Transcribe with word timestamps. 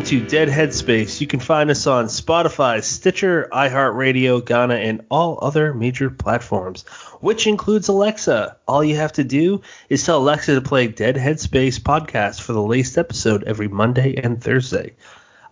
Welcome 0.00 0.18
to 0.18 0.26
Dead 0.26 0.48
Headspace. 0.48 1.20
You 1.20 1.26
can 1.26 1.40
find 1.40 1.70
us 1.70 1.86
on 1.86 2.06
Spotify, 2.06 2.82
Stitcher, 2.82 3.50
iHeartRadio, 3.52 4.42
Ghana, 4.42 4.76
and 4.76 5.04
all 5.10 5.38
other 5.42 5.74
major 5.74 6.08
platforms, 6.08 6.84
which 7.20 7.46
includes 7.46 7.88
Alexa. 7.88 8.56
All 8.66 8.82
you 8.82 8.96
have 8.96 9.12
to 9.12 9.24
do 9.24 9.60
is 9.90 10.02
tell 10.02 10.16
Alexa 10.16 10.54
to 10.54 10.62
play 10.62 10.88
Dead 10.88 11.16
Headspace 11.16 11.78
podcast 11.78 12.40
for 12.40 12.54
the 12.54 12.62
latest 12.62 12.96
episode 12.96 13.44
every 13.44 13.68
Monday 13.68 14.14
and 14.16 14.42
Thursday. 14.42 14.94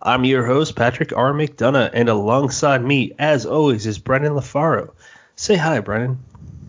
I'm 0.01 0.25
your 0.25 0.47
host, 0.47 0.75
Patrick 0.75 1.15
R. 1.15 1.31
McDonough, 1.31 1.91
and 1.93 2.09
alongside 2.09 2.83
me, 2.83 3.13
as 3.19 3.45
always, 3.45 3.85
is 3.85 3.99
Brennan 3.99 4.33
LaFaro. 4.33 4.93
Say 5.35 5.57
hi, 5.57 5.79
Brennan. 5.79 6.23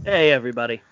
Hey, 0.05 0.33
everybody. 0.33 0.83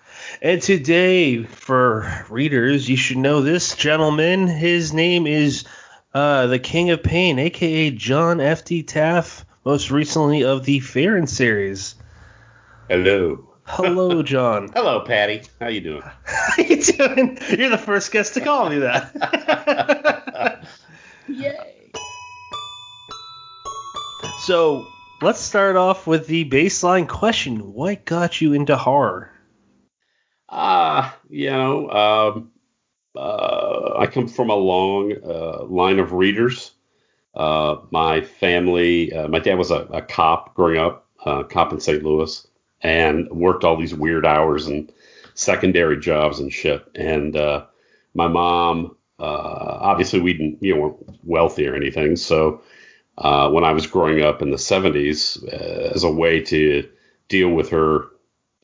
And 0.41 0.59
today, 0.59 1.43
for 1.43 2.25
readers, 2.31 2.89
you 2.89 2.97
should 2.97 3.17
know 3.17 3.41
this 3.41 3.75
gentleman. 3.75 4.47
His 4.47 4.91
name 4.91 5.27
is 5.27 5.65
uh, 6.13 6.47
the 6.47 6.59
King 6.59 6.89
of 6.89 7.03
Pain, 7.03 7.39
aka 7.39 7.91
John 7.91 8.39
F.D. 8.41 8.83
Taff, 8.83 9.45
most 9.65 9.91
recently 9.91 10.43
of 10.43 10.65
the 10.65 10.79
Fearing 10.79 11.27
series. 11.27 11.95
Hello. 12.89 13.49
Hello, 13.65 14.23
John. 14.23 14.69
Hello, 14.73 15.01
Patty. 15.01 15.43
How 15.59 15.67
you 15.67 15.81
doing? 15.81 16.01
How 16.23 16.63
you 16.63 16.81
doing? 16.81 17.37
You're 17.49 17.69
the 17.69 17.77
first 17.77 18.11
guest 18.11 18.33
to 18.33 18.41
call 18.41 18.69
me 18.69 18.79
that. 18.79 20.65
Yay. 21.27 21.91
so 24.39 24.87
let's 25.21 25.39
start 25.39 25.75
off 25.75 26.07
with 26.07 26.25
the 26.25 26.49
baseline 26.49 27.07
question: 27.07 27.73
What 27.73 28.05
got 28.05 28.41
you 28.41 28.53
into 28.53 28.75
horror? 28.75 29.31
Ah, 30.49 31.13
uh, 31.13 31.17
you 31.29 31.51
know, 31.51 31.89
um, 31.91 32.51
uh, 33.15 33.95
I 33.97 34.07
come 34.07 34.27
from 34.27 34.49
a 34.49 34.55
long 34.55 35.13
uh, 35.23 35.63
line 35.65 35.99
of 35.99 36.13
readers. 36.13 36.71
Uh, 37.33 37.77
my 37.91 38.21
family, 38.21 39.13
uh, 39.13 39.27
my 39.27 39.39
dad 39.39 39.55
was 39.55 39.71
a, 39.71 39.81
a 39.91 40.01
cop 40.01 40.53
growing 40.55 40.77
up, 40.77 41.07
uh, 41.25 41.43
cop 41.43 41.73
in 41.73 41.79
St. 41.79 42.03
Louis, 42.03 42.45
and 42.81 43.29
worked 43.29 43.63
all 43.63 43.77
these 43.77 43.95
weird 43.95 44.25
hours 44.25 44.67
and 44.67 44.91
secondary 45.33 45.99
jobs 45.99 46.39
and 46.39 46.51
shit. 46.51 46.85
And 46.95 47.35
uh, 47.35 47.65
my 48.13 48.27
mom, 48.27 48.95
obviously, 49.19 50.19
we 50.19 50.33
didn't, 50.33 50.63
you 50.63 50.75
know, 50.75 50.81
weren't 50.81 51.19
wealthy 51.23 51.67
or 51.67 51.75
anything. 51.75 52.15
So 52.15 52.61
when 53.15 53.63
I 53.63 53.71
was 53.71 53.87
growing 53.87 54.21
up 54.21 54.41
in 54.41 54.51
the 54.51 54.57
70s, 54.57 55.43
as 55.93 56.03
a 56.03 56.11
way 56.11 56.41
to 56.41 56.87
deal 57.27 57.49
with 57.49 57.69
her 57.69 58.07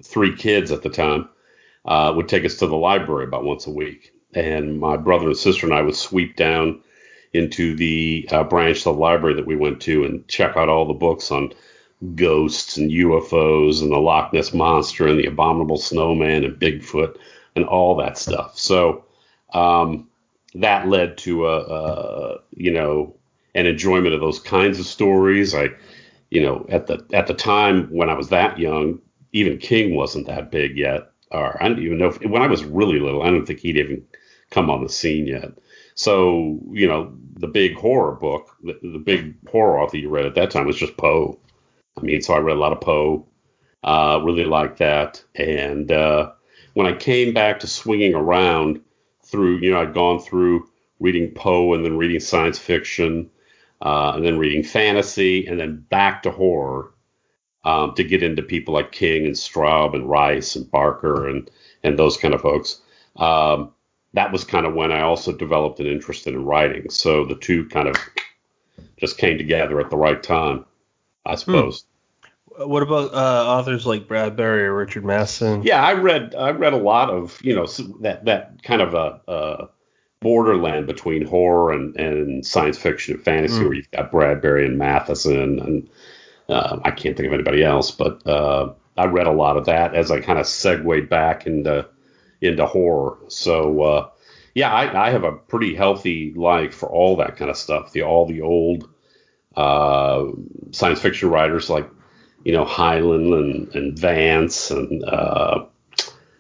three 0.04 0.36
kids 0.36 0.72
at 0.72 0.82
the 0.82 0.90
time, 0.90 1.30
would 1.86 2.28
take 2.28 2.46
us 2.46 2.58
to 2.58 2.68
the 2.68 2.76
library 2.76 3.26
about 3.26 3.44
once 3.44 3.68
a 3.68 3.72
week 3.72 4.15
and 4.36 4.80
my 4.80 4.98
brother 4.98 5.28
and 5.28 5.38
sister 5.38 5.66
and 5.66 5.74
I 5.74 5.82
would 5.82 5.96
sweep 5.96 6.36
down 6.36 6.82
into 7.34 7.76
the 7.76 8.28
uh, 8.32 8.44
branch 8.44 8.78
of 8.80 8.84
the 8.84 8.94
library 8.94 9.36
that 9.36 9.46
we 9.46 9.56
went 9.56 9.82
to 9.82 10.06
and 10.06 10.28
check 10.28 10.56
out 10.56 10.70
all 10.70 10.86
the 10.86 10.94
books 10.94 11.32
on 11.32 11.54
ghosts 12.16 12.78
and 12.78 12.92
UFOs 12.92 13.82
and 13.82 13.92
the 13.92 13.98
Loch 13.98 14.32
Ness 14.34 14.54
monster 14.54 15.08
and 15.08 15.20
the 15.20 15.26
abominable 15.26 15.78
snowman 15.78 16.44
and 16.44 16.60
Bigfoot 16.60 17.18
and 17.56 17.66
all 17.66 17.96
that 17.98 18.18
stuff. 18.18 18.58
So 18.58 19.06
um, 19.54 20.08
that 20.56 20.88
led 20.88 21.18
to 21.20 21.48
a, 21.48 21.60
a 21.60 22.40
you 22.52 22.72
know 22.72 23.16
an 23.54 23.66
enjoyment 23.66 24.14
of 24.14 24.22
those 24.22 24.40
kinds 24.40 24.80
of 24.80 24.86
stories. 24.86 25.56
I 25.56 25.70
you 26.30 26.42
know 26.42 26.66
at 26.70 26.88
the 26.88 27.06
at 27.14 27.28
the 27.28 27.34
time 27.34 27.88
when 27.88 28.10
I 28.10 28.14
was 28.14 28.30
that 28.30 28.60
young, 28.60 29.00
even 29.34 29.58
King 29.58 29.96
wasn't 29.96 30.28
that 30.28 30.52
big 30.52 30.78
yet. 30.78 31.12
Or 31.32 31.62
I 31.62 31.68
don't 31.68 31.80
even 31.80 31.98
know 31.98 32.08
if 32.08 32.22
when 32.24 32.42
I 32.42 32.48
was 32.48 32.64
really 32.64 33.00
little, 33.00 33.24
I 33.24 33.32
don't 33.32 33.46
think 33.46 33.60
he'd 33.60 33.78
even 33.78 34.06
come 34.52 34.70
on 34.70 34.84
the 34.84 34.90
scene 34.90 35.28
yet. 35.28 35.52
So, 35.96 36.60
you 36.72 36.88
know, 36.88 37.14
the 37.38 37.48
big 37.48 37.76
horror 37.76 38.14
book, 38.14 38.56
the, 38.64 38.78
the 38.82 39.00
big 39.00 39.36
horror 39.50 39.80
author 39.80 39.98
you 39.98 40.10
read 40.10 40.26
at 40.26 40.36
that 40.36 40.52
time 40.52 40.66
was 40.66 40.78
just 40.78 40.98
Poe. 40.98 41.40
I 41.98 42.02
mean, 42.02 42.22
so 42.22 42.34
I 42.34 42.40
read 42.40 42.58
a 42.58 42.60
lot 42.60 42.74
of 42.74 42.82
Poe, 42.82 43.26
uh, 43.84 44.20
really 44.24 44.44
liked 44.44 44.80
that. 44.80 45.24
And 45.36 45.92
uh, 45.92 46.32
when 46.74 46.88
I 46.88 46.94
came 46.94 47.34
back 47.34 47.60
to 47.62 47.68
swinging 47.68 48.14
around 48.14 48.82
through, 49.24 49.60
you 49.60 49.72
know, 49.72 49.82
I'd 49.82 49.94
gone 49.94 50.20
through 50.20 50.70
reading 51.00 51.32
Poe 51.32 51.74
and 51.74 51.86
then 51.86 51.98
reading 51.98 52.20
science 52.20 52.60
fiction 52.60 53.30
uh, 53.82 54.14
and 54.16 54.26
then 54.26 54.38
reading 54.38 54.64
fantasy 54.64 55.48
and 55.48 55.60
then 55.60 55.86
back 55.90 56.24
to 56.24 56.32
horror 56.32 56.94
um, 57.64 57.94
to 57.96 58.04
get 58.04 58.24
into 58.24 58.42
people 58.42 58.74
like 58.74 58.92
King 58.92 59.26
and 59.26 59.36
Straub 59.36 59.96
and 59.96 60.10
Rice 60.10 60.56
and 60.56 60.70
Barker 60.70 61.28
and, 61.28 61.50
and 61.84 61.98
those 61.98 62.18
kind 62.18 62.34
of 62.34 62.42
folks. 62.42 62.82
Um, 63.16 63.72
that 64.16 64.32
was 64.32 64.44
kind 64.44 64.66
of 64.66 64.74
when 64.74 64.92
I 64.92 65.02
also 65.02 65.32
developed 65.32 65.80
an 65.80 65.86
interest 65.86 66.26
in 66.26 66.44
writing. 66.44 66.90
So 66.90 67.26
the 67.26 67.36
two 67.36 67.68
kind 67.68 67.88
of 67.88 67.96
just 68.98 69.18
came 69.18 69.38
together 69.38 69.80
at 69.80 69.90
the 69.90 69.98
right 69.98 70.22
time, 70.22 70.66
I 71.26 71.32
hmm. 71.32 71.38
suppose. 71.38 71.82
Hmm. 71.82 71.90
What 72.58 72.84
about 72.84 73.14
uh, 73.14 73.46
authors 73.48 73.86
like 73.86 74.08
Bradbury 74.08 74.64
or 74.64 74.74
Richard 74.74 75.04
Matheson? 75.04 75.64
Yeah, 75.64 75.84
I 75.84 75.92
read 75.92 76.34
I 76.36 76.52
read 76.52 76.72
a 76.72 76.78
lot 76.78 77.10
of 77.10 77.38
you 77.44 77.54
know 77.54 77.66
that 78.00 78.24
that 78.24 78.64
kind 78.64 78.82
of 78.82 78.94
a, 78.94 79.20
a 79.28 79.70
borderland 80.22 80.88
between 80.88 81.26
horror 81.26 81.74
and, 81.74 81.98
and 81.98 82.46
science 82.46 82.78
fiction 82.78 83.16
and 83.16 83.24
fantasy, 83.24 83.60
mm. 83.60 83.64
where 83.66 83.74
you've 83.74 83.92
got 83.92 84.10
Bradbury 84.10 84.66
and 84.66 84.78
Matheson, 84.78 85.60
and 85.60 85.90
uh, 86.48 86.80
I 86.86 86.92
can't 86.92 87.18
think 87.18 87.28
of 87.28 87.34
anybody 87.34 87.62
else, 87.62 87.92
but 87.92 88.26
uh, 88.26 88.72
I 88.96 89.08
read 89.08 89.28
a 89.28 89.34
lot 89.34 89.58
of 89.58 89.66
that 89.66 89.94
as 89.94 90.10
I 90.10 90.22
kind 90.22 90.40
of 90.40 90.48
segued 90.48 91.10
back 91.10 91.46
into 91.46 91.90
into 92.46 92.66
horror. 92.66 93.18
So 93.28 93.82
uh, 93.82 94.10
yeah, 94.54 94.72
I, 94.72 95.08
I, 95.08 95.10
have 95.12 95.24
a 95.24 95.34
pretty 95.34 95.76
healthy 95.76 96.34
like 96.36 96.72
for 96.72 96.90
all 96.90 97.18
that 97.18 97.38
kind 97.38 97.52
of 97.52 97.58
stuff. 97.58 97.92
The 97.92 98.04
all 98.04 98.26
the 98.26 98.42
old 98.42 98.90
uh, 99.56 100.26
science 100.72 101.02
fiction 101.02 101.30
writers 101.30 101.70
like 101.70 101.90
you 102.44 102.54
know 102.54 102.66
Heinlein 102.66 103.34
and, 103.40 103.76
and 103.76 104.00
Vance 104.00 104.72
and 104.72 105.04
uh, 105.04 105.66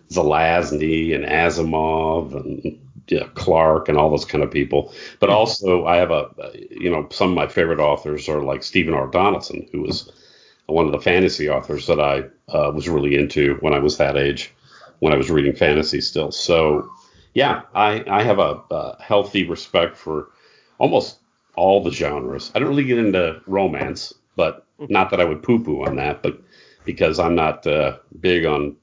Zelazny 0.09 1.13
and 1.13 1.25
Asimov 1.25 2.35
and 2.35 2.79
yeah, 3.07 3.27
Clarke 3.35 3.89
and 3.89 3.97
all 3.97 4.09
those 4.09 4.25
kind 4.25 4.43
of 4.43 4.49
people. 4.49 4.93
But 5.19 5.29
hmm. 5.29 5.35
also 5.35 5.85
I 5.85 5.97
have 5.97 6.11
a 6.11 6.29
you 6.72 6.89
know 6.89 7.07
some 7.11 7.29
of 7.29 7.35
my 7.35 7.47
favorite 7.47 7.79
authors 7.79 8.29
are 8.29 8.43
like 8.43 8.63
Stephen 8.63 8.93
R. 8.93 9.07
Donaldson, 9.07 9.67
who 9.72 9.81
was 9.81 10.11
one 10.67 10.85
of 10.85 10.91
the 10.91 11.01
fantasy 11.01 11.49
authors 11.49 11.85
that 11.87 11.99
I 11.99 12.23
uh, 12.51 12.72
was 12.72 12.89
really 12.89 13.16
into 13.16 13.55
when 13.59 13.73
I 13.73 13.79
was 13.79 13.97
that 13.97 14.17
age 14.17 14.53
when 15.05 15.13
I 15.13 15.17
was 15.17 15.29
reading 15.29 15.55
fantasy 15.55 16.01
still. 16.01 16.31
So 16.31 16.89
yeah, 17.35 17.61
I, 17.75 18.03
I 18.09 18.23
have 18.23 18.39
a, 18.39 18.59
a 18.71 18.97
healthy 18.99 19.47
respect 19.47 19.95
for 19.95 20.29
almost 20.79 21.19
all 21.55 21.83
the 21.83 21.91
genres. 21.91 22.51
I 22.55 22.59
don't 22.59 22.69
really 22.69 22.85
get 22.85 22.97
into 22.97 23.39
romance, 23.45 24.16
but 24.35 24.66
not 24.79 25.11
that 25.11 25.21
I 25.21 25.25
would 25.25 25.43
poo 25.43 25.63
poo 25.63 25.85
on 25.85 25.97
that, 25.97 26.23
but 26.23 26.41
because 26.85 27.19
I'm 27.19 27.35
not 27.35 27.67
uh, 27.67 27.97
big 28.19 28.46
on 28.46 28.78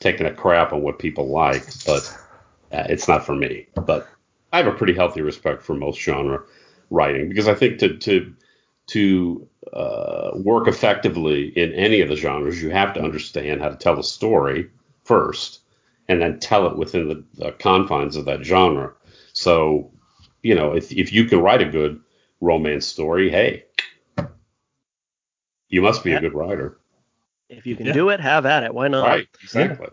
taking 0.00 0.26
a 0.26 0.32
crap 0.32 0.72
on 0.72 0.80
what 0.80 0.98
people 0.98 1.28
like, 1.28 1.66
but 1.84 2.18
uh, 2.72 2.86
it's 2.88 3.06
not 3.06 3.26
for 3.26 3.34
me. 3.34 3.66
But 3.74 4.08
I 4.54 4.56
have 4.56 4.66
a 4.68 4.72
pretty 4.72 4.94
healthy 4.94 5.20
respect 5.20 5.62
for 5.62 5.74
most 5.74 6.00
genre 6.00 6.42
writing 6.88 7.28
because 7.28 7.48
I 7.48 7.54
think 7.54 7.80
to 7.80 7.98
to 7.98 8.34
to 8.86 9.46
uh, 9.74 10.30
work 10.36 10.68
effectively 10.68 11.48
in 11.48 11.74
any 11.74 12.00
of 12.00 12.08
the 12.08 12.16
genres, 12.16 12.62
you 12.62 12.70
have 12.70 12.94
to 12.94 13.02
understand 13.02 13.60
how 13.60 13.68
to 13.68 13.76
tell 13.76 13.98
a 13.98 14.04
story 14.04 14.70
first, 15.06 15.60
and 16.08 16.20
then 16.20 16.38
tell 16.38 16.66
it 16.66 16.76
within 16.76 17.08
the, 17.08 17.24
the 17.34 17.52
confines 17.52 18.16
of 18.16 18.24
that 18.26 18.44
genre. 18.44 18.92
So, 19.32 19.90
you 20.42 20.54
know, 20.54 20.72
if 20.72 20.92
if 20.92 21.12
you 21.12 21.24
can 21.24 21.40
write 21.40 21.62
a 21.62 21.70
good 21.70 22.00
romance 22.40 22.86
story, 22.86 23.30
hey, 23.30 23.64
you 25.68 25.82
must 25.82 26.04
be 26.04 26.10
yeah. 26.10 26.18
a 26.18 26.20
good 26.20 26.34
writer. 26.34 26.78
If 27.48 27.66
you 27.66 27.76
can 27.76 27.86
yeah. 27.86 27.92
do 27.92 28.08
it, 28.08 28.20
have 28.20 28.46
at 28.46 28.64
it. 28.64 28.74
Why 28.74 28.88
not? 28.88 29.06
Right, 29.06 29.28
exactly. 29.42 29.88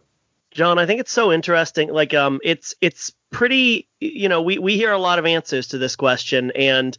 John, 0.51 0.77
I 0.77 0.86
think 0.86 1.00
it's 1.00 1.12
so 1.12 1.31
interesting. 1.31 1.89
Like, 1.89 2.13
um, 2.13 2.39
it's 2.44 2.75
it's 2.81 3.12
pretty. 3.31 3.88
You 4.00 4.30
know, 4.30 4.42
we 4.42 4.57
we 4.60 4.75
hear 4.75 4.92
a 4.92 5.00
lot 5.00 5.19
of 5.19 5.25
answers 5.25 5.68
to 5.69 5.77
this 5.77 5.95
question, 5.95 6.51
and 6.51 6.98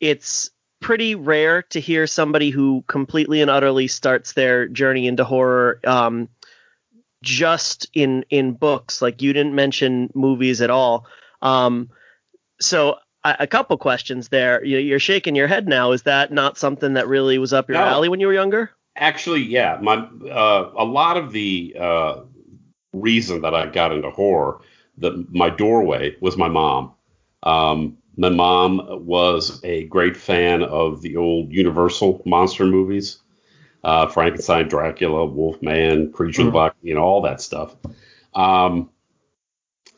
it's 0.00 0.50
pretty 0.80 1.14
rare 1.14 1.62
to 1.62 1.80
hear 1.80 2.06
somebody 2.06 2.50
who 2.50 2.84
completely 2.86 3.40
and 3.40 3.50
utterly 3.50 3.88
starts 3.88 4.32
their 4.32 4.68
journey 4.68 5.06
into 5.06 5.24
horror 5.24 5.80
um, 5.84 6.28
just 7.22 7.88
in 7.94 8.24
in 8.30 8.52
books. 8.52 9.02
Like 9.02 9.22
you 9.22 9.32
didn't 9.32 9.54
mention 9.54 10.10
movies 10.14 10.60
at 10.60 10.70
all. 10.70 11.06
Um, 11.42 11.90
so 12.60 12.96
a, 13.24 13.36
a 13.40 13.46
couple 13.46 13.76
questions 13.78 14.28
there. 14.28 14.64
You, 14.64 14.94
are 14.94 15.00
shaking 15.00 15.36
your 15.36 15.48
head 15.48 15.66
now. 15.66 15.92
Is 15.92 16.02
that 16.02 16.32
not 16.32 16.58
something 16.58 16.94
that 16.94 17.08
really 17.08 17.38
was 17.38 17.52
up 17.52 17.68
your 17.68 17.78
no, 17.78 17.84
alley 17.84 18.08
when 18.08 18.20
you 18.20 18.26
were 18.26 18.32
younger? 18.32 18.70
Actually, 18.96 19.42
yeah. 19.42 19.78
My 19.80 19.96
uh, 19.96 20.72
a 20.76 20.84
lot 20.84 21.16
of 21.16 21.32
the 21.32 21.76
uh, 21.78 22.20
reason 22.92 23.42
that 23.42 23.54
I 23.54 23.66
got 23.66 23.92
into 23.92 24.10
horror, 24.10 24.60
that 24.98 25.32
my 25.32 25.50
doorway 25.50 26.16
was 26.20 26.36
my 26.36 26.48
mom. 26.48 26.92
Um, 27.42 27.98
my 28.16 28.30
mom 28.30 28.80
was 29.06 29.60
a 29.62 29.84
great 29.84 30.16
fan 30.16 30.62
of 30.64 31.02
the 31.02 31.16
old 31.16 31.52
Universal 31.52 32.22
monster 32.26 32.66
movies 32.66 33.18
uh, 33.84 34.06
Frankenstein, 34.08 34.68
Dracula, 34.68 35.24
Wolfman, 35.24 36.12
Creature 36.12 36.42
mm-hmm. 36.42 36.48
of 36.48 36.52
the 36.52 36.58
mm-hmm. 36.58 36.66
Black, 36.66 36.74
you 36.82 36.94
know, 36.94 37.02
all 37.02 37.22
that 37.22 37.40
stuff. 37.40 37.76
Um, 38.34 38.90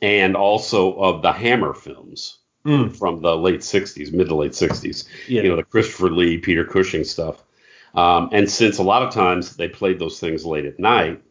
and 0.02 0.36
also 0.36 0.94
of 0.94 1.22
the 1.22 1.32
Hammer 1.32 1.74
films. 1.74 2.36
Mm. 2.66 2.94
from 2.94 3.22
the 3.22 3.34
late 3.34 3.60
60s, 3.60 4.12
mid 4.12 4.28
to 4.28 4.34
late 4.34 4.52
60s. 4.52 5.08
Yeah. 5.26 5.40
You 5.40 5.48
know, 5.48 5.56
the 5.56 5.62
Christopher 5.62 6.10
Lee, 6.10 6.36
Peter 6.36 6.62
Cushing 6.62 7.04
stuff. 7.04 7.42
Um, 7.94 8.28
and 8.32 8.50
since 8.50 8.76
a 8.76 8.82
lot 8.82 9.02
of 9.02 9.14
times 9.14 9.56
they 9.56 9.66
played 9.66 9.98
those 9.98 10.20
things 10.20 10.44
late 10.44 10.66
at 10.66 10.78
night, 10.78 11.22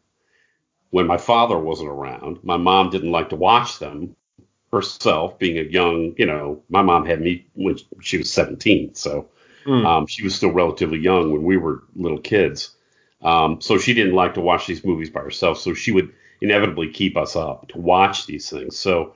when 0.89 1.05
my 1.05 1.17
father 1.17 1.57
wasn't 1.57 1.89
around, 1.89 2.43
my 2.43 2.57
mom 2.57 2.89
didn't 2.89 3.11
like 3.11 3.29
to 3.29 3.35
watch 3.35 3.77
them 3.77 4.15
herself, 4.71 5.37
being 5.39 5.57
a 5.57 5.69
young, 5.69 6.15
you 6.17 6.25
know, 6.25 6.63
my 6.69 6.81
mom 6.81 7.05
had 7.05 7.21
me 7.21 7.47
when 7.53 7.77
she 8.01 8.17
was 8.17 8.31
17. 8.31 8.95
So 8.95 9.29
Mm. 9.69 9.85
um, 9.85 10.07
she 10.07 10.23
was 10.23 10.33
still 10.33 10.51
relatively 10.51 10.97
young 10.97 11.31
when 11.31 11.43
we 11.43 11.57
were 11.57 11.83
little 11.95 12.19
kids. 12.19 12.75
Um, 13.21 13.61
so 13.61 13.77
she 13.77 13.93
didn't 13.93 14.15
like 14.15 14.33
to 14.33 14.41
watch 14.41 14.65
these 14.65 14.83
movies 14.83 15.09
by 15.09 15.21
herself. 15.21 15.59
So 15.59 15.73
she 15.73 15.91
would 15.91 16.11
inevitably 16.41 16.89
keep 16.91 17.15
us 17.15 17.35
up 17.35 17.67
to 17.69 17.77
watch 17.77 18.25
these 18.25 18.49
things. 18.49 18.77
So 18.77 19.13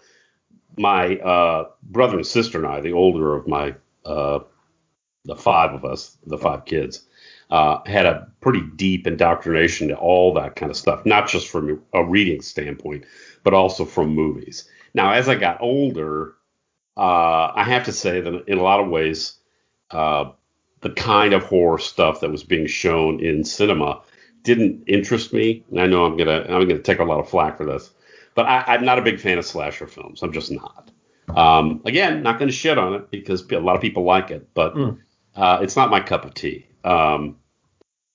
my 0.77 1.17
uh, 1.17 1.69
brother 1.81 2.17
and 2.17 2.27
sister 2.27 2.59
and 2.59 2.67
I, 2.67 2.81
the 2.81 2.93
older 2.93 3.35
of 3.35 3.47
my 3.47 3.75
uh, 4.05 4.39
the 5.25 5.35
five 5.35 5.73
of 5.73 5.85
us, 5.85 6.17
the 6.27 6.37
five 6.37 6.65
kids, 6.65 7.05
uh, 7.49 7.79
had 7.85 8.05
a 8.05 8.27
pretty 8.41 8.61
deep 8.75 9.07
indoctrination 9.07 9.87
to 9.87 9.95
all 9.95 10.33
that 10.33 10.55
kind 10.55 10.69
of 10.69 10.77
stuff, 10.77 11.05
not 11.05 11.29
just 11.29 11.47
from 11.47 11.81
a 11.93 12.03
reading 12.03 12.41
standpoint, 12.41 13.05
but 13.43 13.53
also 13.53 13.85
from 13.85 14.09
movies. 14.09 14.67
Now, 14.93 15.13
as 15.13 15.29
I 15.29 15.35
got 15.35 15.61
older, 15.61 16.35
uh, 16.97 17.51
I 17.55 17.63
have 17.63 17.85
to 17.85 17.93
say 17.93 18.21
that 18.21 18.43
in 18.47 18.57
a 18.57 18.63
lot 18.63 18.81
of 18.81 18.89
ways, 18.89 19.35
uh, 19.91 20.31
the 20.83 20.91
kind 20.91 21.33
of 21.33 21.43
horror 21.43 21.79
stuff 21.79 22.19
that 22.19 22.29
was 22.31 22.43
being 22.43 22.67
shown 22.67 23.19
in 23.19 23.43
cinema 23.43 24.01
didn't 24.43 24.83
interest 24.87 25.33
me. 25.33 25.63
And 25.71 25.79
I 25.79 25.87
know 25.87 26.05
I'm 26.05 26.17
gonna 26.17 26.41
I'm 26.49 26.67
gonna 26.67 26.79
take 26.79 26.99
a 26.99 27.03
lot 27.03 27.19
of 27.19 27.29
flack 27.29 27.57
for 27.57 27.65
this, 27.65 27.91
but 28.35 28.45
I, 28.45 28.63
I'm 28.67 28.85
not 28.85 28.99
a 28.99 29.01
big 29.01 29.19
fan 29.19 29.37
of 29.37 29.45
slasher 29.45 29.87
films. 29.87 30.21
I'm 30.21 30.33
just 30.33 30.51
not. 30.51 30.91
Um, 31.35 31.81
again, 31.85 32.21
not 32.21 32.37
going 32.37 32.49
to 32.49 32.55
shit 32.55 32.77
on 32.77 32.93
it 32.93 33.09
because 33.09 33.49
a 33.49 33.59
lot 33.59 33.75
of 33.77 33.81
people 33.81 34.03
like 34.03 34.29
it, 34.29 34.53
but 34.53 34.75
Mm. 34.75 34.99
uh, 35.35 35.59
it's 35.61 35.75
not 35.77 35.89
my 35.89 36.01
cup 36.01 36.25
of 36.25 36.33
tea. 36.33 36.67
Um, 36.83 37.37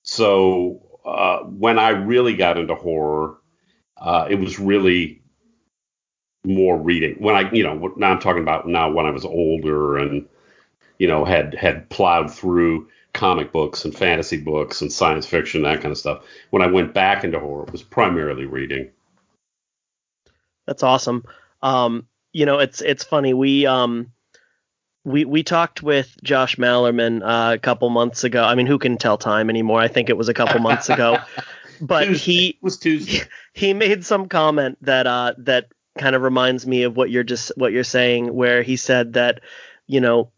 so 0.03 0.99
uh, 1.05 1.39
when 1.39 1.79
I 1.79 1.89
really 1.89 2.35
got 2.35 2.57
into 2.57 2.75
horror, 2.75 3.37
uh, 3.97 4.27
it 4.29 4.35
was 4.35 4.59
really 4.59 5.21
more 6.45 6.77
reading. 6.77 7.15
When 7.19 7.35
I, 7.35 7.51
you 7.51 7.63
know, 7.63 7.93
now 7.97 8.11
I'm 8.11 8.19
talking 8.19 8.43
about 8.43 8.67
now 8.67 8.91
when 8.91 9.05
I 9.05 9.11
was 9.11 9.25
older 9.25 9.97
and 9.97 10.27
you 10.99 11.07
know 11.07 11.25
had 11.25 11.55
had 11.55 11.89
plowed 11.89 12.31
through 12.31 12.87
comic 13.13 13.51
books 13.51 13.85
and 13.85 13.95
fantasy 13.95 14.37
books 14.37 14.81
and 14.81 14.93
science 14.93 15.25
fiction 15.25 15.63
that 15.63 15.81
kind 15.81 15.91
of 15.91 15.97
stuff. 15.97 16.23
When 16.51 16.61
I 16.61 16.67
went 16.67 16.93
back 16.93 17.23
into 17.23 17.39
horror, 17.39 17.63
it 17.63 17.71
was 17.71 17.81
primarily 17.81 18.45
reading. 18.45 18.91
That's 20.67 20.83
awesome. 20.83 21.23
Um, 21.63 22.07
you 22.31 22.45
know, 22.45 22.59
it's 22.59 22.81
it's 22.81 23.03
funny. 23.03 23.33
We 23.33 23.65
um 23.65 24.11
we 25.03 25.25
we 25.25 25.43
talked 25.43 25.81
with 25.81 26.15
Josh 26.23 26.57
Malerman 26.57 27.23
uh, 27.23 27.55
a 27.55 27.57
couple 27.57 27.89
months 27.89 28.23
ago. 28.23 28.43
I 28.43 28.55
mean, 28.55 28.67
who 28.67 28.77
can 28.77 28.97
tell 28.97 29.17
time 29.17 29.49
anymore? 29.49 29.79
I 29.79 29.87
think 29.87 30.09
it 30.09 30.17
was 30.17 30.29
a 30.29 30.33
couple 30.33 30.59
months 30.59 30.89
ago. 30.89 31.17
But 31.81 32.07
Tuesday. 32.07 32.31
he 32.33 32.47
it 32.49 32.55
was 32.61 32.77
Tuesday. 32.77 33.21
he 33.53 33.73
made 33.73 34.03
some 34.03 34.27
comment 34.27 34.77
that 34.81 35.07
uh 35.07 35.33
that 35.37 35.71
kind 35.97 36.13
of 36.13 36.21
reminds 36.21 36.67
me 36.67 36.83
of 36.83 36.97
what 36.97 37.09
you're 37.09 37.23
just 37.23 37.53
what 37.55 37.71
you're 37.71 37.85
saying 37.85 38.33
where 38.33 38.63
he 38.63 38.75
said 38.75 39.13
that 39.13 39.39
you 39.87 40.01
know 40.01 40.29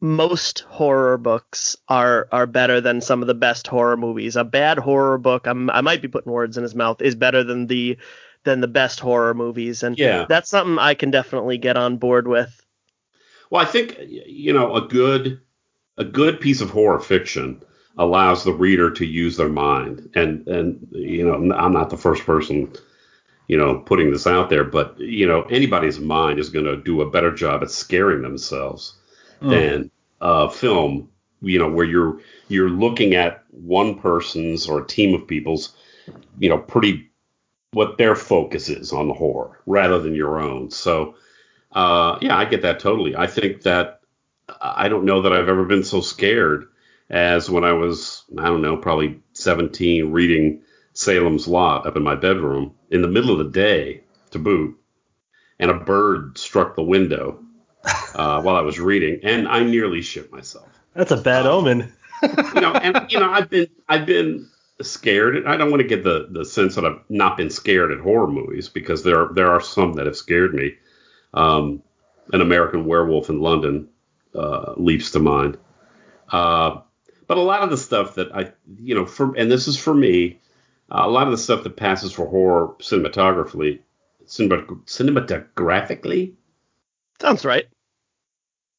most 0.00 0.60
horror 0.60 1.18
books 1.18 1.76
are 1.88 2.28
are 2.32 2.46
better 2.46 2.80
than 2.80 3.00
some 3.00 3.22
of 3.22 3.28
the 3.28 3.34
best 3.34 3.66
horror 3.66 3.96
movies. 3.96 4.36
A 4.36 4.44
bad 4.44 4.78
horror 4.78 5.18
book, 5.18 5.46
I'm, 5.46 5.70
I 5.70 5.80
might 5.82 6.02
be 6.02 6.08
putting 6.08 6.32
words 6.32 6.56
in 6.56 6.62
his 6.62 6.74
mouth, 6.74 7.02
is 7.02 7.14
better 7.14 7.44
than 7.44 7.66
the 7.66 7.98
than 8.44 8.60
the 8.60 8.68
best 8.68 9.00
horror 9.00 9.34
movies, 9.34 9.82
and 9.82 9.98
Yeah. 9.98 10.24
that's 10.28 10.48
something 10.48 10.78
I 10.78 10.94
can 10.94 11.10
definitely 11.10 11.58
get 11.58 11.76
on 11.76 11.98
board 11.98 12.26
with. 12.26 12.64
Well, 13.50 13.62
I 13.62 13.66
think 13.66 13.96
you 14.08 14.52
know 14.52 14.74
a 14.76 14.88
good 14.88 15.40
a 15.98 16.04
good 16.04 16.40
piece 16.40 16.60
of 16.60 16.70
horror 16.70 17.00
fiction 17.00 17.62
allows 17.98 18.44
the 18.44 18.52
reader 18.52 18.90
to 18.92 19.04
use 19.04 19.36
their 19.36 19.48
mind, 19.50 20.10
and 20.14 20.46
and 20.48 20.88
you 20.92 21.24
know 21.26 21.34
I'm 21.54 21.72
not 21.72 21.90
the 21.90 21.98
first 21.98 22.24
person 22.24 22.72
you 23.48 23.58
know 23.58 23.80
putting 23.80 24.10
this 24.12 24.26
out 24.26 24.48
there, 24.48 24.64
but 24.64 24.98
you 24.98 25.26
know 25.26 25.42
anybody's 25.50 26.00
mind 26.00 26.38
is 26.38 26.48
going 26.48 26.64
to 26.64 26.76
do 26.76 27.02
a 27.02 27.10
better 27.10 27.32
job 27.32 27.62
at 27.62 27.70
scaring 27.70 28.22
themselves 28.22 28.94
than 29.40 29.90
a 30.20 30.50
film 30.50 31.08
you 31.42 31.58
know 31.58 31.70
where 31.70 31.86
you're 31.86 32.20
you're 32.48 32.68
looking 32.68 33.14
at 33.14 33.44
one 33.50 33.98
person's 33.98 34.68
or 34.68 34.80
a 34.80 34.86
team 34.86 35.14
of 35.14 35.26
people's 35.26 35.74
you 36.38 36.48
know 36.48 36.58
pretty 36.58 37.10
what 37.72 37.98
their 37.98 38.16
focus 38.16 38.68
is 38.68 38.92
on 38.92 39.08
the 39.08 39.14
horror 39.14 39.60
rather 39.66 40.00
than 40.00 40.14
your 40.14 40.40
own. 40.40 40.70
So 40.70 41.14
uh, 41.72 42.18
yeah, 42.20 42.36
I 42.36 42.44
get 42.44 42.62
that 42.62 42.80
totally. 42.80 43.14
I 43.14 43.26
think 43.26 43.62
that 43.62 44.00
I 44.60 44.88
don't 44.88 45.04
know 45.04 45.22
that 45.22 45.32
I've 45.32 45.48
ever 45.48 45.64
been 45.64 45.84
so 45.84 46.00
scared 46.00 46.66
as 47.08 47.48
when 47.48 47.64
I 47.64 47.72
was, 47.72 48.24
I 48.38 48.46
don't 48.46 48.62
know, 48.62 48.76
probably 48.76 49.20
17 49.34 50.10
reading 50.10 50.62
Salem's 50.94 51.46
Lot 51.46 51.86
up 51.86 51.96
in 51.96 52.02
my 52.02 52.16
bedroom 52.16 52.74
in 52.90 53.02
the 53.02 53.08
middle 53.08 53.30
of 53.30 53.38
the 53.38 53.52
day 53.52 54.02
to 54.32 54.38
boot, 54.40 54.76
and 55.60 55.70
a 55.70 55.74
bird 55.74 56.38
struck 56.38 56.74
the 56.74 56.82
window 56.82 57.40
uh, 58.14 58.42
while 58.42 58.56
I 58.56 58.60
was 58.60 58.78
reading, 58.78 59.20
and 59.22 59.48
I 59.48 59.62
nearly 59.62 60.02
shit 60.02 60.30
myself. 60.32 60.68
That's 60.94 61.10
a 61.10 61.16
bad 61.16 61.46
omen. 61.46 61.92
You 62.22 62.60
know, 62.60 62.72
and 62.72 63.10
you 63.10 63.18
know, 63.18 63.30
I've 63.30 63.48
been 63.48 63.68
I've 63.88 64.06
been 64.06 64.48
scared. 64.82 65.46
I 65.46 65.56
don't 65.56 65.70
want 65.70 65.82
to 65.82 65.88
get 65.88 66.04
the 66.04 66.28
the 66.30 66.44
sense 66.44 66.74
that 66.74 66.84
I've 66.84 67.00
not 67.08 67.36
been 67.36 67.50
scared 67.50 67.92
at 67.92 68.00
horror 68.00 68.26
movies 68.26 68.68
because 68.68 69.02
there 69.02 69.28
there 69.34 69.50
are 69.50 69.60
some 69.60 69.94
that 69.94 70.06
have 70.06 70.16
scared 70.16 70.54
me. 70.54 70.74
Um, 71.32 71.82
an 72.32 72.40
American 72.40 72.84
Werewolf 72.84 73.28
in 73.28 73.40
London 73.40 73.88
uh, 74.34 74.74
leaps 74.76 75.10
to 75.12 75.18
mind. 75.18 75.58
Uh, 76.30 76.80
but 77.26 77.38
a 77.38 77.42
lot 77.42 77.62
of 77.62 77.70
the 77.70 77.76
stuff 77.76 78.16
that 78.16 78.34
I, 78.34 78.52
you 78.76 78.94
know, 78.94 79.06
for 79.06 79.34
and 79.36 79.50
this 79.50 79.68
is 79.68 79.76
for 79.76 79.94
me, 79.94 80.40
uh, 80.90 81.02
a 81.04 81.10
lot 81.10 81.26
of 81.26 81.32
the 81.32 81.38
stuff 81.38 81.62
that 81.62 81.76
passes 81.76 82.12
for 82.12 82.26
horror 82.26 82.74
cinematographically, 82.80 83.80
cinemat- 84.26 84.84
cinematographically, 84.86 86.32
Sounds 87.20 87.44
right. 87.44 87.66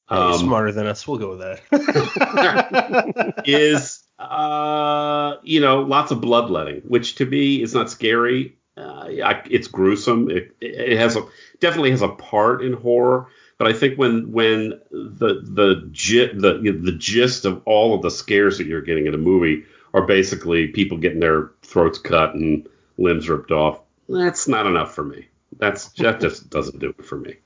Um, 0.10 0.40
smarter 0.40 0.74
than 0.74 0.88
us. 0.88 1.08
We'll 1.08 1.20
go 1.20 1.38
with 1.38 1.40
that. 1.40 3.42
is 3.46 4.04
uh, 4.20 5.36
you 5.44 5.62
know 5.62 5.84
lots 5.84 6.12
of 6.12 6.20
bloodletting, 6.20 6.82
which 6.82 7.16
to 7.16 7.26
me 7.26 7.62
is 7.62 7.74
not 7.74 7.90
scary. 7.90 8.58
Uh, 8.76 9.08
I, 9.24 9.42
it's 9.50 9.68
gruesome. 9.68 10.30
It, 10.30 10.56
it 10.60 10.98
has 10.98 11.16
a 11.16 11.26
definitely 11.60 11.92
has 11.92 12.02
a 12.02 12.10
part 12.10 12.62
in 12.62 12.74
horror, 12.74 13.28
but 13.58 13.68
I 13.68 13.74
think 13.74 13.98
when 13.98 14.34
when 14.34 14.82
the 14.92 15.42
the 15.44 15.88
gi- 15.92 16.34
the 16.34 16.60
you 16.62 16.74
know, 16.74 16.86
the 16.86 16.98
gist 16.98 17.46
of 17.46 17.62
all 17.66 17.96
of 17.96 18.02
the 18.02 18.12
scares 18.12 18.58
that 18.58 18.68
you're 18.68 18.82
getting 18.82 19.08
in 19.08 19.14
a 19.14 19.20
movie 19.20 19.64
are 19.94 20.06
basically 20.06 20.68
people 20.68 20.98
getting 20.98 21.20
their 21.20 21.52
throats 21.62 22.00
cut 22.00 22.34
and 22.34 22.68
limbs 22.98 23.30
ripped 23.30 23.52
off, 23.52 23.80
that's 24.10 24.48
not 24.48 24.66
enough 24.66 24.94
for 24.94 25.04
me. 25.04 25.28
That's 25.58 25.90
that 25.94 26.20
just 26.20 26.50
doesn't 26.50 26.80
do 26.80 26.94
it 26.98 27.06
for 27.06 27.18
me. 27.18 27.38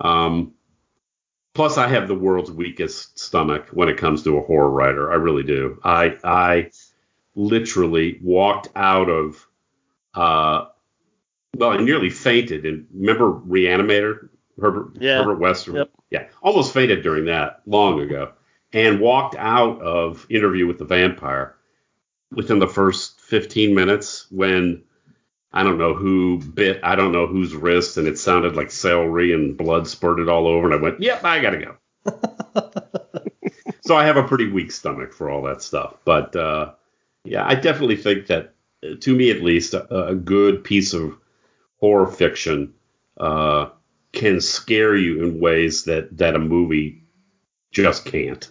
Um, 0.00 0.54
Plus, 1.54 1.78
I 1.78 1.86
have 1.86 2.08
the 2.08 2.16
world's 2.16 2.50
weakest 2.50 3.16
stomach 3.16 3.68
when 3.72 3.88
it 3.88 3.96
comes 3.96 4.24
to 4.24 4.38
a 4.38 4.42
horror 4.42 4.70
writer. 4.70 5.12
I 5.12 5.14
really 5.14 5.44
do. 5.44 5.78
I 5.84 6.16
I 6.24 6.70
literally 7.36 8.18
walked 8.22 8.68
out 8.74 9.08
of 9.08 9.46
uh 10.14 10.66
well, 11.56 11.70
I 11.70 11.76
nearly 11.76 12.10
fainted. 12.10 12.66
And 12.66 12.88
remember 12.92 13.32
Reanimator, 13.32 14.30
Herbert 14.60 14.96
Yeah. 15.00 15.18
Herbert 15.18 15.38
Western. 15.38 15.76
Yep. 15.76 15.90
Yeah, 16.10 16.26
almost 16.42 16.74
fainted 16.74 17.02
during 17.04 17.26
that 17.26 17.62
long 17.66 18.00
ago, 18.00 18.32
and 18.72 18.98
walked 19.00 19.36
out 19.36 19.80
of 19.80 20.26
Interview 20.28 20.66
with 20.66 20.78
the 20.78 20.84
Vampire 20.84 21.54
within 22.32 22.58
the 22.58 22.66
first 22.66 23.20
15 23.20 23.76
minutes 23.76 24.26
when 24.32 24.82
I 25.54 25.62
don't 25.62 25.78
know 25.78 25.94
who 25.94 26.38
bit 26.40 26.80
I 26.82 26.96
don't 26.96 27.12
know 27.12 27.28
whose 27.28 27.54
wrist, 27.54 27.96
and 27.96 28.08
it 28.08 28.18
sounded 28.18 28.56
like 28.56 28.72
celery 28.72 29.32
and 29.32 29.56
blood 29.56 29.86
spurted 29.86 30.28
all 30.28 30.48
over, 30.48 30.66
and 30.66 30.74
I 30.74 30.82
went, 30.82 31.00
"Yep, 31.00 31.24
I 31.24 31.40
gotta 31.40 31.58
go." 31.58 31.76
so 33.82 33.96
I 33.96 34.04
have 34.04 34.16
a 34.16 34.26
pretty 34.26 34.50
weak 34.50 34.72
stomach 34.72 35.12
for 35.12 35.30
all 35.30 35.42
that 35.42 35.62
stuff, 35.62 35.94
but 36.04 36.34
uh, 36.34 36.72
yeah, 37.24 37.46
I 37.46 37.54
definitely 37.54 37.96
think 37.96 38.26
that, 38.26 38.54
uh, 38.84 38.96
to 39.00 39.14
me 39.14 39.30
at 39.30 39.42
least, 39.42 39.74
a, 39.74 40.08
a 40.08 40.14
good 40.16 40.64
piece 40.64 40.92
of 40.92 41.16
horror 41.78 42.10
fiction 42.10 42.74
uh, 43.16 43.68
can 44.12 44.40
scare 44.40 44.96
you 44.96 45.22
in 45.22 45.38
ways 45.38 45.84
that 45.84 46.16
that 46.18 46.34
a 46.34 46.40
movie 46.40 47.04
just 47.70 48.04
can't. 48.04 48.50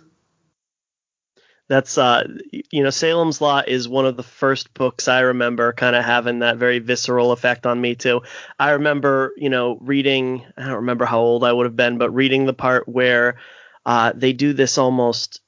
That's 1.70 1.98
uh 1.98 2.28
you 2.72 2.84
know 2.84 2.90
Salem's 2.90 3.40
Lot 3.42 3.70
is 3.70 3.88
one 3.88 4.06
of 4.06 4.18
the 4.18 4.24
first 4.24 4.74
books 4.74 5.08
I 5.08 5.22
remember 5.22 5.72
kind 5.74 5.96
of 5.96 6.04
having 6.04 6.40
that 6.40 6.58
very 6.58 6.80
visceral 6.80 7.32
effect 7.32 7.66
on 7.66 7.80
me 7.80 7.96
too. 7.96 8.22
I 8.60 8.72
remember, 8.72 9.34
you 9.38 9.50
know, 9.50 9.78
reading 9.82 10.46
I 10.58 10.64
don't 10.66 10.76
remember 10.76 11.06
how 11.06 11.20
old 11.22 11.44
I 11.44 11.54
would 11.54 11.66
have 11.66 11.76
been, 11.76 11.98
but 11.98 12.12
reading 12.12 12.46
the 12.46 12.54
part 12.54 12.88
where 12.88 13.38
uh 13.86 14.12
they 14.14 14.34
do 14.34 14.54
this 14.54 14.78
almost 14.78 15.40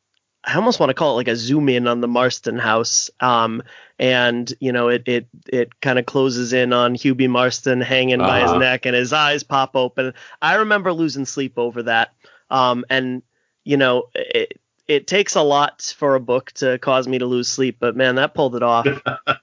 I 0.43 0.55
almost 0.55 0.79
want 0.79 0.89
to 0.89 0.93
call 0.93 1.11
it 1.13 1.15
like 1.15 1.27
a 1.27 1.35
zoom 1.35 1.69
in 1.69 1.87
on 1.87 2.01
the 2.01 2.07
Marston 2.07 2.57
house. 2.57 3.09
Um 3.19 3.61
and 3.99 4.51
you 4.61 4.71
know 4.71 4.87
it 4.87 5.03
it 5.07 5.27
it 5.51 5.81
kind 5.81 5.99
of 5.99 6.05
closes 6.05 6.53
in 6.53 6.71
on 6.71 6.95
Hubie 6.95 7.29
Marston 7.29 7.81
hanging 7.81 8.25
by 8.25 8.39
his 8.41 8.51
Uh-huh. 8.51 8.59
neck 8.59 8.85
and 8.85 8.95
his 8.95 9.11
eyes 9.13 9.43
pop 9.43 9.75
open. 9.75 10.13
I 10.41 10.55
remember 10.55 10.93
losing 10.93 11.25
sleep 11.25 11.57
over 11.57 11.83
that. 11.83 12.13
Um, 12.49 12.85
and 12.89 13.21
you 13.63 13.77
know, 13.77 14.09
it, 14.13 14.59
it 14.87 15.07
takes 15.07 15.35
a 15.35 15.41
lot 15.41 15.93
for 15.97 16.15
a 16.15 16.19
book 16.19 16.51
to 16.53 16.77
cause 16.79 17.07
me 17.07 17.19
to 17.19 17.25
lose 17.25 17.47
sleep, 17.47 17.77
but 17.79 17.95
man, 17.95 18.15
that 18.15 18.33
pulled 18.33 18.55
it 18.55 18.63
off. 18.63 18.87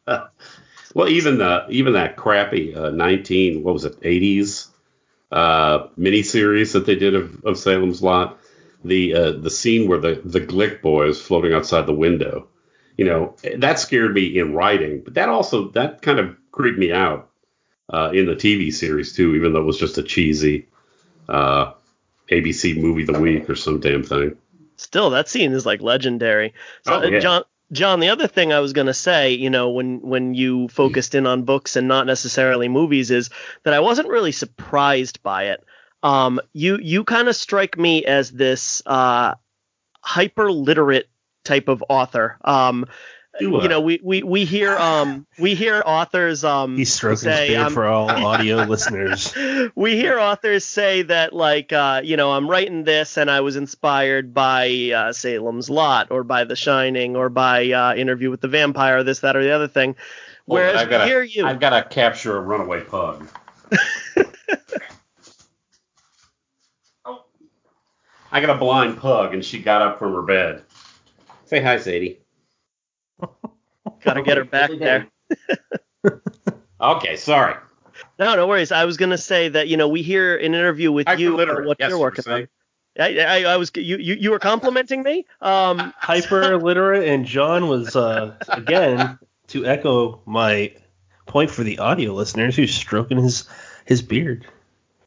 well, 0.95 1.09
even 1.09 1.39
the 1.39 1.67
even 1.69 1.95
that 1.95 2.17
crappy 2.17 2.75
uh, 2.75 2.91
19 2.91 3.63
what 3.63 3.75
was 3.75 3.85
it 3.85 4.01
80s 4.01 4.69
uh, 5.33 5.89
miniseries 5.99 6.73
that 6.75 6.87
they 6.87 6.95
did 6.95 7.15
of, 7.15 7.45
of 7.45 7.59
Salem's 7.59 8.03
Lot, 8.03 8.39
the 8.85 9.15
uh, 9.15 9.33
the 9.33 9.51
scene 9.51 9.89
where 9.89 9.99
the 9.99 10.21
the 10.25 10.41
Glick 10.41 10.83
boy 10.83 11.09
is 11.09 11.21
floating 11.21 11.55
outside 11.55 11.87
the 11.87 11.95
window, 11.95 12.49
you 12.97 13.05
know, 13.05 13.37
that 13.57 13.79
scared 13.79 14.15
me 14.15 14.39
in 14.39 14.55
writing, 14.55 15.03
but 15.03 15.15
that 15.15 15.29
also 15.29 15.71
that 15.71 16.03
kind 16.03 16.19
of 16.19 16.37
creeped 16.51 16.79
me 16.79 16.93
out 16.93 17.31
uh, 17.93 18.11
in 18.13 18.27
the 18.27 18.37
TV 18.37 18.73
series 18.73 19.15
too, 19.15 19.35
even 19.35 19.53
though 19.53 19.61
it 19.61 19.65
was 19.67 19.79
just 19.79 19.99
a 19.99 20.03
cheesy 20.03 20.69
uh, 21.29 21.73
ABC 22.31 22.81
movie 22.81 23.03
of 23.03 23.15
the 23.15 23.21
week 23.21 23.49
or 23.49 23.57
some 23.57 23.81
damn 23.81 24.03
thing. 24.03 24.37
Still, 24.83 25.11
that 25.11 25.29
scene 25.29 25.53
is 25.53 25.65
like 25.67 25.81
legendary. 25.81 26.55
So, 26.85 26.95
Oh, 26.95 27.03
yeah. 27.05 27.21
John, 27.21 27.43
John, 27.73 28.01
the 28.01 28.11
other 28.11 28.27
thing 28.27 28.53
I 28.53 28.61
was 28.61 28.73
gonna 28.75 28.93
say, 28.93 29.33
you 29.33 29.49
know, 29.49 29.71
when 29.71 30.01
when 30.03 30.35
you 30.35 30.69
focused 30.69 31.15
in 31.15 31.27
on 31.27 31.45
books 31.45 31.75
and 31.77 31.89
not 31.89 32.07
necessarily 32.07 32.69
movies, 32.69 33.11
is 33.11 33.31
that 33.65 33.73
I 33.73 33.81
wasn't 33.81 34.09
really 34.09 34.33
surprised 34.33 35.23
by 35.23 35.45
it. 35.45 35.65
Um, 36.03 36.41
you 36.53 36.79
you 36.83 37.05
kind 37.05 37.29
of 37.29 37.37
strike 37.37 37.79
me 37.79 38.05
as 38.05 38.31
this 38.31 38.83
uh, 38.85 39.35
hyper 40.01 40.51
literate 40.53 41.09
type 41.45 41.69
of 41.69 41.83
author. 41.89 42.39
Um, 42.45 42.87
Do 43.39 43.61
you 43.63 43.69
know, 43.69 43.81
we, 43.81 43.99
we, 44.03 44.23
we 44.23 44.45
hear 44.45 44.77
um 44.77 45.27
we 45.39 45.55
hear 45.55 45.83
authors 45.85 46.45
um 46.45 46.77
He's 46.77 46.93
stroking 46.93 47.17
say, 47.17 47.47
his 47.47 47.57
beard 47.57 47.67
um, 47.69 47.73
for 47.73 47.87
all 47.87 48.11
audio 48.27 48.65
listeners. 48.65 49.35
we 49.75 49.97
hear 49.97 50.19
authors 50.19 50.67
say 50.67 51.03
that 51.03 51.33
like 51.33 51.73
uh, 51.73 52.03
you 52.05 52.19
know 52.19 52.31
i'm 52.33 52.49
writing 52.49 52.85
this 52.85 53.17
and 53.17 53.31
i 53.31 53.41
was 53.41 53.57
inspired 53.57 54.35
by 54.35 54.91
uh, 54.95 55.13
salem's 55.13 55.71
lot 55.71 56.09
or 56.11 56.25
by 56.25 56.45
the 56.45 56.57
shining 56.57 57.17
or 57.17 57.31
by 57.31 57.71
uh, 57.71 57.95
interview 57.95 58.31
with 58.31 58.43
the 58.43 58.49
vampire 58.49 59.03
this 59.03 59.21
that 59.21 59.35
or 59.35 59.43
the 59.43 59.51
other 59.51 59.69
thing 59.69 59.97
Hold 60.47 60.59
on, 60.59 60.65
whereas 60.67 60.77
I've 60.83 60.91
got 60.91 61.05
we 61.05 61.09
hear 61.09 61.23
you 61.23 61.47
I've 61.47 61.61
got 61.61 61.71
to 61.71 61.89
capture 61.89 62.37
a 62.37 62.41
runaway 62.41 62.83
pug. 62.83 63.29
Oh. 67.07 67.25
I 68.33 68.41
got 68.41 68.51
a 68.51 68.59
blind 68.59 68.99
pug, 68.99 69.35
and 69.35 69.45
she 69.45 69.61
got 69.61 69.83
up 69.83 69.99
from 69.99 70.15
her 70.15 70.23
bed. 70.23 70.63
Say 71.45 71.61
hi, 71.63 71.77
Sadie. 71.79 72.22
Gotta 74.03 74.23
get 74.23 74.37
her 74.37 74.45
back 74.45 74.71
there 74.79 75.07
Okay, 76.81 77.17
sorry. 77.17 77.55
no 78.19 78.35
no 78.35 78.47
worries 78.47 78.73
i 78.73 78.85
was 78.85 78.97
gonna 78.97 79.19
say 79.19 79.49
that 79.49 79.69
you 79.69 79.77
know 79.77 79.89
we 79.89 80.03
hear 80.03 80.37
an 80.37 80.55
interview 80.55 80.91
with 80.91 81.07
you 81.19 81.41
about 81.41 81.65
what 81.65 81.77
Yes, 81.79 81.91
you're 81.91 81.99
working 81.99 82.25
on. 82.33 82.49
I, 82.99 83.19
I, 83.21 83.45
I 83.45 83.57
was 83.57 83.71
you, 83.75 83.97
you 83.97 84.15
you 84.15 84.31
were 84.31 84.39
complimenting 84.39 85.03
me 85.03 85.25
um 85.41 85.95
Hyper 85.99 86.59
literate 86.59 87.09
and 87.09 87.25
John 87.25 87.69
was 87.69 87.97
uh, 87.97 88.37
again 88.49 89.19
to 89.49 89.65
echo 89.65 90.21
my 90.27 90.75
point 91.27 91.51
for 91.51 91.63
the 91.63 91.79
audio 91.79 92.13
listeners, 92.13 92.57
who's 92.57 92.75
stroking 92.75 93.17
his 93.19 93.49
his 93.87 94.03
beard. 94.03 94.47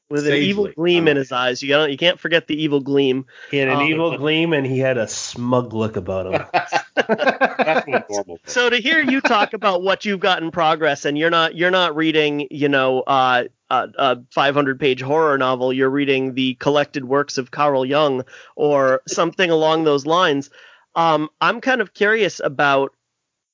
With 0.10 0.28
an 0.28 0.34
evil 0.34 0.70
gleam 0.76 1.08
I 1.08 1.12
in 1.12 1.18
his 1.18 1.32
eyes 1.32 1.62
you 1.62 1.70
got 1.70 1.92
you 1.92 1.98
can't 1.98 2.20
forget 2.20 2.48
the 2.48 2.62
evil 2.62 2.80
gleam 2.80 3.26
He 3.52 3.58
had 3.58 3.70
an 3.70 3.78
Um, 3.78 3.84
evil 3.84 4.18
gleam, 4.18 4.54
and 4.54 4.66
he 4.66 4.80
had 4.80 4.98
a 4.98 5.08
smug 5.08 5.74
look 5.74 5.96
about 5.96 6.28
him. 6.28 6.46
That's 6.96 7.88
my 7.88 8.04
normal. 8.10 8.40
So 8.46 8.70
to 8.70 8.78
hear 8.78 9.02
you 9.02 9.22
talk 9.22 9.54
about 9.54 9.82
what 9.82 10.06
you've 10.06 10.20
got 10.20 10.42
in 10.42 10.52
progress, 10.52 11.06
and 11.06 11.18
you're 11.18 11.30
not 11.30 11.56
you're 11.56 11.72
not 11.72 11.96
reading, 11.96 12.48
you 12.52 12.70
know, 12.70 13.02
uh, 13.02 13.46
a, 13.70 13.90
a 13.98 14.18
500 14.32 14.80
page 14.80 15.02
horror 15.02 15.38
novel, 15.38 15.74
you're 15.74 15.90
reading 15.90 16.34
the 16.34 16.56
collected 16.56 17.06
works 17.06 17.38
of 17.38 17.52
Carl 17.52 17.86
Jung 17.86 18.24
or 18.56 19.02
something 19.08 19.50
along 19.50 19.84
those 19.84 20.06
lines. 20.06 20.50
Um, 20.96 21.30
I'm 21.42 21.62
kind 21.62 21.82
of 21.82 21.94
curious 21.94 22.40
about 22.44 22.94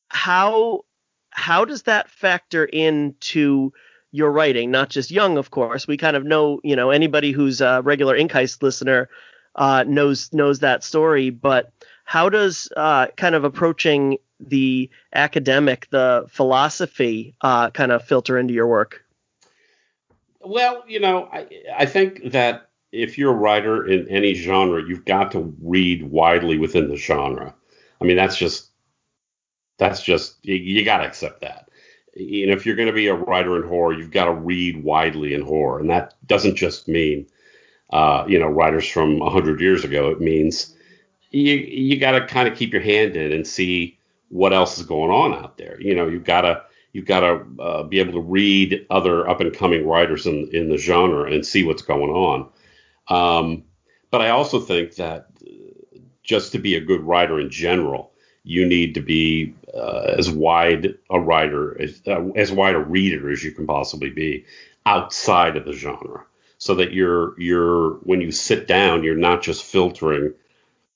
how 0.10 0.86
how 1.32 1.66
does 1.66 1.84
that 1.84 2.10
factor 2.10 2.66
into 2.66 3.72
your 4.12 4.32
writing? 4.32 4.72
Not 4.72 4.90
just 4.90 5.12
Jung, 5.12 5.38
of 5.38 5.52
course. 5.52 5.88
We 5.88 5.98
kind 5.98 6.16
of 6.16 6.24
know, 6.24 6.60
you 6.64 6.76
know, 6.76 6.92
anybody 6.92 7.32
who's 7.32 7.62
a 7.62 7.82
regular 7.84 8.16
Ink 8.16 8.32
Heist 8.32 8.62
listener 8.62 9.10
uh, 9.56 9.84
knows 9.88 10.32
knows 10.34 10.60
that 10.60 10.84
story, 10.84 11.30
but 11.30 11.72
how 12.06 12.30
does 12.30 12.70
uh, 12.76 13.08
kind 13.18 13.36
of 13.36 13.44
approaching 13.44 14.18
the 14.40 14.90
academic, 15.14 15.88
the 15.92 16.26
philosophy, 16.30 17.36
uh, 17.42 17.70
kind 17.70 17.92
of 17.92 18.04
filter 18.04 18.38
into 18.38 18.54
your 18.54 18.68
work? 18.68 19.06
Well, 20.42 20.84
you 20.88 21.00
know, 21.00 21.30
I, 21.32 21.48
I 21.78 21.86
think 21.86 22.32
that 22.32 22.70
if 22.92 23.18
you're 23.18 23.32
a 23.32 23.36
writer 23.36 23.88
in 23.88 24.08
any 24.10 24.34
genre, 24.34 24.84
you've 24.86 25.06
got 25.06 25.32
to 25.32 25.56
read 25.62 26.04
widely 26.04 26.58
within 26.58 26.90
the 26.90 26.98
genre. 26.98 27.54
I 28.02 28.06
mean, 28.06 28.18
that's 28.18 28.36
just 28.36 28.70
that's 29.78 30.02
just 30.02 30.38
you, 30.44 30.56
you 30.56 30.86
got 30.86 30.98
to 30.98 31.08
accept 31.08 31.42
that. 31.42 31.70
You 32.14 32.48
know, 32.48 32.54
if 32.54 32.66
you're 32.66 32.76
going 32.76 32.88
to 32.90 32.94
be 32.94 33.08
a 33.08 33.16
writer 33.16 33.56
in 33.56 33.68
horror, 33.68 33.94
you've 33.94 34.12
got 34.12 34.26
to 34.26 34.34
read 34.34 34.84
widely 34.84 35.34
in 35.34 35.42
horror, 35.42 35.80
and 35.80 35.90
that 35.90 36.14
doesn't 36.28 36.56
just 36.56 36.88
mean 36.88 37.28
uh, 37.92 38.26
you 38.28 38.40
know 38.40 38.48
writers 38.48 38.88
from 38.88 39.22
hundred 39.22 39.62
years 39.62 39.84
ago. 39.84 40.10
It 40.10 40.20
means 40.20 40.76
you 41.32 41.54
you 41.54 42.00
got 42.00 42.12
to 42.12 42.28
kind 42.28 42.48
of 42.48 42.58
keep 42.58 42.74
your 42.74 42.82
hand 42.82 43.16
in 43.16 43.32
and 43.32 43.48
see 43.48 43.98
what 44.30 44.54
else 44.54 44.78
is 44.78 44.86
going 44.86 45.12
on 45.12 45.34
out 45.34 45.58
there. 45.58 45.80
You 45.80 45.96
know, 45.96 46.08
you've 46.08 46.24
got 46.24 46.42
to 46.42 46.64
you've 46.94 47.06
got 47.06 47.22
to 47.22 47.46
uh, 47.60 47.84
be 47.84 48.00
able 48.00 48.14
to 48.14 48.22
read 48.22 48.86
other 48.90 49.28
up 49.30 49.40
and 49.40 49.56
coming 49.56 49.88
writers 49.88 50.26
in 50.26 50.50
in 50.54 50.70
the 50.70 50.78
genre 50.78 51.32
and 51.32 51.46
see 51.46 51.64
what's 51.64 51.82
going 51.82 52.12
on. 52.12 52.50
Um, 53.08 53.64
but 54.10 54.22
I 54.22 54.30
also 54.30 54.60
think 54.60 54.96
that 54.96 55.28
uh, 55.42 56.00
just 56.24 56.52
to 56.52 56.60
be 56.60 56.76
a 56.76 56.82
good 56.82 57.02
writer 57.02 57.40
in 57.40 57.50
general, 57.50 58.11
you 58.44 58.66
need 58.66 58.96
to 58.96 59.02
be 59.02 59.54
uh, 59.74 60.16
as 60.18 60.30
wide 60.30 60.96
a 61.10 61.20
writer 61.20 61.80
as, 61.82 62.02
uh, 62.08 62.28
as 62.36 62.52
wide 62.52 62.76
a 62.76 62.80
reader 62.80 63.32
as 63.32 63.44
you 63.44 63.52
can 63.52 63.68
possibly 63.68 64.10
be 64.10 64.46
outside 64.86 65.58
of 65.58 65.66
the 65.66 65.74
genre, 65.74 66.26
so 66.58 66.76
that 66.76 66.94
you're 66.94 67.40
you're 67.40 67.94
when 68.04 68.22
you 68.22 68.32
sit 68.32 68.68
down, 68.68 69.04
you're 69.04 69.16
not 69.16 69.42
just 69.42 69.64
filtering 69.64 70.34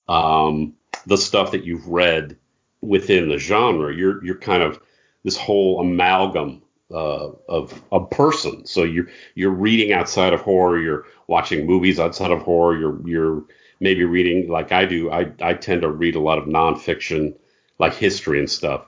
um, 0.08 0.74
the 1.06 1.18
stuff 1.18 1.52
that 1.52 1.66
you've 1.66 1.88
read 1.88 2.36
within 2.82 3.30
the 3.30 3.38
genre. 3.38 3.94
You're 3.96 4.24
you're 4.24 4.38
kind 4.38 4.64
of 4.64 4.80
this 5.24 5.38
whole 5.38 5.80
amalgam 5.80 6.62
uh, 6.92 7.30
of 7.48 7.82
a 7.92 8.00
person. 8.04 8.66
So 8.66 8.84
you're 8.84 9.08
you're 9.36 9.52
reading 9.52 9.94
outside 9.94 10.34
of 10.34 10.42
horror. 10.42 10.80
You're 10.80 11.06
watching 11.28 11.66
movies 11.66 12.00
outside 12.00 12.32
of 12.32 12.42
horror. 12.42 12.78
You're 12.78 13.08
you're 13.08 13.44
maybe 13.80 14.04
reading 14.04 14.50
like 14.50 14.72
I 14.72 14.86
do. 14.86 15.12
I 15.12 15.32
I 15.42 15.54
tend 15.54 15.82
to 15.82 15.90
read 15.90 16.16
a 16.16 16.20
lot 16.20 16.38
of 16.38 16.46
nonfiction, 16.46 17.36
like 17.80 17.94
history 17.94 18.40
and 18.40 18.50
stuff, 18.50 18.86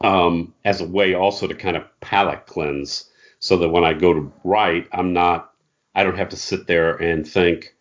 um, 0.00 0.54
as 0.64 0.80
a 0.80 0.86
way 0.86 1.14
also 1.14 1.46
to 1.46 1.54
kind 1.54 1.76
of 1.76 1.84
palate 2.00 2.46
cleanse, 2.46 3.10
so 3.38 3.56
that 3.58 3.68
when 3.68 3.84
I 3.84 3.92
go 3.94 4.14
to 4.14 4.32
write, 4.44 4.88
I'm 4.92 5.12
not. 5.12 5.52
I 5.94 6.04
don't 6.04 6.18
have 6.18 6.28
to 6.30 6.36
sit 6.36 6.66
there 6.66 6.94
and 6.96 7.26
think. 7.26 7.74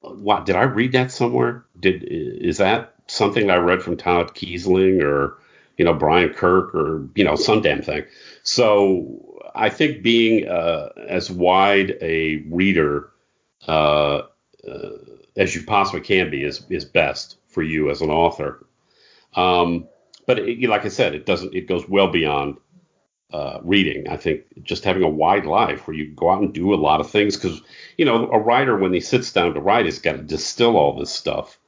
What 0.00 0.46
did 0.46 0.56
I 0.56 0.62
read 0.62 0.92
that 0.92 1.12
somewhere? 1.12 1.64
Did 1.78 2.04
is 2.04 2.58
that 2.58 2.94
something 3.06 3.50
I 3.50 3.56
read 3.56 3.82
from 3.82 3.96
Todd 3.96 4.34
Keisling 4.34 5.02
or 5.02 5.38
you 5.76 5.84
know 5.84 5.94
Brian 5.94 6.30
Kirk 6.30 6.74
or 6.74 7.08
you 7.14 7.24
know 7.24 7.36
some 7.36 7.62
damn 7.62 7.82
thing? 7.82 8.04
So 8.42 9.40
I 9.54 9.68
think 9.68 10.02
being 10.02 10.48
uh, 10.48 10.88
as 11.08 11.30
wide 11.30 11.96
a 12.00 12.38
reader 12.48 13.10
uh, 13.68 14.22
uh, 14.68 14.90
as 15.36 15.54
you 15.54 15.64
possibly 15.64 16.00
can 16.00 16.30
be 16.30 16.44
is 16.44 16.64
is 16.70 16.84
best 16.84 17.36
for 17.48 17.62
you 17.62 17.90
as 17.90 18.00
an 18.00 18.10
author. 18.10 18.64
Um, 19.34 19.88
but 20.26 20.38
it, 20.38 20.68
like 20.68 20.84
I 20.84 20.88
said, 20.88 21.14
it 21.14 21.26
doesn't. 21.26 21.54
It 21.54 21.68
goes 21.68 21.88
well 21.88 22.08
beyond 22.08 22.58
uh, 23.32 23.58
reading. 23.62 24.08
I 24.08 24.16
think 24.16 24.44
just 24.62 24.84
having 24.84 25.02
a 25.02 25.08
wide 25.08 25.46
life 25.46 25.86
where 25.86 25.96
you 25.96 26.10
go 26.12 26.30
out 26.30 26.42
and 26.42 26.52
do 26.52 26.74
a 26.74 26.76
lot 26.76 27.00
of 27.00 27.10
things 27.10 27.36
because 27.36 27.60
you 27.96 28.04
know 28.04 28.30
a 28.30 28.38
writer 28.38 28.76
when 28.76 28.92
he 28.92 29.00
sits 29.00 29.32
down 29.32 29.54
to 29.54 29.60
write 29.60 29.86
has 29.86 29.98
got 29.98 30.12
to 30.12 30.22
distill 30.22 30.76
all 30.76 30.96
this 30.96 31.10
stuff 31.10 31.58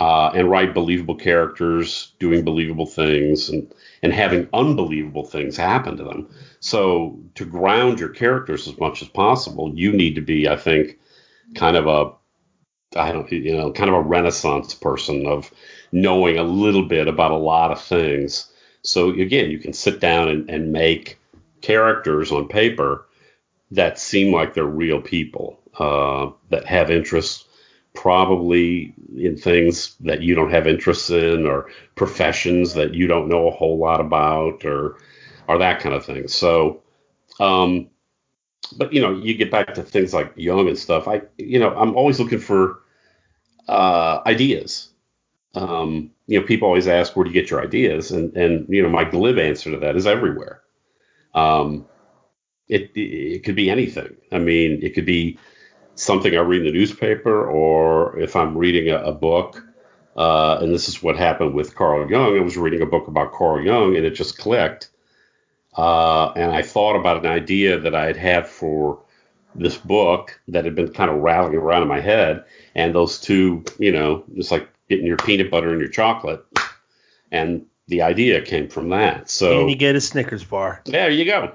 uh, 0.00 0.30
and 0.34 0.50
write 0.50 0.74
believable 0.74 1.14
characters 1.14 2.12
doing 2.18 2.44
believable 2.44 2.86
things 2.86 3.48
and 3.48 3.72
and 4.02 4.12
having 4.12 4.48
unbelievable 4.52 5.24
things 5.24 5.56
happen 5.56 5.96
to 5.96 6.04
them. 6.04 6.28
So 6.60 7.18
to 7.34 7.44
ground 7.44 7.98
your 7.98 8.10
characters 8.10 8.68
as 8.68 8.78
much 8.78 9.02
as 9.02 9.08
possible, 9.08 9.72
you 9.74 9.92
need 9.92 10.14
to 10.14 10.20
be, 10.20 10.48
I 10.48 10.56
think, 10.56 10.98
kind 11.54 11.76
of 11.76 11.86
a 11.86 12.12
I 12.96 13.12
don't 13.12 13.30
you 13.30 13.56
know 13.56 13.72
kind 13.72 13.90
of 13.90 13.96
a 13.96 14.00
renaissance 14.02 14.74
person 14.74 15.26
of 15.26 15.50
knowing 15.92 16.38
a 16.38 16.42
little 16.42 16.84
bit 16.84 17.08
about 17.08 17.30
a 17.30 17.36
lot 17.36 17.70
of 17.70 17.80
things. 17.80 18.50
So 18.82 19.10
again, 19.10 19.50
you 19.50 19.58
can 19.58 19.72
sit 19.72 20.00
down 20.00 20.28
and, 20.28 20.48
and 20.50 20.72
make 20.72 21.18
characters 21.60 22.30
on 22.32 22.48
paper 22.48 23.06
that 23.70 23.98
seem 23.98 24.32
like 24.32 24.54
they're 24.54 24.64
real 24.64 25.00
people 25.00 25.58
uh, 25.78 26.30
that 26.50 26.64
have 26.64 26.90
interests 26.90 27.44
probably 27.94 28.94
in 29.16 29.36
things 29.36 29.96
that 30.00 30.22
you 30.22 30.34
don't 30.34 30.52
have 30.52 30.66
interests 30.68 31.10
in 31.10 31.46
or 31.46 31.68
professions 31.96 32.74
that 32.74 32.94
you 32.94 33.08
don't 33.08 33.28
know 33.28 33.48
a 33.48 33.52
whole 33.52 33.76
lot 33.76 34.00
about 34.00 34.64
or 34.64 34.96
or 35.48 35.58
that 35.58 35.80
kind 35.80 35.94
of 35.94 36.04
thing. 36.04 36.28
So 36.28 36.82
um, 37.40 37.88
but 38.76 38.92
you 38.92 39.00
know, 39.00 39.12
you 39.12 39.34
get 39.34 39.50
back 39.50 39.74
to 39.74 39.82
things 39.82 40.12
like 40.14 40.32
Jung 40.36 40.68
and 40.68 40.78
stuff. 40.78 41.08
I, 41.08 41.22
you 41.36 41.58
know, 41.58 41.74
I'm 41.74 41.96
always 41.96 42.20
looking 42.20 42.38
for 42.38 42.80
uh, 43.68 44.20
ideas. 44.26 44.90
Um, 45.54 46.10
you 46.26 46.38
know, 46.40 46.46
people 46.46 46.68
always 46.68 46.88
ask, 46.88 47.16
where 47.16 47.24
do 47.24 47.30
you 47.30 47.40
get 47.40 47.50
your 47.50 47.62
ideas? 47.62 48.10
And 48.10 48.36
and 48.36 48.66
you 48.68 48.82
know, 48.82 48.88
my 48.88 49.04
glib 49.04 49.38
answer 49.38 49.70
to 49.70 49.78
that 49.78 49.96
is 49.96 50.06
everywhere. 50.06 50.60
Um, 51.34 51.86
it 52.68 52.90
it 52.94 53.44
could 53.44 53.56
be 53.56 53.70
anything. 53.70 54.16
I 54.32 54.38
mean, 54.38 54.80
it 54.82 54.94
could 54.94 55.06
be 55.06 55.38
something 55.94 56.36
I 56.36 56.40
read 56.40 56.60
in 56.60 56.66
the 56.66 56.78
newspaper, 56.78 57.48
or 57.48 58.18
if 58.18 58.36
I'm 58.36 58.56
reading 58.56 58.90
a, 58.90 58.98
a 58.98 59.12
book. 59.12 59.64
Uh, 60.16 60.58
and 60.60 60.74
this 60.74 60.88
is 60.88 61.00
what 61.00 61.16
happened 61.16 61.54
with 61.54 61.76
Carl 61.76 62.10
Jung. 62.10 62.36
I 62.36 62.40
was 62.40 62.56
reading 62.56 62.82
a 62.82 62.86
book 62.86 63.06
about 63.06 63.32
Carl 63.32 63.62
Jung, 63.62 63.96
and 63.96 64.04
it 64.04 64.10
just 64.10 64.36
clicked. 64.36 64.90
Uh, 65.78 66.32
and 66.34 66.50
I 66.50 66.62
thought 66.62 66.96
about 66.96 67.24
an 67.24 67.30
idea 67.30 67.78
that 67.78 67.94
I 67.94 68.06
had 68.06 68.16
had 68.16 68.48
for 68.48 68.98
this 69.54 69.76
book 69.76 70.40
that 70.48 70.64
had 70.64 70.74
been 70.74 70.92
kind 70.92 71.08
of 71.08 71.18
rattling 71.18 71.54
around 71.54 71.82
in 71.82 71.88
my 71.88 72.00
head. 72.00 72.44
And 72.74 72.92
those 72.92 73.20
two, 73.20 73.64
you 73.78 73.92
know, 73.92 74.24
just 74.34 74.50
like 74.50 74.68
getting 74.88 75.06
your 75.06 75.16
peanut 75.16 75.52
butter 75.52 75.70
and 75.70 75.80
your 75.80 75.88
chocolate. 75.88 76.44
And 77.30 77.66
the 77.86 78.02
idea 78.02 78.42
came 78.42 78.68
from 78.68 78.88
that. 78.88 79.30
So 79.30 79.60
and 79.60 79.70
you 79.70 79.76
get 79.76 79.94
a 79.94 80.00
Snickers 80.00 80.42
bar. 80.42 80.82
There 80.84 81.10
you 81.10 81.24
go. 81.24 81.54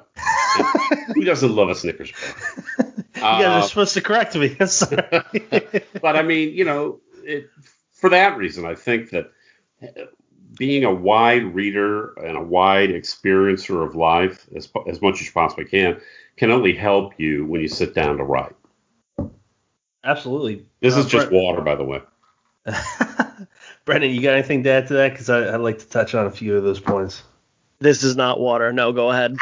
Who 1.15 1.25
doesn't 1.25 1.53
love 1.53 1.69
a 1.69 1.75
Snickers 1.75 2.13
bar? 2.13 2.85
you 2.97 3.21
guys 3.21 3.43
are 3.43 3.59
uh, 3.59 3.61
supposed 3.63 3.93
to 3.95 4.01
correct 4.01 4.35
me. 4.35 4.55
but 6.01 6.15
I 6.15 6.21
mean, 6.21 6.53
you 6.53 6.63
know, 6.63 7.01
it, 7.23 7.49
for 7.91 8.09
that 8.09 8.37
reason, 8.37 8.65
I 8.65 8.75
think 8.75 9.09
that 9.09 9.31
being 10.57 10.83
a 10.83 10.93
wide 10.93 11.55
reader 11.55 12.13
and 12.13 12.37
a 12.37 12.41
wide 12.43 12.89
experiencer 12.89 13.85
of 13.85 13.95
life 13.95 14.47
as, 14.55 14.69
as 14.87 15.01
much 15.01 15.21
as 15.21 15.27
you 15.27 15.31
possibly 15.31 15.65
can 15.65 15.99
can 16.37 16.51
only 16.51 16.75
help 16.75 17.19
you 17.19 17.45
when 17.45 17.61
you 17.61 17.67
sit 17.67 17.93
down 17.93 18.17
to 18.17 18.23
write. 18.23 18.55
Absolutely. 20.03 20.65
This 20.81 20.95
uh, 20.95 20.99
is 20.99 21.05
just 21.05 21.29
Brent, 21.29 21.43
water, 21.43 21.61
by 21.61 21.75
the 21.75 21.83
way. 21.83 22.01
Brendan, 23.85 24.11
you 24.11 24.21
got 24.21 24.33
anything 24.33 24.63
to 24.63 24.69
add 24.69 24.87
to 24.87 24.93
that? 24.95 25.11
Because 25.11 25.29
I'd 25.29 25.57
like 25.57 25.79
to 25.79 25.87
touch 25.87 26.15
on 26.15 26.25
a 26.25 26.31
few 26.31 26.57
of 26.57 26.63
those 26.63 26.79
points. 26.79 27.23
This 27.79 28.03
is 28.03 28.15
not 28.15 28.39
water. 28.39 28.71
No, 28.73 28.93
go 28.93 29.11
ahead. 29.11 29.37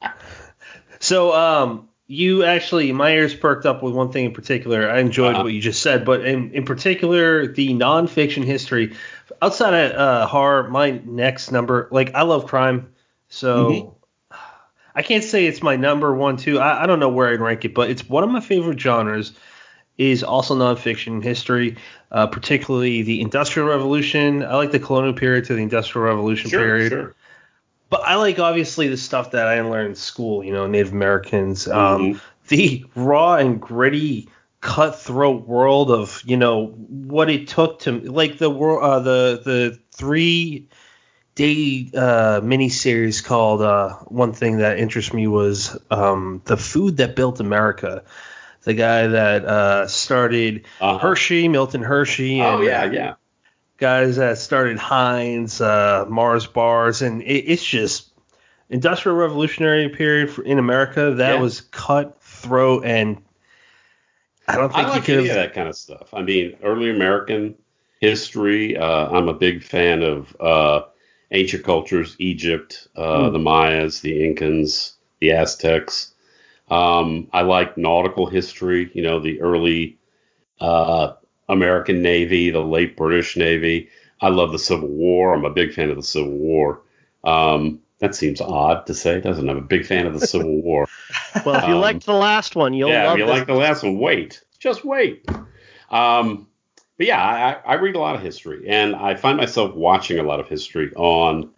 so, 1.00 1.34
um, 1.34 1.88
you 2.06 2.44
actually, 2.44 2.90
my 2.92 3.12
ears 3.12 3.34
perked 3.34 3.66
up 3.66 3.82
with 3.82 3.94
one 3.94 4.12
thing 4.12 4.26
in 4.26 4.32
particular. 4.32 4.90
I 4.90 5.00
enjoyed 5.00 5.34
uh-huh. 5.34 5.44
what 5.44 5.52
you 5.52 5.60
just 5.60 5.82
said, 5.82 6.04
but 6.04 6.24
in, 6.24 6.52
in 6.52 6.64
particular, 6.64 7.46
the 7.46 7.70
nonfiction 7.70 8.44
history. 8.44 8.96
Outside 9.40 9.74
of 9.74 9.92
uh, 9.96 10.26
horror, 10.26 10.68
my 10.68 11.00
next 11.04 11.52
number, 11.52 11.88
like, 11.90 12.14
I 12.14 12.22
love 12.22 12.46
crime. 12.46 12.92
So. 13.28 13.70
Mm-hmm. 13.70 13.94
I 14.94 15.02
can't 15.02 15.22
say 15.22 15.46
it's 15.46 15.62
my 15.62 15.76
number 15.76 16.12
one, 16.12 16.38
two. 16.38 16.58
I, 16.58 16.82
I 16.82 16.86
don't 16.86 16.98
know 16.98 17.08
where 17.08 17.28
I'd 17.28 17.40
rank 17.40 17.64
it, 17.64 17.72
but 17.72 17.88
it's 17.88 18.08
one 18.08 18.24
of 18.24 18.30
my 18.30 18.40
favorite 18.40 18.80
genres 18.80 19.32
is 19.96 20.24
also 20.24 20.56
nonfiction 20.56 21.22
history, 21.22 21.76
uh, 22.10 22.26
particularly 22.26 23.02
the 23.02 23.20
Industrial 23.20 23.68
Revolution. 23.68 24.42
I 24.42 24.56
like 24.56 24.72
the 24.72 24.80
colonial 24.80 25.12
period 25.12 25.44
to 25.46 25.54
the 25.54 25.62
Industrial 25.62 26.04
Revolution 26.04 26.50
sure, 26.50 26.60
period. 26.60 26.90
Sure. 26.90 27.14
But 27.90 28.00
I 28.00 28.16
like 28.16 28.40
obviously 28.40 28.88
the 28.88 28.96
stuff 28.96 29.30
that 29.32 29.46
I 29.46 29.60
learned 29.60 29.90
in 29.90 29.94
school, 29.94 30.42
you 30.42 30.52
know, 30.52 30.66
Native 30.66 30.92
Americans, 30.92 31.68
um, 31.68 32.14
mm-hmm. 32.14 32.18
the 32.48 32.84
raw 32.96 33.36
and 33.36 33.60
gritty, 33.60 34.28
cutthroat 34.60 35.46
world 35.46 35.90
of, 35.90 36.22
you 36.24 36.36
know, 36.36 36.66
what 36.66 37.30
it 37.30 37.48
took 37.48 37.80
to 37.80 38.00
like 38.00 38.38
the 38.38 38.50
world, 38.50 38.82
uh, 38.82 39.00
the 39.00 39.42
the 39.44 39.78
three 39.92 40.68
day 41.34 41.90
uh, 41.96 42.40
mini 42.42 42.68
series 42.68 43.20
called 43.20 43.62
uh, 43.62 43.94
one 44.06 44.32
thing 44.32 44.58
that 44.58 44.78
interests 44.78 45.12
me 45.12 45.26
was 45.26 45.78
um, 45.90 46.42
the 46.44 46.56
food 46.56 46.96
that 46.96 47.14
built 47.14 47.40
America 47.40 48.04
the 48.68 48.74
guy 48.74 49.06
that 49.06 49.44
uh, 49.46 49.86
started 49.86 50.66
uh-huh. 50.80 50.98
Hershey, 50.98 51.48
Milton 51.48 51.82
Hershey. 51.82 52.42
Oh, 52.42 52.54
and, 52.54 52.56
oh 52.56 52.60
yeah, 52.62 52.84
yeah. 52.84 53.14
Guys 53.78 54.16
that 54.16 54.38
started 54.38 54.78
Heinz, 54.78 55.60
uh, 55.60 56.04
Mars 56.08 56.46
bars, 56.46 57.00
and 57.00 57.22
it, 57.22 57.44
it's 57.46 57.64
just 57.64 58.12
industrial 58.68 59.16
revolutionary 59.16 59.88
period 59.88 60.30
for, 60.30 60.42
in 60.42 60.58
America. 60.58 61.14
That 61.14 61.36
yeah. 61.36 61.40
was 61.40 61.62
cutthroat, 61.62 62.84
and 62.84 63.22
I 64.48 64.56
don't 64.56 64.72
think 64.72 64.86
I 64.86 64.90
like 64.90 65.08
you 65.08 65.16
could 65.16 65.28
of 65.28 65.34
that 65.34 65.54
kind 65.54 65.68
of 65.68 65.76
stuff. 65.76 66.08
I 66.12 66.22
mean, 66.22 66.56
early 66.62 66.90
American 66.90 67.54
history. 68.00 68.76
Uh, 68.76 69.08
I'm 69.08 69.28
a 69.28 69.34
big 69.34 69.62
fan 69.62 70.02
of 70.02 70.34
uh, 70.40 70.82
ancient 71.30 71.64
cultures, 71.64 72.16
Egypt, 72.18 72.88
mm. 72.96 73.32
the 73.32 73.38
Mayas, 73.38 74.00
the 74.00 74.22
Incans, 74.22 74.94
the 75.20 75.32
Aztecs. 75.32 76.14
Um, 76.70 77.28
I 77.32 77.42
like 77.42 77.76
nautical 77.76 78.26
history, 78.26 78.90
you 78.94 79.02
know, 79.02 79.20
the 79.20 79.40
early 79.40 79.98
uh, 80.60 81.14
American 81.48 82.02
Navy, 82.02 82.50
the 82.50 82.60
late 82.60 82.96
British 82.96 83.36
Navy. 83.36 83.88
I 84.20 84.28
love 84.28 84.52
the 84.52 84.58
Civil 84.58 84.88
War. 84.88 85.34
I'm 85.34 85.44
a 85.44 85.50
big 85.50 85.72
fan 85.72 85.90
of 85.90 85.96
the 85.96 86.02
Civil 86.02 86.32
War. 86.32 86.82
Um, 87.24 87.80
that 87.98 88.14
seems 88.14 88.40
odd 88.40 88.86
to 88.86 88.94
say, 88.94 89.20
doesn't 89.20 89.48
I'm 89.48 89.58
a 89.58 89.62
big 89.62 89.86
fan 89.86 90.06
of 90.06 90.18
the 90.18 90.26
Civil 90.26 90.62
War. 90.62 90.86
well, 91.44 91.56
if 91.56 91.68
you 91.68 91.74
um, 91.74 91.80
liked 91.80 92.06
the 92.06 92.14
last 92.14 92.56
one, 92.56 92.72
you'll 92.72 92.90
yeah, 92.90 93.08
love 93.08 93.18
if 93.18 93.26
you 93.26 93.30
like 93.30 93.46
the 93.46 93.54
last 93.54 93.82
one, 93.82 93.98
wait, 93.98 94.42
just 94.58 94.84
wait. 94.84 95.28
Um, 95.90 96.48
but 96.96 97.06
yeah, 97.06 97.22
I, 97.64 97.72
I, 97.72 97.74
read 97.74 97.96
a 97.96 98.00
lot 98.00 98.14
of 98.14 98.22
history, 98.22 98.68
and 98.68 98.94
I 98.94 99.14
find 99.14 99.38
myself 99.38 99.74
watching 99.74 100.18
a 100.18 100.22
lot 100.22 100.40
of 100.40 100.48
history 100.48 100.92
on, 100.96 101.50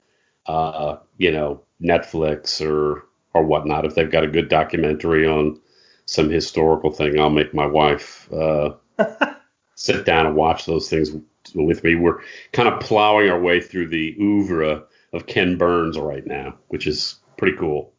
uh, 0.47 0.99
you 1.17 1.33
know, 1.33 1.63
Netflix 1.83 2.65
or 2.65 3.07
or 3.35 3.45
whatnot. 3.45 3.85
If 3.85 3.95
they've 3.95 4.11
got 4.11 4.25
a 4.25 4.29
good 4.29 4.49
documentary 4.49 5.27
on 5.27 5.61
some 6.05 6.31
historical 6.31 6.91
thing, 6.91 7.19
I'll 7.19 7.31
make 7.31 7.55
my 7.55 7.67
wife 7.67 8.31
uh, 8.33 8.75
sit 9.75 10.05
down 10.05 10.27
and 10.27 10.37
watch 10.37 10.67
those 10.67 10.89
things 10.89 11.11
with 11.55 11.83
me. 11.85 11.95
We're 11.95 12.21
kind 12.53 12.69
of 12.69 12.81
plowing 12.81 13.31
our 13.31 13.41
way 13.41 13.61
through 13.61 13.89
the 13.89 14.17
oeuvre 14.21 14.85
of 15.13 15.27
Ken 15.27 15.57
Burns 15.59 15.99
right 15.99 16.27
now, 16.27 16.59
which 16.69 16.87
is 16.87 17.21
pretty 17.37 17.57
cool. 17.57 17.93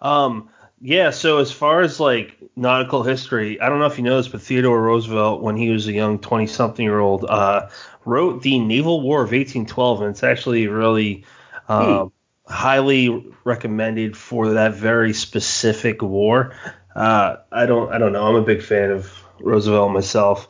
Um, 0.00 0.50
yeah. 0.80 1.10
So 1.10 1.38
as 1.38 1.52
far 1.52 1.80
as 1.82 2.00
like 2.00 2.36
nautical 2.56 3.02
history, 3.02 3.60
I 3.60 3.68
don't 3.68 3.78
know 3.78 3.86
if 3.86 3.98
you 3.98 4.04
know 4.04 4.16
this, 4.16 4.28
but 4.28 4.42
Theodore 4.42 4.82
Roosevelt, 4.82 5.42
when 5.42 5.56
he 5.56 5.70
was 5.70 5.86
a 5.86 5.92
young 5.92 6.18
20-something-year-old, 6.18 7.24
uh, 7.24 7.68
wrote 8.04 8.42
the 8.42 8.58
Naval 8.58 9.00
War 9.00 9.18
of 9.22 9.32
1812, 9.32 10.00
and 10.02 10.10
it's 10.10 10.22
actually 10.24 10.66
really 10.66 11.24
um, 11.68 12.00
hmm 12.00 12.12
highly 12.46 13.32
recommended 13.44 14.16
for 14.16 14.54
that 14.54 14.74
very 14.74 15.12
specific 15.12 16.02
war. 16.02 16.54
Uh, 16.94 17.36
I 17.52 17.66
don't 17.66 17.92
I 17.92 17.98
don't 17.98 18.12
know. 18.12 18.26
I'm 18.26 18.34
a 18.34 18.42
big 18.42 18.62
fan 18.62 18.90
of 18.90 19.10
Roosevelt 19.40 19.92
myself, 19.92 20.48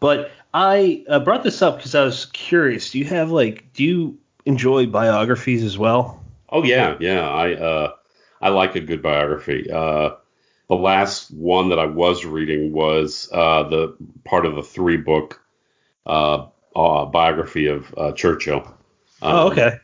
but 0.00 0.30
I 0.52 1.04
uh, 1.08 1.20
brought 1.20 1.44
this 1.44 1.62
up 1.62 1.76
because 1.76 1.94
I 1.94 2.02
was 2.04 2.24
curious. 2.26 2.90
Do 2.90 2.98
you 2.98 3.04
have 3.04 3.30
like 3.30 3.72
do 3.74 3.84
you 3.84 4.18
enjoy 4.46 4.86
biographies 4.86 5.62
as 5.62 5.76
well? 5.76 6.24
Oh 6.48 6.62
yeah, 6.62 6.96
yeah. 7.00 7.28
I 7.28 7.54
uh, 7.54 7.92
I 8.40 8.48
like 8.48 8.76
a 8.76 8.80
good 8.80 9.02
biography. 9.02 9.70
Uh, 9.70 10.10
the 10.68 10.76
last 10.76 11.30
one 11.30 11.68
that 11.68 11.78
I 11.78 11.86
was 11.86 12.24
reading 12.24 12.72
was 12.72 13.28
uh, 13.32 13.64
the 13.64 13.96
part 14.24 14.46
of 14.46 14.54
the 14.54 14.62
three 14.62 14.96
book 14.96 15.40
uh, 16.06 16.46
uh, 16.74 17.04
biography 17.06 17.66
of 17.66 17.92
uh, 17.96 18.12
Churchill. 18.12 18.62
Oh, 19.22 19.28
um, 19.28 19.36
oh, 19.36 19.50
okay. 19.50 19.78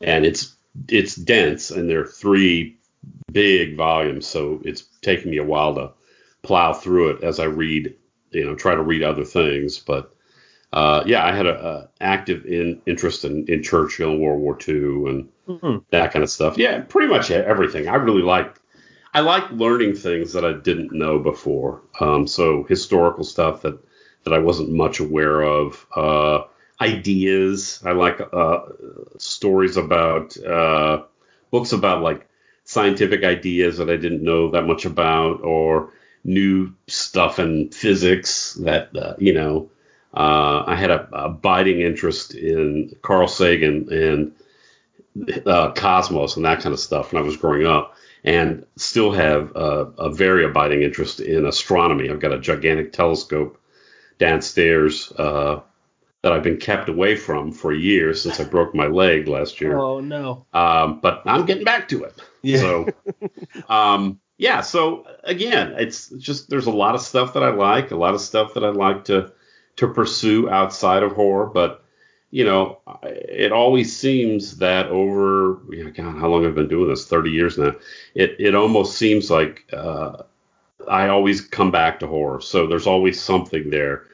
And 0.00 0.24
it's 0.24 0.54
it's 0.88 1.14
dense 1.14 1.70
and 1.70 1.88
there 1.88 2.00
are 2.00 2.06
three 2.06 2.76
big 3.32 3.76
volumes, 3.76 4.26
so 4.26 4.60
it's 4.64 4.84
taking 5.02 5.30
me 5.30 5.38
a 5.38 5.44
while 5.44 5.74
to 5.74 5.92
plow 6.42 6.72
through 6.72 7.10
it 7.10 7.24
as 7.24 7.40
I 7.40 7.44
read, 7.44 7.94
you 8.30 8.44
know, 8.44 8.54
try 8.54 8.74
to 8.74 8.82
read 8.82 9.02
other 9.02 9.24
things. 9.24 9.78
But 9.78 10.13
uh, 10.74 11.04
yeah, 11.06 11.24
I 11.24 11.30
had 11.32 11.46
a, 11.46 11.66
a 11.66 11.88
active 12.00 12.44
in, 12.46 12.82
interest 12.84 13.24
in, 13.24 13.46
in 13.46 13.62
Churchill 13.62 14.10
and 14.10 14.20
World 14.20 14.40
War 14.40 14.58
II 14.58 14.74
and 14.74 15.28
mm-hmm. 15.48 15.76
that 15.90 16.12
kind 16.12 16.24
of 16.24 16.28
stuff. 16.28 16.58
Yeah, 16.58 16.80
pretty 16.80 17.06
much 17.06 17.30
everything. 17.30 17.88
I 17.88 17.94
really 17.94 18.22
like. 18.22 18.60
I 19.14 19.20
like 19.20 19.48
learning 19.52 19.94
things 19.94 20.32
that 20.32 20.44
I 20.44 20.52
didn't 20.52 20.90
know 20.90 21.20
before. 21.20 21.82
Um, 22.00 22.26
so 22.26 22.64
historical 22.64 23.22
stuff 23.22 23.62
that 23.62 23.78
that 24.24 24.32
I 24.32 24.38
wasn't 24.40 24.72
much 24.72 24.98
aware 24.98 25.42
of. 25.42 25.86
Uh, 25.94 26.40
ideas. 26.80 27.80
I 27.84 27.92
like 27.92 28.20
uh, 28.32 28.62
stories 29.16 29.76
about 29.76 30.36
uh, 30.38 31.04
books 31.52 31.70
about 31.70 32.02
like 32.02 32.26
scientific 32.64 33.22
ideas 33.22 33.78
that 33.78 33.88
I 33.88 33.96
didn't 33.96 34.24
know 34.24 34.50
that 34.50 34.66
much 34.66 34.86
about, 34.86 35.44
or 35.44 35.92
new 36.24 36.74
stuff 36.88 37.38
in 37.38 37.70
physics 37.70 38.54
that 38.54 38.96
uh, 38.96 39.14
you 39.18 39.34
know. 39.34 39.70
Uh, 40.14 40.62
I 40.66 40.76
had 40.76 40.90
a, 40.90 41.08
a 41.12 41.24
abiding 41.26 41.80
interest 41.80 42.34
in 42.34 42.94
Carl 43.02 43.26
Sagan 43.26 43.92
and 43.92 44.32
uh, 45.46 45.72
cosmos 45.72 46.36
and 46.36 46.44
that 46.44 46.60
kind 46.60 46.72
of 46.72 46.80
stuff 46.80 47.12
when 47.12 47.22
I 47.22 47.26
was 47.26 47.36
growing 47.36 47.66
up, 47.66 47.96
and 48.22 48.64
still 48.76 49.12
have 49.12 49.54
a, 49.56 49.92
a 49.98 50.10
very 50.10 50.44
abiding 50.44 50.82
interest 50.82 51.20
in 51.20 51.46
astronomy. 51.46 52.10
I've 52.10 52.20
got 52.20 52.32
a 52.32 52.38
gigantic 52.38 52.92
telescope 52.92 53.60
downstairs 54.18 55.12
uh, 55.12 55.60
that 56.22 56.32
I've 56.32 56.42
been 56.42 56.58
kept 56.58 56.88
away 56.88 57.16
from 57.16 57.52
for 57.52 57.72
years 57.72 58.22
since 58.22 58.40
I 58.40 58.44
broke 58.44 58.74
my 58.74 58.86
leg 58.86 59.28
last 59.28 59.60
year. 59.60 59.76
Oh 59.76 60.00
no! 60.00 60.46
Um, 60.52 61.00
but 61.00 61.22
I'm 61.26 61.44
getting 61.44 61.64
back 61.64 61.88
to 61.88 62.04
it. 62.04 62.14
Yeah. 62.42 62.58
So, 62.58 62.88
um, 63.68 64.20
yeah, 64.38 64.60
so 64.60 65.06
again, 65.24 65.74
it's 65.78 66.08
just 66.08 66.50
there's 66.50 66.66
a 66.66 66.72
lot 66.72 66.94
of 66.94 67.00
stuff 67.00 67.34
that 67.34 67.42
I 67.42 67.50
like, 67.50 67.90
a 67.90 67.96
lot 67.96 68.14
of 68.14 68.20
stuff 68.20 68.54
that 68.54 68.64
I 68.64 68.70
like 68.70 69.04
to 69.06 69.32
to 69.76 69.88
pursue 69.88 70.48
outside 70.48 71.02
of 71.02 71.12
horror, 71.12 71.46
but 71.46 71.84
you 72.30 72.44
know, 72.44 72.80
it 73.04 73.52
always 73.52 73.96
seems 73.96 74.56
that 74.58 74.86
over, 74.86 75.60
you 75.70 75.84
know, 75.84 75.92
God, 75.92 76.18
how 76.18 76.28
long 76.28 76.44
I've 76.44 76.50
I 76.50 76.54
been 76.56 76.68
doing 76.68 76.88
this? 76.88 77.06
30 77.06 77.30
years 77.30 77.56
now. 77.56 77.76
It 78.16 78.34
it 78.40 78.56
almost 78.56 78.98
seems 78.98 79.30
like 79.30 79.64
uh, 79.72 80.24
I 80.88 81.08
always 81.08 81.40
come 81.40 81.70
back 81.70 82.00
to 82.00 82.08
horror. 82.08 82.40
So 82.40 82.66
there's 82.66 82.88
always 82.88 83.22
something 83.22 83.70
there 83.70 84.08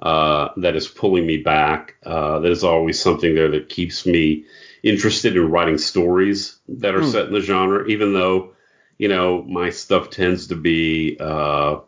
uh, 0.00 0.48
that 0.56 0.74
is 0.74 0.88
pulling 0.88 1.26
me 1.26 1.38
back. 1.38 1.96
Uh, 2.02 2.38
there's 2.38 2.64
always 2.64 2.98
something 2.98 3.34
there 3.34 3.50
that 3.50 3.68
keeps 3.68 4.06
me 4.06 4.46
interested 4.82 5.36
in 5.36 5.50
writing 5.50 5.78
stories 5.78 6.58
that 6.68 6.94
are 6.94 7.02
hmm. 7.02 7.10
set 7.10 7.26
in 7.26 7.34
the 7.34 7.40
genre, 7.40 7.86
even 7.88 8.12
though, 8.12 8.54
you 8.98 9.08
know, 9.08 9.42
my 9.42 9.70
stuff 9.70 10.10
tends 10.10 10.46
to 10.46 10.56
be 10.56 11.16
uh, 11.20 11.80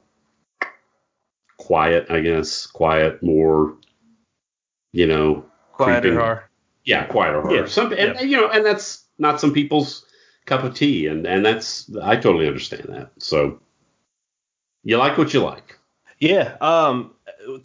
quiet, 1.68 2.06
I 2.08 2.20
guess, 2.20 2.66
quiet, 2.66 3.22
more, 3.22 3.76
you 4.92 5.06
know, 5.06 5.44
quieter 5.72 6.14
horror. 6.14 6.50
Yeah, 6.86 7.04
quieter 7.04 7.42
horror. 7.42 7.56
Yeah. 7.56 7.66
Some, 7.66 7.92
and, 7.92 8.14
yeah. 8.14 8.22
you 8.22 8.38
know, 8.38 8.48
and 8.48 8.64
that's 8.64 9.04
not 9.18 9.38
some 9.38 9.52
people's 9.52 10.06
cup 10.46 10.64
of 10.64 10.74
tea, 10.74 11.08
and 11.08 11.26
and 11.26 11.44
that's 11.44 11.94
I 12.02 12.16
totally 12.16 12.46
understand 12.46 12.86
that. 12.88 13.10
So 13.18 13.60
you 14.82 14.96
like 14.96 15.18
what 15.18 15.34
you 15.34 15.44
like. 15.44 15.78
Yeah. 16.18 16.56
Um. 16.62 17.12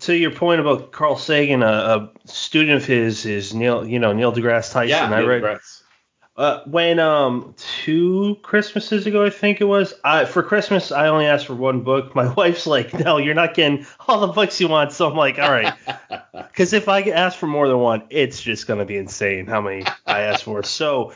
To 0.02 0.14
your 0.14 0.32
point 0.32 0.60
about 0.60 0.92
Carl 0.92 1.18
Sagan, 1.18 1.64
a, 1.64 1.66
a 1.66 2.12
student 2.26 2.76
of 2.82 2.86
his 2.86 3.26
is 3.26 3.54
Neil. 3.54 3.88
You 3.88 4.00
know 4.00 4.12
Neil 4.12 4.34
deGrasse 4.34 4.74
Tyson. 4.74 4.90
Yeah, 4.90 5.06
I 5.06 5.20
Neil 5.20 5.28
read. 5.30 5.44
DeGrasse. 5.44 5.83
Uh, 6.36 6.64
when 6.66 6.98
um 6.98 7.54
two 7.58 8.36
Christmases 8.42 9.06
ago, 9.06 9.24
I 9.24 9.30
think 9.30 9.62
it 9.62 9.66
was. 9.66 9.94
I 10.04 10.26
for 10.26 10.42
Christmas 10.42 10.92
I 10.92 11.08
only 11.08 11.28
asked 11.28 11.46
for 11.46 11.54
one 11.54 11.82
book. 11.82 12.16
My 12.16 12.34
wife's 12.38 12.66
like, 12.66 12.92
no, 12.92 13.18
you're 13.18 13.36
not 13.36 13.54
getting 13.54 13.86
all 14.08 14.22
the 14.22 14.34
books 14.34 14.60
you 14.60 14.68
want. 14.68 14.94
So 14.94 15.08
I'm 15.08 15.16
like, 15.16 15.38
all 15.38 15.52
right, 15.52 15.74
because 16.34 16.74
if 16.74 16.90
I 16.90 17.02
ask 17.02 17.38
for 17.38 17.46
more 17.46 17.68
than 17.68 17.78
one, 17.78 18.04
it's 18.10 18.42
just 18.42 18.66
gonna 18.66 18.86
be 18.86 18.98
insane 18.98 19.46
how 19.46 19.62
many 19.62 19.86
I 20.08 20.22
ask 20.22 20.44
for. 20.44 20.64
So 20.64 21.14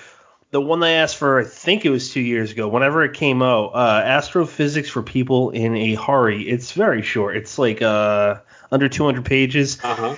the 0.52 0.62
one 0.62 0.84
I 0.84 0.92
asked 0.92 1.18
for, 1.18 1.40
I 1.40 1.46
think 1.46 1.84
it 1.84 1.90
was 1.90 2.12
two 2.12 2.22
years 2.22 2.52
ago. 2.52 2.68
Whenever 2.68 3.04
it 3.04 3.14
came 3.14 3.42
out, 3.42 3.72
uh, 3.74 4.04
Astrophysics 4.06 4.90
for 4.90 5.02
People 5.02 5.50
in 5.50 5.76
a 5.76 5.96
Hurry. 5.96 6.48
It's 6.48 6.74
very 6.74 7.02
short. 7.02 7.38
It's 7.38 7.58
like 7.58 7.82
uh 7.82 8.36
under 8.72 8.88
200 8.88 9.26
pages. 9.26 9.80
Uh-huh 9.84 10.16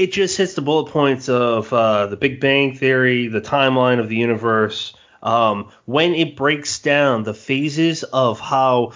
it 0.00 0.12
just 0.12 0.38
hits 0.38 0.54
the 0.54 0.62
bullet 0.62 0.90
points 0.90 1.28
of 1.28 1.70
uh, 1.74 2.06
the 2.06 2.16
Big 2.16 2.40
Bang 2.40 2.74
Theory, 2.74 3.28
the 3.28 3.42
timeline 3.42 4.00
of 4.00 4.08
the 4.08 4.16
universe. 4.16 4.94
Um, 5.22 5.70
when 5.84 6.14
it 6.14 6.36
breaks 6.36 6.78
down 6.78 7.22
the 7.22 7.34
phases 7.34 8.02
of 8.02 8.40
how 8.40 8.92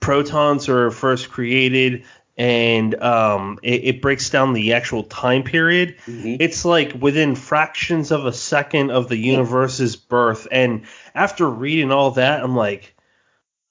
protons 0.00 0.68
are 0.68 0.90
first 0.90 1.30
created 1.30 2.04
and 2.36 2.94
um, 3.02 3.58
it, 3.62 3.84
it, 3.84 4.02
breaks 4.02 4.28
down 4.28 4.52
the 4.52 4.74
actual 4.74 5.02
time 5.04 5.44
period. 5.44 5.96
Mm-hmm. 6.06 6.36
It's 6.40 6.66
like 6.66 6.92
within 7.00 7.34
fractions 7.34 8.10
of 8.12 8.26
a 8.26 8.32
second 8.32 8.90
of 8.90 9.08
the 9.08 9.16
universe's 9.16 9.96
birth. 9.96 10.46
And 10.52 10.84
after 11.14 11.48
reading 11.48 11.90
all 11.90 12.10
that, 12.12 12.44
I'm 12.44 12.54
like, 12.54 12.94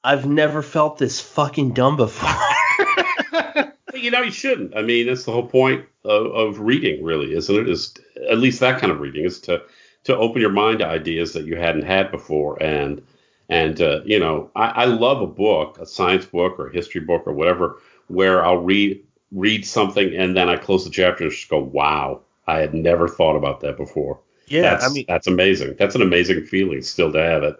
I've 0.04 0.26
never 0.26 0.63
felt 0.63 0.98
this 0.98 1.22
fucking 1.22 1.74
dumb 1.74 1.98
before. 1.98 2.30
you 3.94 4.12
know, 4.12 4.22
you 4.22 4.32
shouldn't. 4.32 4.76
I 4.76 4.82
mean, 4.82 5.08
that's 5.08 5.26
the 5.26 5.32
whole 5.32 5.48
point 5.48 5.86
of, 6.04 6.28
of, 6.28 6.60
reading, 6.60 7.04
really, 7.04 7.34
isn't 7.34 7.56
it? 7.56 7.70
Is 7.70 7.94
at 8.30 8.38
least 8.38 8.60
that 8.60 8.80
kind 8.80 8.92
of 8.92 9.00
reading 9.00 9.26
is 9.26 9.40
to 9.42 9.62
to 10.06 10.16
open 10.16 10.42
your 10.42 10.52
mind 10.52 10.80
to 10.80 10.86
ideas 10.86 11.34
that 11.34 11.46
you 11.46 11.58
hadn't 11.58 11.84
had 11.84 12.12
before. 12.12 12.62
And 12.62 13.02
and 13.50 13.82
uh, 13.82 14.02
you 14.06 14.20
know, 14.20 14.52
I, 14.56 14.68
I 14.70 14.86
love 14.86 15.22
a 15.22 15.28
book, 15.28 15.78
a 15.80 15.86
science 15.86 16.26
book 16.26 16.60
or 16.60 16.68
a 16.68 16.74
history 16.74 17.02
book 17.02 17.24
or 17.26 17.34
whatever, 17.34 17.82
where 18.08 18.46
I'll 18.46 18.58
read 18.58 19.04
read 19.32 19.66
something 19.66 20.16
and 20.16 20.38
then 20.38 20.50
I 20.50 20.56
close 20.56 20.86
the 20.86 20.90
chapter 20.90 21.26
and 21.26 21.34
just 21.34 21.50
go, 21.50 21.60
wow, 21.60 22.22
I 22.48 22.60
had 22.60 22.74
never 22.74 23.08
thought 23.08 23.36
about 23.36 23.60
that 23.62 23.78
before. 23.78 24.20
Yeah, 24.48 24.62
that's, 24.62 24.86
I 24.86 24.90
mean, 24.90 25.06
that's 25.08 25.28
amazing. 25.28 25.76
That's 25.78 25.96
an 25.96 26.02
amazing 26.02 26.46
feeling 26.46 26.82
still 26.82 27.12
to 27.12 27.22
have 27.22 27.44
it 27.44 27.58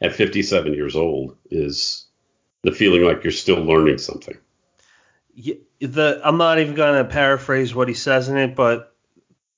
at 0.00 0.14
57 0.14 0.72
years 0.72 0.96
old 0.96 1.36
is 1.50 2.06
the 2.62 2.72
feeling 2.72 3.02
like 3.02 3.22
you're 3.22 3.32
still 3.32 3.62
learning 3.62 3.98
something 3.98 4.36
the 5.80 6.20
I'm 6.24 6.36
not 6.36 6.58
even 6.58 6.74
going 6.74 7.02
to 7.04 7.10
paraphrase 7.10 7.74
what 7.74 7.88
he 7.88 7.94
says 7.94 8.28
in 8.28 8.36
it, 8.36 8.54
but 8.54 8.94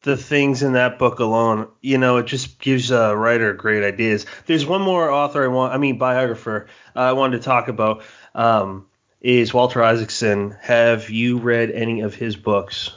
the 0.03 0.17
things 0.17 0.63
in 0.63 0.73
that 0.73 0.99
book 0.99 1.21
alone, 1.21 1.69
you 1.81 1.99
know, 1.99 2.17
it 2.19 2.27
just 2.27 2.59
gives 2.59 2.91
a 2.91 3.17
writer 3.17 3.53
great 3.53 3.85
ideas. 3.85 4.27
There's 4.47 4.67
one 4.67 4.83
more 4.83 5.11
author 5.11 5.45
I 5.45 5.49
want, 5.49 5.73
I 5.73 5.79
mean 5.79 5.99
biographer 5.99 6.67
uh, 6.97 7.01
I 7.01 7.13
wanted 7.13 7.39
to 7.39 7.45
talk 7.45 7.69
about 7.69 8.03
um, 8.35 8.87
is 9.21 9.55
Walter 9.55 9.83
Isaacson. 9.83 10.57
Have 10.61 11.11
you 11.11 11.39
read 11.39 11.71
any 11.71 12.01
of 12.01 12.15
his 12.15 12.37
books? 12.37 12.91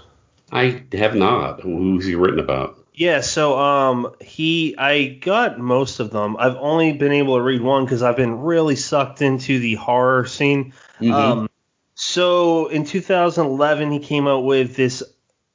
I 0.51 0.83
have 0.93 1.15
not. 1.15 1.61
Who's 1.61 2.05
he 2.05 2.15
written 2.15 2.39
about? 2.39 2.77
Yeah, 2.93 3.21
so 3.21 3.59
um, 3.59 4.15
he 4.21 4.75
I 4.77 5.07
got 5.07 5.59
most 5.59 5.99
of 5.99 6.11
them. 6.11 6.37
I've 6.39 6.55
only 6.55 6.93
been 6.93 7.11
able 7.11 7.35
to 7.35 7.43
read 7.43 7.61
one 7.61 7.83
because 7.83 8.01
I've 8.01 8.15
been 8.15 8.39
really 8.39 8.77
sucked 8.77 9.21
into 9.21 9.59
the 9.59 9.75
horror 9.75 10.25
scene. 10.25 10.73
Mm-hmm. 11.01 11.13
Um, 11.13 11.49
so 11.95 12.67
in 12.67 12.83
2011, 12.83 13.91
he 13.91 13.99
came 13.99 14.27
out 14.27 14.43
with 14.43 14.75
this. 14.75 15.01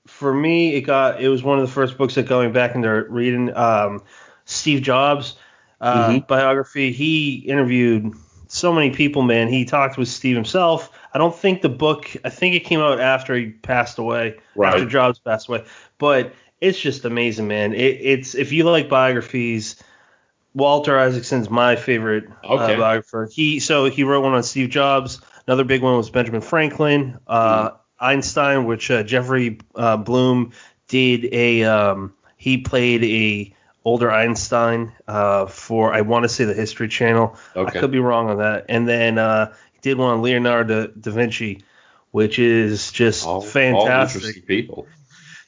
For 0.06 0.34
me, 0.34 0.74
it 0.74 0.80
got 0.80 1.22
it 1.22 1.28
was 1.28 1.42
one 1.42 1.58
of 1.58 1.66
the 1.66 1.72
first 1.72 1.96
books 1.96 2.14
that 2.16 2.26
going 2.26 2.52
back 2.52 2.74
into 2.74 2.90
reading 3.08 3.54
um, 3.54 4.02
Steve 4.46 4.82
Jobs 4.82 5.36
uh, 5.80 6.08
mm-hmm. 6.08 6.26
biography. 6.26 6.92
He 6.92 7.36
interviewed 7.36 8.14
so 8.48 8.72
many 8.72 8.90
people, 8.90 9.22
man. 9.22 9.48
He 9.48 9.64
talked 9.66 9.98
with 9.98 10.08
Steve 10.08 10.34
himself. 10.34 10.90
I 11.12 11.18
don't 11.18 11.34
think 11.34 11.62
the 11.62 11.68
book. 11.68 12.10
I 12.24 12.30
think 12.30 12.54
it 12.54 12.60
came 12.60 12.80
out 12.80 13.00
after 13.00 13.34
he 13.34 13.50
passed 13.50 13.98
away, 13.98 14.38
right. 14.56 14.74
after 14.74 14.86
Jobs 14.86 15.18
passed 15.18 15.48
away. 15.48 15.64
But 15.98 16.34
it's 16.60 16.80
just 16.80 17.04
amazing, 17.04 17.48
man. 17.48 17.74
It, 17.74 17.98
it's 18.00 18.34
if 18.34 18.52
you 18.52 18.64
like 18.64 18.88
biographies. 18.88 19.82
Walter 20.52 20.98
Isaacson's 20.98 21.48
my 21.48 21.76
favorite 21.76 22.24
uh, 22.42 22.54
okay. 22.54 22.74
uh, 22.74 22.78
biographer. 22.78 23.28
He 23.32 23.60
so 23.60 23.84
he 23.84 24.02
wrote 24.02 24.22
one 24.22 24.34
on 24.34 24.42
Steve 24.42 24.68
Jobs. 24.68 25.20
Another 25.50 25.64
big 25.64 25.82
one 25.82 25.96
was 25.96 26.10
Benjamin 26.10 26.42
Franklin, 26.42 27.18
uh. 27.26 27.70
Einstein, 27.98 28.66
which 28.66 28.88
uh, 28.88 29.02
Jeffrey 29.02 29.58
uh, 29.74 29.96
Bloom 29.96 30.52
did 30.86 31.24
a. 31.24 31.64
Um, 31.64 32.14
he 32.36 32.58
played 32.58 33.02
a 33.02 33.52
older 33.84 34.12
Einstein 34.12 34.92
uh, 35.08 35.46
for 35.46 35.92
I 35.92 36.02
want 36.02 36.22
to 36.22 36.28
say 36.28 36.44
the 36.44 36.54
History 36.54 36.86
Channel. 36.86 37.36
Okay. 37.56 37.78
I 37.78 37.80
could 37.80 37.90
be 37.90 37.98
wrong 37.98 38.30
on 38.30 38.38
that. 38.38 38.66
And 38.68 38.88
then 38.88 39.18
uh, 39.18 39.52
he 39.72 39.80
did 39.80 39.98
one 39.98 40.12
on 40.12 40.22
Leonardo 40.22 40.86
da 40.86 41.10
Vinci, 41.10 41.64
which 42.12 42.38
is 42.38 42.92
just 42.92 43.26
all, 43.26 43.40
fantastic. 43.40 44.22
All 44.22 44.28
interesting 44.28 44.42
people. 44.44 44.86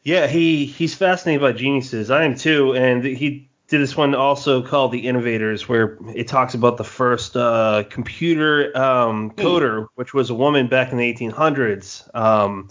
Yeah, 0.02 0.26
he 0.26 0.66
he's 0.66 0.96
fascinated 0.96 1.42
by 1.42 1.52
geniuses. 1.52 2.10
I 2.10 2.24
am 2.24 2.34
too, 2.34 2.74
and 2.74 3.04
he 3.04 3.51
did 3.72 3.80
this 3.80 3.96
one 3.96 4.14
also 4.14 4.62
called 4.62 4.92
The 4.92 5.08
Innovators, 5.08 5.66
where 5.66 5.96
it 6.14 6.28
talks 6.28 6.52
about 6.52 6.76
the 6.76 6.84
first 6.84 7.34
uh, 7.34 7.84
computer 7.88 8.76
um, 8.76 9.30
coder, 9.30 9.86
which 9.94 10.12
was 10.12 10.28
a 10.28 10.34
woman 10.34 10.68
back 10.68 10.92
in 10.92 10.98
the 10.98 11.14
1800s. 11.14 12.14
Um, 12.14 12.68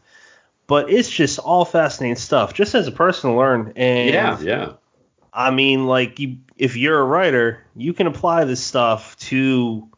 but 0.68 0.92
it's 0.92 1.10
just 1.10 1.40
all 1.40 1.66
fascinating 1.66 2.18
stuff, 2.18 2.54
just 2.54 2.76
as 2.76 2.86
a 2.86 2.92
person 2.92 3.32
to 3.32 3.36
learn. 3.36 3.74
And 3.76 4.12
yeah, 4.12 4.40
yeah. 4.42 4.74
I 5.34 5.50
mean, 5.50 5.88
like, 5.88 6.20
you, 6.20 6.38
if 6.56 6.78
you're 6.78 7.00
a 7.00 7.04
writer, 7.04 7.66
you 7.76 7.94
can 7.94 8.06
apply 8.06 8.44
this 8.44 8.64
stuff 8.64 9.18
to 9.22 9.90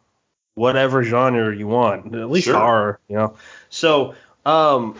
whatever 0.55 1.03
genre 1.03 1.53
you 1.53 1.67
want, 1.67 2.15
at 2.15 2.31
least 2.31 2.45
sure. 2.45 2.55
horror, 2.55 2.99
you 3.09 3.17
know. 3.17 3.35
So, 3.69 4.15
um, 4.45 4.97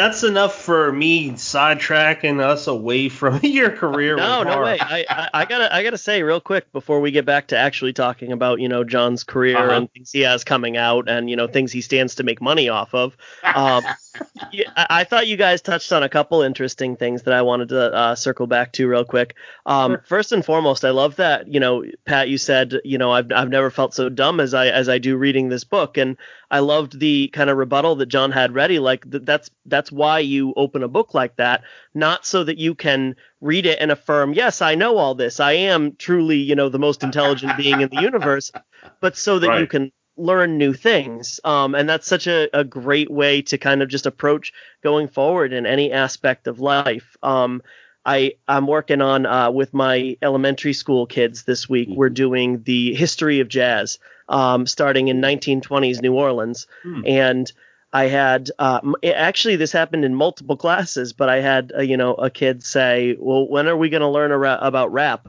that's 0.00 0.22
enough 0.22 0.54
for 0.54 0.90
me 0.90 1.32
sidetracking 1.32 2.40
us 2.40 2.66
away 2.66 3.10
from 3.10 3.38
your 3.42 3.70
career. 3.70 4.16
no, 4.16 4.42
no 4.42 4.62
way. 4.62 4.78
I, 4.80 5.04
I, 5.08 5.28
I, 5.34 5.44
gotta 5.44 5.74
I 5.74 5.82
gotta 5.82 5.98
say 5.98 6.22
real 6.22 6.40
quick 6.40 6.72
before 6.72 7.00
we 7.00 7.10
get 7.10 7.26
back 7.26 7.48
to 7.48 7.58
actually 7.58 7.92
talking 7.92 8.32
about 8.32 8.60
you 8.60 8.68
know 8.68 8.82
John's 8.82 9.24
career 9.24 9.58
uh-huh. 9.58 9.76
and 9.76 9.92
things 9.92 10.10
he 10.10 10.20
has 10.20 10.42
coming 10.42 10.78
out 10.78 11.08
and 11.08 11.28
you 11.28 11.36
know 11.36 11.46
things 11.46 11.70
he 11.70 11.82
stands 11.82 12.14
to 12.14 12.22
make 12.22 12.40
money 12.40 12.70
off 12.70 12.94
of. 12.94 13.14
Um, 13.42 13.84
yeah, 14.52 14.70
I, 14.76 15.04
thought 15.04 15.26
you 15.26 15.36
guys 15.36 15.62
touched 15.62 15.92
on 15.92 16.02
a 16.02 16.08
couple 16.08 16.42
interesting 16.42 16.96
things 16.96 17.22
that 17.22 17.34
I 17.34 17.42
wanted 17.42 17.68
to 17.70 17.92
uh, 17.92 18.14
circle 18.14 18.46
back 18.46 18.72
to 18.74 18.88
real 18.88 19.04
quick. 19.04 19.36
Um, 19.66 19.92
sure. 19.92 20.04
First 20.06 20.32
and 20.32 20.44
foremost, 20.44 20.84
I 20.84 20.90
love 20.90 21.16
that 21.16 21.48
you 21.48 21.60
know 21.60 21.84
Pat, 22.04 22.28
you 22.28 22.38
said 22.38 22.80
you 22.84 22.98
know 22.98 23.10
I've 23.10 23.30
I've 23.32 23.48
never 23.48 23.70
felt 23.70 23.94
so 23.94 24.08
dumb 24.08 24.40
as 24.40 24.54
I 24.54 24.68
as 24.68 24.88
I 24.88 24.98
do 24.98 25.16
reading 25.16 25.48
this 25.48 25.64
book 25.64 25.96
and 25.96 26.16
I 26.50 26.58
loved 26.60 26.98
the 26.98 27.28
kind 27.28 27.48
of 27.48 27.56
rebuttal 27.56 27.96
that 27.96 28.06
John 28.06 28.32
had 28.32 28.54
ready. 28.54 28.78
Like 28.78 29.08
th- 29.10 29.24
that's 29.24 29.50
that's 29.66 29.92
why 29.92 30.18
you 30.18 30.52
open 30.56 30.82
a 30.82 30.88
book 30.88 31.14
like 31.14 31.36
that, 31.36 31.62
not 31.94 32.26
so 32.26 32.42
that 32.44 32.58
you 32.58 32.74
can 32.74 33.16
read 33.40 33.66
it 33.66 33.78
and 33.80 33.90
affirm, 33.90 34.34
yes, 34.34 34.60
I 34.60 34.74
know 34.74 34.98
all 34.98 35.14
this. 35.14 35.40
I 35.40 35.52
am 35.52 35.96
truly, 35.96 36.36
you 36.36 36.54
know, 36.54 36.68
the 36.68 36.78
most 36.78 37.02
intelligent 37.02 37.56
being 37.56 37.80
in 37.80 37.88
the 37.88 38.02
universe, 38.02 38.52
but 39.00 39.16
so 39.16 39.38
that 39.38 39.48
right. 39.48 39.60
you 39.60 39.66
can 39.66 39.92
learn 40.16 40.58
new 40.58 40.72
things. 40.74 41.40
Um, 41.44 41.74
and 41.74 41.88
that's 41.88 42.06
such 42.06 42.26
a, 42.26 42.48
a 42.58 42.64
great 42.64 43.10
way 43.10 43.42
to 43.42 43.58
kind 43.58 43.82
of 43.82 43.88
just 43.88 44.06
approach 44.06 44.52
going 44.82 45.08
forward 45.08 45.52
in 45.52 45.66
any 45.66 45.92
aspect 45.92 46.46
of 46.46 46.60
life. 46.60 47.16
Um, 47.22 47.62
I 48.04 48.34
I'm 48.48 48.66
working 48.66 49.02
on 49.02 49.26
uh, 49.26 49.50
with 49.50 49.74
my 49.74 50.16
elementary 50.22 50.72
school 50.72 51.06
kids 51.06 51.44
this 51.44 51.68
week. 51.68 51.88
We're 51.90 52.08
doing 52.10 52.62
the 52.62 52.94
history 52.94 53.40
of 53.40 53.48
jazz, 53.48 53.98
um, 54.28 54.66
starting 54.66 55.08
in 55.08 55.20
1920s 55.20 56.00
New 56.02 56.14
Orleans, 56.14 56.66
Hmm. 56.82 57.02
and 57.06 57.52
I 57.92 58.04
had 58.04 58.50
uh, 58.58 58.80
m- 58.82 58.94
actually 59.04 59.56
this 59.56 59.72
happened 59.72 60.04
in 60.04 60.14
multiple 60.14 60.56
classes, 60.56 61.12
but 61.12 61.28
I 61.28 61.40
had 61.40 61.72
uh, 61.76 61.82
you 61.82 61.96
know 61.98 62.14
a 62.14 62.30
kid 62.30 62.62
say, 62.62 63.16
"Well, 63.18 63.46
when 63.48 63.68
are 63.68 63.76
we 63.76 63.90
going 63.90 64.00
to 64.02 64.08
learn 64.08 64.32
a 64.32 64.38
ra- 64.38 64.58
about 64.62 64.92
rap?" 64.92 65.28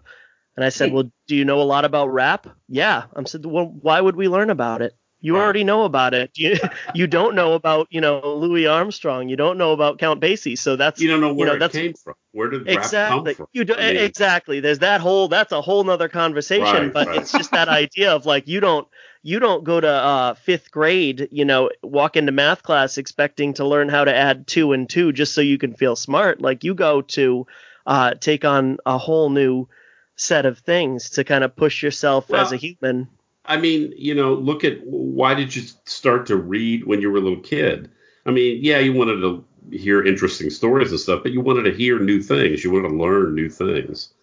And 0.55 0.65
I 0.65 0.69
said, 0.69 0.91
"Well, 0.91 1.11
do 1.27 1.35
you 1.35 1.45
know 1.45 1.61
a 1.61 1.63
lot 1.63 1.85
about 1.85 2.07
rap?" 2.13 2.47
Yeah. 2.67 3.03
I 3.15 3.23
said, 3.23 3.45
"Well, 3.45 3.65
why 3.65 4.01
would 4.01 4.15
we 4.15 4.27
learn 4.27 4.49
about 4.49 4.81
it?" 4.81 4.93
You 5.23 5.35
Right. 5.35 5.43
already 5.43 5.63
know 5.63 5.83
about 5.85 6.13
it. 6.13 6.31
You 6.35 6.57
you 6.95 7.07
don't 7.07 7.35
know 7.35 7.53
about 7.53 7.87
you 7.91 8.01
know 8.01 8.19
Louis 8.35 8.65
Armstrong. 8.67 9.29
You 9.29 9.35
don't 9.37 9.57
know 9.57 9.71
about 9.71 9.99
Count 9.99 10.19
Basie. 10.19 10.57
So 10.57 10.75
that's 10.75 10.99
You 10.99 11.07
don't 11.09 11.21
know 11.21 11.33
where 11.33 11.47
know, 11.47 11.53
it 11.55 11.59
that's- 11.59 11.79
came 11.79 11.93
from. 11.93 12.15
Where 12.33 12.49
did 12.49 12.65
rap 12.65 12.77
exactly 12.77 13.33
come 13.33 13.45
from? 13.45 13.47
you 13.53 13.65
do, 13.65 13.75
I 13.75 13.87
mean, 13.93 13.97
exactly 13.97 14.61
there's 14.61 14.79
that 14.79 15.01
whole 15.01 15.27
that's 15.27 15.51
a 15.51 15.61
whole 15.61 15.83
nother 15.83 16.07
conversation 16.07 16.63
Right, 16.85 16.93
but 16.93 17.07
right. 17.07 17.21
it's 17.21 17.31
just 17.33 17.51
that 17.51 17.67
idea 17.67 18.13
of 18.15 18.25
like 18.25 18.47
you 18.47 18.61
don't 18.61 18.87
you 19.21 19.39
don't 19.39 19.63
go 19.65 19.81
to 19.81 19.87
uh, 19.89 20.33
fifth 20.35 20.71
grade 20.71 21.27
you 21.31 21.43
know 21.43 21.69
walk 21.83 22.15
into 22.15 22.31
math 22.31 22.63
class 22.63 22.97
expecting 22.97 23.53
to 23.55 23.65
learn 23.67 23.89
how 23.89 24.05
to 24.05 24.15
add 24.15 24.47
two 24.47 24.71
and 24.71 24.89
two 24.89 25.11
just 25.11 25.33
so 25.33 25.41
you 25.41 25.57
can 25.57 25.73
feel 25.73 25.95
smart 25.97 26.39
like 26.41 26.63
you 26.63 26.73
go 26.73 27.01
to 27.01 27.45
uh, 27.85 28.13
take 28.13 28.45
on 28.45 28.77
a 28.85 28.97
whole 28.97 29.29
new 29.29 29.67
set 30.15 30.45
of 30.45 30.59
things 30.59 31.09
to 31.11 31.23
kind 31.23 31.43
of 31.43 31.55
push 31.55 31.81
yourself 31.81 32.29
Well, 32.29 32.41
as 32.41 32.51
a 32.51 32.57
human 32.57 33.07
I 33.45 33.57
mean, 33.57 33.93
you 33.97 34.13
know, 34.13 34.33
look 34.33 34.63
at 34.63 34.85
why 34.85 35.33
did 35.33 35.55
you 35.55 35.63
start 35.85 36.27
to 36.27 36.35
read 36.35 36.85
when 36.85 37.01
you 37.01 37.09
were 37.11 37.17
a 37.17 37.21
little 37.21 37.41
kid? 37.41 37.89
I 38.25 38.31
mean, 38.31 38.59
yeah, 38.61 38.79
you 38.79 38.93
wanted 38.93 39.21
to 39.21 39.43
hear 39.75 40.05
interesting 40.05 40.49
stories 40.49 40.91
and 40.91 40.99
stuff, 40.99 41.21
but 41.23 41.31
you 41.31 41.41
wanted 41.41 41.63
to 41.63 41.73
hear 41.75 41.99
new 41.99 42.21
things. 42.21 42.63
You 42.63 42.71
wanted 42.71 42.89
to 42.89 42.95
learn 42.95 43.33
new 43.33 43.49
things. 43.49 44.13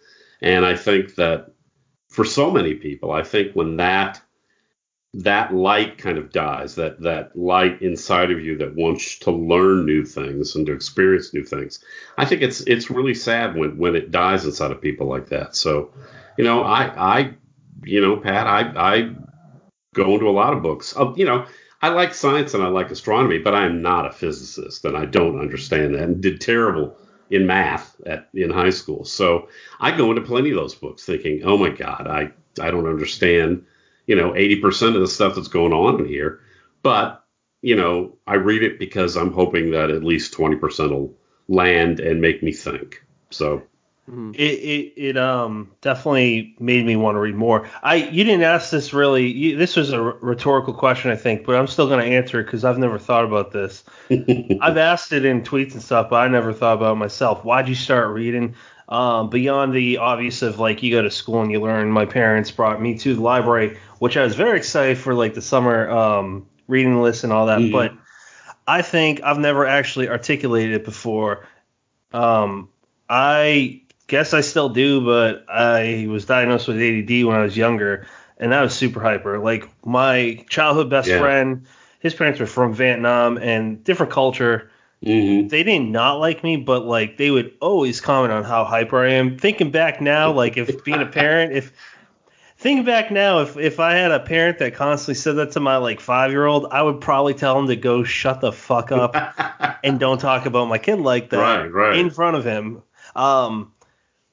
And 0.40 0.64
I 0.64 0.76
think 0.76 1.16
that 1.16 1.50
for 2.08 2.24
so 2.24 2.50
many 2.50 2.74
people, 2.74 3.10
I 3.10 3.22
think 3.22 3.54
when 3.54 3.76
that 3.78 4.20
that 5.14 5.54
light 5.54 5.98
kind 5.98 6.18
of 6.18 6.32
dies, 6.32 6.74
that 6.74 7.00
that 7.00 7.36
light 7.36 7.80
inside 7.82 8.30
of 8.30 8.40
you 8.40 8.58
that 8.58 8.74
wants 8.74 9.18
to 9.20 9.30
learn 9.30 9.86
new 9.86 10.04
things 10.04 10.54
and 10.54 10.66
to 10.66 10.72
experience 10.72 11.32
new 11.32 11.44
things, 11.44 11.82
I 12.18 12.24
think 12.24 12.42
it's 12.42 12.60
it's 12.62 12.90
really 12.90 13.14
sad 13.14 13.56
when 13.56 13.78
when 13.78 13.96
it 13.96 14.10
dies 14.10 14.44
inside 14.44 14.70
of 14.70 14.80
people 14.80 15.06
like 15.06 15.28
that. 15.28 15.56
So, 15.56 15.92
you 16.36 16.44
know, 16.44 16.62
I 16.62 17.16
I 17.16 17.34
you 17.84 18.00
know, 18.00 18.16
Pat, 18.16 18.46
I 18.46 18.60
I 18.76 19.14
go 19.94 20.12
into 20.14 20.28
a 20.28 20.30
lot 20.30 20.52
of 20.52 20.62
books. 20.62 20.94
Uh, 20.96 21.12
you 21.16 21.24
know, 21.24 21.46
I 21.80 21.88
like 21.88 22.14
science 22.14 22.54
and 22.54 22.62
I 22.62 22.68
like 22.68 22.90
astronomy, 22.90 23.38
but 23.38 23.54
I 23.54 23.64
am 23.64 23.82
not 23.82 24.06
a 24.06 24.12
physicist 24.12 24.84
and 24.84 24.96
I 24.96 25.06
don't 25.06 25.40
understand 25.40 25.94
that 25.94 26.02
and 26.02 26.20
did 26.20 26.40
terrible 26.40 26.96
in 27.30 27.46
math 27.46 28.00
at 28.06 28.28
in 28.34 28.50
high 28.50 28.70
school. 28.70 29.04
So 29.04 29.48
I 29.80 29.96
go 29.96 30.10
into 30.10 30.22
plenty 30.22 30.50
of 30.50 30.56
those 30.56 30.74
books 30.74 31.04
thinking, 31.04 31.42
oh 31.44 31.56
my 31.56 31.70
God, 31.70 32.06
I 32.06 32.30
I 32.60 32.70
don't 32.70 32.88
understand, 32.88 33.64
you 34.08 34.16
know, 34.16 34.32
80% 34.32 34.96
of 34.96 35.00
the 35.00 35.06
stuff 35.06 35.36
that's 35.36 35.46
going 35.46 35.72
on 35.72 36.00
in 36.00 36.06
here. 36.06 36.40
But, 36.82 37.24
you 37.62 37.76
know, 37.76 38.16
I 38.26 38.34
read 38.34 38.64
it 38.64 38.80
because 38.80 39.16
I'm 39.16 39.32
hoping 39.32 39.70
that 39.70 39.90
at 39.90 40.02
least 40.02 40.34
20% 40.34 40.90
will 40.90 41.14
land 41.46 42.00
and 42.00 42.20
make 42.20 42.42
me 42.42 42.52
think. 42.52 43.04
So 43.30 43.62
Mhm. 44.10 44.34
It, 44.34 44.40
it 44.40 44.92
it 44.96 45.16
um 45.18 45.70
definitely 45.82 46.54
made 46.58 46.86
me 46.86 46.96
want 46.96 47.16
to 47.16 47.20
read 47.20 47.34
more. 47.34 47.68
I 47.82 47.96
you 47.96 48.24
didn't 48.24 48.42
ask 48.42 48.70
this 48.70 48.94
really. 48.94 49.26
You, 49.26 49.56
this 49.56 49.76
was 49.76 49.92
a 49.92 50.00
rhetorical 50.00 50.72
question, 50.72 51.10
I 51.10 51.16
think, 51.16 51.44
but 51.44 51.56
I'm 51.56 51.66
still 51.66 51.88
going 51.88 52.00
to 52.00 52.16
answer 52.16 52.40
it 52.40 52.44
because 52.44 52.64
I've 52.64 52.78
never 52.78 52.98
thought 52.98 53.24
about 53.24 53.52
this. 53.52 53.84
I've 54.10 54.78
asked 54.78 55.12
it 55.12 55.24
in 55.26 55.42
tweets 55.42 55.72
and 55.72 55.82
stuff, 55.82 56.08
but 56.08 56.16
I 56.16 56.28
never 56.28 56.54
thought 56.54 56.78
about 56.78 56.92
it 56.92 57.00
myself. 57.00 57.44
Why'd 57.44 57.68
you 57.68 57.74
start 57.74 58.14
reading? 58.14 58.54
Um, 58.88 59.28
beyond 59.28 59.74
the 59.74 59.98
obvious 59.98 60.40
of 60.40 60.58
like 60.58 60.82
you 60.82 60.90
go 60.90 61.02
to 61.02 61.10
school 61.10 61.42
and 61.42 61.52
you 61.52 61.60
learn. 61.60 61.90
My 61.90 62.06
parents 62.06 62.50
brought 62.50 62.80
me 62.80 62.96
to 62.98 63.14
the 63.14 63.20
library, 63.20 63.76
which 63.98 64.16
I 64.16 64.24
was 64.24 64.34
very 64.34 64.56
excited 64.56 64.98
for, 64.98 65.14
like 65.14 65.34
the 65.34 65.42
summer 65.42 65.88
um, 65.90 66.46
reading 66.66 67.00
list 67.02 67.24
and 67.24 67.32
all 67.32 67.46
that. 67.46 67.58
Mhm. 67.58 67.72
But 67.72 67.92
I 68.66 68.82
think 68.82 69.22
I've 69.22 69.38
never 69.38 69.66
actually 69.66 70.08
articulated 70.08 70.74
it 70.74 70.84
before. 70.84 71.46
Um, 72.12 72.68
I 73.08 73.80
guess 74.06 74.34
I 74.34 74.40
still 74.40 74.68
do, 74.68 75.00
but 75.04 75.44
I 75.48 76.06
was 76.08 76.24
diagnosed 76.26 76.68
with 76.68 76.78
ADD 76.78 77.24
when 77.24 77.36
I 77.36 77.42
was 77.42 77.56
younger, 77.56 78.06
and 78.38 78.54
I 78.54 78.62
was 78.62 78.74
super 78.74 79.00
hyper. 79.00 79.38
Like 79.38 79.68
my 79.84 80.44
childhood 80.48 80.90
best 80.90 81.08
Yeah. 81.08 81.18
friend, 81.18 81.66
his 82.00 82.14
parents 82.14 82.40
were 82.40 82.46
from 82.46 82.74
Vietnam 82.74 83.38
and 83.38 83.82
different 83.84 84.12
culture. 84.12 84.70
Mhm. 85.04 85.48
They 85.48 85.62
did 85.62 85.80
not 85.80 86.14
like 86.14 86.42
me, 86.42 86.56
but 86.56 86.84
like 86.84 87.16
they 87.16 87.30
would 87.30 87.52
always 87.60 88.00
comment 88.00 88.32
on 88.32 88.44
how 88.44 88.64
hyper 88.64 88.98
I 89.04 89.12
am. 89.12 89.38
Thinking 89.38 89.70
back 89.70 90.00
now, 90.00 90.32
like 90.32 90.56
if 90.56 90.84
being 90.84 91.00
a 91.00 91.06
parent, 91.06 91.52
if 91.52 91.72
thinking 92.58 92.84
back 92.84 93.10
now, 93.10 93.40
if 93.40 93.56
if 93.56 93.80
I 93.80 93.94
had 93.94 94.10
a 94.10 94.20
parent 94.20 94.58
that 94.58 94.74
constantly 94.74 95.14
said 95.14 95.36
that 95.36 95.52
to 95.52 95.60
my 95.60 95.76
like 95.78 96.00
five 96.00 96.30
year 96.30 96.46
old, 96.46 96.66
I 96.70 96.82
would 96.82 97.00
probably 97.00 97.34
tell 97.34 97.58
him 97.58 97.66
to 97.68 97.76
go 97.76 98.04
shut 98.04 98.40
the 98.40 98.52
fuck 98.52 98.92
up 98.92 99.14
and 99.84 99.98
don't 99.98 100.20
talk 100.20 100.46
about 100.46 100.68
my 100.68 100.78
kid 100.78 100.96
like 101.00 101.30
that 101.30 101.38
Right, 101.38 101.66
right. 101.72 101.96
in 101.98 102.10
front 102.10 102.36
of 102.36 102.44
him. 102.44 102.82
Um, 103.16 103.72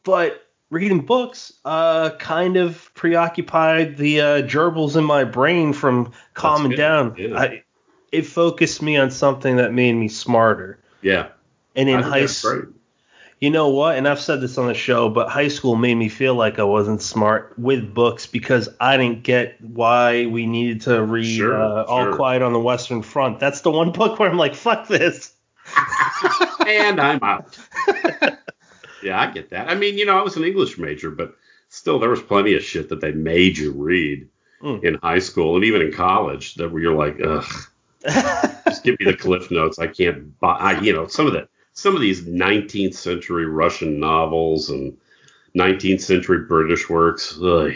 but 0.04 0.42
reading 0.70 1.02
books 1.02 1.54
uh, 1.64 2.12
kind 2.18 2.58
of 2.58 2.92
preoccupied 2.96 3.98
the 3.98 4.22
uh, 4.22 4.42
gerbils 4.42 4.96
in 4.98 5.04
my 5.04 5.24
brain 5.24 5.74
from 5.74 6.12
calming 6.34 6.74
down. 6.74 7.16
yeah. 7.18 7.40
I, 7.40 7.64
it 8.12 8.24
focused 8.24 8.82
me 8.82 8.98
on 8.98 9.12
something 9.12 9.58
that 9.58 9.74
made 9.74 9.94
me 9.94 10.08
smarter. 10.08 10.80
yeah. 11.02 11.30
And 11.78 11.90
in 11.90 12.02
high 12.02 12.26
school. 12.28 12.68
You 13.40 13.50
know 13.50 13.70
what? 13.70 13.98
And 13.98 14.08
I've 14.08 14.20
said 14.20 14.42
this 14.42 14.58
on 14.58 14.68
the 14.68 14.74
show, 14.74 15.10
but 15.10 15.30
high 15.30 15.50
school 15.50 15.76
made 15.76 15.96
me 15.96 16.10
feel 16.10 16.36
like 16.36 16.58
I 16.60 16.64
wasn't 16.64 17.02
smart 17.02 17.54
with 17.58 17.94
books 17.94 18.26
because 18.26 18.70
I 18.80 18.98
didn't 18.98 19.24
get 19.24 19.60
why 19.62 20.26
we 20.26 20.46
needed 20.46 20.82
to 20.82 21.04
read 21.04 21.36
Sure, 21.38 21.62
uh, 21.62 21.84
All 21.84 22.04
sure. 22.06 22.16
Quiet 22.16 22.42
on 22.42 22.54
the 22.54 22.60
Western 22.60 23.02
Front. 23.02 23.40
That's 23.40 23.62
the 23.62 23.72
one 23.72 23.92
book 23.92 24.20
where 24.20 24.30
I'm 24.30 24.38
like, 24.38 24.56
fuck 24.56 24.88
this. 24.88 25.34
and 26.68 27.00
I'm 27.02 27.20
out. 27.24 27.58
yeah, 29.04 29.20
I 29.20 29.32
get 29.32 29.50
that. 29.50 29.70
I 29.70 29.76
mean, 29.76 29.98
you 29.98 30.06
know, 30.06 30.18
I 30.18 30.22
was 30.22 30.38
an 30.38 30.44
English 30.44 30.78
major, 30.78 31.12
but 31.12 31.36
still, 31.70 32.00
there 32.00 32.10
was 32.10 32.22
plenty 32.22 32.54
of 32.56 32.64
shit 32.64 32.90
that 32.90 33.02
they 33.02 33.12
made 33.12 33.58
you 33.58 33.72
read 33.72 34.30
Mm. 34.64 34.82
in 34.86 34.96
high 35.04 35.20
school 35.20 35.58
and 35.58 35.66
even 35.66 35.82
in 35.82 35.92
college 35.92 36.56
that 36.56 36.72
where 36.72 36.82
you're 36.82 36.96
like, 36.96 37.20
ugh, 37.22 37.46
just 38.66 38.86
give 38.86 38.98
me 39.02 39.06
the 39.06 39.16
cliff 39.16 39.52
notes. 39.52 39.78
I 39.78 39.88
can't 39.88 40.40
buy. 40.40 40.54
I, 40.54 40.80
you 40.80 40.94
know, 40.94 41.08
some 41.08 41.28
of 41.28 41.34
the 41.34 41.50
some 41.76 41.94
of 41.94 42.02
these 42.02 42.24
19th 42.24 42.96
century 42.96 43.46
Russian 43.46 44.00
novels 44.00 44.70
and 44.70 44.98
19th 45.56 46.02
century 46.02 46.46
British 46.48 46.90
works. 46.90 47.38
Ugh. 47.42 47.74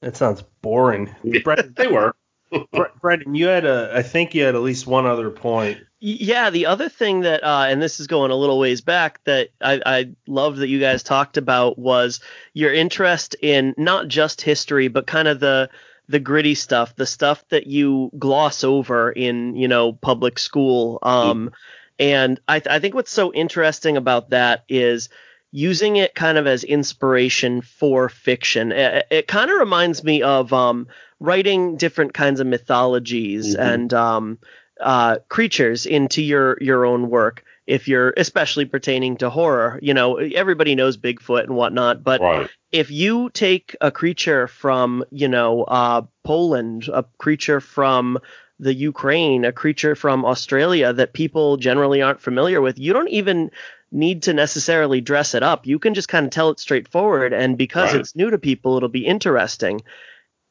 That 0.00 0.16
sounds 0.16 0.42
boring. 0.62 1.14
Brett, 1.44 1.74
they 1.74 1.88
were. 1.88 2.14
Brendan, 3.00 3.34
you 3.34 3.46
had 3.46 3.64
a, 3.64 3.90
I 3.94 4.02
think 4.02 4.34
you 4.34 4.44
had 4.44 4.54
at 4.54 4.62
least 4.62 4.86
one 4.86 5.06
other 5.06 5.30
point. 5.30 5.78
Yeah, 6.00 6.50
the 6.50 6.66
other 6.66 6.88
thing 6.88 7.20
that, 7.20 7.42
uh, 7.42 7.66
and 7.68 7.82
this 7.82 7.98
is 7.98 8.06
going 8.06 8.30
a 8.30 8.36
little 8.36 8.58
ways 8.58 8.80
back, 8.80 9.22
that 9.24 9.48
I, 9.60 9.80
I 9.84 10.10
loved 10.28 10.58
that 10.58 10.68
you 10.68 10.78
guys 10.78 11.02
talked 11.02 11.36
about 11.36 11.78
was 11.78 12.20
your 12.54 12.72
interest 12.72 13.34
in 13.42 13.74
not 13.76 14.06
just 14.06 14.40
history, 14.40 14.88
but 14.88 15.06
kind 15.06 15.28
of 15.28 15.40
the 15.40 15.68
the 16.10 16.20
gritty 16.20 16.54
stuff, 16.54 16.96
the 16.96 17.04
stuff 17.04 17.44
that 17.50 17.66
you 17.66 18.10
gloss 18.18 18.64
over 18.64 19.10
in 19.10 19.56
you 19.56 19.68
know 19.68 19.92
public 19.92 20.38
school. 20.38 21.00
Um, 21.02 21.50
and 21.98 22.40
I, 22.48 22.62
I 22.68 22.78
think 22.78 22.94
what's 22.94 23.12
so 23.12 23.32
interesting 23.32 23.96
about 23.96 24.30
that 24.30 24.64
is 24.68 25.08
using 25.50 25.96
it 25.96 26.14
kind 26.14 26.36
of 26.38 26.46
as 26.46 26.62
inspiration 26.62 27.62
for 27.62 28.08
fiction. 28.08 28.70
It, 28.72 29.06
it 29.10 29.28
kind 29.28 29.50
of 29.50 29.58
reminds 29.58 30.04
me 30.04 30.22
of 30.22 30.52
um, 30.52 30.88
writing 31.20 31.76
different 31.76 32.14
kinds 32.14 32.40
of 32.40 32.46
mythologies 32.46 33.56
Mhm. 33.56 33.74
and 33.74 33.94
um, 33.94 34.38
uh, 34.80 35.18
creatures 35.28 35.86
into 35.86 36.22
your 36.22 36.58
your 36.60 36.84
own 36.86 37.08
work. 37.10 37.44
If 37.66 37.86
you're 37.88 38.14
especially 38.16 38.64
pertaining 38.64 39.16
to 39.18 39.30
horror, 39.30 39.78
you 39.82 39.92
know 39.94 40.16
everybody 40.16 40.74
knows 40.74 40.96
Bigfoot 40.96 41.44
and 41.44 41.56
whatnot, 41.56 42.02
but 42.04 42.20
Right. 42.20 42.48
if 42.70 42.90
you 42.90 43.30
take 43.30 43.74
a 43.80 43.90
creature 43.90 44.46
from 44.46 45.04
you 45.10 45.28
know 45.28 45.64
uh, 45.64 46.02
Poland, 46.24 46.88
a 46.92 47.04
creature 47.18 47.60
from 47.60 48.18
the 48.60 48.74
Ukraine, 48.74 49.44
a 49.44 49.52
creature 49.52 49.94
from 49.94 50.24
Australia 50.24 50.92
that 50.92 51.12
people 51.12 51.56
generally 51.56 52.02
aren't 52.02 52.20
familiar 52.20 52.60
with, 52.60 52.78
you 52.78 52.92
don't 52.92 53.08
even 53.08 53.50
need 53.90 54.22
to 54.24 54.34
necessarily 54.34 55.00
dress 55.00 55.34
it 55.34 55.42
up. 55.42 55.66
You 55.66 55.78
can 55.78 55.94
just 55.94 56.08
kind 56.08 56.26
of 56.26 56.30
tell 56.32 56.50
it 56.50 56.58
straightforward, 56.60 57.32
and 57.32 57.56
because 57.56 57.92
Right. 57.92 58.00
it's 58.00 58.16
new 58.16 58.30
to 58.30 58.38
people, 58.38 58.76
it'll 58.76 58.88
be 58.88 59.06
interesting. 59.06 59.80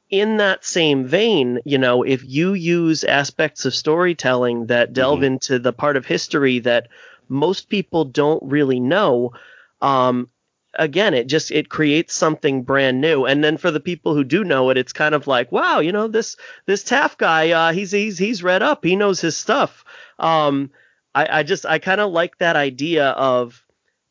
In 0.10 0.38
that 0.38 0.64
same 0.64 1.06
vein, 1.06 1.60
you 1.66 1.78
know, 1.78 2.04
if 2.04 2.24
you 2.26 2.54
use 2.54 3.04
aspects 3.04 3.66
of 3.66 3.76
storytelling 3.76 4.68
that 4.68 4.94
delve 4.94 5.20
Mhm. 5.20 5.26
into 5.26 5.60
the 5.60 5.74
part 5.74 5.98
of 5.98 6.06
history 6.06 6.60
that 6.60 6.88
most 7.28 7.68
people 7.70 8.06
don't 8.06 8.42
really 8.44 8.80
know, 8.80 9.34
um, 9.82 10.30
again 10.78 11.14
it 11.14 11.28
just 11.28 11.52
it 11.52 11.70
creates 11.70 12.14
something 12.14 12.64
brand 12.64 13.02
new. 13.02 13.26
And 13.26 13.44
then 13.44 13.58
for 13.58 13.72
the 13.72 13.80
people 13.80 14.14
who 14.14 14.24
do 14.24 14.44
know 14.44 14.70
it 14.70 14.78
it's 14.78 14.94
kind 14.94 15.16
of 15.16 15.28
like 15.28 15.52
wow 15.52 15.80
you 15.80 15.92
know 15.92 16.08
this 16.08 16.36
this 16.66 16.84
Taff 16.84 17.18
guy 17.18 17.52
uh 17.52 17.74
he's 17.74 17.92
he's 17.92 18.18
he's 18.18 18.44
read 18.44 18.64
up. 18.64 18.84
He 18.84 18.96
knows 18.96 19.22
his 19.22 19.36
stuff. 19.36 19.84
Um 20.20 20.72
i 21.16 21.40
i 21.40 21.44
just 21.44 21.66
i 21.66 21.80
kind 21.80 22.02
of 22.02 22.12
like 22.12 22.38
that 22.38 22.56
idea 22.56 23.10
of 23.10 23.64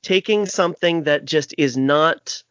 taking 0.03 0.47
something 0.47 1.05
that 1.05 1.25
just 1.25 1.55
is 1.59 1.77
not 1.77 2.43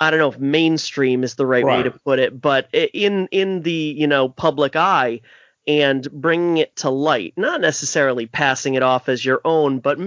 I 0.00 0.10
don't 0.10 0.20
know 0.20 0.30
if 0.30 0.38
mainstream 0.38 1.24
is 1.24 1.34
the 1.34 1.44
right, 1.46 1.64
right. 1.64 1.78
way 1.78 1.82
to 1.82 1.90
put 1.90 2.18
it, 2.18 2.40
but 2.40 2.68
in 2.72 3.28
in 3.30 3.62
the 3.62 3.72
you 3.72 4.06
know 4.06 4.28
public 4.28 4.76
eye 4.76 5.20
and 5.66 6.10
bringing 6.10 6.56
it 6.58 6.74
to 6.76 6.90
light, 6.90 7.34
not 7.36 7.60
necessarily 7.60 8.26
passing 8.26 8.74
it 8.74 8.82
off 8.82 9.08
as 9.08 9.24
your 9.24 9.40
own, 9.44 9.80
but 9.80 9.98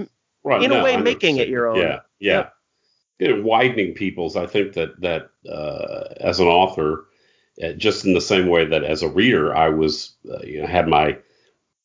right, 0.42 0.62
in 0.62 0.70
no, 0.70 0.80
a 0.80 0.84
way 0.84 0.96
making 0.96 1.36
it 1.36 1.48
your 1.48 1.68
own. 1.68 1.76
Yeah, 1.76 2.00
yeah. 2.22 2.48
You 3.18 3.36
know, 3.36 3.42
widening 3.42 3.94
people's. 3.94 4.36
I 4.36 4.46
think 4.46 4.72
that 4.74 5.00
that 5.00 5.30
uh, 5.48 6.14
as 6.20 6.40
an 6.40 6.46
author, 6.46 7.06
uh, 7.62 7.72
just 7.72 8.04
in 8.04 8.14
the 8.14 8.20
same 8.20 8.48
way 8.48 8.64
that 8.64 8.84
as 8.84 9.02
a 9.02 9.08
reader, 9.08 9.54
I 9.54 9.68
was 9.68 10.14
uh, 10.30 10.42
you 10.42 10.62
know 10.62 10.66
had 10.66 10.88
my 10.88 11.18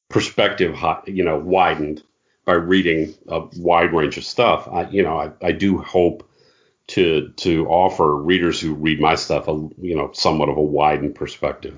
perspective 0.09 0.77
you 1.05 1.23
know 1.23 1.37
widened 1.37 2.03
by 2.45 2.53
reading 2.53 3.13
a 3.27 3.41
wide 3.57 3.93
range 3.93 4.17
of 4.17 4.23
stuff. 4.23 4.67
I 4.71 4.89
you 4.89 5.03
know 5.03 5.17
I, 5.19 5.31
I 5.41 5.51
do 5.51 5.77
hope 5.77 6.29
to 6.87 7.29
to 7.37 7.67
offer 7.67 8.15
readers 8.15 8.59
who 8.59 8.73
read 8.73 9.01
my 9.01 9.15
stuff 9.15 9.47
a 9.47 9.53
you 9.81 9.95
know 9.95 10.11
somewhat 10.13 10.49
of 10.49 10.57
a 10.57 10.61
widened 10.61 11.15
perspective 11.15 11.77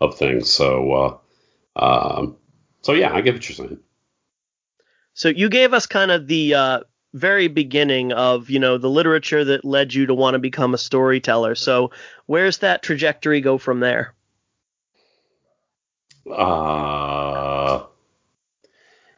of 0.00 0.18
things. 0.18 0.50
So 0.50 0.92
uh, 0.92 1.18
um, 1.76 2.36
so 2.82 2.92
yeah, 2.92 3.14
I 3.14 3.20
get 3.20 3.34
what 3.34 3.48
you're 3.48 3.56
saying. 3.56 3.78
So 5.14 5.28
you 5.28 5.48
gave 5.48 5.72
us 5.72 5.86
kind 5.86 6.10
of 6.10 6.26
the 6.26 6.54
uh, 6.54 6.80
very 7.12 7.48
beginning 7.48 8.12
of 8.12 8.50
you 8.50 8.58
know 8.58 8.78
the 8.78 8.90
literature 8.90 9.44
that 9.44 9.64
led 9.64 9.92
you 9.94 10.06
to 10.06 10.14
want 10.14 10.34
to 10.34 10.38
become 10.38 10.74
a 10.74 10.78
storyteller. 10.78 11.54
So 11.54 11.90
where's 12.26 12.58
that 12.58 12.82
trajectory 12.82 13.40
go 13.40 13.58
from 13.58 13.80
there? 13.80 14.14
Uh, 16.30 17.84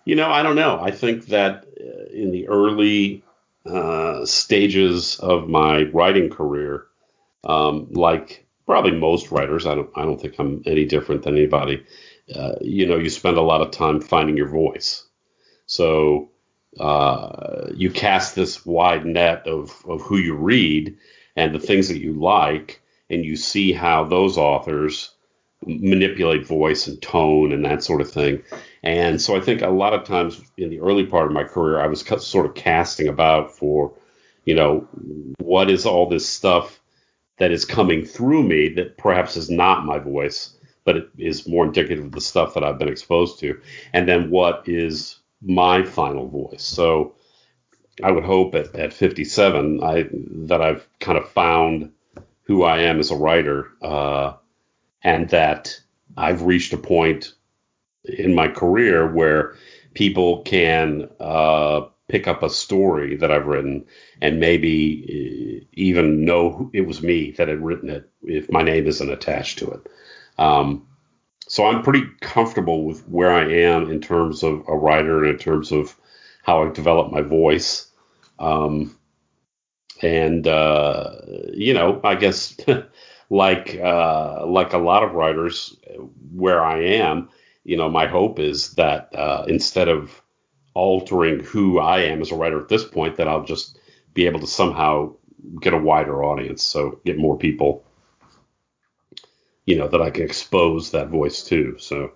you 0.04 0.16
know, 0.16 0.30
I 0.30 0.42
don't 0.42 0.56
know. 0.56 0.80
I 0.80 0.90
think 0.90 1.26
that 1.26 1.66
uh, 1.80 2.10
in 2.12 2.30
the 2.30 2.48
early 2.48 3.22
uh, 3.66 4.24
stages 4.24 5.18
of 5.20 5.48
my 5.48 5.84
writing 5.92 6.30
career, 6.30 6.86
um, 7.44 7.88
like 7.90 8.46
probably 8.66 8.92
most 8.92 9.30
writers, 9.30 9.66
I 9.66 9.74
don't, 9.74 9.90
I 9.94 10.02
don't 10.02 10.20
think 10.20 10.36
I'm 10.38 10.62
any 10.66 10.84
different 10.84 11.22
than 11.22 11.36
anybody. 11.36 11.84
Uh, 12.34 12.54
you 12.60 12.86
know, 12.86 12.96
you 12.96 13.10
spend 13.10 13.36
a 13.36 13.42
lot 13.42 13.60
of 13.60 13.70
time 13.70 14.00
finding 14.00 14.36
your 14.36 14.48
voice. 14.48 15.06
So 15.66 16.31
uh, 16.80 17.68
you 17.74 17.90
cast 17.90 18.34
this 18.34 18.64
wide 18.64 19.04
net 19.04 19.46
of, 19.46 19.84
of 19.86 20.00
who 20.02 20.16
you 20.16 20.34
read 20.34 20.96
and 21.36 21.54
the 21.54 21.58
things 21.58 21.88
that 21.88 22.00
you 22.00 22.12
like, 22.12 22.80
and 23.10 23.24
you 23.24 23.36
see 23.36 23.72
how 23.72 24.04
those 24.04 24.38
authors 24.38 25.14
manipulate 25.66 26.46
voice 26.46 26.86
and 26.86 27.00
tone 27.02 27.52
and 27.52 27.64
that 27.64 27.82
sort 27.82 28.00
of 28.00 28.10
thing. 28.10 28.42
And 28.82 29.20
so 29.20 29.36
I 29.36 29.40
think 29.40 29.62
a 29.62 29.68
lot 29.68 29.92
of 29.92 30.04
times 30.04 30.40
in 30.56 30.70
the 30.70 30.80
early 30.80 31.06
part 31.06 31.26
of 31.26 31.32
my 31.32 31.44
career, 31.44 31.80
I 31.80 31.86
was 31.86 32.00
sort 32.00 32.46
of 32.46 32.54
casting 32.54 33.08
about 33.08 33.56
for, 33.56 33.92
you 34.44 34.54
know, 34.54 34.88
what 35.38 35.70
is 35.70 35.86
all 35.86 36.08
this 36.08 36.28
stuff 36.28 36.80
that 37.38 37.52
is 37.52 37.64
coming 37.64 38.04
through 38.04 38.42
me 38.42 38.68
that 38.70 38.98
perhaps 38.98 39.36
is 39.36 39.50
not 39.50 39.86
my 39.86 39.98
voice, 39.98 40.56
but 40.84 40.96
it 40.96 41.08
is 41.16 41.46
more 41.46 41.64
indicative 41.64 42.06
of 42.06 42.12
the 42.12 42.20
stuff 42.20 42.54
that 42.54 42.64
I've 42.64 42.78
been 42.78 42.88
exposed 42.88 43.38
to. 43.40 43.60
And 43.92 44.08
then 44.08 44.30
what 44.30 44.64
is 44.66 45.18
my 45.42 45.84
final 45.84 46.28
voice. 46.28 46.62
So 46.62 47.14
I 48.02 48.10
would 48.10 48.24
hope 48.24 48.54
at, 48.54 48.74
at 48.74 48.92
57 48.92 49.82
I 49.82 50.08
that 50.46 50.62
I've 50.62 50.86
kind 51.00 51.18
of 51.18 51.28
found 51.30 51.92
who 52.44 52.62
I 52.64 52.80
am 52.80 52.98
as 52.98 53.10
a 53.10 53.16
writer, 53.16 53.68
uh, 53.82 54.34
and 55.02 55.28
that 55.30 55.80
I've 56.16 56.42
reached 56.42 56.72
a 56.72 56.78
point 56.78 57.32
in 58.04 58.34
my 58.34 58.48
career 58.48 59.12
where 59.12 59.56
people 59.94 60.42
can 60.42 61.08
uh, 61.20 61.82
pick 62.08 62.26
up 62.26 62.42
a 62.42 62.50
story 62.50 63.16
that 63.16 63.30
I've 63.30 63.46
written 63.46 63.86
and 64.20 64.40
maybe 64.40 65.62
uh, 65.62 65.66
even 65.72 66.24
know 66.24 66.70
it 66.72 66.82
was 66.82 67.02
me 67.02 67.32
that 67.32 67.48
had 67.48 67.64
written 67.64 67.88
it 67.90 68.10
if 68.22 68.50
my 68.50 68.62
name 68.62 68.86
isn't 68.86 69.10
attached 69.10 69.58
to 69.60 69.70
it. 69.70 69.86
Um, 70.38 70.86
so 71.52 71.66
I'm 71.66 71.82
pretty 71.82 72.06
comfortable 72.22 72.86
with 72.86 73.06
where 73.06 73.30
I 73.30 73.46
am 73.46 73.90
in 73.90 74.00
terms 74.00 74.42
of 74.42 74.64
a 74.66 74.74
writer 74.74 75.22
and 75.22 75.34
in 75.34 75.38
terms 75.38 75.70
of 75.70 75.94
how 76.42 76.62
I 76.62 76.72
develop 76.72 77.12
my 77.12 77.20
voice. 77.20 77.90
Um, 78.38 78.96
and 80.00 80.48
uh, 80.48 81.10
you 81.52 81.74
know, 81.74 82.00
I 82.04 82.14
guess 82.14 82.56
like 83.28 83.78
uh, 83.78 84.46
like 84.46 84.72
a 84.72 84.78
lot 84.78 85.02
of 85.02 85.12
writers, 85.12 85.76
where 86.32 86.64
I 86.64 86.84
am, 86.84 87.28
you 87.64 87.76
know, 87.76 87.90
my 87.90 88.06
hope 88.06 88.38
is 88.38 88.70
that 88.76 89.14
uh, 89.14 89.44
instead 89.46 89.88
of 89.88 90.22
altering 90.72 91.40
who 91.40 91.78
I 91.78 91.98
am 91.98 92.22
as 92.22 92.30
a 92.30 92.34
writer 92.34 92.62
at 92.62 92.70
this 92.70 92.84
point, 92.86 93.16
that 93.16 93.28
I'll 93.28 93.44
just 93.44 93.78
be 94.14 94.24
able 94.24 94.40
to 94.40 94.46
somehow 94.46 95.16
get 95.60 95.74
a 95.74 95.78
wider 95.78 96.24
audience, 96.24 96.62
so 96.62 96.98
get 97.04 97.18
more 97.18 97.36
people 97.36 97.84
you 99.66 99.76
know, 99.76 99.88
that 99.88 100.02
I 100.02 100.10
can 100.10 100.24
expose 100.24 100.90
that 100.90 101.08
voice 101.08 101.42
to. 101.44 101.76
So 101.78 102.12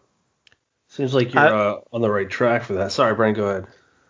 seems 0.89 1.15
like 1.15 1.35
you're 1.35 1.43
I, 1.43 1.71
uh, 1.71 1.81
on 1.93 2.01
the 2.01 2.11
right 2.11 2.29
track 2.29 2.65
for 2.65 2.75
that. 2.75 2.93
Sorry, 2.93 3.15
Brian, 3.15 3.35
go 3.35 3.49
ahead. 3.49 3.67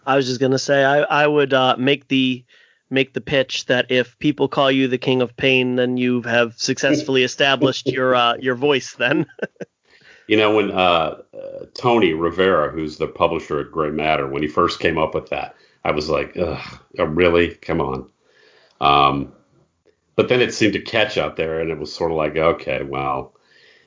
I 0.07 0.16
was 0.16 0.27
just 0.27 0.40
gonna 0.40 0.59
say 0.59 0.85
I 0.85 1.01
I 1.01 1.27
would 1.27 1.53
uh, 1.53 1.77
make 1.79 2.09
the 2.09 2.44
make 2.90 3.12
the 3.12 3.20
pitch 3.20 3.66
that 3.66 3.90
if 3.90 4.18
people 4.18 4.49
call 4.49 4.70
you 4.70 4.88
the 4.88 4.99
king 4.99 5.20
of 5.20 5.37
pain, 5.37 5.77
then 5.77 5.96
you 5.96 6.22
have 6.22 6.59
successfully 6.59 7.22
established 7.25 7.87
your 7.88 8.14
uh, 8.14 8.37
your 8.37 8.55
voice. 8.55 8.94
Then. 8.94 9.27
you 10.29 10.37
know 10.37 10.55
when 10.55 10.70
uh, 10.70 11.22
Tony 11.75 12.12
Rivera, 12.12 12.70
who's 12.70 12.99
the 12.99 13.09
publisher 13.09 13.61
at 13.61 13.72
Gray 13.72 13.90
Matter, 13.90 14.29
when 14.29 14.42
he 14.42 14.49
first 14.49 14.81
came 14.81 14.99
up 14.99 15.14
with 15.14 15.31
that, 15.31 15.57
I 15.85 15.90
was 15.90 16.09
like, 16.09 16.37
Ugh, 16.37 16.81
oh, 16.99 17.05
really? 17.05 17.55
Come 17.55 17.81
on. 17.81 18.11
Um, 18.81 19.33
but 20.16 20.29
then 20.29 20.40
it 20.40 20.55
seemed 20.55 20.72
to 20.72 20.81
catch 20.81 21.18
out 21.18 21.37
there, 21.37 21.61
and 21.61 21.70
it 21.70 21.79
was 21.79 21.94
sort 21.94 22.11
of 22.11 22.16
like, 22.16 22.37
okay, 22.37 22.83
well, 22.83 23.35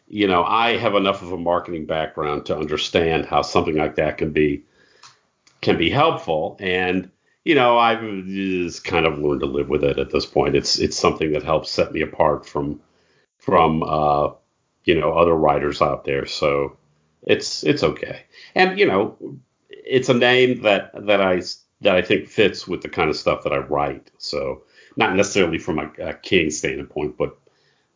you 0.08 0.28
know, 0.28 0.44
I 0.44 0.78
have 0.78 0.96
enough 0.96 1.22
of 1.22 1.32
a 1.32 1.38
marketing 1.38 1.86
background 1.86 2.46
to 2.48 2.58
understand 2.58 3.26
how 3.26 3.42
something 3.42 3.76
like 3.76 3.96
that 3.96 4.18
can 4.18 4.32
be 4.32 4.64
can 5.62 5.78
be 5.78 5.90
helpful, 5.90 6.56
and 6.60 7.12
you 7.44 7.56
know, 7.56 7.78
I've 7.78 8.02
just 8.26 8.84
kind 8.84 9.06
of 9.06 9.18
learned 9.20 9.42
to 9.42 9.48
live 9.48 9.70
with 9.70 9.84
it 9.84 9.98
at 10.00 10.12
this 10.12 10.26
point. 10.26 10.56
It's 10.56 10.80
it's 10.80 10.98
something 10.98 11.32
that 11.34 11.44
helps 11.44 11.72
set 11.72 11.92
me 11.92 12.02
apart 12.02 12.46
from 12.46 12.80
from 13.40 13.84
uh, 13.84 14.30
you 14.86 15.00
know 15.00 15.14
other 15.14 15.34
writers 15.34 15.82
out 15.82 16.06
there, 16.06 16.26
so 16.26 16.78
it's 17.24 17.64
it's 17.64 17.84
okay. 17.84 18.24
And 18.56 18.80
you 18.80 18.86
know, 18.86 19.18
it's 19.70 20.10
a 20.10 20.14
name 20.14 20.62
that 20.62 20.92
that 21.08 21.22
I 21.22 21.42
that 21.82 21.96
I 21.96 22.02
think 22.02 22.28
fits 22.28 22.68
with 22.68 22.82
the 22.82 22.90
kind 22.90 23.10
of 23.10 23.16
stuff 23.16 23.44
that 23.44 23.54
I 23.54 23.58
write. 23.58 24.12
So 24.18 24.64
not 25.00 25.16
necessarily 25.16 25.58
from 25.58 25.80
a, 25.80 25.90
a 26.00 26.14
king 26.14 26.52
standpoint, 26.52 27.18
but 27.18 27.40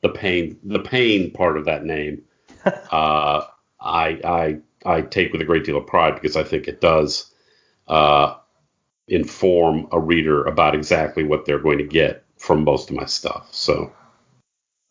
the 0.01 0.09
pain 0.09 0.57
the 0.63 0.79
pain 0.79 1.31
part 1.31 1.57
of 1.57 1.65
that 1.65 1.85
name, 1.85 2.23
uh, 2.65 3.43
I 3.79 4.19
I 4.23 4.57
I 4.85 5.01
take 5.01 5.33
with 5.33 5.41
a 5.41 5.45
great 5.45 5.65
deal 5.65 5.77
of 5.77 5.85
pride 5.85 6.15
because 6.15 6.37
I 6.37 6.43
think 6.43 6.67
it 6.67 6.81
does 6.81 7.29
uh, 7.89 8.35
inform 9.09 9.87
a 9.91 9.99
reader 9.99 10.45
about 10.45 10.75
exactly 10.75 11.23
what 11.25 11.45
they're 11.45 11.59
going 11.59 11.79
to 11.79 11.83
get 11.83 12.23
from 12.37 12.63
most 12.63 12.89
of 12.89 12.95
my 12.95 13.05
stuff. 13.05 13.49
So. 13.51 13.91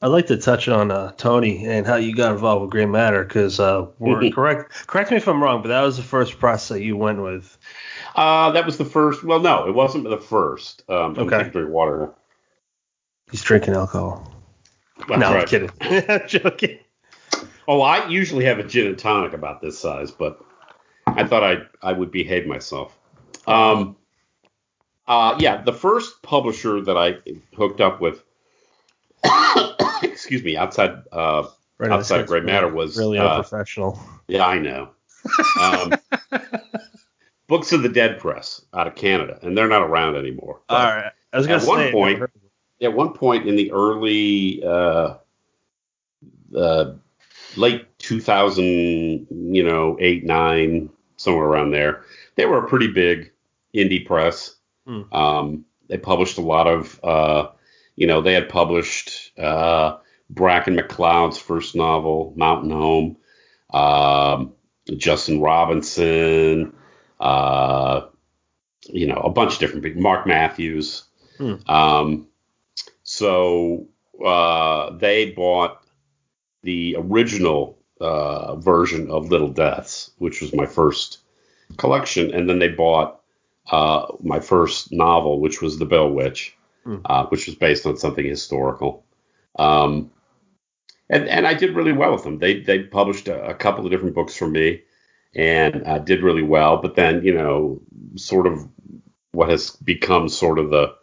I'd 0.02 0.08
like 0.08 0.26
to 0.26 0.36
touch 0.36 0.68
on 0.68 0.90
uh, 0.90 1.12
Tony 1.12 1.64
and 1.64 1.86
how 1.86 1.94
you 1.94 2.12
got 2.12 2.32
involved 2.32 2.62
with 2.62 2.70
Gray 2.70 2.86
Matter 2.86 3.22
because 3.22 3.60
uh, 3.60 3.86
we're 4.00 4.30
correct. 4.30 4.88
Correct 4.88 5.12
me 5.12 5.16
if 5.16 5.28
I'm 5.28 5.40
wrong, 5.40 5.62
but 5.62 5.68
that 5.68 5.82
was 5.82 5.96
the 5.96 6.02
first 6.02 6.40
process 6.40 6.68
that 6.68 6.82
you 6.82 6.96
went 6.96 7.22
with. 7.22 7.56
Uh, 8.16 8.50
that 8.50 8.66
was 8.66 8.78
the 8.78 8.84
first. 8.84 9.22
Well, 9.22 9.38
no, 9.38 9.68
it 9.68 9.74
wasn't 9.74 10.10
the 10.10 10.18
first. 10.18 10.82
Um, 10.88 11.16
okay. 11.16 11.48
Drink 11.48 11.70
water. 11.70 12.10
He's 13.30 13.42
drinking 13.42 13.74
alcohol. 13.74 14.28
That's 15.08 15.20
no, 15.20 15.34
right. 15.34 15.42
I'm 15.42 15.46
kidding. 15.46 15.70
I'm 16.08 16.26
joking. 16.26 16.78
Oh, 17.68 17.80
I 17.80 18.08
usually 18.08 18.44
have 18.44 18.58
a 18.58 18.64
gin 18.64 18.88
and 18.88 18.98
tonic 18.98 19.34
about 19.34 19.62
this 19.62 19.78
size, 19.78 20.10
but 20.10 20.44
I 21.06 21.24
thought 21.24 21.44
I 21.44 21.58
I 21.80 21.92
would 21.92 22.10
behave 22.10 22.44
myself. 22.44 22.98
Um, 23.46 23.96
uh, 25.06 25.36
yeah, 25.38 25.62
the 25.62 25.72
first 25.72 26.22
publisher 26.22 26.80
that 26.80 26.96
I 26.96 27.18
hooked 27.56 27.80
up 27.80 28.00
with, 28.00 28.24
excuse 30.02 30.42
me, 30.42 30.56
outside 30.56 31.02
uh, 31.12 31.46
right, 31.78 31.90
outside 31.90 32.26
Gray 32.26 32.40
Matter 32.40 32.72
was 32.72 32.96
really 32.96 33.18
uh, 33.18 33.36
unprofessional. 33.36 33.98
Yeah, 34.28 34.46
I 34.46 34.58
know. 34.58 34.90
Um, 35.60 35.92
Books 37.48 37.72
of 37.72 37.82
the 37.82 37.88
Dead 37.88 38.18
Press 38.18 38.62
out 38.72 38.86
of 38.86 38.94
Canada, 38.94 39.38
and 39.42 39.56
they're 39.56 39.68
not 39.68 39.82
around 39.82 40.16
anymore. 40.16 40.62
All 40.68 40.78
right. 40.78 41.12
I 41.32 41.36
was 41.36 41.46
going 41.46 41.60
to 41.60 41.66
say. 41.66 41.70
One 41.70 41.92
point, 41.92 42.30
at 42.80 42.92
one 42.92 43.12
point 43.12 43.46
in 43.46 43.56
the 43.56 43.72
early, 43.72 44.62
uh, 44.64 45.16
uh, 46.56 46.92
late 47.56 47.98
2000, 47.98 49.26
you 49.30 49.62
know, 49.62 49.96
eight, 50.00 50.24
nine, 50.24 50.90
somewhere 51.16 51.46
around 51.46 51.72
there, 51.72 52.04
they 52.36 52.46
were 52.46 52.64
a 52.64 52.68
pretty 52.68 52.88
big 52.88 53.32
indie 53.74 54.04
press. 54.04 54.56
Hmm. 54.86 55.02
Um, 55.12 55.64
they 55.88 55.98
published 55.98 56.38
a 56.38 56.42
lot 56.42 56.66
of, 56.66 57.00
uh, 57.04 57.48
you 57.96 58.06
know, 58.06 58.20
they 58.20 58.34
had 58.34 58.48
published 58.48 59.38
uh, 59.38 59.96
Bracken 60.30 60.76
MacLeod's 60.76 61.38
first 61.38 61.74
novel, 61.76 62.32
Mountain 62.36 62.70
Home, 62.70 63.16
um, 63.72 64.52
Justin 64.96 65.40
Robinson, 65.40 66.74
uh, 67.20 68.02
you 68.84 69.06
know, 69.06 69.16
a 69.16 69.30
bunch 69.30 69.54
of 69.54 69.58
different 69.60 69.84
people. 69.84 70.02
Mark 70.02 70.26
Matthews. 70.26 71.04
Hmm. 71.38 71.54
Um, 71.66 72.28
so 73.02 73.86
uh, 74.24 74.96
they 74.96 75.30
bought 75.30 75.82
the 76.62 76.96
original 76.98 77.78
uh, 78.00 78.56
version 78.56 79.10
of 79.10 79.30
Little 79.30 79.48
Deaths, 79.48 80.10
which 80.18 80.40
was 80.40 80.54
my 80.54 80.66
first 80.66 81.18
collection, 81.76 82.32
and 82.32 82.48
then 82.48 82.58
they 82.58 82.68
bought 82.68 83.20
uh, 83.70 84.06
my 84.20 84.40
first 84.40 84.92
novel, 84.92 85.40
which 85.40 85.62
was 85.62 85.78
The 85.78 85.86
Bell 85.86 86.10
Witch, 86.10 86.56
Hmm. 86.84 86.96
uh, 87.04 87.26
which 87.26 87.46
was 87.46 87.54
based 87.54 87.86
on 87.86 87.96
something 87.96 88.24
historical. 88.24 89.04
Um, 89.56 90.10
and 91.08 91.28
and 91.28 91.46
I 91.46 91.54
did 91.54 91.76
really 91.76 91.92
well 91.92 92.12
with 92.12 92.24
them. 92.24 92.38
They 92.38 92.60
they 92.60 92.84
published 92.84 93.28
a, 93.28 93.50
a 93.50 93.54
couple 93.54 93.84
of 93.84 93.92
different 93.92 94.14
books 94.14 94.34
for 94.34 94.48
me, 94.48 94.82
and 95.34 95.86
uh, 95.86 95.98
did 95.98 96.22
really 96.22 96.42
well. 96.42 96.78
But 96.78 96.96
then 96.96 97.22
you 97.24 97.34
know, 97.34 97.80
sort 98.16 98.46
of 98.46 98.68
what 99.32 99.48
has 99.48 99.70
become 99.70 100.28
sort 100.28 100.58
of 100.58 100.70
the 100.70 100.94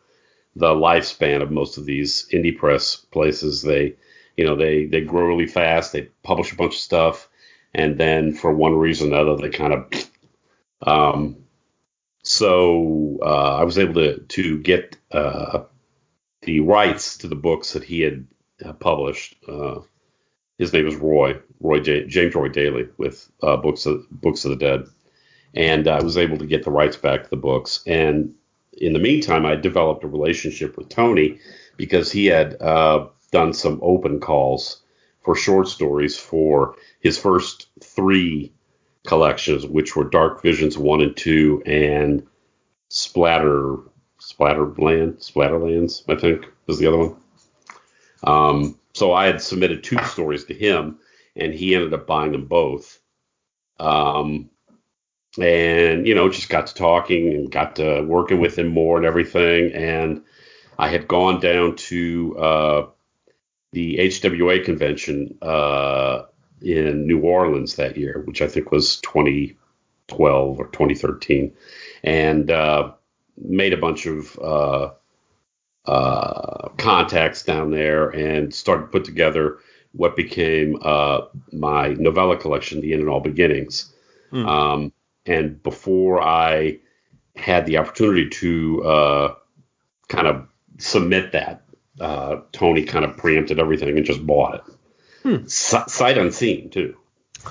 the 0.55 0.73
lifespan 0.73 1.41
of 1.41 1.51
most 1.51 1.77
of 1.77 1.85
these 1.85 2.27
indie 2.33 2.57
press 2.57 2.95
places. 2.95 3.61
They 3.61 3.95
you 4.35 4.45
know 4.45 4.55
they 4.55 4.85
they 4.85 5.01
grow 5.01 5.27
really 5.27 5.47
fast. 5.47 5.93
They 5.93 6.09
publish 6.23 6.51
a 6.51 6.55
bunch 6.57 6.73
of 6.73 6.81
stuff, 6.81 7.29
and 7.73 7.97
then 7.97 8.33
for 8.33 8.51
one 8.51 8.75
reason 8.75 9.13
or 9.13 9.21
another, 9.21 9.41
they 9.41 9.49
kind 9.55 9.73
of 9.73 10.09
um, 10.87 11.37
so 12.23 13.19
uh, 13.21 13.55
I 13.57 13.63
was 13.63 13.77
able 13.77 13.95
to 13.95 14.19
to 14.19 14.57
get 14.59 14.97
uh, 15.11 15.63
the 16.41 16.59
rights 16.61 17.17
to 17.17 17.27
the 17.27 17.35
books 17.35 17.73
that 17.73 17.83
he 17.83 18.01
had 18.01 18.25
published. 18.79 19.35
Uh, 19.47 19.81
his 20.57 20.73
name 20.73 20.87
is 20.87 20.95
Roy 20.95 21.39
Roy 21.61 21.79
J- 21.79 22.05
James 22.05 22.35
Roy 22.35 22.49
Daley 22.49 22.87
with 22.97 23.29
uh, 23.41 23.57
books 23.57 23.85
of 23.85 24.09
Books 24.09 24.45
of 24.45 24.51
the 24.51 24.57
Dead, 24.57 24.85
and 25.53 25.87
I 25.87 26.01
was 26.01 26.17
able 26.17 26.37
to 26.37 26.45
get 26.45 26.63
the 26.63 26.71
rights 26.71 26.97
back 26.97 27.23
to 27.23 27.29
the 27.29 27.37
books. 27.37 27.81
And 27.87 28.33
in 28.73 28.93
the 28.93 28.99
meantime, 28.99 29.45
I 29.45 29.55
developed 29.55 30.03
a 30.03 30.07
relationship 30.07 30.77
with 30.77 30.89
Tony 30.89 31.39
because 31.77 32.11
he 32.11 32.25
had 32.25 32.61
uh, 32.61 33.07
done 33.31 33.53
some 33.53 33.79
open 33.81 34.19
calls 34.19 34.81
for 35.21 35.35
short 35.35 35.67
stories 35.67 36.17
for 36.17 36.75
his 36.99 37.17
first 37.17 37.67
three 37.81 38.53
collections, 39.05 39.65
which 39.65 39.95
were 39.95 40.09
Dark 40.09 40.41
Visions 40.41 40.77
one 40.77 41.01
and 41.01 41.15
two, 41.15 41.61
and 41.65 42.25
Splatter 42.89 43.77
Splatterland 44.19 45.17
Splatterlands, 45.19 46.03
I 46.09 46.19
think 46.19 46.45
was 46.67 46.79
the 46.79 46.87
other 46.87 46.97
one. 46.97 47.15
Um, 48.23 48.79
so 48.93 49.13
I 49.13 49.25
had 49.25 49.41
submitted 49.41 49.83
two 49.83 49.97
stories 50.03 50.45
to 50.45 50.53
him, 50.53 50.99
and 51.35 51.53
he 51.53 51.75
ended 51.75 51.93
up 51.93 52.07
buying 52.07 52.31
them 52.33 52.45
both. 52.45 52.99
Um, 53.79 54.49
and 55.39 56.05
you 56.07 56.15
know, 56.15 56.29
just 56.29 56.49
got 56.49 56.67
to 56.67 56.73
talking 56.73 57.29
and 57.29 57.51
got 57.51 57.77
to 57.77 58.01
working 58.01 58.39
with 58.39 58.57
him 58.57 58.67
more 58.67 58.97
and 58.97 59.05
everything. 59.05 59.71
And 59.73 60.23
I 60.77 60.89
had 60.89 61.07
gone 61.07 61.39
down 61.39 61.75
to 61.75 62.37
uh, 62.37 62.87
the 63.71 63.97
HWA 63.97 64.65
convention 64.65 65.37
uh, 65.41 66.23
in 66.61 67.07
New 67.07 67.21
Orleans 67.21 67.75
that 67.75 67.95
year, 67.95 68.23
which 68.25 68.41
I 68.41 68.47
think 68.47 68.71
was 68.71 68.99
2012 69.01 70.59
or 70.59 70.67
2013, 70.67 71.53
and 72.03 72.51
uh, 72.51 72.91
made 73.41 73.73
a 73.73 73.77
bunch 73.77 74.05
of 74.05 74.37
uh, 74.39 74.91
uh, 75.85 76.69
contacts 76.77 77.43
down 77.43 77.71
there 77.71 78.09
and 78.09 78.53
started 78.53 78.83
to 78.83 78.87
put 78.89 79.05
together 79.05 79.59
what 79.93 80.15
became 80.15 80.77
uh, 80.83 81.21
my 81.51 81.89
novella 81.93 82.37
collection, 82.37 82.81
The 82.81 82.93
End 82.93 83.01
and 83.01 83.09
All 83.09 83.21
Beginnings. 83.21 83.91
Hmm. 84.29 84.45
Um, 84.45 84.93
and 85.25 85.61
before 85.63 86.21
I 86.21 86.79
had 87.35 87.65
the 87.65 87.77
opportunity 87.77 88.29
to 88.29 88.83
uh, 88.83 89.35
kind 90.07 90.27
of 90.27 90.47
submit 90.77 91.31
that, 91.31 91.63
uh, 91.99 92.37
Tony 92.51 92.83
kind 92.83 93.03
of 93.03 93.17
preempted 93.17 93.59
everything 93.59 93.97
and 93.97 94.05
just 94.05 94.25
bought 94.25 94.55
it. 94.55 94.61
Hmm. 95.23 95.47
Si- 95.47 95.87
sight 95.87 96.17
unseen, 96.17 96.69
too. 96.69 96.97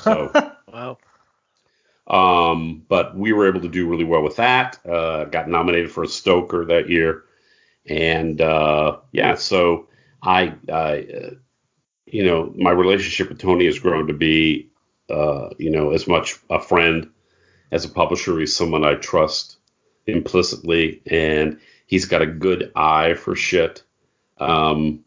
So. 0.03 0.33
Wow. 0.71 0.99
Um, 2.09 2.83
but 2.89 3.17
we 3.17 3.33
were 3.33 3.49
able 3.49 3.61
to 3.61 3.69
do 3.69 3.87
really 3.89 4.05
well 4.05 4.23
with 4.23 4.37
that. 4.37 4.79
Uh, 4.87 5.25
got 5.25 5.49
nominated 5.49 5.91
for 5.93 6.03
a 6.03 6.09
Stoker 6.09 6.65
that 6.65 6.89
year, 6.89 7.25
and 7.87 8.41
uh, 8.41 8.99
yeah, 9.13 9.35
so 9.35 9.89
I, 10.23 10.55
I, 10.73 11.07
uh, 11.15 11.31
you 12.07 12.25
know, 12.25 12.53
my 12.57 12.71
relationship 12.71 13.29
with 13.29 13.39
Tony 13.39 13.67
has 13.67 13.79
grown 13.79 14.07
to 14.07 14.15
be, 14.15 14.71
uh, 15.11 15.51
you 15.59 15.71
know, 15.71 15.91
as 15.91 16.07
much 16.09 16.39
a 16.49 16.61
friend 16.61 17.11
as 17.71 17.85
a 17.85 17.91
publisher. 17.91 18.39
He's 18.39 18.57
someone 18.57 18.85
I 18.85 18.95
trust 18.95 19.59
implicitly, 20.07 21.03
and 21.07 21.61
he's 21.87 22.07
got 22.07 22.23
a 22.23 22.27
good 22.27 22.73
eye 22.75 23.15
for 23.15 23.37
shit. 23.37 23.83
Um, 24.39 25.05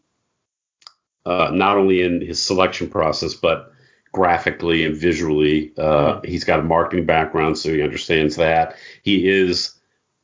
uh, 1.25 1.51
not 1.53 1.77
only 1.77 2.01
in 2.01 2.21
his 2.21 2.41
selection 2.41 2.89
process, 2.89 3.33
but 3.33 3.70
graphically 4.11 4.85
and 4.85 4.95
visually. 4.95 5.71
Uh, 5.77 6.21
he's 6.23 6.43
got 6.43 6.59
a 6.59 6.63
marketing 6.63 7.05
background, 7.05 7.57
so 7.57 7.71
he 7.71 7.81
understands 7.81 8.35
that. 8.35 8.75
He 9.03 9.29
is 9.29 9.73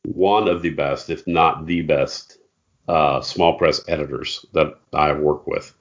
one 0.04 0.48
of 0.48 0.62
the 0.62 0.70
best, 0.70 1.10
if 1.10 1.26
not 1.26 1.66
the 1.66 1.82
best, 1.82 2.38
uh, 2.86 3.20
small 3.20 3.58
press 3.58 3.80
editors 3.88 4.44
that 4.54 4.78
I've 4.92 5.18
worked 5.18 5.46
with. 5.46 5.74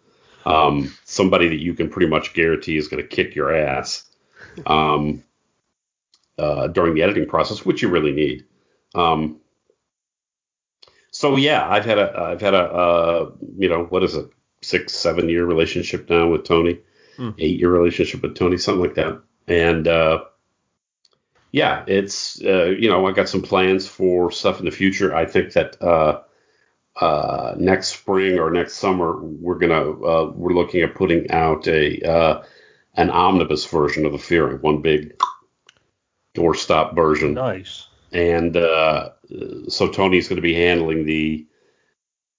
Um, 0.45 0.93
somebody 1.03 1.49
that 1.49 1.61
you 1.61 1.73
can 1.73 1.89
pretty 1.89 2.07
much 2.07 2.33
guarantee 2.33 2.77
is 2.77 2.87
going 2.87 3.01
to 3.01 3.07
kick 3.07 3.35
your 3.35 3.53
ass 3.53 4.05
um, 4.65 5.23
uh, 6.37 6.67
during 6.67 6.93
the 6.93 7.03
editing 7.03 7.27
process, 7.27 7.65
which 7.65 7.81
you 7.81 7.89
really 7.89 8.13
need. 8.13 8.45
Um, 8.95 9.41
so 11.11 11.35
yeah, 11.35 11.67
I've 11.69 11.85
had 11.85 11.97
a 11.97 12.17
I've 12.17 12.41
had 12.41 12.53
a 12.53 12.63
uh, 12.63 13.31
you 13.57 13.67
know 13.67 13.85
what 13.85 14.03
is 14.03 14.15
it 14.15 14.29
six 14.61 14.93
seven 14.93 15.29
year 15.29 15.45
relationship 15.45 16.09
now 16.09 16.29
with 16.29 16.43
Tony 16.43 16.79
Hmm. 17.17 17.31
eight 17.39 17.59
year 17.59 17.71
relationship 17.71 18.21
with 18.21 18.35
Tony, 18.35 18.57
something 18.57 18.81
like 18.81 18.95
that. 18.95 19.21
And 19.47 19.87
uh, 19.87 20.25
yeah, 21.51 21.83
it's 21.87 22.41
uh, 22.43 22.65
you 22.65 22.89
know 22.89 23.05
I 23.07 23.11
got 23.11 23.29
some 23.29 23.41
plans 23.41 23.87
for 23.87 24.31
stuff 24.31 24.59
in 24.59 24.65
the 24.65 24.71
future. 24.71 25.15
I 25.15 25.25
think 25.25 25.53
that 25.53 25.81
uh, 25.81 26.21
uh, 26.99 27.55
next 27.57 27.87
spring 27.87 28.37
or 28.39 28.51
next 28.51 28.75
summer 28.75 29.19
we're 29.21 29.57
gonna 29.57 29.91
uh, 29.91 30.31
we're 30.35 30.53
looking 30.53 30.81
at 30.81 30.95
putting 30.95 31.31
out 31.31 31.67
a 31.67 32.01
uh, 32.01 32.43
an 32.95 33.09
omnibus 33.09 33.65
version 33.65 34.05
of 34.05 34.11
the 34.11 34.17
Fearing, 34.17 34.57
one 34.57 34.81
big 34.81 35.19
doorstop 36.35 36.95
version 36.95 37.33
nice. 37.33 37.87
and 38.11 38.55
uh, 38.55 39.09
so 39.69 39.89
Tony's 39.89 40.27
going 40.27 40.35
to 40.37 40.41
be 40.41 40.53
handling 40.53 41.05
the 41.05 41.47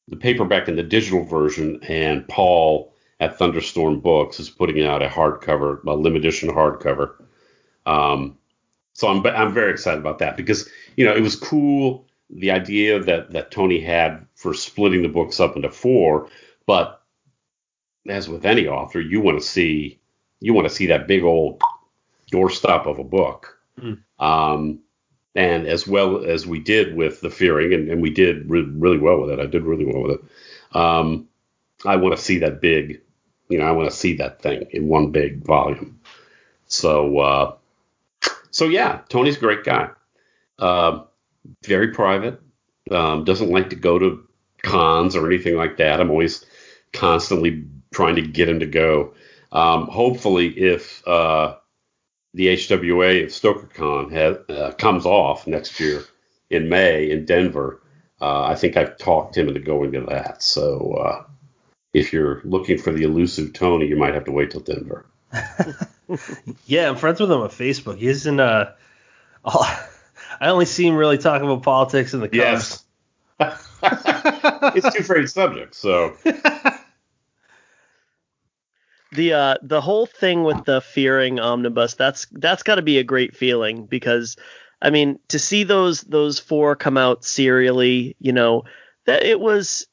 the 0.06 0.16
paperback 0.16 0.68
and 0.68 0.78
the 0.78 0.82
digital 0.82 1.24
version, 1.24 1.80
and 1.82 2.26
Paul 2.28 2.94
at 3.20 3.38
Thunderstorm 3.38 4.00
Books 4.00 4.38
is 4.38 4.50
putting 4.50 4.84
out 4.84 5.02
a 5.02 5.08
hardcover, 5.08 5.84
a 5.84 5.94
limited 5.94 6.24
edition 6.24 6.50
hardcover. 6.50 7.14
Um, 7.86 8.38
so 8.92 9.08
I'm 9.08 9.24
I'm 9.26 9.52
very 9.52 9.70
excited 9.70 10.00
about 10.00 10.18
that 10.18 10.36
because 10.36 10.68
you 10.96 11.04
know 11.04 11.14
it 11.14 11.22
was 11.22 11.36
cool 11.36 12.06
the 12.30 12.50
idea 12.50 13.00
that 13.00 13.30
that 13.32 13.50
Tony 13.50 13.80
had 13.80 14.26
for 14.34 14.54
splitting 14.54 15.02
the 15.02 15.08
books 15.08 15.40
up 15.40 15.56
into 15.56 15.70
four, 15.70 16.28
but 16.66 17.02
as 18.08 18.28
with 18.28 18.44
any 18.44 18.66
author, 18.66 19.00
you 19.00 19.20
want 19.20 19.38
to 19.38 19.46
see 19.46 19.98
you 20.40 20.52
want 20.52 20.68
to 20.68 20.74
see 20.74 20.86
that 20.86 21.08
big 21.08 21.22
old 21.22 21.60
doorstop 22.32 22.86
of 22.86 22.98
a 22.98 23.04
book. 23.04 23.58
Mm. 23.80 23.98
Um, 24.18 24.80
and 25.34 25.66
as 25.66 25.86
well 25.86 26.24
as 26.24 26.46
we 26.46 26.58
did 26.58 26.96
with 26.96 27.20
the 27.20 27.30
fearing, 27.30 27.72
and, 27.72 27.88
and 27.88 28.02
we 28.02 28.10
did 28.10 28.50
re- 28.50 28.62
really 28.62 28.98
well 28.98 29.20
with 29.20 29.30
it. 29.30 29.38
I 29.38 29.46
did 29.46 29.62
really 29.62 29.84
well 29.84 30.02
with 30.02 30.18
it. 30.18 30.76
Um, 30.76 31.28
I 31.84 31.96
want 31.96 32.16
to 32.16 32.22
see 32.22 32.38
that 32.38 32.60
big, 32.60 33.00
you 33.48 33.58
know, 33.58 33.64
I 33.64 33.72
want 33.72 33.90
to 33.90 33.96
see 33.96 34.16
that 34.16 34.42
thing 34.42 34.66
in 34.70 34.88
one 34.88 35.10
big 35.10 35.44
volume. 35.44 36.00
So, 36.66 37.18
uh, 37.18 37.54
so 38.50 38.66
yeah, 38.66 39.00
Tony's 39.08 39.36
a 39.36 39.40
great 39.40 39.64
guy. 39.64 39.90
Uh, 40.58 41.04
very 41.64 41.88
private. 41.88 42.40
Um, 42.90 43.24
doesn't 43.24 43.50
like 43.50 43.70
to 43.70 43.76
go 43.76 43.98
to 43.98 44.26
cons 44.62 45.16
or 45.16 45.26
anything 45.26 45.56
like 45.56 45.76
that. 45.78 46.00
I'm 46.00 46.10
always 46.10 46.44
constantly 46.92 47.64
trying 47.92 48.16
to 48.16 48.22
get 48.22 48.48
him 48.48 48.60
to 48.60 48.66
go. 48.66 49.14
Um, 49.52 49.86
hopefully, 49.86 50.48
if 50.48 51.06
uh, 51.06 51.56
the 52.34 52.48
HWA 52.48 53.24
of 53.24 53.30
StokerCon 53.30 54.12
has, 54.12 54.36
uh, 54.48 54.72
comes 54.72 55.06
off 55.06 55.46
next 55.46 55.80
year 55.80 56.04
in 56.50 56.68
May 56.68 57.10
in 57.10 57.24
Denver, 57.24 57.80
uh, 58.20 58.42
I 58.42 58.54
think 58.54 58.76
I've 58.76 58.98
talked 58.98 59.36
him 59.36 59.48
into 59.48 59.60
going 59.60 59.92
to 59.92 60.02
that. 60.02 60.42
So 60.42 60.92
uh, 60.94 61.24
if 61.98 62.12
you're 62.12 62.40
looking 62.44 62.78
for 62.78 62.92
the 62.92 63.02
elusive 63.02 63.52
Tony, 63.52 63.86
you 63.86 63.96
might 63.96 64.14
have 64.14 64.24
to 64.24 64.32
wait 64.32 64.50
till 64.50 64.60
Denver. 64.60 65.06
Yeah, 66.64 66.88
I'm 66.88 66.96
friends 66.96 67.20
with 67.20 67.30
him 67.30 67.42
on 67.42 67.50
Facebook. 67.50 67.98
He's 67.98 68.24
in 68.24 68.40
uh, 68.40 68.72
all, 69.44 69.62
I 70.40 70.48
only 70.48 70.64
see 70.64 70.86
him 70.86 70.94
really 70.94 71.18
talking 71.18 71.46
about 71.46 71.62
politics 71.62 72.14
in 72.14 72.20
the 72.20 72.28
cons. 72.30 72.38
Yes. 72.38 72.84
it's 74.74 74.96
two 74.96 75.02
favorite 75.02 75.28
subjects. 75.28 75.76
So 75.76 76.16
the 79.12 79.32
uh 79.34 79.56
the 79.62 79.82
whole 79.82 80.06
thing 80.06 80.44
with 80.44 80.64
the 80.64 80.80
fearing 80.80 81.38
omnibus 81.38 81.94
that's 81.94 82.26
that's 82.32 82.62
got 82.62 82.76
to 82.76 82.82
be 82.82 82.98
a 82.98 83.04
great 83.04 83.36
feeling 83.36 83.84
because 83.84 84.36
I 84.80 84.90
mean, 84.90 85.18
to 85.28 85.38
see 85.38 85.64
those 85.64 86.02
those 86.02 86.38
four 86.38 86.76
come 86.76 86.96
out 86.96 87.24
serially, 87.24 88.16
you 88.20 88.32
know, 88.32 88.64
that 89.06 89.24
it 89.24 89.40
was 89.40 89.87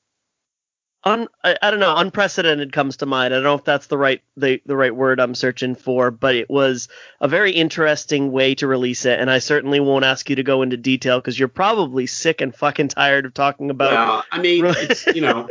un, 1.06 1.28
I, 1.44 1.56
I, 1.62 1.72
don't 1.72 1.80
know, 1.80 1.96
unprecedented 1.96 2.74
comes 2.74 2.98
to 2.98 3.06
mind. 3.06 3.34
I 3.34 3.38
don't 3.38 3.44
know 3.44 3.56
if 3.56 3.64
that's 3.64 3.88
the 3.88 3.98
right 3.98 4.22
the, 4.36 4.62
the 4.66 4.76
right 4.76 4.96
word 4.96 5.20
I'm 5.20 5.36
searching 5.36 5.76
for, 5.76 6.12
but 6.12 6.36
it 6.36 6.50
was 6.50 6.90
a 7.22 7.28
very 7.28 7.52
interesting 7.52 8.32
way 8.32 8.56
to 8.56 8.68
release 8.68 9.06
it, 9.06 9.20
and 9.20 9.30
I 9.30 9.40
certainly 9.40 9.80
won't 9.80 10.06
ask 10.06 10.30
you 10.30 10.36
to 10.36 10.44
go 10.44 10.62
into 10.62 10.78
detail 10.78 11.20
because 11.20 11.38
you're 11.38 11.48
probably 11.48 12.08
sick 12.08 12.42
and 12.42 12.54
fucking 12.54 12.90
tired 12.90 13.26
of 13.26 13.34
talking 13.34 13.70
about. 13.70 13.92
Well, 13.92 14.24
I 14.32 14.40
mean, 14.40 14.66
it's 14.78 15.06
you 15.08 15.22
know, 15.22 15.48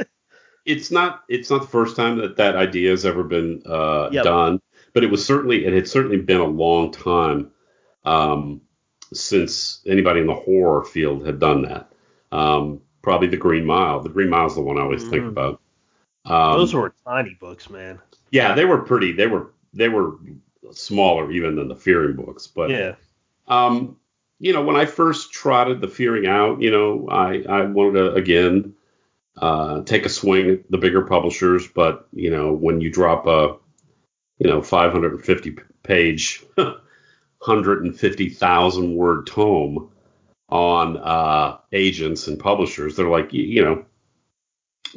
it's 0.65 0.91
not 0.91 1.23
it's 1.29 1.51
not 1.51 1.63
the 1.63 1.69
first 1.69 1.97
time 1.97 2.19
that 2.19 2.37
that 2.37 2.57
idea 2.57 2.91
has 2.91 3.07
ever 3.07 3.23
been 3.23 3.63
uh, 3.67 4.09
yep. 4.11 4.25
done, 4.25 4.61
but 4.93 5.05
it 5.05 5.11
was 5.11 5.25
certainly 5.25 5.65
it 5.65 5.73
had 5.73 5.89
certainly 5.89 6.19
been 6.19 6.41
a 6.41 6.45
long 6.45 6.91
time 6.91 7.51
um, 8.05 8.61
since 9.13 9.83
anybody 9.87 10.21
in 10.21 10.27
the 10.27 10.35
horror 10.35 10.85
field 10.85 11.27
had 11.27 11.39
done 11.39 11.63
that. 11.63 11.93
Um, 12.33 12.81
probably 13.05 13.29
the 13.29 13.37
Green 13.37 13.65
Mile. 13.65 14.01
The 14.01 14.09
Green 14.09 14.31
Mile 14.31 14.47
is 14.47 14.57
the 14.57 14.63
one 14.63 14.79
I 14.79 14.81
always 14.81 15.03
mm-hmm. 15.03 15.11
think 15.11 15.27
about. 15.27 15.61
Um, 16.25 16.59
Those 16.59 16.75
were 16.75 16.93
tiny 17.05 17.35
books, 17.35 17.71
man. 17.71 18.01
Yeah, 18.31 18.55
they 18.55 18.65
were 18.65 18.79
pretty. 18.79 19.13
They 19.13 19.29
were 19.29 19.53
they 19.75 19.89
were 19.89 20.17
smaller 20.73 21.31
even 21.31 21.55
than 21.55 21.69
the 21.69 21.77
Fearing 21.77 22.17
books, 22.17 22.49
but 22.49 22.71
yeah. 22.71 22.95
Um, 23.47 23.99
you 24.41 24.53
know, 24.53 24.65
when 24.65 24.75
I 24.77 24.87
first 24.87 25.33
trotted 25.33 25.81
the 25.81 25.89
Fearing 25.89 26.27
out, 26.27 26.63
you 26.63 26.71
know, 26.71 27.09
I 27.09 27.43
I 27.49 27.65
wanted 27.67 28.01
to 28.01 28.15
again 28.15 28.75
uh, 29.37 29.83
take 29.83 30.07
a 30.07 30.09
swing 30.09 30.51
at 30.51 30.71
the 30.71 30.79
bigger 30.79 31.03
publishers, 31.03 31.69
but 31.69 32.09
you 32.13 32.31
know, 32.31 32.53
when 32.53 32.81
you 32.81 32.91
drop 32.91 33.27
a 33.27 33.57
you 34.39 34.49
know 34.49 34.63
550 34.63 35.59
page 35.83 36.43
150,000 36.55 38.97
word 38.97 39.27
tome 39.27 39.91
on 40.55 40.97
uh, 40.99 41.59
agents 41.73 42.29
and 42.29 42.39
publishers. 42.39 42.95
They're 42.95 43.09
like, 43.09 43.33
you, 43.33 43.65
know, 43.65 43.85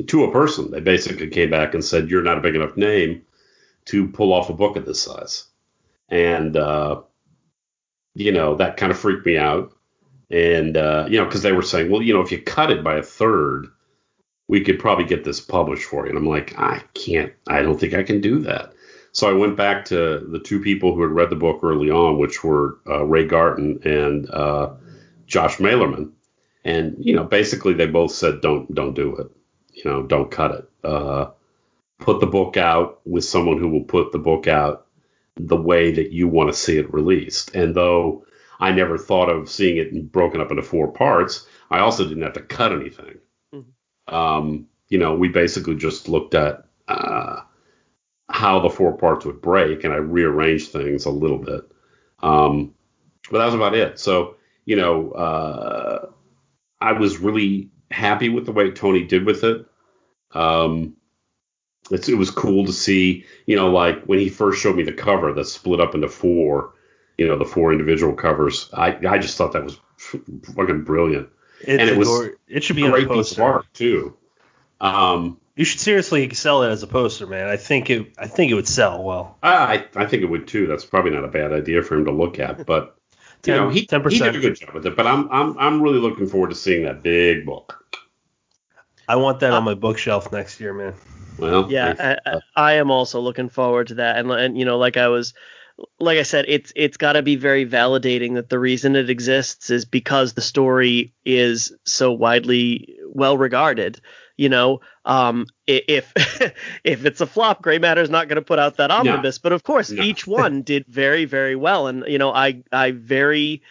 to 0.06 0.24
a 0.24 0.32
person, 0.32 0.70
they 0.70 0.80
basically 0.80 1.30
came 1.30 1.50
back 1.50 1.74
and 1.74 1.84
said, 1.84 2.12
you're 2.12 2.22
not 2.22 2.38
a 2.38 2.42
big 2.42 2.56
enough 2.56 2.78
name 2.78 3.24
to 3.86 4.08
pull 4.08 4.34
off 4.34 4.52
a 4.52 4.54
book 4.54 4.76
of 4.76 4.86
this 4.86 5.02
size. 5.02 5.46
And, 6.10 6.56
uh, 6.56 7.02
you 8.14 8.32
know, 8.32 8.54
that 8.56 8.78
kind 8.78 8.92
of 8.92 9.00
freaked 9.00 9.26
me 9.26 9.40
out. 9.40 9.74
And, 10.30 10.78
uh, 10.78 11.08
you 11.10 11.18
know, 11.18 11.26
because 11.26 11.42
they 11.42 11.54
were 11.54 11.64
saying, 11.64 11.90
well, 11.90 12.04
you 12.04 12.14
know, 12.14 12.22
if 12.22 12.32
you 12.32 12.40
cut 12.40 12.70
it 12.70 12.84
by 12.84 12.98
a 12.98 13.04
third, 13.04 13.66
we 14.48 14.64
could 14.64 14.78
probably 14.78 15.06
get 15.06 15.24
this 15.24 15.42
published 15.42 15.86
for 15.86 16.06
you. 16.06 16.10
And 16.10 16.20
I'm 16.20 16.28
like, 16.28 16.58
I 16.60 16.84
can't, 16.94 17.34
I 17.48 17.64
don't 17.64 17.80
think 17.80 17.96
I 17.96 18.04
can 18.04 18.22
do 18.22 18.38
that. 18.42 18.74
So 19.12 19.28
I 19.28 19.34
went 19.34 19.58
back 19.58 19.86
to 19.86 20.20
the 20.20 20.40
two 20.40 20.60
people 20.60 20.94
who 20.94 21.02
had 21.02 21.10
read 21.10 21.32
the 21.32 21.36
book 21.36 21.62
early 21.64 21.90
on, 21.90 22.20
which 22.20 22.44
were 22.44 22.78
uh, 22.88 23.04
Ray 23.06 23.26
Garton 23.26 23.80
and 23.84 24.30
uh, 24.30 24.74
Josh 25.28 25.58
Malerman, 25.58 26.12
and 26.64 26.96
you 27.00 27.16
know 27.16 27.24
basically 27.24 27.74
they 27.74 27.86
both 27.88 28.12
said 28.12 28.42
don't 28.42 28.74
don't 28.74 28.96
do 28.96 29.16
it, 29.18 29.28
you 29.74 29.84
know 29.86 30.04
don't 30.04 30.32
cut 30.32 30.52
it. 30.52 30.70
Uh, 30.84 31.32
put 32.00 32.20
the 32.20 32.28
book 32.28 32.58
out 32.58 33.02
with 33.06 33.26
someone 33.26 33.58
who 33.60 33.70
will 33.70 33.84
put 33.84 34.12
the 34.12 34.20
book 34.20 34.48
out 34.48 34.88
the 35.36 35.58
way 35.58 35.92
that 35.92 36.12
you 36.12 36.28
want 36.28 36.52
to 36.52 36.58
see 36.58 36.78
it 36.78 36.94
released. 36.94 37.54
And 37.56 37.76
though 37.76 38.26
I 38.60 38.72
never 38.72 38.98
thought 38.98 39.30
of 39.30 39.50
seeing 39.50 39.78
it 39.78 40.12
broken 40.12 40.42
up 40.42 40.50
into 40.52 40.64
four 40.64 40.92
parts, 40.92 41.46
I 41.70 41.80
also 41.80 42.08
didn't 42.08 42.24
have 42.24 42.34
to 42.34 42.42
cut 42.42 42.72
anything. 42.72 43.20
Mm-hmm. 43.54 44.16
Um, 44.16 44.68
you 44.90 44.98
know, 44.98 45.16
we 45.16 45.28
basically 45.28 45.76
just 45.76 46.08
looked 46.08 46.34
at 46.34 46.66
uh, 46.88 47.42
how 48.30 48.60
the 48.60 48.70
four 48.70 48.98
parts 48.98 49.26
would 49.26 49.42
break, 49.42 49.84
and 49.84 49.94
I 49.94 49.98
rearranged 49.98 50.72
things 50.72 51.06
a 51.06 51.12
little 51.12 51.38
bit. 51.38 51.62
Um, 52.20 52.74
but 53.30 53.40
that 53.40 53.46
was 53.46 53.56
about 53.56 53.76
it. 53.76 54.00
So 54.00 54.37
you 54.68 54.76
know, 54.76 55.12
uh, 55.12 56.10
I 56.80 56.92
was 56.92 57.18
really 57.18 57.72
happy 57.90 58.28
with 58.28 58.46
the 58.46 58.52
way 58.52 58.70
Tony 58.70 59.06
did 59.06 59.26
with 59.26 59.46
it. 59.46 59.66
Um, 60.34 60.98
it 61.90 62.18
was 62.18 62.30
cool 62.30 62.66
to 62.66 62.74
see, 62.74 63.24
you 63.46 63.56
know, 63.56 63.72
like 63.72 64.04
when 64.04 64.20
he 64.20 64.28
first 64.28 64.62
showed 64.62 64.76
me 64.76 64.84
the 64.84 64.92
cover 64.92 65.32
that's 65.32 65.54
split 65.54 65.80
up 65.80 65.96
into 65.96 66.10
four, 66.10 66.74
you 67.18 67.26
know, 67.26 67.38
the 67.38 67.46
four 67.46 67.72
individual 67.72 68.14
covers. 68.14 68.70
I 68.74 68.98
I 69.08 69.18
just 69.20 69.38
thought 69.38 69.54
that 69.54 69.64
was 69.64 69.80
fucking 69.98 70.84
brilliant. 70.84 71.30
It's 71.62 71.70
and 71.70 71.90
it 71.90 71.98
was 71.98 72.10
gore, 72.10 72.38
it 72.50 72.62
should 72.66 72.76
be 72.76 72.86
a 72.86 72.92
great 72.92 73.10
piece 73.10 73.32
of 73.32 73.40
art 73.40 73.66
too. 73.74 74.18
Um, 74.82 75.40
you 75.56 75.64
should 75.64 75.80
seriously 75.80 76.30
sell 76.34 76.64
it 76.64 76.70
as 76.70 76.84
a 76.84 76.88
poster, 76.88 77.26
man. 77.26 77.48
I 77.48 77.56
think 77.56 77.90
it 77.90 78.16
I 78.18 78.28
think 78.28 78.52
it 78.52 78.56
would 78.56 78.68
sell 78.68 79.02
well. 79.02 79.38
I 79.42 79.86
I 79.96 80.06
think 80.08 80.24
it 80.24 80.30
would 80.30 80.46
too. 80.46 80.68
That's 80.68 80.84
probably 80.84 81.12
not 81.12 81.24
a 81.24 81.30
bad 81.30 81.54
idea 81.54 81.84
for 81.84 81.96
him 81.96 82.04
to 82.04 82.12
look 82.12 82.38
at, 82.38 82.66
but 82.66 82.97
you 83.48 83.56
know, 83.56 83.70
he, 83.70 83.86
10%. 83.86 84.12
he 84.12 84.20
did 84.20 84.36
a 84.36 84.40
good 84.40 84.56
job 84.56 84.74
with 84.74 84.86
it, 84.86 84.96
but 84.96 85.08
I'm 85.08 85.30
I'm 85.32 85.58
I'm 85.58 85.82
really 85.82 86.00
looking 86.00 86.28
forward 86.28 86.50
to 86.50 86.56
seeing 86.56 86.84
that 86.84 87.02
big 87.04 87.46
book. 87.46 87.84
I 89.08 89.16
want 89.16 89.40
that 89.40 89.52
on 89.52 89.62
uh, 89.62 89.66
my 89.66 89.74
bookshelf 89.74 90.32
next 90.32 90.60
year, 90.60 90.74
man. 90.74 90.94
Well, 91.38 91.72
yeah, 91.72 92.18
I, 92.26 92.40
I, 92.56 92.74
am 92.74 92.92
also 92.92 93.22
looking 93.22 93.48
forward 93.48 93.88
to 93.88 93.96
that, 93.96 94.18
and 94.18 94.30
and 94.32 94.58
you 94.58 94.66
know, 94.66 94.78
like 94.78 94.98
I 94.98 95.08
was, 95.08 95.34
like 96.00 96.18
I 96.18 96.24
said, 96.24 96.46
it's 96.48 96.74
it's 96.76 96.98
got 96.98 97.14
to 97.14 97.22
be 97.22 97.36
very 97.36 97.66
validating 97.66 98.34
that 98.36 98.50
the 98.50 98.60
reason 98.60 98.96
it 98.96 99.10
exists 99.10 99.70
is 99.70 99.86
because 99.86 100.34
the 100.34 100.42
story 100.42 101.14
is 101.26 101.74
so 101.86 102.12
widely 102.12 102.98
well 103.14 103.38
regarded 103.38 104.02
you 104.38 104.48
know 104.48 104.80
um, 105.06 105.48
if 105.66 106.14
if 106.84 107.06
it's 107.06 107.22
a 107.22 107.28
flop 107.28 107.62
gray 107.62 107.80
matter 107.80 108.02
is 108.02 108.10
not 108.10 108.28
going 108.28 108.38
to 108.38 108.42
put 108.42 108.60
out 108.60 108.78
that 108.78 108.92
omnibus 108.92 109.38
no. 109.38 109.40
but 109.44 109.52
of 109.52 109.64
course 109.64 109.90
no. 109.90 110.02
each 110.02 110.26
one 110.26 110.62
did 110.64 110.86
very 110.88 111.26
very 111.26 111.56
well 111.56 111.88
and 111.88 112.04
you 112.08 112.18
know 112.18 112.32
i 112.32 112.64
i 112.72 112.92
very 112.92 113.62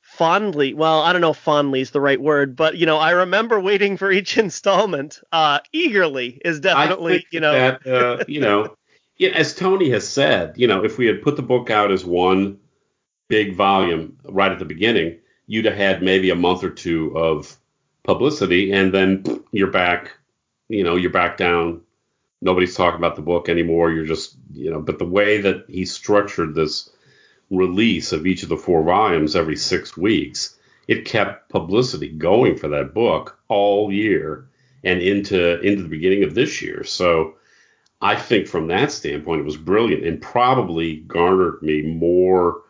fondly 0.00 0.72
well 0.72 1.02
i 1.02 1.12
don't 1.12 1.20
know 1.20 1.32
fondly 1.32 1.80
is 1.80 1.90
the 1.90 2.00
right 2.00 2.20
word 2.20 2.56
but 2.56 2.76
you 2.76 2.86
know 2.86 2.96
i 2.96 3.10
remember 3.10 3.60
waiting 3.60 3.96
for 3.96 4.10
each 4.10 4.38
installment 4.38 5.20
uh 5.32 5.58
eagerly 5.72 6.40
is 6.44 6.60
definitely 6.60 7.26
you 7.30 7.40
know 7.40 7.52
that, 7.52 7.86
uh, 7.86 8.24
you 8.28 8.40
know 8.40 8.74
yeah, 9.18 9.30
as 9.30 9.54
tony 9.54 9.90
has 9.90 10.08
said 10.08 10.54
you 10.56 10.66
know 10.66 10.84
if 10.84 10.96
we 10.96 11.06
had 11.06 11.22
put 11.22 11.36
the 11.36 11.42
book 11.42 11.70
out 11.70 11.90
as 11.90 12.04
one 12.04 12.58
big 13.28 13.54
volume 13.54 14.16
right 14.28 14.52
at 14.52 14.58
the 14.58 14.64
beginning 14.64 15.18
you'd 15.48 15.64
have 15.64 15.74
had 15.74 16.02
maybe 16.02 16.30
a 16.30 16.36
month 16.36 16.62
or 16.62 16.70
two 16.70 17.16
of 17.16 17.58
publicity, 18.06 18.72
and 18.72 18.94
then 18.94 19.24
you're 19.52 19.70
back. 19.70 20.12
You 20.68 20.84
know, 20.84 20.96
you're 20.96 21.10
back 21.10 21.36
down. 21.36 21.82
Nobody's 22.40 22.74
talking 22.74 22.98
about 22.98 23.16
the 23.16 23.22
book 23.22 23.48
anymore. 23.48 23.90
You're 23.90 24.06
just, 24.06 24.36
you 24.52 24.70
know, 24.70 24.80
but 24.80 24.98
the 24.98 25.04
way 25.04 25.40
that 25.40 25.64
he 25.68 25.84
structured 25.84 26.54
this 26.54 26.90
release 27.50 28.12
of 28.12 28.26
each 28.26 28.42
of 28.42 28.48
the 28.48 28.56
four 28.56 28.82
volumes 28.82 29.36
every 29.36 29.56
six 29.56 29.96
weeks, 29.96 30.56
it 30.88 31.04
kept 31.04 31.48
publicity 31.50 32.08
going 32.08 32.56
for 32.56 32.68
that 32.68 32.94
book 32.94 33.38
all 33.48 33.92
year 33.92 34.48
and 34.84 35.00
into 35.00 35.60
into 35.60 35.82
the 35.82 35.88
beginning 35.88 36.24
of 36.24 36.34
this 36.34 36.62
year. 36.62 36.84
So 36.84 37.34
I 38.00 38.14
think 38.14 38.46
from 38.46 38.68
that 38.68 38.92
standpoint, 38.92 39.40
it 39.40 39.44
was 39.44 39.56
brilliant 39.56 40.04
and 40.04 40.20
probably 40.20 40.96
garnered 40.96 41.62
me 41.62 41.82
more 41.82 42.62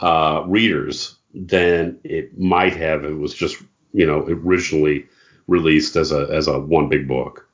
uh, 0.00 0.44
readers 0.46 1.16
than 1.34 1.98
it 2.04 2.38
might 2.38 2.76
have. 2.76 3.04
It 3.04 3.16
was 3.16 3.34
just 3.34 3.56
you 3.92 4.06
know 4.06 4.24
originally 4.26 5.06
released 5.46 5.96
as 5.96 6.12
a 6.12 6.28
as 6.30 6.46
a 6.46 6.58
one 6.58 6.88
big 6.88 7.08
book. 7.08 7.48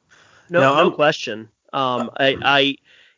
No, 0.50 0.60
now, 0.60 0.82
no 0.84 0.90
question. 0.90 1.48
Um, 1.72 2.10
I, 2.18 2.36
I 2.42 2.76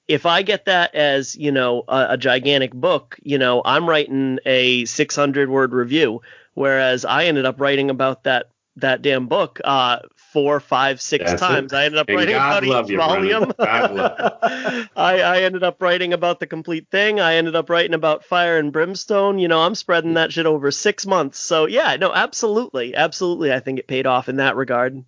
if 0.08 0.26
I 0.26 0.42
get 0.42 0.64
that 0.64 0.94
as 0.94 1.36
you 1.36 1.52
know 1.52 1.84
a, 1.88 2.08
a, 2.10 2.16
gigantic 2.16 2.72
book, 2.72 3.18
you 3.22 3.38
know 3.38 3.62
I'm 3.64 3.88
writing 3.88 4.38
a 4.44 4.84
600 4.84 5.50
word 5.50 5.72
review, 5.72 6.22
whereas 6.54 7.04
I 7.04 7.24
ended 7.24 7.46
up 7.46 7.60
writing 7.60 7.90
about 7.90 8.24
that 8.24 8.50
that 8.76 9.02
damn 9.02 9.26
book 9.26 9.60
uh, 9.64 10.00
four, 10.32 10.60
five, 10.60 11.00
six 11.00 11.24
That's 11.24 11.40
times. 11.40 11.72
It. 11.72 11.76
I 11.76 11.84
ended 11.84 11.98
up 11.98 12.08
and 12.08 12.16
writing 12.16 12.34
God 12.34 12.64
about 12.64 12.90
each 12.90 12.96
volume. 12.96 13.52
I, 13.58 14.88
I 14.96 15.42
ended 15.42 15.62
up 15.62 15.82
writing 15.82 16.12
about 16.12 16.40
the 16.40 16.46
complete 16.46 16.88
thing. 16.90 17.20
I 17.20 17.34
ended 17.34 17.56
up 17.56 17.68
writing 17.68 17.94
about 17.94 18.24
Fire 18.24 18.58
and 18.58 18.72
Brimstone. 18.72 19.38
You 19.38 19.48
know, 19.48 19.60
I'm 19.60 19.74
spreading 19.74 20.14
that 20.14 20.32
shit 20.32 20.46
over 20.46 20.70
six 20.70 21.06
months. 21.06 21.38
So 21.38 21.66
yeah, 21.66 21.96
no, 21.96 22.12
absolutely, 22.12 22.94
absolutely. 22.94 23.52
I 23.52 23.60
think 23.60 23.78
it 23.78 23.88
paid 23.88 24.06
off 24.06 24.28
in 24.28 24.36
that 24.36 24.56
regard. 24.56 25.04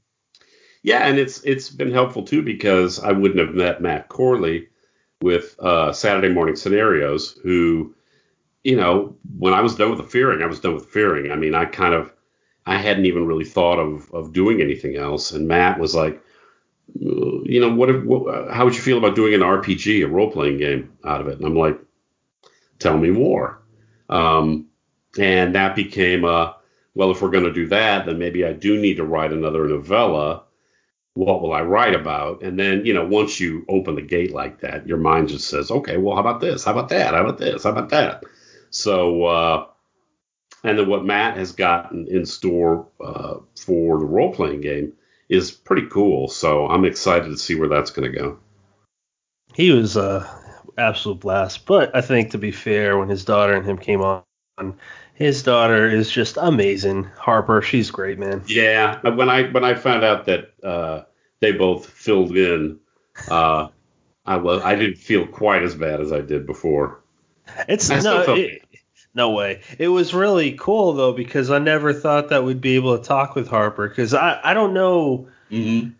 Yeah, 0.82 1.06
and 1.06 1.18
it's 1.18 1.40
it's 1.44 1.70
been 1.70 1.92
helpful 1.92 2.24
too 2.24 2.42
because 2.42 2.98
I 2.98 3.12
wouldn't 3.12 3.38
have 3.38 3.54
met 3.54 3.80
Matt 3.80 4.08
Corley 4.08 4.68
with 5.22 5.54
uh, 5.60 5.92
Saturday 5.92 6.28
Morning 6.28 6.56
Scenarios, 6.56 7.38
who, 7.44 7.94
you 8.64 8.76
know, 8.76 9.16
when 9.38 9.54
I 9.54 9.60
was 9.60 9.76
done 9.76 9.90
with 9.90 9.98
the 9.98 10.06
fearing, 10.06 10.42
I 10.42 10.46
was 10.46 10.58
done 10.58 10.74
with 10.74 10.86
fearing. 10.86 11.30
I 11.30 11.36
mean, 11.36 11.54
I 11.54 11.64
kind 11.64 11.94
of 11.94 12.12
I 12.66 12.78
hadn't 12.78 13.06
even 13.06 13.26
really 13.26 13.44
thought 13.44 13.78
of 13.78 14.10
of 14.12 14.32
doing 14.32 14.60
anything 14.60 14.96
else. 14.96 15.32
And 15.32 15.48
Matt 15.48 15.80
was 15.80 15.94
like, 15.94 16.22
you 16.94 17.60
know, 17.60 17.74
what, 17.74 17.90
if, 17.90 18.04
what 18.04 18.50
how 18.50 18.64
would 18.64 18.74
you 18.74 18.82
feel 18.82 18.98
about 18.98 19.16
doing 19.16 19.34
an 19.34 19.40
RPG, 19.40 20.04
a 20.04 20.08
role 20.08 20.30
playing 20.30 20.58
game 20.58 20.92
out 21.04 21.20
of 21.20 21.28
it? 21.28 21.38
And 21.38 21.46
I'm 21.46 21.56
like, 21.56 21.78
tell 22.78 22.96
me 22.98 23.10
more. 23.10 23.62
Um, 24.08 24.68
and 25.18 25.54
that 25.54 25.76
became 25.76 26.24
a 26.24 26.56
well, 26.94 27.10
if 27.10 27.22
we're 27.22 27.30
going 27.30 27.44
to 27.44 27.52
do 27.52 27.68
that, 27.68 28.06
then 28.06 28.18
maybe 28.18 28.44
I 28.44 28.52
do 28.52 28.78
need 28.78 28.96
to 28.96 29.04
write 29.04 29.32
another 29.32 29.66
novella. 29.66 30.44
What 31.14 31.42
will 31.42 31.52
I 31.52 31.62
write 31.62 31.94
about? 31.94 32.42
And 32.42 32.58
then, 32.58 32.84
you 32.84 32.92
know, 32.92 33.06
once 33.06 33.40
you 33.40 33.64
open 33.68 33.94
the 33.94 34.02
gate 34.02 34.32
like 34.32 34.60
that, 34.60 34.86
your 34.86 34.98
mind 34.98 35.28
just 35.28 35.48
says, 35.48 35.70
okay, 35.70 35.96
well, 35.96 36.14
how 36.14 36.20
about 36.20 36.40
this? 36.40 36.64
How 36.64 36.72
about 36.72 36.88
that? 36.90 37.14
How 37.14 37.22
about 37.22 37.38
this? 37.38 37.64
How 37.64 37.70
about 37.70 37.90
that? 37.90 38.24
So, 38.70 39.24
uh, 39.24 39.66
and 40.64 40.78
then 40.78 40.88
what 40.88 41.04
Matt 41.04 41.36
has 41.36 41.52
gotten 41.52 42.06
in 42.08 42.24
store 42.26 42.86
uh, 43.00 43.36
for 43.56 43.98
the 43.98 44.04
role 44.04 44.32
playing 44.32 44.60
game 44.60 44.92
is 45.28 45.50
pretty 45.50 45.86
cool. 45.88 46.28
So 46.28 46.66
I'm 46.68 46.84
excited 46.84 47.28
to 47.28 47.38
see 47.38 47.54
where 47.54 47.68
that's 47.68 47.90
going 47.90 48.10
to 48.10 48.18
go. 48.18 48.38
He 49.54 49.70
was 49.72 49.96
a 49.96 50.28
absolute 50.78 51.20
blast. 51.20 51.66
But 51.66 51.94
I 51.94 52.00
think 52.00 52.30
to 52.30 52.38
be 52.38 52.50
fair, 52.50 52.98
when 52.98 53.08
his 53.08 53.24
daughter 53.24 53.54
and 53.54 53.66
him 53.66 53.78
came 53.78 54.02
on, 54.02 54.22
his 55.14 55.42
daughter 55.42 55.88
is 55.88 56.10
just 56.10 56.36
amazing. 56.40 57.04
Harper, 57.16 57.62
she's 57.62 57.90
great, 57.90 58.18
man. 58.18 58.42
Yeah, 58.46 59.00
when 59.08 59.28
I 59.28 59.50
when 59.50 59.64
I 59.64 59.74
found 59.74 60.04
out 60.04 60.26
that 60.26 60.52
uh, 60.62 61.02
they 61.40 61.52
both 61.52 61.86
filled 61.86 62.36
in, 62.36 62.78
uh, 63.30 63.68
I 64.24 64.36
was 64.36 64.62
I 64.62 64.74
didn't 64.74 64.98
feel 64.98 65.26
quite 65.26 65.62
as 65.62 65.74
bad 65.74 66.00
as 66.00 66.12
I 66.12 66.20
did 66.20 66.46
before. 66.46 67.02
It's 67.68 67.88
no, 67.88 68.22
it, 68.34 68.62
no 69.14 69.30
way. 69.30 69.60
It 69.78 69.88
was 69.88 70.14
really 70.14 70.52
cool 70.52 70.94
though 70.94 71.12
because 71.12 71.50
I 71.50 71.58
never 71.58 71.92
thought 71.92 72.30
that 72.30 72.44
we'd 72.44 72.60
be 72.60 72.76
able 72.76 72.96
to 72.98 73.04
talk 73.04 73.34
with 73.34 73.48
Harper 73.48 73.88
because 73.88 74.14
I 74.14 74.40
I 74.42 74.54
don't 74.54 74.74
know. 74.74 75.28
Mm-hmm. 75.50 75.90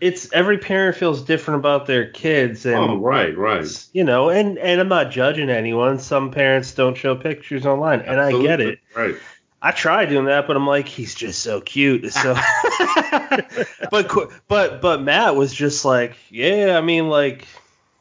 It's 0.00 0.30
every 0.32 0.58
parent 0.58 0.96
feels 0.96 1.22
different 1.22 1.60
about 1.60 1.86
their 1.86 2.10
kids 2.10 2.66
and 2.66 2.76
oh 2.76 2.96
right 2.96 3.36
right 3.36 3.66
you 3.94 4.04
know 4.04 4.28
and 4.28 4.58
and 4.58 4.80
I'm 4.80 4.88
not 4.88 5.10
judging 5.10 5.50
anyone. 5.50 5.98
Some 5.98 6.30
parents 6.30 6.72
don't 6.72 6.96
show 6.96 7.16
pictures 7.16 7.66
online 7.66 8.00
and 8.00 8.20
Absolutely. 8.20 8.48
I 8.48 8.50
get 8.50 8.60
it. 8.60 8.78
Right. 8.94 9.14
I 9.62 9.72
tried 9.72 10.06
doing 10.06 10.24
that, 10.24 10.46
but 10.46 10.56
I'm 10.56 10.66
like, 10.66 10.88
he's 10.88 11.14
just 11.14 11.42
so 11.42 11.60
cute. 11.60 12.10
So, 12.12 12.34
but 13.90 14.10
but 14.48 14.80
but 14.80 15.02
Matt 15.02 15.36
was 15.36 15.52
just 15.52 15.84
like, 15.84 16.16
yeah, 16.30 16.78
I 16.78 16.80
mean, 16.80 17.10
like, 17.10 17.46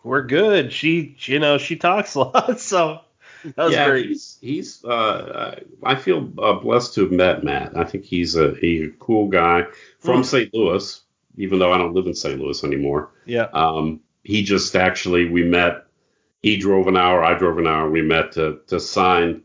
we're 0.03 0.21
good. 0.21 0.71
She, 0.71 1.17
you 1.19 1.39
know, 1.39 1.57
she 1.57 1.75
talks 1.75 2.15
a 2.15 2.19
lot, 2.19 2.59
so 2.61 3.01
that 3.55 3.65
was 3.65 3.73
yeah, 3.73 3.89
great. 3.89 4.07
He's, 4.07 4.37
he's 4.41 4.83
uh, 4.85 5.59
I 5.83 5.95
feel 5.95 6.31
uh, 6.39 6.53
blessed 6.53 6.93
to 6.95 7.01
have 7.01 7.11
met 7.11 7.43
Matt. 7.43 7.77
I 7.77 7.83
think 7.83 8.05
he's 8.05 8.35
a 8.35 8.55
he's 8.59 8.89
a 8.89 8.91
cool 8.99 9.27
guy 9.27 9.63
from 9.99 10.21
Mm. 10.21 10.25
St. 10.25 10.53
Louis, 10.53 11.01
even 11.37 11.59
though 11.59 11.71
I 11.73 11.77
don't 11.77 11.93
live 11.93 12.07
in 12.07 12.13
St. 12.13 12.39
Louis 12.39 12.63
anymore. 12.63 13.11
Yeah, 13.25 13.47
Um, 13.53 14.01
he 14.23 14.43
just 14.43 14.75
actually 14.75 15.29
we 15.29 15.43
met. 15.43 15.85
He 16.41 16.55
drove 16.57 16.87
an 16.87 16.95
hour, 16.97 17.23
I 17.23 17.37
drove 17.37 17.57
an 17.57 17.67
hour. 17.67 17.89
We 17.89 18.01
met 18.01 18.31
to 18.33 18.59
to 18.67 18.79
sign 18.79 19.43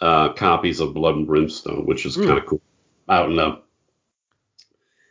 uh, 0.00 0.32
copies 0.32 0.80
of 0.80 0.94
Blood 0.94 1.16
and 1.16 1.26
Brimstone, 1.26 1.86
which 1.86 2.06
is 2.06 2.14
Hmm. 2.16 2.26
kind 2.26 2.38
of 2.38 2.46
cool. 2.46 2.60
Out 3.08 3.30
in 3.30 3.36
the, 3.36 3.60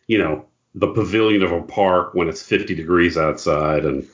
you 0.07 0.17
know, 0.17 0.45
the 0.75 0.87
pavilion 0.93 1.43
of 1.43 1.51
a 1.51 1.61
park 1.61 2.13
when 2.13 2.29
it's 2.29 2.41
50 2.41 2.75
degrees 2.75 3.17
outside, 3.17 3.85
and 3.85 4.07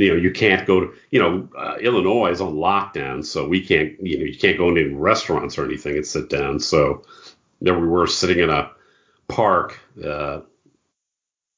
you 0.00 0.10
know 0.10 0.16
you 0.16 0.30
can't 0.30 0.66
go 0.66 0.80
to, 0.80 0.92
you 1.10 1.20
know, 1.20 1.48
uh, 1.56 1.76
Illinois 1.80 2.30
is 2.30 2.40
on 2.40 2.54
lockdown, 2.54 3.24
so 3.24 3.46
we 3.46 3.64
can't, 3.64 3.92
you 4.00 4.18
know, 4.18 4.24
you 4.24 4.38
can't 4.38 4.58
go 4.58 4.68
into 4.68 4.96
restaurants 4.96 5.58
or 5.58 5.64
anything 5.64 5.96
and 5.96 6.06
sit 6.06 6.28
down. 6.28 6.60
So 6.60 7.02
there 7.60 7.78
we 7.78 7.86
were 7.86 8.06
sitting 8.06 8.38
in 8.38 8.50
a 8.50 8.70
park. 9.28 9.78
Uh, 10.02 10.40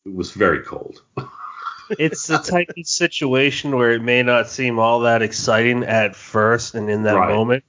it 0.04 0.14
was 0.14 0.32
very 0.32 0.62
cold. 0.62 1.02
it's 1.98 2.26
the 2.26 2.38
type 2.38 2.70
of 2.76 2.86
situation 2.86 3.76
where 3.76 3.92
it 3.92 4.02
may 4.02 4.22
not 4.22 4.48
seem 4.48 4.78
all 4.78 5.00
that 5.00 5.22
exciting 5.22 5.84
at 5.84 6.16
first 6.16 6.74
and 6.74 6.90
in 6.90 7.04
that 7.04 7.14
Right. 7.16 7.28
moment, 7.28 7.64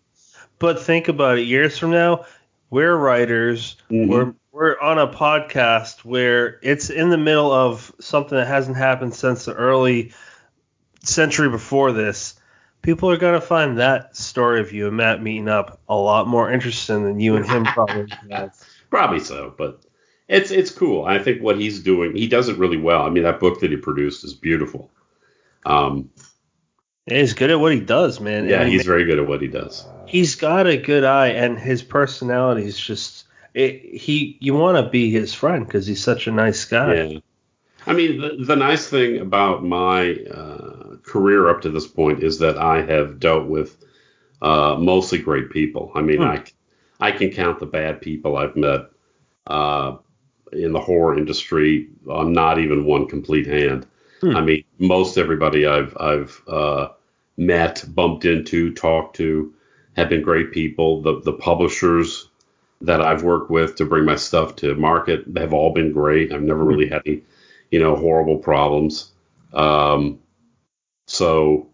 but 0.59 0.81
think 0.81 1.07
about 1.07 1.37
it. 1.37 1.43
Years 1.43 1.77
from 1.77 1.91
now, 1.91 2.25
we're 2.69 2.95
writers. 2.95 3.75
Mhm. 3.91 4.07
We're 4.07 4.33
we're 4.51 4.79
on 4.79 4.99
a 4.99 5.07
podcast 5.07 6.05
where 6.05 6.59
it's 6.61 6.91
in 6.91 7.09
the 7.09 7.17
middle 7.17 7.51
of 7.51 7.91
something 7.99 8.37
that 8.37 8.47
hasn't 8.47 8.77
happened 8.77 9.15
since 9.15 9.45
the 9.45 9.53
early 9.53 10.13
century 11.03 11.49
before 11.49 11.91
this. 11.91 12.35
People 12.81 13.09
are 13.09 13.17
gonna 13.17 13.39
find 13.41 13.77
that 13.79 14.15
story 14.17 14.59
of 14.59 14.73
you 14.73 14.87
and 14.87 14.97
Matt 14.97 15.21
meeting 15.23 15.47
up 15.47 15.79
a 15.87 15.95
lot 15.95 16.27
more 16.27 16.51
interesting 16.51 17.03
than 17.05 17.19
you 17.19 17.35
and 17.37 17.45
him 17.47 17.63
probably. 17.65 18.07
Probably 18.89 19.19
so, 19.21 19.53
but 19.57 19.81
it's 20.27 20.51
it's 20.51 20.69
cool. 20.69 21.03
I 21.05 21.17
think 21.17 21.41
what 21.41 21.59
he's 21.59 21.79
doing, 21.79 22.15
he 22.15 22.27
does 22.27 22.47
it 22.47 22.57
really 22.59 22.77
well. 22.77 23.01
I 23.01 23.09
mean, 23.09 23.23
that 23.23 23.39
book 23.39 23.59
that 23.61 23.71
he 23.71 23.77
produced 23.77 24.23
is 24.23 24.33
beautiful. 24.35 24.91
Um, 25.65 26.09
He's 27.07 27.33
good 27.33 27.49
at 27.51 27.59
what 27.59 27.73
he 27.73 27.79
does, 27.81 28.19
man. 28.21 28.47
yeah, 28.47 28.63
he's 28.65 28.85
very 28.85 29.03
good 29.05 29.19
at 29.19 29.27
what 29.27 29.41
he 29.41 29.47
does. 29.47 29.85
he's 30.05 30.35
got 30.35 30.67
a 30.67 30.77
good 30.77 31.03
eye, 31.03 31.29
and 31.29 31.59
his 31.59 31.81
personality 31.83 32.63
is 32.65 32.79
just 32.79 33.25
it, 33.53 33.81
he. 33.99 34.37
You 34.39 34.53
want 34.53 34.77
to 34.77 34.89
be 34.89 35.09
his 35.11 35.33
friend 35.33 35.65
because 35.65 35.85
he's 35.87 36.01
such 36.03 36.27
a 36.27 36.31
nice 36.31 36.63
guy. 36.65 36.93
Yeah. 36.93 37.19
I 37.85 37.93
mean, 37.93 38.21
the, 38.21 38.45
the 38.45 38.55
nice 38.55 38.87
thing 38.87 39.19
about 39.19 39.63
my 39.63 40.13
uh, 40.15 40.97
career 41.03 41.49
up 41.49 41.61
to 41.61 41.69
this 41.69 41.87
point 41.87 42.23
is 42.23 42.39
that 42.39 42.57
I 42.57 42.81
have 42.81 43.19
dealt 43.19 43.47
with 43.47 43.77
uh, 44.41 44.75
mostly 44.79 45.19
great 45.19 45.49
people. 45.49 45.91
I 45.95 46.01
mean, 46.01 46.17
Hmm. 46.17 46.23
I, 46.23 46.43
I 46.99 47.11
can 47.11 47.31
count 47.31 47.59
the 47.59 47.65
bad 47.65 48.01
people 48.01 48.37
I've 48.37 48.55
met 48.55 48.89
uh, 49.47 49.97
in 50.51 50.71
the 50.71 50.79
horror 50.79 51.17
industry 51.17 51.89
on 52.09 52.33
not 52.33 52.59
even 52.59 52.85
one 52.85 53.07
complete 53.07 53.47
hand. 53.47 53.85
Hmm. 54.21 54.37
I 54.37 54.41
mean, 54.41 54.63
most 54.79 55.17
everybody 55.17 55.65
I've 55.65 55.95
I've 55.99 56.41
uh, 56.47 56.89
met, 57.37 57.83
bumped 57.87 58.25
into, 58.25 58.73
talked 58.73 59.17
to, 59.17 59.53
have 59.97 60.09
been 60.09 60.21
great 60.21 60.51
people. 60.51 61.01
The 61.01 61.21
the 61.21 61.33
publishers 61.33 62.29
that 62.81 63.01
I've 63.01 63.23
worked 63.23 63.49
with 63.49 63.75
to 63.77 63.85
bring 63.85 64.05
my 64.05 64.15
stuff 64.15 64.55
to 64.57 64.75
market 64.75 65.25
have 65.37 65.53
all 65.53 65.73
been 65.73 65.91
great. 65.93 66.31
I've 66.33 66.41
never 66.41 66.63
really 66.63 66.89
had 66.89 67.01
any, 67.05 67.21
you 67.73 67.79
know, 67.79 67.95
horrible 67.95 68.37
problems. 68.37 69.11
Um, 69.51 70.19
so 71.07 71.69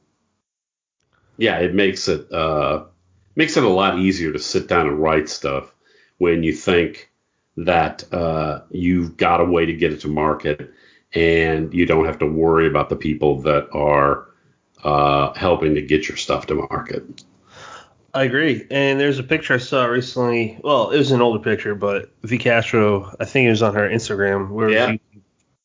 yeah, 1.37 1.57
it 1.59 1.75
makes 1.75 2.07
it 2.07 2.31
uh, 2.31 2.85
makes 3.35 3.57
it 3.57 3.65
a 3.65 3.69
lot 3.69 3.99
easier 3.99 4.31
to 4.31 4.39
sit 4.39 4.69
down 4.69 4.87
and 4.87 4.97
write 4.97 5.27
stuff 5.27 5.73
when 6.17 6.41
you 6.41 6.53
think 6.53 7.11
that 7.57 8.05
uh, 8.13 8.61
you've 8.71 9.17
got 9.17 9.41
a 9.41 9.43
way 9.43 9.65
to 9.65 9.73
get 9.73 9.91
it 9.91 9.99
to 9.99 10.07
market 10.07 10.73
and 11.13 11.73
you 11.73 11.85
don't 11.85 12.05
have 12.05 12.19
to 12.19 12.25
worry 12.25 12.65
about 12.65 12.87
the 12.87 12.95
people 12.95 13.41
that 13.41 13.67
are 13.73 14.29
uh, 14.85 15.33
helping 15.33 15.75
to 15.75 15.81
get 15.81 16.07
your 16.07 16.15
stuff 16.15 16.45
to 16.47 16.55
market. 16.55 17.03
I 18.13 18.23
agree. 18.23 18.65
And 18.71 19.01
there's 19.01 19.19
a 19.19 19.23
picture 19.23 19.55
I 19.55 19.57
saw 19.57 19.85
recently. 19.85 20.59
Well, 20.63 20.91
it 20.91 20.97
was 20.97 21.11
an 21.11 21.21
older 21.21 21.43
picture, 21.43 21.75
but 21.75 22.09
V 22.23 22.37
Castro, 22.37 23.13
I 23.19 23.25
think 23.25 23.47
it 23.47 23.49
was 23.49 23.61
on 23.61 23.75
her 23.75 23.89
Instagram. 23.89 24.49
Where 24.49 24.69
Yeah. 24.69 24.91
she, 24.91 25.01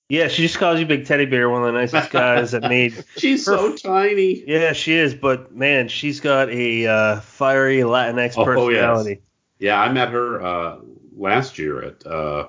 yeah, 0.08 0.28
she 0.28 0.42
just 0.42 0.58
calls 0.58 0.78
you 0.80 0.86
Big 0.86 1.06
Teddy 1.06 1.26
Bear, 1.26 1.48
one 1.50 1.62
of 1.62 1.72
the 1.72 1.78
nicest 1.80 2.10
guys 2.10 2.50
that 2.52 2.62
made. 2.62 3.04
She's 3.16 3.46
Her- 3.46 3.56
so 3.56 3.76
tiny. 3.76 4.44
Yeah, 4.46 4.72
she 4.72 4.94
is, 4.94 5.14
but 5.14 5.54
man, 5.54 5.88
she's 5.88 6.20
got 6.20 6.50
a 6.50 6.86
uh, 6.86 7.20
fiery 7.20 7.78
Latinx 7.78 8.34
Oh, 8.36 8.44
personality. 8.44 9.20
Yeah, 9.58 9.80
I 9.80 9.90
met 9.92 10.10
her 10.10 10.42
uh, 10.42 10.76
last 11.16 11.58
year 11.58 11.82
at 11.82 12.06
uh, 12.06 12.48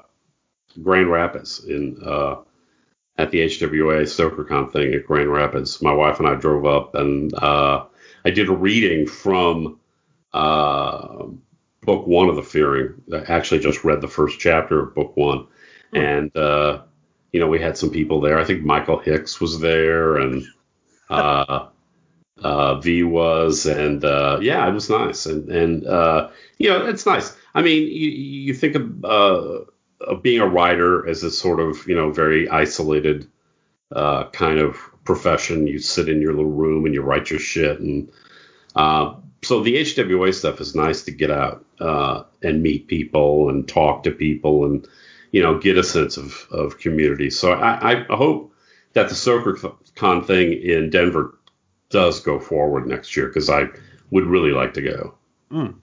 Grand 0.82 1.10
Rapids 1.10 1.64
in 1.66 1.98
uh, 2.06 2.38
at 3.18 3.32
the 3.32 3.46
HWA 3.46 4.02
StokerCon 4.04 4.74
thing 4.74 4.94
at 4.94 5.06
Grand 5.06 5.32
Rapids. 5.32 5.82
My 5.82 5.94
wife 5.94 6.20
and 6.20 6.28
I 6.28 6.36
drove 6.36 6.66
up, 6.66 6.96
and 6.96 7.34
uh, 7.36 7.86
I 8.26 8.32
did 8.32 8.50
a 8.50 8.54
reading 8.54 9.08
from 9.08 9.80
uh, 10.34 11.26
book 11.82 12.08
one 12.08 12.28
of 12.28 12.36
the 12.36 12.44
Fearing. 12.44 13.02
I 13.14 13.20
actually 13.32 13.62
just 13.62 13.84
read 13.86 14.02
the 14.02 14.08
first 14.10 14.40
chapter 14.40 14.82
of 14.82 14.96
book 14.96 15.16
one, 15.16 15.48
Hmm. 15.94 15.98
and 15.98 16.38
uh, 16.38 16.82
you 17.36 17.42
know 17.42 17.48
we 17.48 17.60
had 17.60 17.78
some 17.78 17.90
people 17.90 18.22
there. 18.22 18.40
I 18.40 18.46
think 18.46 18.64
Michael 18.64 18.98
Hicks 18.98 19.42
was 19.42 19.60
there, 19.60 20.16
and 20.16 20.46
uh, 21.10 21.68
uh, 22.42 22.76
V 22.80 23.04
was, 23.04 23.66
and 23.66 24.06
uh, 24.06 24.40
yeah, 24.42 24.66
it 24.66 24.74
was 24.74 24.90
nice, 24.90 25.26
and 25.26 25.50
and 25.50 25.86
uh, 25.86 26.30
you 26.60 26.70
know 26.70 26.88
it's 26.88 27.06
nice. 27.06 27.36
I 27.54 27.62
mean, 27.62 27.82
you 27.88 28.10
you 28.10 28.54
think 28.54 28.76
of, 28.76 29.04
uh, 29.04 29.66
of 30.00 30.24
being 30.24 30.40
a 30.40 30.48
writer 30.48 31.06
as 31.10 31.24
a 31.24 31.30
sort 31.30 31.60
of 31.60 31.86
you 31.90 31.94
know 31.94 32.10
very 32.10 32.48
isolated 32.48 33.30
uh, 33.94 34.30
kind 34.30 34.60
of 34.60 34.78
profession. 35.04 35.68
You 35.68 35.80
sit 35.80 36.08
in 36.08 36.22
your 36.22 36.32
little 36.32 36.52
room 36.52 36.86
and 36.86 36.94
you 36.94 37.02
write 37.02 37.30
your 37.30 37.40
shit, 37.40 37.82
and 37.82 38.10
uh, 38.78 39.14
so 39.44 39.62
the 39.62 39.76
HWA 39.76 40.34
stuff 40.34 40.62
is 40.62 40.74
nice 40.74 41.04
to 41.04 41.12
get 41.12 41.32
out 41.32 41.66
uh, 41.82 42.24
and 42.42 42.64
meet 42.64 42.88
people 42.88 43.50
and 43.50 43.68
talk 43.68 44.04
to 44.04 44.12
people 44.12 44.64
and 44.64 44.88
you 45.36 45.44
know 45.44 45.60
get 45.60 45.78
a 45.78 45.84
sense 45.84 46.16
of 46.16 46.48
of 46.50 46.80
community. 46.80 47.30
So 47.30 47.52
I, 47.52 47.92
I 47.92 48.16
hope 48.16 48.54
that 48.94 49.10
the 49.10 49.16
StokerCon 49.16 50.26
thing 50.26 50.54
in 50.54 50.90
Denver 50.90 51.38
does 51.90 52.22
go 52.22 52.40
forward 52.40 52.88
next 52.88 53.18
year 53.18 53.28
because 53.28 53.50
I 53.50 53.66
would 54.12 54.26
really 54.26 54.52
like 54.52 54.74
to 54.76 54.82
go. 54.82 55.16
Mm. 55.52 55.76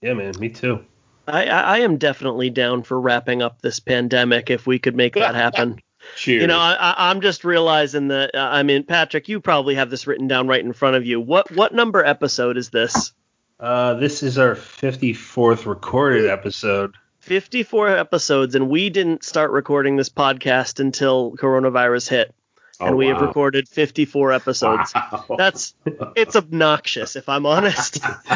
Yeah, 0.00 0.14
man, 0.14 0.34
me 0.38 0.48
too. 0.48 0.84
I, 1.26 1.46
I 1.46 1.60
I 1.60 1.78
am 1.80 1.96
definitely 1.96 2.50
down 2.50 2.84
for 2.84 3.00
wrapping 3.00 3.42
up 3.42 3.60
this 3.62 3.80
pandemic 3.80 4.48
if 4.48 4.64
we 4.64 4.78
could 4.78 4.94
make 4.94 5.14
that 5.14 5.34
happen. 5.34 5.80
Cheers. 6.16 6.42
You 6.42 6.46
know, 6.46 6.60
I, 6.60 6.74
I, 6.74 7.10
I'm 7.10 7.20
just 7.20 7.44
realizing 7.44 8.08
that. 8.08 8.32
Uh, 8.32 8.48
I 8.52 8.62
mean, 8.62 8.84
Patrick, 8.84 9.28
you 9.28 9.40
probably 9.40 9.74
have 9.74 9.90
this 9.90 10.06
written 10.06 10.28
down 10.28 10.46
right 10.46 10.64
in 10.64 10.72
front 10.72 10.94
of 10.94 11.04
you. 11.04 11.20
What 11.20 11.50
what 11.50 11.74
number 11.74 12.04
episode 12.04 12.56
is 12.56 12.70
this? 12.70 13.12
Uh, 13.58 13.94
this 13.94 14.22
is 14.22 14.38
our 14.38 14.54
54th 14.54 15.66
recorded 15.66 16.30
episode. 16.30 16.94
54 17.24 17.88
episodes, 17.88 18.54
and 18.54 18.68
we 18.68 18.90
didn't 18.90 19.24
start 19.24 19.50
recording 19.50 19.96
this 19.96 20.10
podcast 20.10 20.78
until 20.78 21.32
coronavirus 21.32 22.08
hit, 22.08 22.34
Oh, 22.80 22.86
and 22.86 22.96
we 22.96 23.06
have 23.06 23.20
recorded 23.20 23.68
54 23.68 24.32
episodes. 24.32 24.92
Wow. 24.94 25.36
That's 25.38 25.74
it's 26.16 26.36
obnoxious, 26.36 27.16
if 27.16 27.28
I'm 27.28 27.46
honest. 27.46 28.00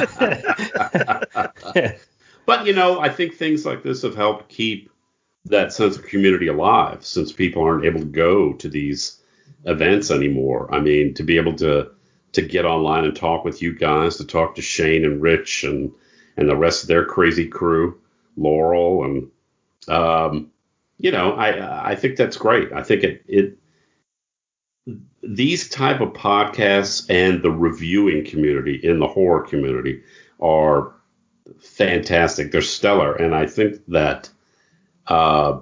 but 2.46 2.64
you 2.64 2.72
know, 2.72 3.00
I 3.00 3.08
think 3.08 3.34
things 3.34 3.66
like 3.66 3.82
this 3.82 4.02
have 4.02 4.14
helped 4.14 4.48
keep 4.48 4.90
that 5.46 5.72
sense 5.72 5.96
of 5.96 6.06
community 6.06 6.46
alive 6.46 7.04
since 7.04 7.32
people 7.32 7.62
aren't 7.62 7.84
able 7.84 8.00
to 8.00 8.06
go 8.06 8.52
to 8.54 8.68
these 8.68 9.20
events 9.64 10.10
anymore. 10.10 10.72
I 10.72 10.80
mean, 10.80 11.14
to 11.14 11.22
be 11.24 11.36
able 11.36 11.56
to 11.56 11.90
to 12.32 12.42
get 12.42 12.64
online 12.64 13.04
and 13.04 13.16
talk 13.16 13.44
with 13.44 13.60
you 13.60 13.74
guys, 13.74 14.16
to 14.16 14.24
talk 14.24 14.54
to 14.54 14.62
Shane 14.62 15.04
and 15.04 15.20
Rich 15.20 15.64
and 15.64 15.92
and 16.36 16.48
the 16.48 16.56
rest 16.56 16.84
of 16.84 16.88
their 16.88 17.04
crazy 17.04 17.48
crew, 17.48 18.00
Laurel 18.38 19.04
and 19.04 19.30
um, 19.88 20.50
you 20.98 21.10
know, 21.10 21.32
I 21.32 21.92
I 21.92 21.94
think 21.94 22.16
that's 22.16 22.36
great. 22.36 22.72
I 22.72 22.82
think 22.82 23.04
it 23.04 23.24
it 23.28 23.58
these 25.22 25.68
type 25.68 26.00
of 26.00 26.12
podcasts 26.12 27.06
and 27.10 27.42
the 27.42 27.50
reviewing 27.50 28.24
community 28.24 28.76
in 28.82 28.98
the 28.98 29.06
horror 29.06 29.42
community 29.42 30.02
are 30.40 30.94
fantastic. 31.60 32.50
They're 32.50 32.62
stellar, 32.62 33.14
and 33.14 33.34
I 33.34 33.46
think 33.46 33.80
that 33.88 34.30
uh, 35.06 35.60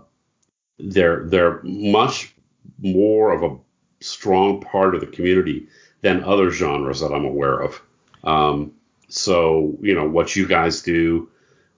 they're 0.79 1.25
they're 1.27 1.63
much 1.63 2.35
more 2.79 3.33
of 3.33 3.43
a 3.43 3.57
strong 4.01 4.61
part 4.61 4.95
of 4.95 5.01
the 5.01 5.07
community 5.07 5.69
than 6.03 6.25
other 6.25 6.51
genres 6.51 7.01
that 7.01 7.13
I'm 7.13 7.25
aware 7.25 7.59
of. 7.59 7.81
Um, 8.25 8.73
so 9.09 9.77
you 9.81 9.95
know 9.95 10.09
what 10.09 10.37
you 10.37 10.47
guys 10.47 10.83
do, 10.83 11.29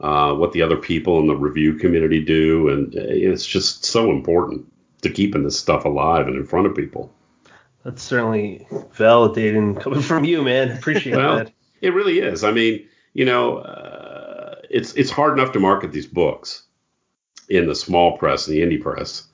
uh, 0.00 0.32
what 0.34 0.52
the 0.52 0.62
other 0.62 0.76
people 0.76 1.18
in 1.20 1.26
the 1.26 1.34
review 1.36 1.74
community 1.74 2.24
do, 2.24 2.68
and 2.68 2.94
it's 2.94 3.46
just 3.46 3.84
so 3.84 4.10
important 4.10 4.70
to 5.02 5.10
keeping 5.10 5.42
this 5.42 5.58
stuff 5.58 5.84
alive 5.84 6.26
and 6.26 6.36
in 6.36 6.46
front 6.46 6.66
of 6.66 6.74
people. 6.74 7.12
That's 7.84 8.02
certainly 8.02 8.66
validating 8.94 9.80
coming 9.80 10.00
from 10.00 10.24
you, 10.24 10.42
man. 10.42 10.70
Appreciate 10.70 11.16
well, 11.16 11.38
that. 11.38 11.52
It 11.80 11.94
really 11.94 12.18
is. 12.18 12.44
I 12.44 12.52
mean, 12.52 12.86
you 13.14 13.24
know, 13.24 13.58
uh, 13.58 14.56
it's 14.70 14.94
it's 14.94 15.10
hard 15.10 15.38
enough 15.38 15.52
to 15.52 15.60
market 15.60 15.92
these 15.92 16.06
books 16.06 16.64
in 17.48 17.66
the 17.66 17.74
small 17.74 18.18
press 18.18 18.46
and 18.46 18.56
the 18.56 18.62
indie 18.62 18.82
press, 18.82 19.26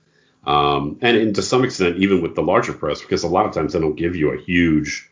um, 0.47 0.99
and, 1.01 1.17
and 1.17 1.35
to 1.35 1.43
some 1.43 1.65
extent 1.65 1.97
even 1.97 2.23
with 2.23 2.35
the 2.37 2.43
larger 2.43 2.73
press, 2.73 3.01
because 3.01 3.23
a 3.23 3.29
lot 3.29 3.47
of 3.47 3.53
times 3.53 3.73
they 3.73 3.81
don't 3.81 3.97
give 3.97 4.15
you 4.15 4.31
a 4.31 4.41
huge, 4.41 5.11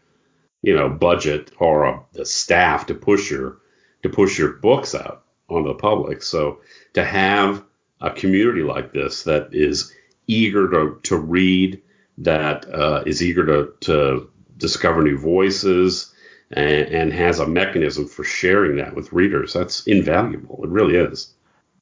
you 0.63 0.75
know, 0.75 0.89
budget 0.89 1.51
or 1.59 1.85
a, 1.85 2.01
a 2.19 2.25
staff 2.25 2.87
to 2.87 2.95
push 2.95 3.31
your 3.31 3.59
to 4.03 4.09
push 4.09 4.39
your 4.39 4.53
books 4.55 4.95
out 4.95 5.25
onto 5.57 5.69
the 5.69 5.75
public. 5.75 6.23
So 6.23 6.61
to 6.95 7.05
have 7.05 7.65
a 8.01 8.11
community 8.11 8.63
like 8.63 8.93
this 8.93 9.25
that 9.25 9.51
is 9.53 9.93
eager 10.27 10.71
to 10.71 11.01
to 11.05 11.17
read, 11.17 11.81
that 12.19 12.73
uh, 12.73 13.03
is 13.07 13.23
eager 13.23 13.47
to 13.47 13.73
to 13.81 14.31
discover 14.57 15.03
new 15.03 15.19
voices, 15.19 16.13
and, 16.53 16.89
and 16.89 17.13
has 17.13 17.39
a 17.39 17.47
mechanism 17.47 18.07
for 18.07 18.25
sharing 18.25 18.77
that 18.77 18.95
with 18.95 19.13
readers, 19.13 19.53
that's 19.53 19.87
invaluable. 19.87 20.61
It 20.63 20.71
really 20.71 20.97
is. 20.97 21.33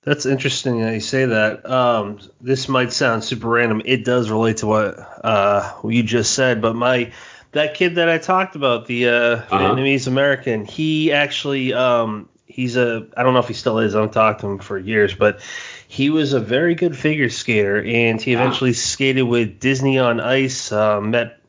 That's 0.03 0.25
interesting 0.25 0.81
that 0.81 0.95
you 0.95 1.01
say 1.01 1.27
that. 1.27 1.69
Um, 1.69 2.21
this 2.41 2.69
might 2.69 2.93
sound 2.93 3.23
super 3.23 3.49
random. 3.49 3.83
It 3.85 4.05
does 4.05 4.31
relate 4.31 4.59
to 4.59 4.67
what 4.67 4.99
uh, 5.23 5.75
you 5.85 6.03
just 6.03 6.33
said, 6.33 6.63
but 6.63 6.75
my 6.75 7.13
that 7.53 7.75
kid 7.75 7.97
that 7.97 8.09
I 8.09 8.19
talked 8.19 8.57
about, 8.57 8.87
the 8.87 9.09
uh, 9.09 9.13
uh-huh. 9.13 9.59
Vietnamese 9.59 10.07
American, 10.07 10.65
he 10.65 11.13
actually 11.13 11.75
um, 11.75 12.29
he's 12.51 12.77
a 12.77 13.07
I 13.17 13.23
don't 13.23 13.35
know 13.35 13.41
if 13.41 13.49
he 13.49 13.55
still 13.55 13.79
is. 13.79 13.95
I 13.95 13.99
don't 13.99 14.13
talk 14.13 14.39
to 14.39 14.47
him 14.47 14.59
for 14.59 14.79
years, 14.79 15.15
but 15.15 15.41
he 15.89 16.11
was 16.11 16.33
a 16.33 16.41
very 16.41 16.75
good 16.75 16.97
figure 16.97 17.31
skater, 17.31 17.83
and 17.83 18.21
he 18.21 18.33
eventually 18.33 18.73
skated 18.73 19.25
with 19.25 19.61
Disney 19.61 19.99
on 19.99 20.21
Ice. 20.21 20.73
Uh, 20.73 21.01
met 21.01 21.41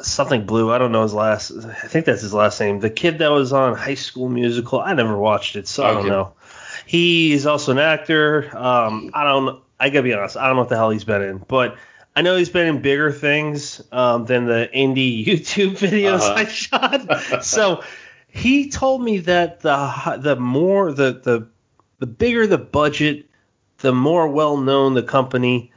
something 0.00 0.46
blue. 0.46 0.72
I 0.72 0.78
don't 0.78 0.92
know 0.92 1.02
his 1.02 1.14
last. 1.14 1.52
I 1.52 1.88
think 1.88 2.06
that's 2.06 2.22
his 2.22 2.34
last 2.34 2.60
name. 2.60 2.80
The 2.80 2.90
kid 2.90 3.18
that 3.18 3.30
was 3.30 3.52
on 3.52 3.74
High 3.76 3.94
School 3.94 4.28
Musical. 4.28 4.80
I 4.80 4.94
never 4.94 5.16
watched 5.16 5.56
it, 5.56 5.68
so 5.68 5.84
okay. 5.84 5.90
I 5.90 5.94
don't 5.94 6.08
know. 6.08 6.32
He's 6.86 7.46
also 7.46 7.72
an 7.72 7.78
actor. 7.78 8.56
Um, 8.56 9.10
I 9.14 9.24
don't. 9.24 9.62
I 9.80 9.90
gotta 9.90 10.02
be 10.02 10.14
honest. 10.14 10.36
I 10.36 10.46
don't 10.46 10.56
know 10.56 10.62
what 10.62 10.68
the 10.68 10.76
hell 10.76 10.90
he's 10.90 11.04
been 11.04 11.22
in, 11.22 11.38
but 11.38 11.76
I 12.16 12.22
know 12.22 12.36
he's 12.36 12.50
been 12.50 12.66
in 12.66 12.80
bigger 12.80 13.10
things 13.10 13.82
um, 13.90 14.24
than 14.24 14.46
the 14.46 14.70
indie 14.74 15.24
YouTube 15.26 15.76
videos 15.78 16.20
uh-huh. 16.20 16.34
I 16.34 16.44
shot. 16.44 17.44
so 17.44 17.82
he 18.34 18.68
told 18.68 19.00
me 19.00 19.18
that 19.18 19.60
the 19.60 20.18
the 20.20 20.34
more 20.36 20.92
the 20.92 21.20
the 21.22 21.48
the 22.00 22.06
bigger 22.06 22.46
the 22.46 22.58
budget, 22.58 23.26
the 23.78 23.92
more 23.92 24.28
well 24.28 24.56
known 24.56 24.94
the 24.94 25.04
company, 25.04 25.70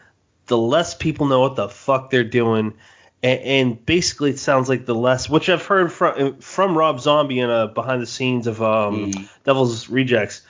the 0.47 0.57
less 0.57 0.95
people 0.95 1.27
know 1.27 1.39
what 1.39 1.55
the 1.55 1.69
fuck 1.69 2.09
they're 2.09 2.23
doing. 2.23 2.73
And, 3.21 3.39
and 3.41 3.85
basically, 3.85 4.31
it 4.31 4.39
sounds 4.39 4.69
like 4.69 4.85
the 4.85 4.95
less, 4.95 5.29
which 5.29 5.49
I've 5.49 5.65
heard 5.65 5.93
from 5.93 6.39
from 6.39 6.75
Rob 6.75 6.99
Zombie 6.99 7.39
in 7.39 7.49
a 7.49 7.67
behind 7.67 8.01
the 8.01 8.07
scenes 8.07 8.47
of 8.47 8.61
um, 8.61 9.11
mm. 9.11 9.29
Devil's 9.43 9.87
Rejects 9.87 10.41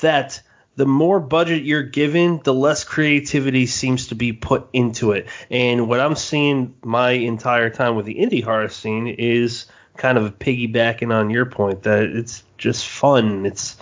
that 0.00 0.42
the 0.76 0.86
more 0.86 1.18
budget 1.18 1.62
you're 1.62 1.82
given, 1.82 2.40
the 2.44 2.52
less 2.52 2.84
creativity 2.84 3.64
seems 3.64 4.08
to 4.08 4.14
be 4.14 4.34
put 4.34 4.68
into 4.74 5.12
it. 5.12 5.28
And 5.50 5.88
what 5.88 6.00
I'm 6.00 6.16
seeing 6.16 6.74
my 6.84 7.12
entire 7.12 7.70
time 7.70 7.96
with 7.96 8.04
the 8.04 8.16
indie 8.16 8.44
horror 8.44 8.68
scene 8.68 9.06
is 9.06 9.66
kind 9.96 10.18
of 10.18 10.38
piggybacking 10.38 11.12
on 11.12 11.30
your 11.30 11.46
point 11.46 11.82
that 11.84 12.04
it's 12.04 12.42
just 12.58 12.88
fun. 12.88 13.46
It's 13.46 13.76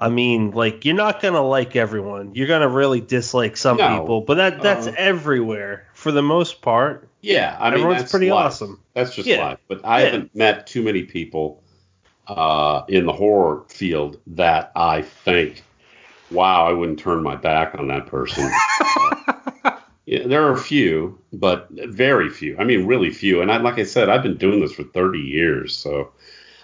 I 0.00 0.08
mean, 0.08 0.52
like 0.52 0.86
you're 0.86 0.94
not 0.94 1.20
gonna 1.20 1.46
like 1.46 1.76
everyone. 1.76 2.34
You're 2.34 2.48
gonna 2.48 2.68
really 2.68 3.02
dislike 3.02 3.56
some 3.58 3.76
no. 3.76 4.00
people, 4.00 4.20
but 4.22 4.36
that 4.36 4.62
that's 4.62 4.86
uh, 4.86 4.94
everywhere 4.96 5.86
for 5.92 6.10
the 6.10 6.22
most 6.22 6.62
part. 6.62 7.06
Yeah, 7.20 7.54
I 7.60 7.70
mean, 7.70 7.80
everyone's 7.80 8.10
pretty 8.10 8.30
life. 8.30 8.46
awesome. 8.46 8.80
That's 8.94 9.14
just 9.14 9.28
yeah. 9.28 9.44
life. 9.44 9.58
But 9.68 9.84
I 9.84 10.00
yeah. 10.00 10.04
haven't 10.06 10.34
met 10.34 10.66
too 10.66 10.82
many 10.82 11.02
people 11.02 11.62
uh, 12.26 12.84
in 12.88 13.04
the 13.04 13.12
horror 13.12 13.64
field 13.68 14.18
that 14.28 14.72
I 14.74 15.02
think, 15.02 15.62
wow, 16.30 16.66
I 16.66 16.72
wouldn't 16.72 16.98
turn 16.98 17.22
my 17.22 17.36
back 17.36 17.74
on 17.74 17.88
that 17.88 18.06
person. 18.06 18.50
yeah, 20.10 20.26
there 20.26 20.44
are 20.44 20.52
a 20.52 20.58
few, 20.58 21.16
but 21.32 21.68
very 21.70 22.28
few. 22.30 22.56
I 22.58 22.64
mean, 22.64 22.84
really 22.84 23.10
few. 23.10 23.40
And 23.40 23.52
I, 23.52 23.58
like 23.58 23.78
I 23.78 23.84
said, 23.84 24.08
I've 24.08 24.24
been 24.24 24.36
doing 24.36 24.58
this 24.58 24.72
for 24.72 24.82
30 24.82 25.20
years, 25.20 25.76
so 25.76 26.10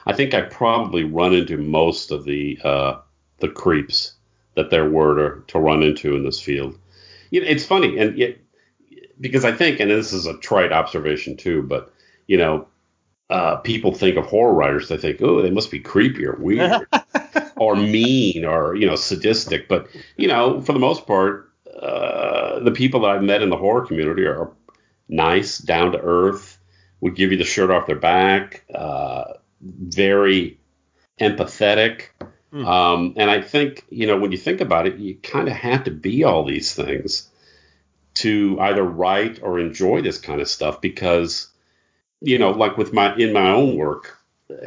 I 0.05 0.15
think 0.15 0.35
I 0.35 0.41
probably 0.43 1.05
run 1.05 1.33
into 1.33 1.57
most 1.57 2.11
of 2.11 2.25
the 2.25 2.59
uh, 2.65 2.99
the 3.39 3.49
creeps 3.49 4.15
that 4.57 4.71
there 4.71 4.91
were 4.91 5.15
to, 5.15 5.45
to 5.47 5.61
run 5.61 5.85
into 5.85 6.17
in 6.17 6.25
this 6.25 6.41
field. 6.41 6.77
You 7.31 7.41
know, 7.41 7.47
it's 7.47 7.65
funny, 7.65 7.97
and 7.99 8.37
because 9.21 9.45
I 9.45 9.53
think, 9.53 9.79
and 9.79 9.93
this 9.93 10.13
is 10.13 10.27
a 10.27 10.37
trite 10.39 10.73
observation 10.73 11.37
too, 11.37 11.63
but 11.63 11.95
you 12.27 12.39
know, 12.39 12.67
uh, 13.31 13.57
people 13.59 13.95
think 13.95 14.17
of 14.17 14.27
horror 14.27 14.55
writers, 14.55 14.89
they 14.89 14.97
think, 14.97 15.23
oh, 15.23 15.41
they 15.41 15.51
must 15.51 15.71
be 15.71 15.79
creepy 15.79 16.27
or 16.27 16.35
weird 16.41 16.85
or 17.57 17.77
mean 17.77 18.45
or 18.45 18.75
you 18.75 18.89
know 18.89 18.97
sadistic. 18.97 19.69
But 19.69 19.87
you 20.17 20.27
know, 20.27 20.61
for 20.63 20.73
the 20.73 20.81
most 20.81 21.07
part, 21.07 21.47
uh, 21.81 22.61
the 22.61 22.71
people 22.71 23.01
that 23.01 23.11
I've 23.11 23.23
met 23.23 23.43
in 23.43 23.51
the 23.51 23.57
horror 23.57 23.87
community 23.87 24.25
are 24.25 24.53
nice, 25.09 25.59
down 25.59 25.93
to 25.93 26.01
earth, 26.01 26.59
would 27.01 27.15
give 27.15 27.31
you 27.31 27.39
the 27.39 27.45
shirt 27.45 27.71
off 27.71 27.87
their 27.87 27.97
back, 27.97 28.65
uh, 28.75 29.35
very 29.61 30.59
empathetic. 31.21 32.09
Mm. 32.53 32.67
Um, 32.67 33.15
and 33.17 33.31
I 33.31 33.43
think 33.43 33.85
you 33.91 34.07
know 34.07 34.19
when 34.19 34.33
you 34.33 34.39
think 34.39 34.61
about 34.61 34.87
it, 34.87 34.97
you 34.97 35.17
kind 35.17 35.49
of 35.49 35.55
have 35.55 35.85
to 35.85 35.91
be 35.91 36.25
all 36.25 36.45
these 36.45 36.75
things 36.75 37.29
to 38.15 38.59
either 38.61 38.83
write 38.83 39.43
or 39.43 39.59
enjoy 39.59 40.01
this 40.01 40.19
kind 40.19 40.41
of 40.41 40.49
stuff 40.49 40.81
because 40.81 41.51
you 42.21 42.39
know, 42.39 42.51
like 42.51 42.77
with 42.77 42.93
my 42.93 43.15
in 43.17 43.33
my 43.33 43.51
own 43.51 43.77
work, 43.77 44.19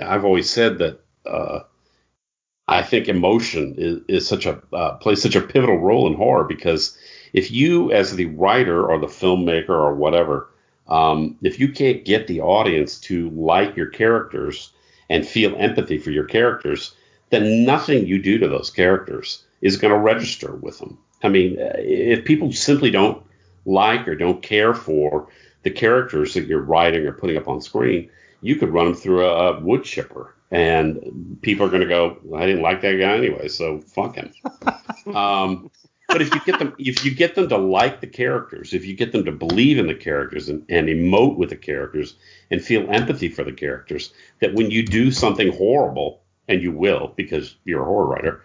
I've 0.01 0.25
always 0.25 0.49
said 0.49 0.77
that 0.79 0.99
uh, 1.25 1.61
I 2.69 2.83
think 2.83 3.07
emotion 3.07 3.73
is, 3.77 4.01
is 4.07 4.27
such 4.27 4.45
a 4.45 4.61
uh, 4.71 4.93
plays 4.97 5.23
such 5.23 5.35
a 5.35 5.41
pivotal 5.41 5.79
role 5.79 6.05
in 6.05 6.13
horror 6.13 6.43
because 6.43 6.95
if 7.33 7.51
you, 7.51 7.91
as 7.91 8.15
the 8.15 8.27
writer 8.27 8.85
or 8.85 8.99
the 8.99 9.07
filmmaker 9.07 9.69
or 9.69 9.95
whatever, 9.95 10.49
um, 10.87 11.35
if 11.41 11.59
you 11.59 11.71
can't 11.71 12.05
get 12.05 12.27
the 12.27 12.41
audience 12.41 12.99
to 13.01 13.29
like 13.31 13.75
your 13.75 13.87
characters 13.87 14.71
and 15.09 15.27
feel 15.27 15.55
empathy 15.55 15.97
for 15.97 16.11
your 16.11 16.25
characters, 16.25 16.93
then 17.31 17.65
nothing 17.65 18.05
you 18.05 18.21
do 18.21 18.37
to 18.37 18.47
those 18.47 18.69
characters 18.69 19.43
is 19.61 19.77
going 19.77 19.93
to 19.93 19.99
register 19.99 20.53
with 20.55 20.77
them. 20.77 20.97
I 21.23 21.29
mean, 21.29 21.55
if 21.59 22.23
people 22.23 22.51
simply 22.51 22.91
don't 22.91 23.23
like 23.65 24.07
or 24.07 24.15
don't 24.15 24.43
care 24.43 24.75
for 24.75 25.27
the 25.63 25.71
characters 25.71 26.35
that 26.35 26.45
you're 26.45 26.61
writing 26.61 27.05
or 27.05 27.13
putting 27.13 27.37
up 27.37 27.47
on 27.47 27.61
screen, 27.61 28.09
you 28.41 28.55
could 28.55 28.69
run 28.69 28.85
them 28.85 28.95
through 28.95 29.25
a 29.25 29.59
wood 29.59 29.83
chipper, 29.83 30.35
and 30.51 31.37
people 31.41 31.65
are 31.65 31.69
going 31.69 31.81
to 31.81 31.87
go, 31.87 32.17
well, 32.23 32.41
"I 32.41 32.45
didn't 32.45 32.61
like 32.61 32.81
that 32.81 32.93
guy 32.93 33.17
anyway, 33.17 33.47
so 33.47 33.79
fuck 33.81 34.15
him." 34.15 34.33
um, 35.15 35.71
but 36.07 36.21
if 36.21 36.33
you 36.33 36.41
get 36.41 36.57
them, 36.57 36.73
if 36.79 37.05
you 37.05 37.13
get 37.13 37.35
them 37.35 37.47
to 37.49 37.57
like 37.57 38.01
the 38.01 38.07
characters, 38.07 38.73
if 38.73 38.85
you 38.85 38.95
get 38.95 39.11
them 39.11 39.25
to 39.25 39.31
believe 39.31 39.77
in 39.77 39.87
the 39.87 39.95
characters 39.95 40.49
and, 40.49 40.65
and 40.67 40.87
emote 40.87 41.37
with 41.37 41.49
the 41.49 41.55
characters 41.55 42.15
and 42.49 42.63
feel 42.63 42.89
empathy 42.89 43.29
for 43.29 43.43
the 43.43 43.51
characters, 43.51 44.11
that 44.41 44.55
when 44.55 44.71
you 44.71 44.83
do 44.83 45.11
something 45.11 45.51
horrible, 45.51 46.23
and 46.49 46.63
you 46.63 46.71
will 46.71 47.13
because 47.15 47.55
you're 47.63 47.83
a 47.83 47.85
horror 47.85 48.07
writer, 48.07 48.41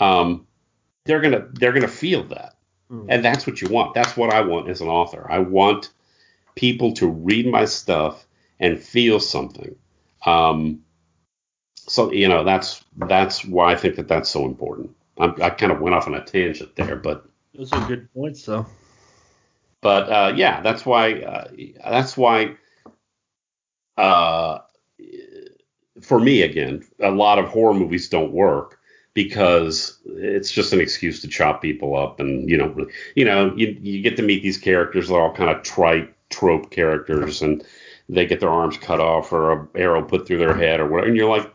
um, 0.00 0.46
they're 1.04 1.20
gonna 1.20 1.46
they're 1.52 1.72
gonna 1.72 1.86
feel 1.86 2.24
that, 2.24 2.56
mm. 2.90 3.06
and 3.08 3.24
that's 3.24 3.46
what 3.46 3.60
you 3.60 3.68
want. 3.68 3.94
That's 3.94 4.16
what 4.16 4.32
I 4.32 4.40
want 4.40 4.68
as 4.70 4.80
an 4.80 4.88
author. 4.88 5.30
I 5.30 5.38
want 5.38 5.90
people 6.54 6.94
to 6.94 7.06
read 7.06 7.46
my 7.46 7.66
stuff 7.66 8.26
and 8.58 8.80
feel 8.80 9.20
something. 9.20 9.76
Um, 10.24 10.80
so 11.88 12.12
you 12.12 12.28
know 12.28 12.44
that's 12.44 12.84
that's 12.96 13.44
why 13.44 13.72
I 13.72 13.76
think 13.76 13.96
that 13.96 14.08
that's 14.08 14.30
so 14.30 14.44
important. 14.44 14.90
I'm, 15.18 15.34
I 15.42 15.50
kind 15.50 15.72
of 15.72 15.80
went 15.80 15.94
off 15.94 16.06
on 16.06 16.14
a 16.14 16.24
tangent 16.24 16.74
there, 16.76 16.96
but 16.96 17.26
Those 17.54 17.72
are 17.72 17.86
good 17.86 18.12
points, 18.14 18.44
though. 18.44 18.66
but 19.80 20.08
uh, 20.10 20.32
yeah, 20.34 20.60
that's 20.62 20.86
why 20.86 21.20
uh, 21.20 21.48
that's 21.90 22.16
why 22.16 22.56
uh, 23.98 24.58
for 26.00 26.18
me 26.20 26.42
again, 26.42 26.82
a 27.00 27.10
lot 27.10 27.38
of 27.38 27.48
horror 27.48 27.74
movies 27.74 28.08
don't 28.08 28.32
work 28.32 28.78
because 29.14 29.98
it's 30.06 30.50
just 30.50 30.72
an 30.72 30.80
excuse 30.80 31.20
to 31.20 31.28
chop 31.28 31.60
people 31.60 31.94
up 31.96 32.18
and 32.18 32.48
you 32.48 32.56
know 32.56 32.86
you 33.14 33.24
know 33.26 33.54
you 33.56 33.76
you 33.82 34.00
get 34.00 34.16
to 34.16 34.22
meet 34.22 34.42
these 34.42 34.56
characters 34.56 35.08
they're 35.08 35.20
all 35.20 35.34
kind 35.34 35.50
of 35.50 35.62
trite 35.62 36.14
trope 36.30 36.70
characters 36.70 37.42
and 37.42 37.62
they 38.08 38.24
get 38.24 38.40
their 38.40 38.48
arms 38.48 38.78
cut 38.78 39.00
off 39.00 39.30
or 39.30 39.52
a 39.52 39.68
arrow 39.74 40.02
put 40.02 40.26
through 40.26 40.38
their 40.38 40.54
head 40.54 40.80
or 40.80 40.88
whatever 40.88 41.08
and 41.08 41.16
you're 41.16 41.28
like 41.28 41.52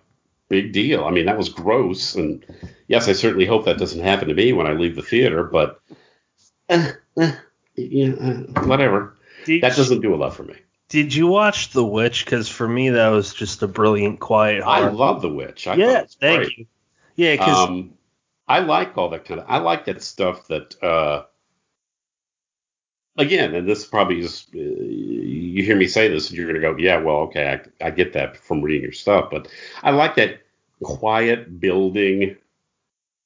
big 0.50 0.72
deal 0.74 1.06
i 1.06 1.12
mean 1.12 1.26
that 1.26 1.38
was 1.38 1.50
gross 1.50 2.16
and 2.16 2.46
yes 2.88 3.08
i 3.08 3.14
certainly 3.14 3.46
hope 3.46 3.66
that 3.66 3.78
doesn't 3.78 4.04
happen 4.04 4.28
to 4.28 4.34
me 4.34 4.54
when 4.54 4.68
i 4.68 4.74
leave 4.74 4.96
the 4.96 5.02
theater 5.02 5.44
but 5.44 5.82
yeah, 6.70 8.12
uh, 8.20 8.64
whatever 8.66 9.18
Did, 9.46 9.62
that 9.62 9.76
doesn't 9.76 10.02
do 10.02 10.14
a 10.14 10.18
lot 10.18 10.34
for 10.36 10.44
me 10.44 10.56
Did 10.90 11.14
you 11.14 11.28
watch 11.28 11.72
The 11.72 11.84
Witch? 11.84 12.24
Because 12.24 12.48
for 12.48 12.68
me, 12.68 12.90
that 12.92 13.10
was 13.10 13.34
just 13.34 13.62
a 13.62 13.68
brilliant, 13.68 14.20
quiet 14.20 14.64
i 14.64 14.88
love 14.88 15.22
the 15.22 15.30
witch 15.30 15.68
I 15.68 15.76
yeah, 15.76 16.06
thank 16.20 16.44
great. 16.44 16.58
you. 16.58 16.66
Yeah, 17.18 17.34
because 17.34 17.68
um, 17.68 17.94
I 18.48 18.60
like 18.60 18.98
all 18.98 19.10
that 19.10 19.26
kind 19.26 19.42
of. 19.42 19.48
I 19.50 19.58
like 19.58 19.86
that 19.86 20.02
stuff 20.02 20.48
that. 20.48 20.82
Uh, 20.82 21.24
again, 23.18 23.56
and 23.56 23.68
this 23.68 23.86
probably 23.86 24.20
is. 24.22 24.48
Uh, 24.54 24.60
you 24.60 25.64
hear 25.64 25.76
me 25.76 25.88
say 25.88 26.08
this, 26.08 26.30
and 26.30 26.38
you're 26.38 26.48
gonna 26.48 26.60
go, 26.60 26.78
yeah, 26.78 26.98
well, 26.98 27.18
okay, 27.18 27.60
I, 27.82 27.88
I 27.88 27.92
get 27.92 28.14
that 28.14 28.38
from 28.38 28.62
reading 28.62 28.84
your 28.84 28.92
stuff, 28.92 29.30
but 29.32 29.48
I 29.84 29.92
like 29.92 30.16
that 30.16 30.42
quiet 30.84 31.60
building 31.60 32.38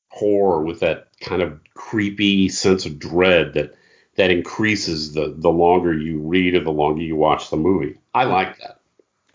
horror 0.10 0.64
with 0.64 0.80
that 0.82 1.08
kind 1.20 1.42
of 1.42 1.60
creepy 1.74 2.50
sense 2.50 2.86
of 2.86 3.00
dread 3.00 3.54
that 3.54 3.74
that 4.16 4.32
increases 4.32 5.14
the 5.14 5.34
the 5.38 5.50
longer 5.50 5.94
you 5.94 6.20
read 6.20 6.56
or 6.56 6.64
the 6.64 6.72
longer 6.72 7.02
you 7.02 7.16
watch 7.16 7.50
the 7.50 7.58
movie. 7.58 7.98
I 8.14 8.26
like 8.26 8.60
that. 8.60 8.80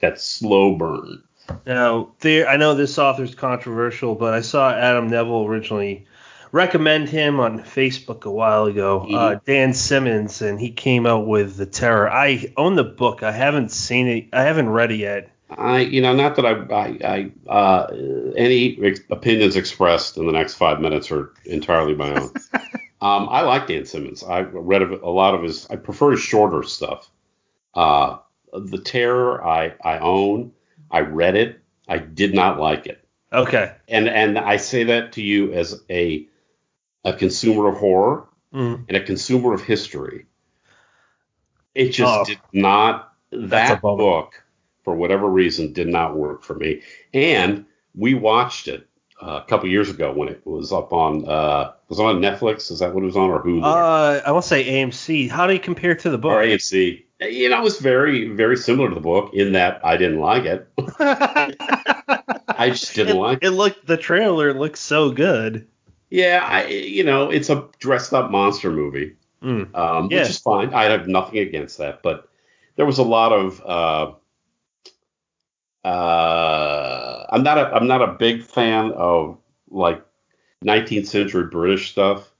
That 0.01 0.21
slow 0.21 0.77
burn. 0.77 1.23
Now, 1.65 2.13
there, 2.21 2.49
I 2.49 2.57
know 2.57 2.75
this 2.75 2.99
author's 2.99 3.35
controversial, 3.35 4.15
but 4.15 4.35
I 4.35 4.41
saw 4.41 4.73
Adam 4.73 5.09
Nevill 5.09 5.47
originally 5.47 6.07
recommend 6.53 7.09
him 7.09 7.41
on 7.41 7.61
Facebook 7.61 8.25
a 8.25 8.31
while 8.31 8.67
ago. 8.67 9.07
Mhm. 9.09 9.15
Uh, 9.15 9.41
Dan 9.45 9.73
Simmons, 9.75 10.43
and 10.43 10.61
he 10.61 10.71
came 10.71 11.07
out 11.07 11.27
with 11.27 11.57
The 11.57 11.67
Terror. 11.67 12.11
I 12.11 12.53
own 12.57 12.75
the 12.77 12.85
book. 12.85 13.23
I 13.23 13.33
haven't 13.33 13.71
seen 13.71 14.07
it. 14.09 14.27
I 14.33 14.43
haven't 14.43 14.69
read 14.69 14.93
it 14.93 14.97
yet. 14.97 15.31
I, 15.49 15.81
you 15.81 16.01
know, 16.03 16.13
not 16.15 16.35
that 16.37 16.45
I, 16.45 16.75
I, 16.75 17.31
I 17.47 17.51
uh, 17.51 17.87
any 18.37 18.79
ex- 18.85 19.01
opinions 19.11 19.55
expressed 19.55 20.17
in 20.17 20.27
the 20.27 20.33
next 20.33 20.55
five 20.55 20.81
minutes 20.81 21.11
are 21.13 21.33
entirely 21.45 21.95
my 21.95 22.11
own. 22.15 22.33
um, 23.01 23.29
I 23.31 23.43
like 23.43 23.69
Dan 23.69 23.87
Simmons. 23.87 24.25
I 24.25 24.41
read 24.41 24.83
a 24.83 25.05
a 25.05 25.09
lot 25.11 25.35
of 25.37 25.43
his. 25.45 25.67
I 25.71 25.77
prefer 25.77 26.11
his 26.13 26.21
shorter 26.21 26.63
stuff. 26.65 27.09
Uh, 27.75 28.19
the 28.53 28.79
Terror, 28.79 29.45
I, 29.47 29.75
I 29.85 29.99
own. 29.99 30.53
I 30.91 31.01
read 31.01 31.37
it. 31.37 31.61
I 31.89 31.99
did 31.99 32.35
not 32.35 32.59
like 32.59 32.87
it, 32.87 33.05
Okay. 33.33 33.73
and 33.87 34.09
and 34.09 34.39
I 34.39 34.57
say 34.57 34.83
that 34.85 35.13
to 35.13 35.23
you 35.23 35.53
as 35.53 35.81
a 35.89 36.27
a 37.07 37.13
consumer 37.15 37.69
of 37.69 37.77
horror 37.79 38.27
Mm. 38.55 38.85
and 38.89 38.97
a 38.97 39.03
consumer 39.03 39.53
of 39.55 39.63
history. 39.63 40.27
It 41.75 41.91
just 41.91 42.21
Oh. 42.21 42.25
did 42.25 42.39
not. 42.53 43.13
That 43.33 43.83
book, 43.83 44.43
for 44.85 44.95
whatever 44.95 45.27
reason, 45.27 45.73
did 45.73 45.89
not 45.89 46.17
work 46.17 46.43
for 46.43 46.55
me. 46.55 46.81
And 47.13 47.67
we 47.95 48.15
watched 48.15 48.69
it 48.69 48.87
uh, 49.21 49.41
a 49.43 49.49
couple 49.49 49.69
years 49.69 49.89
ago 49.91 50.13
when 50.13 50.29
it 50.29 50.41
was 50.45 50.73
up 50.73 50.93
on. 50.93 51.27
Uh, 51.29 51.73
was 51.89 51.99
it 51.99 52.03
on 52.05 52.21
Netflix? 52.21 52.71
Is 52.71 52.79
that 52.81 52.95
what 52.95 53.03
it 53.03 53.07
was 53.07 53.17
on, 53.17 53.31
or 53.31 53.43
Hulu, 53.43 53.63
Uh, 53.65 54.21
I 54.27 54.33
to 54.33 54.43
say 54.43 54.65
AMC. 54.65 55.29
How 55.29 55.47
do 55.47 55.53
you 55.55 55.59
compare 55.61 55.93
it 55.93 56.01
to 56.01 56.11
the 56.11 56.19
book? 56.19 56.33
or? 56.33 56.43
AMC? 56.43 57.05
You 57.21 57.49
know, 57.49 57.59
it 57.59 57.63
was 57.65 57.79
very, 57.81 58.29
very 58.29 58.57
similar 58.59 58.89
to 58.91 58.95
the 58.95 59.01
book 59.01 59.33
in 59.35 59.53
that 59.53 59.81
I 59.85 59.97
didn't 59.97 60.21
like 60.21 60.45
it. 60.45 60.69
I 62.59 62.71
just 62.71 62.95
didn't 62.95 63.17
it, 63.17 63.21
like 63.21 63.39
it. 63.43 63.47
it 63.49 63.51
looked. 63.53 63.87
The 63.87 63.97
trailer 63.97 64.53
looks 64.55 64.81
so 64.81 65.11
good. 65.11 65.67
Yeah, 66.11 66.47
I, 66.49 66.67
you 66.67 67.05
know, 67.05 67.31
it's 67.31 67.51
a 67.51 67.69
dressed 67.79 68.13
up 68.13 68.31
monster 68.31 68.71
movie. 68.71 69.17
Mm. 69.43 69.75
um, 69.77 70.09
Yeah. 70.11 70.21
which 70.21 70.31
is 70.31 70.39
fine. 70.39 70.73
I 70.73 70.85
have 70.85 71.09
nothing 71.09 71.39
against 71.39 71.79
that, 71.79 72.03
but 72.03 72.29
there 72.77 72.87
was 72.87 72.99
a 72.99 73.03
lot 73.03 73.33
of. 73.33 73.63
Uh, 73.65 74.13
uh, 75.87 77.27
I'm 77.31 77.43
not 77.43 77.59
a 77.59 77.67
I'm 77.73 77.87
not 77.87 78.03
a 78.03 78.15
big 78.15 78.43
fan 78.43 78.93
of 78.93 79.39
like 79.71 80.05
19th 80.65 81.07
century 81.07 81.45
British 81.45 81.93
stuff 81.93 82.33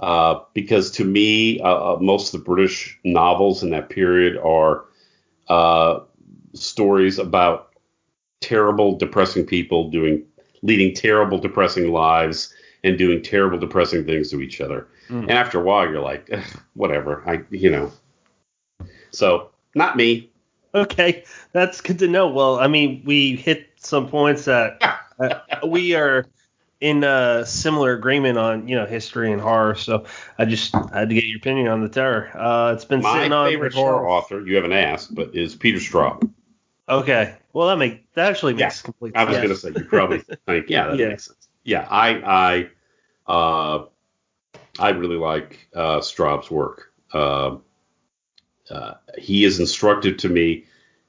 uh, 0.00 0.40
because 0.52 0.90
to 0.92 1.04
me 1.04 1.60
uh, 1.60 1.94
uh, 1.94 1.98
most 2.00 2.34
of 2.34 2.40
the 2.40 2.44
British 2.44 2.98
novels 3.04 3.62
in 3.62 3.70
that 3.70 3.88
period 3.88 4.36
are 4.38 4.84
uh, 5.48 6.00
stories 6.54 7.18
about 7.18 7.70
terrible, 8.40 8.98
depressing 8.98 9.46
people 9.46 9.90
doing 9.90 10.22
leading 10.62 10.94
terrible, 10.94 11.38
depressing 11.38 11.92
lives 11.92 12.52
and 12.84 12.98
doing 12.98 13.22
terrible, 13.22 13.58
depressing 13.58 14.04
things 14.04 14.30
to 14.30 14.40
each 14.40 14.60
other. 14.60 14.88
Mm. 15.08 15.22
And 15.22 15.30
after 15.32 15.60
a 15.60 15.62
while, 15.62 15.88
you're 15.88 16.00
like, 16.00 16.30
whatever. 16.74 17.22
I, 17.28 17.42
you 17.50 17.70
know. 17.70 17.92
So 19.10 19.50
not 19.74 19.96
me. 19.96 20.30
Okay, 20.74 21.24
that's 21.52 21.80
good 21.82 21.98
to 21.98 22.08
know. 22.08 22.28
Well, 22.28 22.58
I 22.58 22.66
mean, 22.66 23.02
we 23.04 23.36
hit 23.36 23.68
some 23.76 24.08
points 24.08 24.46
that 24.46 24.82
uh, 25.20 25.66
we 25.66 25.94
are 25.94 26.26
in 26.80 27.04
a 27.04 27.44
similar 27.46 27.92
agreement 27.92 28.38
on, 28.38 28.66
you 28.66 28.74
know, 28.74 28.86
history 28.86 29.30
and 29.32 29.40
horror. 29.40 29.74
So 29.74 30.06
I 30.38 30.46
just 30.46 30.74
had 30.92 31.10
to 31.10 31.14
get 31.14 31.24
your 31.24 31.36
opinion 31.36 31.68
on 31.68 31.82
the 31.82 31.88
terror. 31.88 32.30
Uh, 32.34 32.72
it's 32.74 32.84
been 32.86 33.02
My 33.02 33.14
sitting 33.14 33.32
on 33.32 33.50
favorite 33.50 33.74
horror 33.74 34.08
author, 34.08 34.40
you 34.40 34.56
haven't 34.56 34.72
asked, 34.72 35.14
but 35.14 35.36
is 35.36 35.54
Peter 35.54 35.78
Straub. 35.78 36.28
Okay, 36.88 37.36
well 37.52 37.68
that 37.68 37.76
make 37.76 38.12
that 38.14 38.30
actually 38.30 38.54
Yeah, 38.54 38.66
makes 38.66 38.82
complete 38.82 39.14
I 39.14 39.24
was 39.24 39.36
sense. 39.36 39.62
gonna 39.62 39.74
say 39.74 39.80
you 39.80 39.86
probably 39.88 40.18
think, 40.46 40.68
yeah, 40.68 40.88
that 40.88 40.98
Yeah. 40.98 41.08
makes 41.10 41.26
sense. 41.26 41.48
Yeah, 41.64 41.86
I 41.90 42.68
I 43.28 43.32
uh 43.32 43.86
I 44.78 44.90
really 44.90 45.16
like 45.16 45.68
uh 45.74 46.00
Straub's 46.00 46.50
work. 46.50 46.92
Uh, 47.12 47.56
uh, 48.70 48.94
he 49.18 49.44
is 49.44 49.60
instructive 49.60 50.16
to 50.18 50.28
me, 50.28 50.64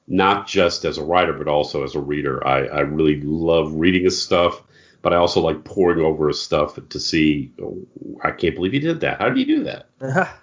not 0.06 0.46
just 0.46 0.84
as 0.84 0.98
a 0.98 1.04
writer, 1.04 1.32
but 1.32 1.48
also 1.48 1.82
as 1.82 1.94
a 1.94 2.00
reader. 2.00 2.46
I, 2.46 2.66
I 2.66 2.80
really 2.80 3.22
love 3.22 3.72
reading 3.74 4.04
his 4.04 4.20
stuff, 4.20 4.62
but 5.00 5.14
I 5.14 5.16
also 5.16 5.40
like 5.40 5.64
poring 5.64 6.04
over 6.04 6.28
his 6.28 6.40
stuff 6.42 6.78
to 6.88 7.00
see, 7.00 7.52
oh, 7.62 7.78
I 8.22 8.32
can't 8.32 8.54
believe 8.54 8.72
he 8.72 8.80
did 8.80 9.00
that. 9.00 9.18
How 9.18 9.28
did 9.28 9.38
he 9.38 9.44
do 9.46 9.64
that? 9.64 9.88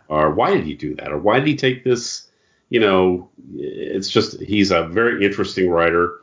or 0.08 0.32
why 0.32 0.52
did 0.56 0.66
he 0.66 0.74
do 0.74 0.96
that 0.96 1.12
or 1.12 1.18
why 1.20 1.38
did 1.40 1.48
he 1.48 1.56
take 1.56 1.84
this 1.84 2.28
you 2.70 2.80
know 2.80 3.30
it's 3.56 4.10
just 4.10 4.40
he's 4.42 4.72
a 4.72 4.88
very 4.88 5.24
interesting 5.24 5.70
writer 5.70 6.22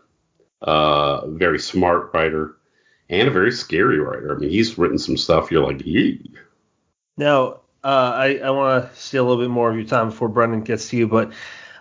uh 0.63 1.27
very 1.29 1.59
smart 1.59 2.11
writer 2.13 2.57
and 3.11 3.29
a 3.29 3.31
very 3.31 3.53
scary 3.53 3.99
writer 3.99 4.35
i 4.35 4.39
mean 4.39 4.51
he's 4.51 4.79
written 4.79 4.99
some 4.99 5.17
stuff 5.17 5.51
you're 5.51 5.65
like 5.65 5.85
Yee. 5.85 6.31
Now, 7.19 7.61
uh, 7.85 8.13
I, 8.15 8.41
I 8.45 8.51
want 8.51 8.91
to 8.91 8.99
steal 8.99 9.27
a 9.27 9.29
little 9.29 9.43
bit 9.43 9.51
more 9.51 9.71
of 9.71 9.77
your 9.77 9.85
time 9.85 10.11
before 10.11 10.29
Brendan 10.29 10.63
gets 10.63 10.89
to 10.91 10.97
you, 10.97 11.09
but 11.09 11.33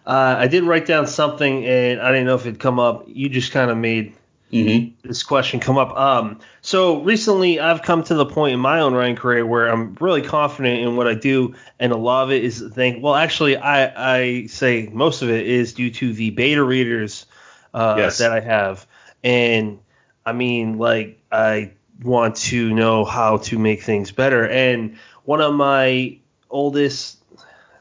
uh, 0.06 0.36
I 0.38 0.48
did 0.48 0.64
write 0.64 0.86
down 0.86 1.08
something, 1.08 1.66
and 1.66 2.02
I 2.02 2.12
didn't 2.12 2.26
know 2.26 2.36
if 2.36 2.42
it'd 2.42 2.60
come 2.60 2.80
up. 2.80 3.06
You 3.08 3.30
just 3.30 3.52
kind 3.52 3.70
of 3.70 3.78
made 3.78 4.14
mm-hmm. 4.52 5.08
this 5.08 5.22
question 5.22 5.60
come 5.60 5.78
up. 5.78 5.96
Um, 5.96 6.40
so 6.62 7.02
recently, 7.04 7.60
I've 7.60 7.84
come 7.84 8.04
to 8.06 8.16
the 8.16 8.26
point 8.26 8.54
in 8.54 8.60
my 8.60 8.80
own 8.80 8.94
writing 8.94 9.16
career 9.16 9.46
where 9.46 9.68
I'm 9.68 9.96
really 10.00 10.22
confident 10.22 10.82
in 10.82 10.96
what 10.96 11.08
I 11.08 11.14
do, 11.14 11.54
and 11.80 11.92
a 11.92 11.98
lot 11.98 12.24
of 12.24 12.32
it 12.32 12.44
is 12.44 12.64
thank. 12.74 13.04
Well, 13.04 13.16
actually, 13.16 13.58
I 13.58 14.14
I 14.14 14.46
say 14.48 14.90
most 14.92 15.22
of 15.22 15.30
it 15.30 15.46
is 15.46 15.74
due 15.74 15.92
to 15.92 16.14
the 16.14 16.32
beta 16.32 16.64
readers 16.64 17.26
uh, 17.74 17.96
Yes. 17.98 18.18
that 18.20 18.32
I 18.32 18.40
have, 18.40 18.88
and 19.24 19.80
I 20.28 20.34
mean, 20.34 20.78
like 20.78 21.20
I 21.32 21.72
want 22.04 22.36
to 22.36 22.74
know 22.74 23.06
how 23.06 23.38
to 23.38 23.58
make 23.58 23.82
things 23.82 24.12
better, 24.12 24.48
and 24.48 24.98
one 25.24 25.42
of 25.42 25.54
my 25.54 26.18
oldest 26.50 27.18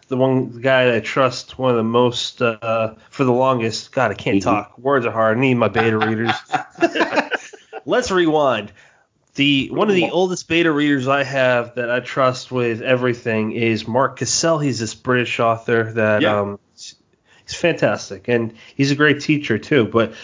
the 0.08 0.16
one 0.16 0.60
guy 0.60 0.84
that 0.84 0.94
I 0.94 1.00
trust 1.00 1.58
one 1.58 1.70
of 1.72 1.76
the 1.76 1.82
most 1.82 2.40
uh, 2.40 2.94
for 3.10 3.24
the 3.24 3.32
longest. 3.32 3.90
God, 3.90 4.12
I 4.12 4.14
can't 4.14 4.38
Mhm. 4.38 4.44
talk. 4.44 4.78
Words 4.78 5.04
are 5.04 5.10
hard. 5.10 5.36
I 5.36 5.40
need 5.40 5.54
my 5.54 5.66
beta 5.66 5.98
readers. 5.98 6.30
Let's 7.84 8.10
rewind. 8.12 8.70
The 9.34 9.68
one 9.72 9.88
of 9.88 9.96
the 9.96 10.10
oldest 10.10 10.46
beta 10.48 10.70
readers 10.70 11.08
I 11.08 11.24
have 11.24 11.74
that 11.74 11.90
I 11.90 12.00
trust 12.00 12.50
with 12.52 12.80
everything 12.82 13.52
is 13.52 13.86
Mark 13.88 14.18
Cassell. 14.18 14.58
He's 14.60 14.78
this 14.78 14.94
British 14.94 15.40
author 15.40 15.92
that 15.94 16.22
Yeah. 16.22 16.40
um 16.40 16.58
he's 16.74 17.54
fantastic 17.54 18.28
and 18.28 18.54
he's 18.76 18.92
a 18.92 18.94
great 18.94 19.20
teacher 19.20 19.58
too. 19.58 19.86
But 19.86 20.14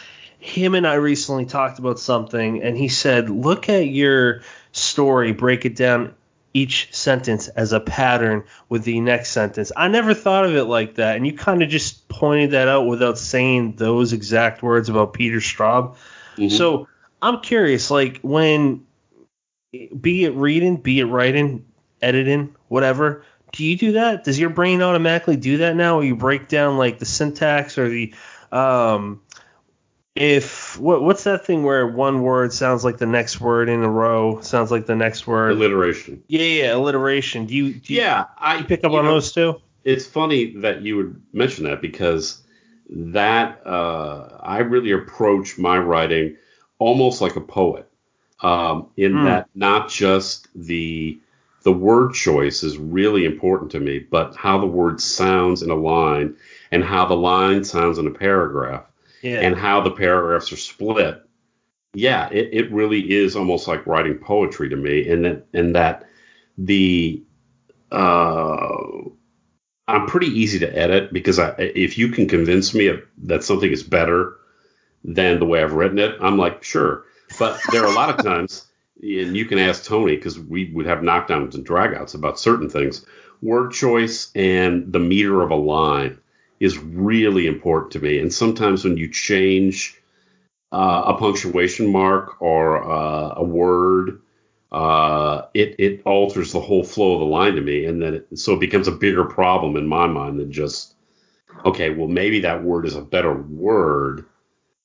him 0.42 0.74
and 0.74 0.86
I 0.86 0.94
recently 0.94 1.46
talked 1.46 1.78
about 1.78 2.00
something 2.00 2.62
and 2.64 2.76
he 2.76 2.88
said, 2.88 3.30
look 3.30 3.68
at 3.68 3.86
your 3.86 4.42
story, 4.72 5.30
break 5.30 5.64
it 5.64 5.76
down 5.76 6.14
each 6.52 6.92
sentence 6.92 7.46
as 7.46 7.72
a 7.72 7.78
pattern 7.78 8.42
with 8.68 8.82
the 8.82 9.00
next 9.00 9.30
sentence. 9.30 9.70
I 9.76 9.86
never 9.86 10.14
thought 10.14 10.44
of 10.44 10.56
it 10.56 10.64
like 10.64 10.96
that, 10.96 11.16
and 11.16 11.26
you 11.26 11.32
kind 11.32 11.62
of 11.62 11.68
just 11.70 12.08
pointed 12.08 12.50
that 12.50 12.68
out 12.68 12.86
without 12.86 13.18
saying 13.18 13.76
those 13.76 14.12
exact 14.12 14.62
words 14.62 14.88
about 14.88 15.14
Peter 15.14 15.38
Straub. 15.38 15.94
Mhm. 16.36 16.50
So 16.50 16.88
I'm 17.22 17.40
curious, 17.40 17.90
like 17.90 18.18
when, 18.20 18.84
be 19.72 20.24
it 20.24 20.34
reading, 20.34 20.76
be 20.76 20.98
it 20.98 21.06
writing, 21.06 21.64
editing, 22.02 22.54
whatever. 22.68 23.24
Do 23.52 23.64
you 23.64 23.78
do 23.78 23.92
that? 23.92 24.24
Does 24.24 24.38
your 24.38 24.50
brain 24.50 24.82
automatically 24.82 25.36
do 25.36 25.58
that 25.58 25.76
now? 25.76 26.00
Or 26.00 26.04
you 26.04 26.16
break 26.16 26.48
down 26.48 26.78
like 26.78 26.98
the 26.98 27.06
syntax 27.06 27.78
or 27.78 27.88
the 27.88 28.12
um, 28.50 29.22
if 30.14 30.78
what 30.78 31.02
what's 31.02 31.24
that 31.24 31.46
thing 31.46 31.64
where 31.64 31.86
one 31.86 32.22
word 32.22 32.52
sounds 32.52 32.84
like 32.84 32.98
the 32.98 33.06
next 33.06 33.40
word 33.40 33.68
in 33.68 33.82
a 33.82 33.90
row 33.90 34.40
sounds 34.42 34.70
like 34.70 34.86
the 34.86 34.96
next 34.96 35.26
word? 35.26 35.54
Alliteration. 35.54 36.22
Yeah, 36.28 36.42
yeah, 36.42 36.74
alliteration. 36.74 37.46
Do 37.46 37.54
you, 37.54 37.74
do 37.74 37.94
you, 37.94 38.00
Yeah, 38.00 38.26
I 38.38 38.62
pick 38.62 38.84
up 38.84 38.92
on 38.92 39.04
know, 39.04 39.12
those 39.12 39.32
too? 39.32 39.60
It's 39.84 40.06
funny 40.06 40.56
that 40.58 40.82
you 40.82 40.96
would 40.96 41.22
mention 41.32 41.64
that 41.64 41.82
because 41.82 42.42
that 42.90 43.66
uh, 43.66 44.38
I 44.40 44.58
really 44.60 44.92
approach 44.92 45.58
my 45.58 45.78
writing 45.78 46.36
almost 46.78 47.20
like 47.20 47.36
a 47.36 47.40
poet. 47.40 47.88
Um, 48.42 48.88
in 48.96 49.12
Hmm. 49.12 49.24
that 49.24 49.48
not 49.54 49.88
just 49.88 50.48
the 50.54 51.18
the 51.62 51.72
word 51.72 52.14
choice 52.14 52.64
is 52.64 52.76
really 52.78 53.24
important 53.24 53.70
to 53.72 53.80
me, 53.80 54.00
but 54.00 54.36
how 54.36 54.58
the 54.58 54.66
word 54.66 55.00
sounds 55.00 55.62
in 55.62 55.70
a 55.70 55.76
line 55.76 56.36
and 56.72 56.84
how 56.84 57.06
the 57.06 57.14
line 57.16 57.64
sounds 57.64 57.98
in 57.98 58.06
a 58.08 58.10
paragraph 58.10 58.84
Yeah. 59.22 59.40
and 59.40 59.56
how 59.56 59.80
the 59.80 59.92
paragraphs 59.92 60.52
are 60.52 60.56
split. 60.56 61.22
Yeah, 61.94 62.28
it, 62.30 62.50
it 62.52 62.72
really 62.72 63.12
is 63.12 63.36
almost 63.36 63.68
like 63.68 63.86
writing 63.86 64.18
poetry 64.18 64.68
to 64.70 64.76
me, 64.76 65.08
and 65.08 65.24
that 65.24 65.46
and 65.52 65.76
that 65.76 66.08
the 66.58 67.22
uh, 67.90 68.78
I'm 69.86 70.06
pretty 70.06 70.28
easy 70.28 70.58
to 70.60 70.78
edit 70.78 71.12
because 71.12 71.38
I, 71.38 71.54
if 71.58 71.98
you 71.98 72.08
can 72.08 72.26
convince 72.26 72.74
me 72.74 72.86
of, 72.88 73.02
that 73.24 73.44
something 73.44 73.70
is 73.70 73.82
better 73.82 74.36
than 75.04 75.38
the 75.38 75.44
way 75.44 75.62
I've 75.62 75.74
written 75.74 75.98
it, 75.98 76.16
I'm 76.20 76.38
like 76.38 76.64
sure. 76.64 77.04
But 77.38 77.60
there 77.72 77.84
are 77.84 77.92
a 77.92 77.94
lot 77.94 78.10
of 78.10 78.24
times, 78.24 78.66
and 79.02 79.36
you 79.36 79.44
can 79.44 79.58
ask 79.58 79.84
Tony 79.84 80.16
because 80.16 80.38
we 80.38 80.72
would 80.72 80.86
have 80.86 81.00
knockdowns 81.00 81.54
and 81.54 81.66
dragouts 81.66 82.14
about 82.14 82.40
certain 82.40 82.70
things. 82.70 83.04
Word 83.42 83.72
choice 83.72 84.30
and 84.34 84.92
the 84.92 84.98
meter 84.98 85.42
of 85.42 85.50
a 85.50 85.56
line 85.56 86.18
is 86.62 86.78
really 86.78 87.46
important 87.48 87.92
to 87.92 88.00
me. 88.00 88.20
And 88.20 88.32
sometimes 88.34 88.84
when 88.84 88.98
you 88.98 89.10
change 89.10 90.00
uh, 90.72 91.04
a 91.06 91.14
punctuation 91.18 91.90
mark 91.90 92.40
or 92.42 92.84
uh, 92.90 93.34
a 93.36 93.44
word, 93.44 94.20
uh, 94.72 95.42
it 95.54 95.76
it 95.78 96.02
alters 96.06 96.52
the 96.52 96.60
whole 96.60 96.84
flow 96.84 97.14
of 97.14 97.20
the 97.20 97.26
line 97.26 97.54
to 97.56 97.62
me, 97.62 97.86
and 97.86 98.02
then 98.02 98.14
it, 98.14 98.38
so 98.38 98.54
it 98.54 98.60
becomes 98.60 98.88
a 98.88 98.92
bigger 98.92 99.24
problem 99.24 99.76
in 99.76 99.86
my 99.86 100.06
mind 100.06 100.40
than 100.40 100.52
just 100.52 100.94
okay, 101.66 101.90
well 101.90 102.08
maybe 102.08 102.40
that 102.40 102.64
word 102.64 102.86
is 102.86 102.96
a 102.96 103.02
better 103.02 103.34
word, 103.34 104.26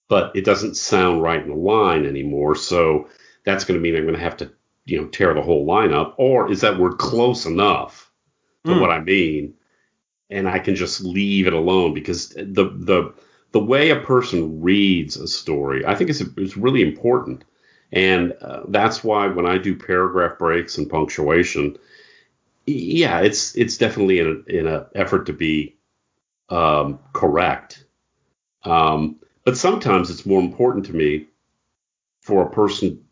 but 0.10 0.36
it 0.36 0.46
doesn't 0.46 0.78
sound 0.78 1.22
right 1.24 1.42
in 1.44 1.50
the 1.50 1.56
line 1.56 2.06
anymore. 2.06 2.56
So 2.56 3.10
that's 3.46 3.66
going 3.66 3.80
to 3.80 3.84
mean 3.84 3.96
I'm 3.96 4.04
going 4.04 4.16
to 4.16 4.22
have 4.22 4.38
to 4.38 4.52
you 4.86 5.02
know 5.02 5.08
tear 5.10 5.34
the 5.34 5.44
whole 5.44 5.66
line 5.66 5.94
up, 5.94 6.16
or 6.18 6.52
is 6.52 6.62
that 6.62 6.80
word 6.80 6.98
close 7.00 7.46
enough 7.46 8.12
to 8.66 8.74
Hmm. 8.74 8.80
what 8.80 8.92
I 8.92 9.02
mean? 9.02 9.56
And 10.30 10.48
I 10.48 10.60
can 10.60 10.76
just 10.76 11.02
leave 11.02 11.48
it 11.48 11.54
alone 11.54 11.94
because 11.94 12.30
the 12.30 12.72
the 12.76 13.14
the 13.52 13.60
way 13.60 13.90
a 13.90 14.02
person 14.02 14.62
reads 14.62 15.16
a 15.16 15.28
story, 15.28 15.86
I 15.86 15.96
think 15.96 16.10
it's 16.10 16.22
is 16.22 16.58
really 16.58 16.82
important, 16.82 17.44
and 17.92 18.34
uh, 18.42 18.64
that's 18.68 19.04
why 19.04 19.28
when 19.28 19.46
I 19.46 19.58
do 19.58 19.76
paragraph 19.76 20.38
breaks 20.38 20.78
and 20.78 20.90
punctuation, 20.90 21.78
yeah, 22.66 23.22
it's 23.22 23.56
it's 23.56 23.78
definitely 23.78 24.20
in 24.20 24.44
a, 24.48 24.52
in 24.52 24.68
a 24.68 24.88
effort 24.96 25.28
to 25.28 25.34
be 25.34 25.78
um, 26.50 27.00
correct, 27.14 27.86
um, 28.64 29.18
but 29.46 29.58
sometimes 29.58 30.10
it's 30.10 30.26
more 30.26 30.42
important 30.42 30.86
to 30.88 30.94
me 30.94 31.28
for 32.22 32.44
a 32.44 32.50
person 32.50 33.04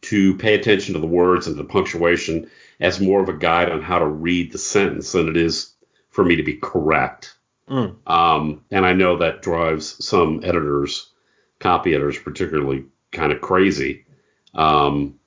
to 0.00 0.36
pay 0.36 0.54
attention 0.54 0.94
to 0.94 1.00
the 1.00 1.06
words 1.06 1.46
and 1.46 1.56
the 1.56 1.64
punctuation 1.64 2.50
as 2.80 3.00
more 3.00 3.20
of 3.20 3.28
a 3.28 3.32
guide 3.32 3.70
on 3.70 3.82
how 3.82 3.98
to 3.98 4.06
read 4.06 4.52
the 4.52 4.58
sentence 4.58 5.12
than 5.12 5.28
it 5.28 5.36
is 5.36 5.74
for 6.18 6.24
me 6.24 6.34
to 6.34 6.42
be 6.42 6.54
correct. 6.54 7.36
Mm. 7.70 7.94
Um, 8.08 8.64
and 8.72 8.84
I 8.84 8.92
know 8.92 9.18
that 9.18 9.40
drives 9.40 10.04
some 10.04 10.40
editors, 10.42 11.12
copy 11.60 11.94
editors 11.94 12.18
particularly, 12.18 12.86
kind 13.12 13.30
of 13.30 13.40
crazy. 13.40 14.04
Um, 14.52 15.20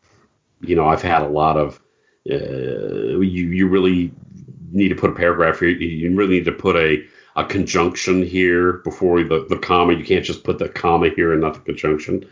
you 0.59 0.75
know, 0.75 0.85
I've 0.85 1.01
had 1.01 1.21
a 1.21 1.29
lot 1.29 1.55
of 1.55 1.79
uh, 2.29 2.35
you 2.35 3.21
you 3.21 3.69
really 3.69 4.11
need 4.69 4.89
to 4.89 4.95
put 4.95 5.11
a 5.11 5.13
paragraph 5.13 5.59
here. 5.59 5.69
You 5.69 6.13
really 6.13 6.39
need 6.39 6.45
to 6.45 6.51
put 6.51 6.75
a 6.75 7.05
a 7.37 7.45
conjunction 7.45 8.21
here 8.21 8.73
before 8.83 9.23
the, 9.23 9.45
the 9.47 9.57
comma. 9.57 9.93
You 9.93 10.03
can't 10.03 10.25
just 10.25 10.43
put 10.43 10.59
the 10.59 10.67
comma 10.67 11.07
here 11.15 11.31
and 11.31 11.39
not 11.39 11.53
the 11.53 11.61
conjunction. 11.61 12.29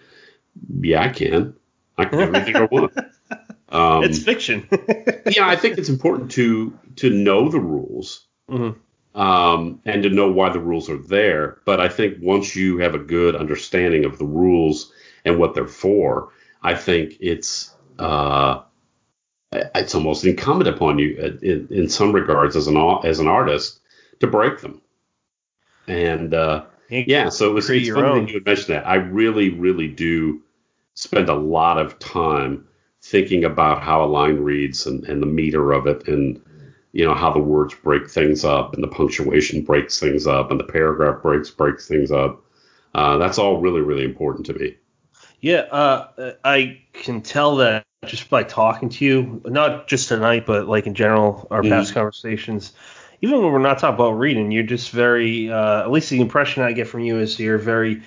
Yeah, 0.82 1.03
I 1.03 1.07
can. 1.07 1.55
I 1.97 2.03
can 2.03 2.20
do 2.20 2.36
anything 2.36 2.57
I 2.57 2.66
want. 2.66 2.91
Um, 3.72 4.03
it's 4.03 4.18
fiction. 4.18 4.68
yeah, 5.28 5.47
I 5.47 5.55
think 5.55 5.78
it's 5.78 5.89
important 5.89 6.32
to 6.32 6.76
to 6.95 7.12
know 7.12 7.49
the 7.49 7.60
rules 7.60 8.26
Mhm. 8.50 8.76
um, 9.16 9.82
and 9.86 10.04
to 10.04 10.10
know 10.10 10.32
why 10.32 10.50
the 10.50 10.60
rules 10.60 10.89
are 10.89 10.97
there. 10.97 11.60
But 11.66 11.80
I 11.80 11.89
think 11.89 12.18
once 12.22 12.56
you 12.56 12.78
have 12.80 12.95
a 12.95 13.00
good 13.00 13.36
understanding 13.36 14.06
of 14.06 14.18
the 14.18 14.26
rules 14.26 14.91
and 15.26 15.38
what 15.39 15.54
they're 15.54 15.68
for, 15.68 16.30
I 16.64 16.76
think 16.76 17.18
it's 17.20 17.74
uh, 17.97 18.62
it's 19.52 19.95
almost 19.95 20.26
incumbent 20.26 20.70
upon 20.70 21.00
you 21.00 21.18
uh, 21.22 21.38
in, 21.45 21.68
in 21.72 21.89
some 21.89 22.12
regards 22.14 22.56
as 22.56 22.68
an 22.68 22.78
as 23.04 23.20
an 23.20 23.28
artist 23.28 23.80
to 24.20 24.28
break 24.28 24.60
them. 24.62 24.82
And 25.88 26.34
uh, 26.34 26.66
yeah, 26.89 27.30
so 27.30 27.50
it 27.50 27.54
was 27.54 27.70
it's 27.70 27.89
funny 27.89 28.08
own. 28.08 28.26
that 28.26 28.30
you 28.30 28.36
had 28.36 28.45
mentioned 28.45 28.76
that. 28.76 28.88
I 28.88 28.95
really, 28.95 29.50
really 29.50 29.88
do 29.88 30.41
spend 30.93 31.30
a 31.30 31.36
lot 31.36 31.78
of 31.80 32.00
time 32.00 32.68
thinking 33.02 33.43
about 33.45 33.82
how 33.82 34.04
a 34.04 34.08
line 34.08 34.38
reads 34.38 34.86
and, 34.86 35.04
and 35.06 35.22
the 35.22 35.28
meter 35.28 35.72
of 35.72 35.88
it 35.88 36.08
and 36.08 36.41
you 36.92 37.06
know 37.06 37.14
how 37.16 37.32
the 37.32 37.40
words 37.40 37.74
break 37.76 38.10
things 38.10 38.46
up 38.46 38.74
and 38.74 38.84
the 38.84 38.88
punctuation 38.88 39.64
breaks 39.64 40.00
things 40.00 40.28
up 40.28 40.52
and 40.52 40.60
the 40.60 40.64
paragraph 40.66 41.22
breaks 41.22 41.50
breaks 41.52 41.88
things 41.88 42.12
up. 42.12 42.44
Uh, 42.96 43.18
that's 43.18 43.38
all 43.38 43.62
really, 43.62 43.82
really 43.82 44.04
important 44.06 44.46
to 44.48 44.54
me. 44.54 44.76
Yeah, 45.42 45.60
uh, 45.72 46.34
I 46.44 46.82
can 46.94 47.22
tell 47.22 47.58
that 47.58 47.86
just 48.06 48.30
by 48.30 48.44
talking 48.44 48.90
to 48.90 49.06
you, 49.06 49.42
not 49.46 49.88
just 49.88 50.08
tonight, 50.10 50.46
but 50.46 50.68
like 50.68 50.88
in 50.88 50.96
general, 50.96 51.48
our 51.52 51.64
Mhm. 51.64 51.64
past 51.64 51.94
conversations. 51.94 52.74
Even 53.22 53.42
when 53.44 53.52
we're 53.52 53.60
not 53.60 53.80
talking 53.80 53.96
about 53.96 54.12
reading, 54.12 54.52
you're 54.52 54.64
just 54.64 54.92
very, 54.92 55.52
uh, 55.52 55.82
at 55.82 55.92
least 55.92 56.10
the 56.10 56.22
impression 56.22 56.64
I 56.64 56.72
get 56.72 56.88
from 56.88 57.02
you 57.02 57.20
is 57.20 57.38
you're 57.40 57.58
very 57.58 58.02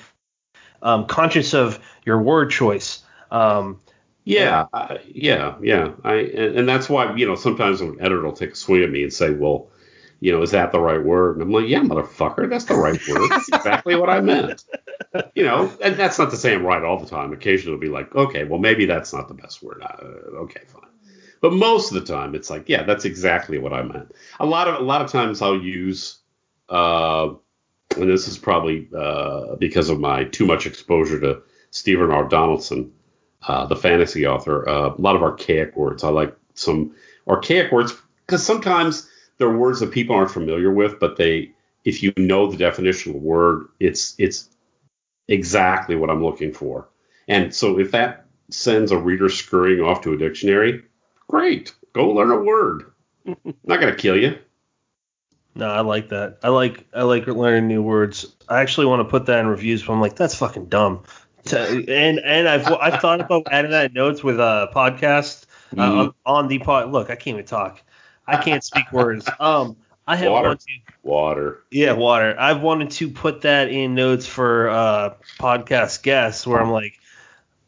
um, 0.82 1.06
conscious 1.06 1.54
of 1.54 1.80
your 2.04 2.22
word 2.22 2.50
choice. 2.50 3.02
Um, 3.30 3.80
Yeah, 4.24 4.66
I, 4.72 5.00
yeah, 5.08 5.56
yeah. 5.62 5.92
I 6.04 6.14
and, 6.14 6.58
and 6.60 6.68
that's 6.68 6.88
why 6.88 7.14
you 7.16 7.26
know 7.26 7.34
sometimes 7.34 7.80
an 7.80 7.96
editor 8.00 8.22
will 8.22 8.32
take 8.32 8.52
a 8.52 8.56
swing 8.56 8.82
at 8.82 8.90
me 8.90 9.02
and 9.02 9.12
say, 9.12 9.30
"Well, 9.30 9.70
you 10.20 10.30
know, 10.30 10.42
is 10.42 10.52
that 10.52 10.70
the 10.70 10.78
right 10.80 11.02
word?" 11.02 11.36
And 11.36 11.42
I'm 11.42 11.52
like, 11.52 11.66
"Yeah, 11.68 11.80
motherfucker, 11.80 12.48
that's 12.48 12.66
the 12.66 12.76
right 12.76 13.00
word. 13.08 13.30
That's 13.30 13.48
exactly 13.48 13.96
what 13.96 14.10
I 14.10 14.20
meant." 14.20 14.64
You 15.34 15.44
know, 15.44 15.70
and 15.82 15.96
that's 15.96 16.18
not 16.18 16.30
to 16.30 16.38
say 16.38 16.54
I'm 16.54 16.64
right 16.64 16.82
all 16.82 16.98
the 16.98 17.06
time. 17.06 17.32
Occasionally, 17.34 17.74
it'll 17.76 17.80
be 17.80 17.88
like, 17.90 18.14
"Okay, 18.16 18.44
well, 18.44 18.58
maybe 18.58 18.86
that's 18.86 19.12
not 19.12 19.28
the 19.28 19.34
best 19.34 19.62
word." 19.62 19.82
Uh, 19.82 20.04
okay, 20.44 20.62
fine. 20.68 20.88
But 21.42 21.52
most 21.52 21.92
of 21.92 22.00
the 22.06 22.12
time, 22.12 22.34
it's 22.34 22.50
like, 22.50 22.68
"Yeah, 22.68 22.84
that's 22.84 23.04
exactly 23.04 23.58
what 23.58 23.72
I 23.74 23.82
meant." 23.82 24.12
A 24.40 24.46
lot 24.46 24.68
of 24.68 24.76
a 24.80 24.84
lot 24.84 25.02
of 25.02 25.10
times, 25.10 25.42
I'll 25.42 25.60
use. 25.60 26.20
Uh, 26.68 27.34
and 27.96 28.10
this 28.10 28.28
is 28.28 28.38
probably 28.38 28.88
uh, 28.96 29.56
because 29.56 29.88
of 29.90 30.00
my 30.00 30.24
too 30.24 30.46
much 30.46 30.66
exposure 30.66 31.20
to 31.20 31.42
Stephen 31.70 32.10
R. 32.10 32.24
Donaldson, 32.28 32.92
uh, 33.46 33.66
the 33.66 33.76
fantasy 33.76 34.26
author. 34.26 34.68
Uh, 34.68 34.94
a 34.94 35.00
lot 35.00 35.16
of 35.16 35.22
archaic 35.22 35.76
words. 35.76 36.04
I 36.04 36.08
like 36.08 36.36
some 36.54 36.94
archaic 37.28 37.72
words 37.72 37.94
because 38.26 38.44
sometimes 38.44 39.08
they're 39.38 39.50
words 39.50 39.80
that 39.80 39.90
people 39.90 40.14
aren't 40.16 40.30
familiar 40.30 40.70
with, 40.70 41.00
but 41.00 41.16
they, 41.16 41.52
if 41.84 42.02
you 42.02 42.12
know 42.16 42.50
the 42.50 42.56
definition 42.56 43.10
of 43.10 43.16
a 43.16 43.24
word, 43.24 43.66
it's 43.80 44.14
it's 44.18 44.48
exactly 45.28 45.96
what 45.96 46.10
I'm 46.10 46.22
looking 46.22 46.52
for. 46.52 46.88
And 47.28 47.54
so 47.54 47.78
if 47.78 47.92
that 47.92 48.26
sends 48.50 48.92
a 48.92 48.98
reader 48.98 49.28
scurrying 49.28 49.80
off 49.80 50.02
to 50.02 50.12
a 50.12 50.18
dictionary, 50.18 50.82
great, 51.28 51.74
go 51.92 52.08
learn 52.10 52.30
a 52.30 52.40
word. 52.40 52.92
Not 53.24 53.80
gonna 53.80 53.94
kill 53.96 54.20
you. 54.20 54.38
no, 55.54 55.68
I 55.68 55.80
like 55.80 56.10
that. 56.10 56.38
I 56.42 56.48
like 56.48 56.86
I 56.94 57.02
like 57.02 57.26
learning 57.26 57.68
new 57.68 57.82
words. 57.82 58.26
I 58.48 58.60
actually 58.60 58.86
want 58.86 59.00
to 59.00 59.10
put 59.10 59.26
that 59.26 59.40
in 59.40 59.46
reviews, 59.46 59.82
but 59.82 59.92
I'm 59.92 60.00
like, 60.00 60.16
that's 60.16 60.34
fucking 60.34 60.66
dumb. 60.66 61.04
To, 61.46 61.58
and 61.88 62.20
and 62.20 62.48
I've 62.48 62.66
I've 62.72 63.00
thought 63.00 63.20
about 63.20 63.48
adding 63.50 63.72
that 63.72 63.86
in 63.86 63.92
notes 63.94 64.22
with 64.22 64.38
a 64.38 64.70
podcast 64.74 65.44
uh, 65.76 65.76
Mhm. 65.90 65.98
on, 65.98 66.14
on 66.24 66.48
the 66.48 66.58
pod. 66.60 66.92
Look, 66.92 67.10
I 67.10 67.14
can't 67.16 67.34
even 67.34 67.44
talk. 67.44 67.82
I 68.26 68.36
can't 68.36 68.62
speak 68.62 68.92
words. 68.92 69.28
Um, 69.40 69.76
I 70.06 70.16
have 70.16 70.30
Water. 70.30 70.54
to 70.54 70.66
Water. 71.02 71.62
Yeah, 71.70 71.92
water. 71.92 72.36
I've 72.38 72.60
wanted 72.60 72.90
to 72.92 73.08
put 73.10 73.40
that 73.42 73.68
in 73.70 73.94
notes 73.94 74.26
for 74.26 74.68
uh, 74.70 75.14
podcast 75.40 76.02
guests 76.02 76.46
where 76.46 76.60
I'm 76.60 76.70
like, 76.70 76.98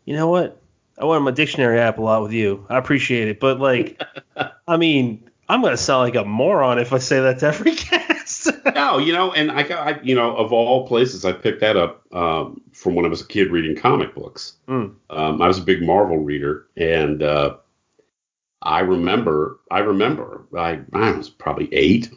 you 0.05 0.15
know 0.15 0.29
what? 0.29 0.61
I 0.97 1.05
want 1.07 1.25
my 1.25 1.33
dictionary 1.33 1.81
app 1.81 1.99
a 1.99 2.03
lot 2.03 2.23
with 2.23 2.33
you. 2.33 2.67
I 2.69 2.79
appreciate 2.79 3.27
it, 3.29 3.41
but 3.41 3.59
like, 3.59 4.01
I 4.69 4.77
mean, 4.77 5.29
I'm 5.49 5.63
gonna 5.63 5.77
sound 5.77 6.05
like 6.05 6.15
a 6.15 6.25
moron 6.25 6.79
if 6.79 6.93
I 6.93 6.99
say 6.99 7.21
that 7.21 7.41
to 7.41 7.47
every 7.47 7.75
guest. 7.91 8.49
no, 8.75 8.99
you 8.99 9.13
know, 9.13 9.33
and 9.33 9.51
I 9.51 9.65
got, 9.65 9.87
I, 9.89 10.01
you 10.03 10.15
know, 10.15 10.37
of 10.37 10.53
all 10.53 10.87
places, 10.87 11.25
I 11.25 11.33
picked 11.33 11.61
that 11.63 11.77
up 11.77 12.03
um, 12.15 12.61
from 12.85 12.95
when 12.95 13.07
I 13.07 13.09
was 13.09 13.23
a 13.23 13.27
kid 13.27 13.51
reading 13.51 13.75
comic 13.75 14.15
books. 14.15 14.57
Mm. 14.69 14.95
Um, 15.09 15.41
I 15.41 15.49
was 15.49 15.57
a 15.57 15.63
big 15.63 15.81
Marvel 15.81 16.19
reader, 16.19 16.67
and 16.77 17.23
uh, 17.23 17.57
I 18.61 18.81
remember, 18.81 19.59
I 19.71 19.79
remember, 19.79 20.45
I, 20.55 20.81
I 20.93 21.13
was 21.13 21.31
probably 21.31 21.73
eight, 21.73 22.13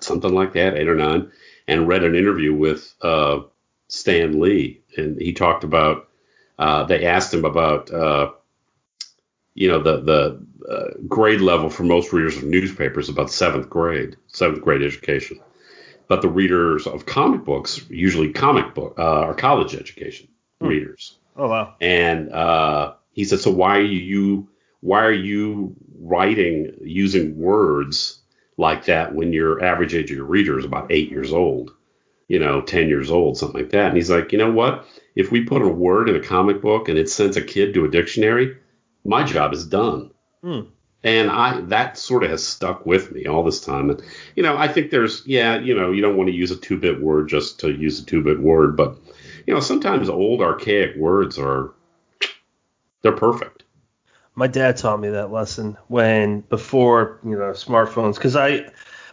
something 0.00 0.34
like 0.34 0.54
that, 0.54 0.76
eight 0.76 0.88
or 0.88 0.96
nine, 0.96 1.30
and 1.68 1.86
read 1.86 2.02
an 2.02 2.16
interview 2.16 2.52
with 2.52 2.92
uh, 3.02 3.42
Stan 3.86 4.40
Lee, 4.40 4.82
and 4.96 5.16
he 5.20 5.32
talked 5.32 5.62
about. 5.62 6.08
Uh, 6.58 6.82
they 6.84 7.06
asked 7.06 7.32
him 7.32 7.44
about, 7.44 7.92
uh, 7.92 8.32
you 9.54 9.68
know, 9.68 9.80
the 9.80 10.00
the 10.00 10.72
uh, 10.72 10.90
grade 11.06 11.40
level 11.40 11.70
for 11.70 11.84
most 11.84 12.12
readers 12.12 12.36
of 12.36 12.42
newspapers 12.42 13.08
about 13.08 13.30
seventh 13.30 13.70
grade, 13.70 14.16
seventh 14.26 14.60
grade 14.60 14.82
education, 14.82 15.38
but 16.08 16.22
the 16.22 16.28
readers 16.28 16.86
of 16.86 17.06
comic 17.06 17.44
books 17.44 17.80
usually 17.88 18.32
comic 18.32 18.74
book 18.74 18.94
uh, 18.98 19.22
or 19.26 19.34
college 19.34 19.74
education 19.74 20.28
Hmm. 20.60 20.68
readers. 20.68 21.18
Oh 21.36 21.48
wow. 21.48 21.74
And 21.80 22.32
uh, 22.32 22.94
he 23.12 23.24
said, 23.24 23.40
so 23.40 23.50
why 23.50 23.78
are 23.78 23.82
you 23.82 24.48
why 24.80 25.04
are 25.04 25.12
you 25.12 25.74
writing 25.98 26.74
using 26.82 27.36
words 27.38 28.20
like 28.56 28.84
that 28.84 29.14
when 29.14 29.32
your 29.32 29.64
average 29.64 29.94
age 29.94 30.10
of 30.10 30.16
your 30.16 30.26
reader 30.26 30.58
is 30.58 30.64
about 30.64 30.92
eight 30.92 31.10
years 31.10 31.32
old, 31.32 31.72
you 32.28 32.38
know, 32.38 32.60
ten 32.60 32.88
years 32.88 33.10
old, 33.10 33.36
something 33.38 33.62
like 33.62 33.70
that? 33.70 33.86
And 33.88 33.96
he's 33.96 34.10
like, 34.10 34.30
you 34.32 34.38
know 34.38 34.52
what? 34.52 34.86
If 35.16 35.32
we 35.32 35.44
put 35.44 35.62
a 35.62 35.68
word 35.68 36.08
in 36.08 36.16
a 36.16 36.20
comic 36.22 36.60
book 36.60 36.88
and 36.88 36.98
it 36.98 37.08
sends 37.08 37.36
a 37.36 37.42
kid 37.42 37.74
to 37.74 37.84
a 37.84 37.90
dictionary, 37.90 38.58
my 39.04 39.24
job 39.24 39.52
is 39.52 39.66
done. 39.66 40.10
Hmm. 40.42 40.60
And 41.04 41.30
I 41.30 41.60
that 41.60 41.98
sort 41.98 42.24
of 42.24 42.30
has 42.30 42.44
stuck 42.44 42.84
with 42.86 43.12
me 43.12 43.26
all 43.26 43.44
this 43.44 43.60
time. 43.60 43.90
And 43.90 44.02
you 44.34 44.42
know, 44.42 44.56
I 44.56 44.66
think 44.68 44.90
there's 44.90 45.24
yeah, 45.26 45.58
you 45.58 45.74
know, 45.74 45.92
you 45.92 46.00
don't 46.00 46.16
want 46.16 46.30
to 46.30 46.34
use 46.34 46.50
a 46.50 46.56
two 46.56 46.78
bit 46.78 47.00
word 47.00 47.28
just 47.28 47.60
to 47.60 47.70
use 47.70 48.00
a 48.00 48.04
two 48.04 48.22
bit 48.22 48.40
word, 48.40 48.76
but 48.76 48.96
you 49.46 49.52
know, 49.52 49.60
sometimes 49.60 50.08
old 50.08 50.40
archaic 50.40 50.96
words 50.96 51.38
are 51.38 51.72
they're 53.02 53.12
perfect. 53.12 53.64
My 54.34 54.46
dad 54.48 54.76
taught 54.78 54.98
me 54.98 55.10
that 55.10 55.30
lesson 55.30 55.76
when 55.88 56.40
before 56.40 57.20
you 57.22 57.32
know 57.38 57.52
smartphones 57.52 58.14
because 58.16 58.34
I, 58.34 58.66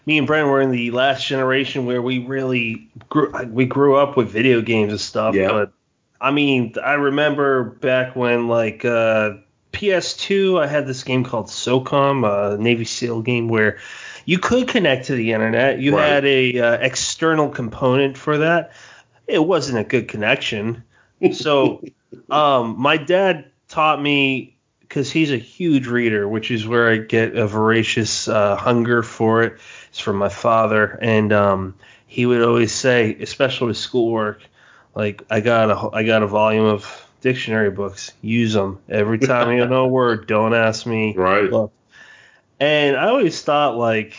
me 0.06 0.18
and 0.18 0.26
Brent 0.26 0.48
were 0.48 0.62
in 0.62 0.72
the 0.72 0.92
last 0.92 1.28
generation 1.28 1.86
where 1.86 2.02
we 2.02 2.26
really 2.26 2.90
grew 3.10 3.32
we 3.48 3.66
grew 3.66 3.98
up 3.98 4.18
with 4.18 4.30
video 4.30 4.62
games 4.62 4.92
and 4.94 5.02
stuff. 5.02 5.36
Yeah. 5.36 5.50
But 5.50 5.74
I 6.22 6.32
mean, 6.32 6.74
I 6.84 6.94
remember 6.94 7.64
back 7.64 8.16
when 8.16 8.48
like 8.48 8.86
uh, 8.86 9.34
PS2, 9.72 10.62
I 10.62 10.68
had 10.68 10.88
this 10.88 11.04
game 11.04 11.24
called 11.24 11.48
SOCOM, 11.48 12.26
a 12.26 12.58
Navy 12.58 12.86
SEAL 12.86 13.22
game 13.22 13.48
where 13.48 13.78
you 14.26 14.38
could 14.38 14.68
connect 14.68 15.08
to 15.08 15.16
the 15.16 15.34
internet. 15.34 15.80
You 15.80 15.96
Right. 15.96 16.08
had 16.08 16.26
a 16.26 16.60
uh, 16.60 16.74
external 16.74 17.50
component 17.50 18.18
for 18.18 18.40
that. 18.40 18.74
It 19.28 19.44
wasn't 19.44 19.80
a 19.80 19.84
good 19.84 20.08
connection. 20.08 20.84
So, 21.34 21.84
um, 22.32 22.76
my 22.80 22.98
dad 22.98 23.52
taught 23.68 24.02
me 24.02 24.58
because 24.80 25.12
he's 25.12 25.32
a 25.32 25.38
huge 25.38 25.86
reader, 25.86 26.28
which 26.28 26.50
is 26.50 26.68
where 26.68 26.90
I 26.90 26.98
get 26.98 27.36
a 27.38 27.46
voracious 27.46 28.28
uh, 28.28 28.56
hunger 28.56 29.04
for 29.04 29.44
it. 29.44 29.60
It's 29.90 30.00
from 30.00 30.16
my 30.18 30.30
father, 30.30 30.98
and 31.00 31.32
um, 31.32 31.76
he 32.08 32.26
would 32.26 32.42
always 32.42 32.72
say, 32.72 33.16
especially 33.22 33.68
with 33.68 33.78
schoolwork, 33.78 34.42
like 34.96 35.22
I 35.30 35.42
got 35.42 35.70
a 35.70 35.96
I 35.96 36.04
got 36.04 36.24
a 36.24 36.28
volume 36.28 36.66
of 36.66 37.08
dictionary 37.22 37.72
books. 37.72 38.12
Use 38.22 38.54
them 38.54 38.80
every 38.90 39.20
time 39.20 39.56
you 39.58 39.66
know 39.66 39.86
a 39.86 39.88
word. 39.90 40.28
Don't 40.28 40.54
ask 40.54 40.86
me. 40.86 41.16
Right. 41.16 41.50
Look. 41.50 41.72
And 42.60 42.96
I 42.98 43.08
always 43.08 43.42
thought 43.42 43.78
like 43.78 44.18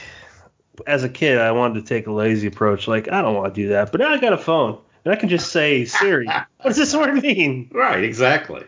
as 0.87 1.05
a 1.05 1.09
kid 1.09 1.39
I 1.39 1.53
wanted 1.53 1.75
to 1.81 1.83
take 1.83 2.07
a 2.07 2.13
lazy 2.13 2.49
approach. 2.49 2.89
Like 2.89 3.11
I 3.11 3.23
don't 3.23 3.35
want 3.35 3.55
to 3.55 3.63
do 3.63 3.69
that, 3.69 3.93
but 3.93 4.01
now 4.01 4.11
I 4.11 4.19
got 4.19 4.33
a 4.33 4.39
phone 4.39 4.79
and 5.05 5.13
I 5.13 5.17
can 5.17 5.29
just 5.29 5.53
say 5.53 5.85
Siri. 5.85 6.27
what 6.27 6.47
does 6.65 6.77
this 6.77 6.95
word 6.95 7.23
mean? 7.23 7.71
Right, 7.73 8.03
exactly. 8.03 8.65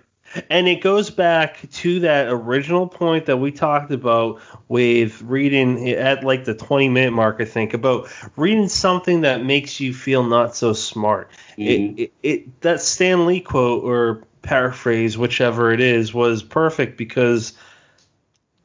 And 0.51 0.69
it 0.69 0.81
goes 0.81 1.11
back 1.11 1.69
to 1.71 2.01
that 2.01 2.29
original 2.29 2.87
point 2.87 3.27
that 3.27 3.37
we 3.37 3.53
talked 3.53 3.91
about 3.91 4.41
with 4.69 5.23
reading 5.23 5.91
at 5.91 6.25
like 6.25 6.45
the 6.45 6.55
20 6.55 6.89
minute 6.89 7.13
mark, 7.13 7.37
I 7.41 7.45
think, 7.45 7.75
about 7.75 8.09
reading 8.37 8.69
something 8.69 9.23
that 9.23 9.45
makes 9.45 9.81
you 9.81 9.95
feel 9.95 10.23
not 10.23 10.57
so 10.57 10.73
smart. 10.73 11.31
Mhm. 11.59 11.99
It, 11.99 12.03
it, 12.03 12.13
it 12.23 12.61
that 12.63 12.81
Stan 12.81 13.27
Lee 13.27 13.41
quote 13.41 13.85
or 13.85 14.25
paraphrase, 14.43 15.17
whichever 15.17 15.73
it 15.73 15.81
is, 15.81 16.13
was 16.13 16.43
perfect 16.43 16.97
because 16.99 17.55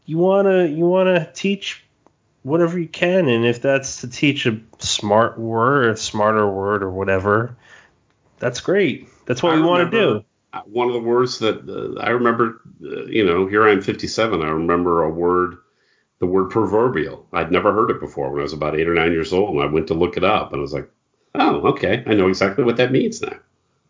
you 0.05 0.17
wanna 0.17 0.65
you 0.65 0.85
wanna 0.85 1.29
teach 1.33 1.83
whatever 2.43 2.79
you 2.79 2.87
can, 2.87 3.27
and 3.27 3.45
if 3.45 3.61
that's 3.61 4.01
to 4.01 4.07
teach 4.07 4.45
a 4.45 4.59
smart 4.79 5.37
word, 5.37 5.89
a 5.89 5.97
smarter 5.97 6.47
word, 6.47 6.83
or 6.83 6.89
whatever, 6.89 7.55
that's 8.39 8.61
great. 8.61 9.07
That's 9.25 9.43
what 9.43 9.53
I 9.53 9.55
we 9.57 9.61
want 9.61 9.91
to 9.91 9.97
do. 9.97 10.25
Uh, 10.51 10.61
One 10.65 10.87
of 10.87 10.93
the 10.93 10.99
words 10.99 11.39
that 11.39 11.67
uh, 11.69 11.99
I 11.99 12.09
remember, 12.09 12.61
uh, 12.83 13.05
you 13.05 13.25
know, 13.25 13.47
here 13.47 13.67
I 13.67 13.71
am 13.71 13.81
57. 13.81 14.41
I 14.41 14.49
remember 14.49 15.03
a 15.03 15.09
word, 15.09 15.57
the 16.19 16.25
word 16.25 16.49
proverbial. 16.49 17.27
I'd 17.33 17.51
never 17.51 17.71
heard 17.71 17.91
it 17.91 17.99
before 17.99 18.31
when 18.31 18.39
I 18.41 18.43
was 18.43 18.53
about 18.53 18.75
eight 18.75 18.87
or 18.87 18.93
nine 18.93 19.11
years 19.11 19.31
old, 19.33 19.55
and 19.55 19.61
I 19.63 19.67
went 19.67 19.87
to 19.87 19.93
look 19.93 20.17
it 20.17 20.23
up, 20.23 20.51
and 20.51 20.59
I 20.59 20.61
was 20.61 20.73
like, 20.73 20.89
oh, 21.35 21.67
okay, 21.69 22.03
I 22.07 22.13
know 22.13 22.27
exactly 22.27 22.63
what 22.63 22.77
that 22.77 22.91
means 22.91 23.21
now. 23.21 23.37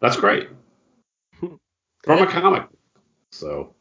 That's 0.02 0.18
great. 0.18 0.50
From 1.40 2.22
a 2.22 2.28
comic. 2.28 2.68
So, 3.32 3.76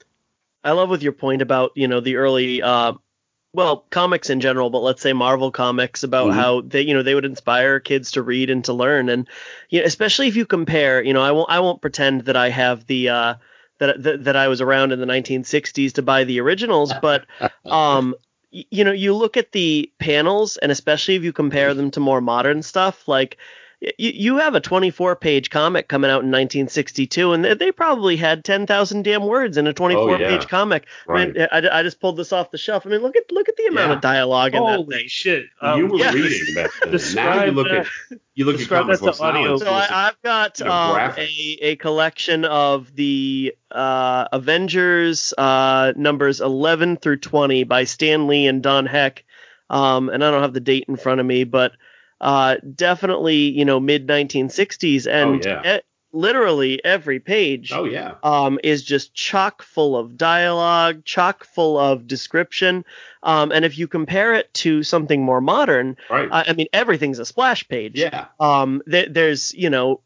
I 0.63 0.73
love 0.73 0.91
with 0.91 1.03
your 1.03 1.13
point 1.13 1.43
about 1.43 1.73
you 1.75 1.89
know 1.89 2.01
the 2.01 2.17
early 2.17 2.63
uh, 2.63 2.93
well 3.53 3.87
comics 3.91 4.31
in 4.31 4.41
general, 4.41 4.71
but 4.71 4.81
let's 4.83 5.03
say 5.03 5.13
Marvel 5.13 5.51
comics 5.51 6.03
about 6.03 6.31
Mhm. 6.31 6.35
how 6.35 6.61
they 6.63 6.83
you 6.83 6.95
know 6.95 7.03
they 7.03 7.15
would 7.15 7.25
inspire 7.25 7.81
kids 7.81 8.13
to 8.13 8.23
read 8.23 8.51
and 8.51 8.65
to 8.67 8.73
learn, 8.73 9.09
and 9.09 9.29
you 9.71 9.81
know, 9.81 9.87
especially 9.87 10.29
if 10.29 10.37
you 10.37 10.47
compare, 10.47 11.03
you 11.03 11.13
know, 11.13 11.23
I 11.23 11.33
won't 11.33 11.51
I 11.51 11.61
won't 11.61 11.81
pretend 11.81 12.23
that 12.27 12.37
I 12.37 12.51
have 12.51 12.87
the 12.87 13.09
uh, 13.09 13.35
that, 13.79 14.03
that 14.03 14.25
that 14.25 14.37
I 14.37 14.49
was 14.49 14.61
around 14.61 14.93
in 14.93 15.01
the 15.01 15.07
1960s 15.07 15.95
to 15.95 16.03
buy 16.03 16.25
the 16.25 16.41
originals, 16.41 16.93
but 17.03 17.27
um 17.71 18.15
you 18.51 18.83
know 18.85 18.93
you 18.93 19.15
look 19.15 19.37
at 19.37 19.53
the 19.53 19.93
panels 19.99 20.57
and 20.57 20.73
especially 20.73 21.15
if 21.17 21.23
you 21.23 21.33
compare 21.35 21.75
them 21.75 21.91
to 21.91 22.01
more 22.01 22.21
modern 22.23 22.63
stuff 22.63 23.07
like 23.07 23.37
y- 23.83 23.93
you 23.99 24.39
have 24.39 24.55
a 24.55 24.61
24 24.61 25.17
page 25.17 25.51
comic 25.51 25.89
coming 25.89 26.11
out 26.11 26.23
in 26.25 26.31
1962 26.31 27.33
and 27.33 27.45
they- 27.45 27.55
they 27.55 27.73
probably 27.73 28.17
had 28.17 28.45
10,000 28.45 29.03
damn 29.05 29.25
words 29.27 29.57
in 29.57 29.67
a 29.67 29.73
24 29.73 30.03
Oh, 30.03 30.17
yeah. 30.19 30.29
page 30.29 30.49
comic 30.49 30.87
I, 31.09 31.13
right. 31.13 31.35
mean, 31.35 31.47
I, 31.53 31.79
I 31.79 31.83
just 31.83 32.01
pulled 32.01 32.17
this 32.17 32.33
off 32.33 32.51
the 32.51 32.59
shelf 32.59 32.87
I 32.87 32.91
mean 32.91 33.01
look 33.01 33.17
at 33.17 33.25
look 33.31 33.49
at 33.49 33.57
the 33.57 33.67
amount 33.67 33.91
Yeah. 33.91 33.95
of 33.97 34.01
dialogue 34.01 34.55
in 34.55 34.63
that 34.65 34.77
Holy 34.77 34.97
thing 34.97 35.09
shit! 35.09 35.45
you 35.63 35.69
Um, 35.69 35.89
were 35.89 35.99
yeah. 35.99 36.13
reading 36.13 36.41
back 36.55 36.71
then. 36.83 36.91
now 36.91 37.45
you 37.45 37.53
Describe 37.53 37.55
look 37.55 37.67
at 37.69 37.87
you 38.35 38.45
look 38.45 38.55
at 38.55 38.59
describe 38.59 38.83
comic 38.83 38.99
that 39.01 39.05
books 39.05 39.21
now. 39.21 39.27
audio. 39.27 39.55
it's 39.55 39.63
So 39.65 39.71
I, 39.73 39.87
I've 40.09 40.23
got 40.23 40.59
you 40.61 40.65
know, 40.67 40.71
um, 40.73 41.13
a, 41.17 41.59
a 41.63 41.77
collection 41.77 42.45
of 42.45 42.95
the 42.95 43.55
uh, 43.73 44.27
Avengers 44.33 45.35
uh, 45.37 45.93
numbers 45.97 46.41
11 46.41 46.97
through 46.99 47.19
20 47.19 47.65
by 47.65 47.85
Stan 47.85 48.27
Lee 48.29 48.47
and 48.47 48.63
Don 48.63 48.87
Heck. 48.87 49.25
Um, 49.71 50.09
and 50.09 50.25
I 50.25 50.31
don't 50.31 50.41
have 50.43 50.55
the 50.55 50.61
date 50.61 50.85
in 50.89 50.97
front 50.97 51.21
of 51.21 51.27
me, 51.27 51.45
but 51.45 51.73
uh, 52.21 52.57
definitely, 52.75 53.37
you 53.51 53.65
know, 53.65 53.81
mid 53.81 54.07
1960s. 54.07 55.07
And 55.07 55.47
Oh, 55.47 55.49
yeah. 55.65 55.77
e- 55.79 55.83
literally 56.13 56.83
every 56.85 57.21
page 57.21 57.71
oh 57.73 57.85
yeah. 57.85 58.15
um, 58.23 58.59
is 58.65 58.83
just 58.83 59.13
chock 59.15 59.63
full 59.63 59.97
of 59.97 60.17
dialogue, 60.17 61.05
chock 61.05 61.45
full 61.45 61.77
of 61.79 62.07
description. 62.07 62.85
Um, 63.23 63.53
and 63.53 63.65
if 63.65 63.77
you 63.77 63.87
compare 63.89 64.33
it 64.35 64.53
to 64.55 64.83
something 64.83 65.23
more 65.23 65.41
modern, 65.43 65.97
Right. 66.09 66.29
I, 66.33 66.45
I 66.49 66.53
mean, 66.55 66.69
everything's 66.73 67.19
a 67.19 67.27
splash 67.27 67.69
page 67.69 67.99
yeah. 68.01 68.27
um 68.41 68.83
th- 68.91 69.11
there's 69.13 69.53
you 69.55 69.69
know 69.71 70.01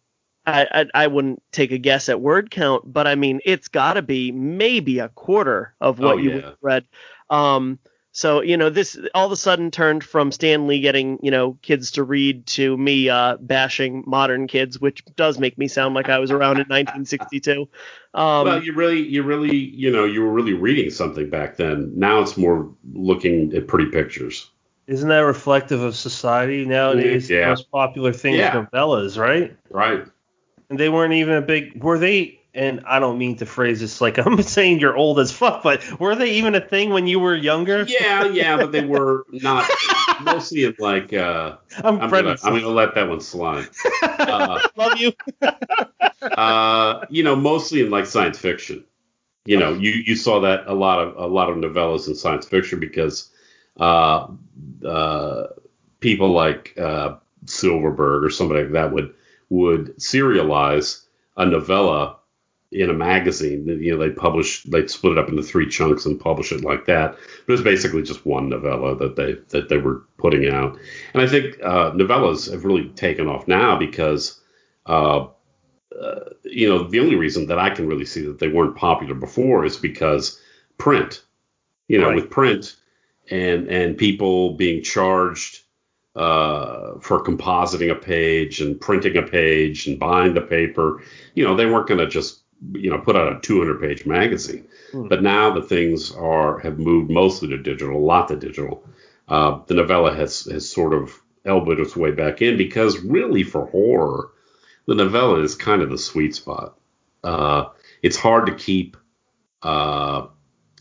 I, 0.44 0.66
I 0.94 1.04
I 1.04 1.06
wouldn't 1.06 1.40
take 1.52 1.70
a 1.70 1.78
guess 1.78 2.08
at 2.08 2.20
word 2.20 2.50
count, 2.50 2.92
but 2.92 3.06
I 3.06 3.14
mean 3.14 3.40
it's 3.44 3.68
got 3.68 3.94
to 3.94 4.02
be 4.02 4.32
maybe 4.32 4.98
a 4.98 5.08
quarter 5.10 5.72
of 5.80 6.00
what 6.00 6.14
Oh, 6.14 6.18
you 6.18 6.30
yeah. 6.30 6.34
would 6.34 6.44
have 6.44 6.56
read. 6.60 6.84
Um, 7.30 7.78
so 8.12 8.42
you 8.42 8.56
know 8.56 8.70
this 8.70 8.98
all 9.14 9.26
of 9.26 9.32
a 9.32 9.36
sudden 9.36 9.70
turned 9.70 10.04
from 10.04 10.30
Stan 10.30 10.66
Lee 10.66 10.80
getting 10.80 11.18
you 11.22 11.30
know 11.30 11.58
kids 11.62 11.92
to 11.92 12.04
read 12.04 12.46
to 12.48 12.76
me 12.76 13.08
uh, 13.08 13.36
bashing 13.40 14.04
modern 14.06 14.46
kids, 14.46 14.80
which 14.80 15.02
does 15.16 15.38
make 15.38 15.56
me 15.58 15.66
sound 15.66 15.94
like 15.94 16.08
I 16.08 16.18
was 16.18 16.30
around 16.30 16.56
in 16.58 16.66
1962. 16.68 17.68
Um, 18.14 18.44
well, 18.46 18.62
you 18.62 18.74
really, 18.74 19.00
you 19.00 19.22
really, 19.22 19.56
you 19.56 19.90
know, 19.90 20.04
you 20.04 20.20
were 20.22 20.30
really 20.30 20.52
reading 20.52 20.90
something 20.90 21.30
back 21.30 21.56
then. 21.56 21.92
Now 21.96 22.20
it's 22.20 22.36
more 22.36 22.70
looking 22.92 23.54
at 23.54 23.66
pretty 23.66 23.90
pictures. 23.90 24.50
Isn't 24.86 25.08
that 25.08 25.20
reflective 25.20 25.80
of 25.80 25.96
society 25.96 26.66
nowadays? 26.66 27.30
Yeah. 27.30 27.42
The 27.42 27.46
most 27.50 27.70
popular 27.70 28.12
thing 28.12 28.34
Yeah. 28.34 28.60
is 28.60 28.66
novellas, 28.68 29.16
right? 29.16 29.56
Right. 29.70 30.04
And 30.68 30.78
they 30.78 30.90
weren't 30.90 31.14
even 31.14 31.34
a 31.34 31.40
big. 31.42 31.82
Were 31.82 31.98
they? 31.98 32.40
And 32.54 32.82
I 32.86 32.98
don't 33.00 33.16
mean 33.16 33.36
to 33.36 33.46
phrase 33.46 33.80
this 33.80 34.00
like 34.00 34.18
I'm 34.26 34.40
saying 34.42 34.80
you're 34.80 34.96
old 34.96 35.18
as 35.18 35.32
fuck, 35.32 35.62
but 35.62 35.98
were 35.98 36.14
they 36.14 36.32
even 36.32 36.54
a 36.54 36.60
thing 36.60 36.90
when 36.90 37.06
you 37.06 37.18
were 37.18 37.34
younger? 37.34 37.84
Yeah, 37.88 38.24
yeah, 38.26 38.56
but 38.56 38.72
they 38.72 38.84
were 38.84 39.26
not 39.30 39.68
mostly 40.20 40.64
in 40.64 40.74
like. 40.78 41.12
uh 41.12 41.56
I'm, 41.78 42.00
I'm 42.00 42.10
gonna, 42.10 42.36
I'm 42.42 42.54
gonna 42.54 42.68
let 42.68 42.94
that 42.94 43.08
one 43.08 43.20
slide. 43.20 43.68
Uh, 44.02 44.60
Love 44.76 44.98
you. 44.98 45.12
uh, 46.22 47.06
you 47.08 47.22
know, 47.22 47.36
mostly 47.36 47.80
in 47.80 47.90
like 47.90 48.06
science 48.06 48.38
fiction. 48.38 48.84
You 49.44 49.58
know, 49.58 49.72
you 49.72 49.90
you 49.90 50.14
saw 50.14 50.40
that 50.40 50.68
a 50.68 50.74
lot 50.74 51.00
of 51.00 51.16
a 51.16 51.26
lot 51.26 51.50
of 51.50 51.56
novellas 51.56 52.06
in 52.06 52.14
science 52.14 52.46
fiction 52.46 52.78
because 52.78 53.30
uh, 53.80 54.28
uh, 54.86 55.46
people 56.00 56.30
like 56.30 56.78
uh, 56.78 57.16
Silverberg 57.46 58.24
or 58.24 58.30
somebody 58.30 58.64
like 58.64 58.72
that 58.72 58.92
would 58.92 59.14
would 59.48 59.96
serialize 59.96 61.02
a 61.36 61.44
novella 61.46 62.18
in 62.72 62.90
a 62.90 62.94
magazine. 62.94 63.66
You 63.66 63.92
know, 63.92 63.98
they 63.98 64.10
publish, 64.10 64.62
they'd 64.64 64.90
split 64.90 65.12
it 65.12 65.18
up 65.18 65.28
into 65.28 65.42
three 65.42 65.68
chunks 65.68 66.06
and 66.06 66.18
publish 66.18 66.52
it 66.52 66.64
like 66.64 66.86
that. 66.86 67.12
But 67.12 67.52
it 67.52 67.52
was 67.52 67.62
basically 67.62 68.02
just 68.02 68.26
one 68.26 68.48
novella 68.48 68.96
that 68.96 69.16
they 69.16 69.34
that 69.50 69.68
they 69.68 69.76
were 69.76 70.04
putting 70.18 70.48
out. 70.48 70.78
And 71.14 71.22
I 71.22 71.26
think 71.26 71.56
uh, 71.62 71.92
novellas 71.92 72.50
have 72.50 72.64
really 72.64 72.88
taken 72.90 73.28
off 73.28 73.46
now 73.46 73.78
because, 73.78 74.40
uh, 74.86 75.26
uh, 76.00 76.20
you 76.44 76.68
know, 76.68 76.84
the 76.88 77.00
only 77.00 77.16
reason 77.16 77.46
that 77.46 77.58
I 77.58 77.70
can 77.70 77.86
really 77.86 78.06
see 78.06 78.22
that 78.22 78.38
they 78.38 78.48
weren't 78.48 78.76
popular 78.76 79.14
before 79.14 79.64
is 79.64 79.76
because 79.76 80.40
print. 80.78 81.22
You 81.88 81.98
know, 81.98 82.08
right. 82.08 82.16
with 82.16 82.30
print 82.30 82.76
and 83.30 83.68
and 83.68 83.98
people 83.98 84.54
being 84.56 84.82
charged 84.82 85.60
uh, 86.14 86.98
for 87.00 87.22
compositing 87.22 87.90
a 87.90 87.94
page 87.94 88.60
and 88.60 88.80
printing 88.80 89.16
a 89.16 89.22
page 89.22 89.86
and 89.86 89.98
buying 89.98 90.34
the 90.34 90.40
paper. 90.40 91.02
You 91.34 91.44
know, 91.44 91.56
they 91.56 91.66
weren't 91.66 91.88
going 91.88 92.00
to 92.00 92.06
just 92.06 92.41
you 92.72 92.90
know 92.90 92.98
put 92.98 93.16
out 93.16 93.36
a 93.36 93.40
200 93.40 93.80
page 93.80 94.06
magazine. 94.06 94.66
Hmm. 94.92 95.08
But 95.08 95.22
now 95.22 95.52
the 95.52 95.62
things 95.62 96.12
are 96.12 96.58
have 96.60 96.78
moved 96.78 97.10
mostly 97.10 97.48
to 97.48 97.58
digital, 97.58 97.96
a 97.96 97.98
lot 97.98 98.28
to 98.28 98.36
digital. 98.36 98.84
Uh, 99.28 99.60
the 99.66 99.74
novella 99.74 100.14
has 100.14 100.44
has 100.46 100.68
sort 100.68 100.94
of 100.94 101.20
elbowed 101.44 101.80
its 101.80 101.96
way 101.96 102.12
back 102.12 102.42
in 102.42 102.56
because 102.56 102.98
really 103.00 103.42
for 103.42 103.66
horror, 103.66 104.30
the 104.86 104.94
novella 104.94 105.40
is 105.40 105.54
kind 105.54 105.82
of 105.82 105.90
the 105.90 105.98
sweet 105.98 106.34
spot. 106.34 106.78
Uh, 107.24 107.66
it's 108.02 108.16
hard 108.16 108.46
to 108.46 108.54
keep. 108.54 108.96
Uh, 109.62 110.26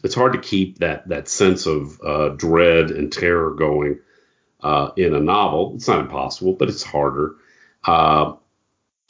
it's 0.03 0.15
hard 0.15 0.33
to 0.33 0.39
keep 0.39 0.79
that 0.79 1.07
that 1.09 1.27
sense 1.27 1.65
of 1.65 1.99
uh, 2.01 2.29
dread 2.29 2.91
and 2.91 3.11
terror 3.11 3.51
going 3.51 3.99
uh, 4.61 4.91
in 4.95 5.13
a 5.13 5.19
novel. 5.19 5.73
It's 5.75 5.87
not 5.87 5.99
impossible, 5.99 6.53
but 6.53 6.69
it's 6.69 6.83
harder. 6.83 7.35
Uh, 7.83 8.33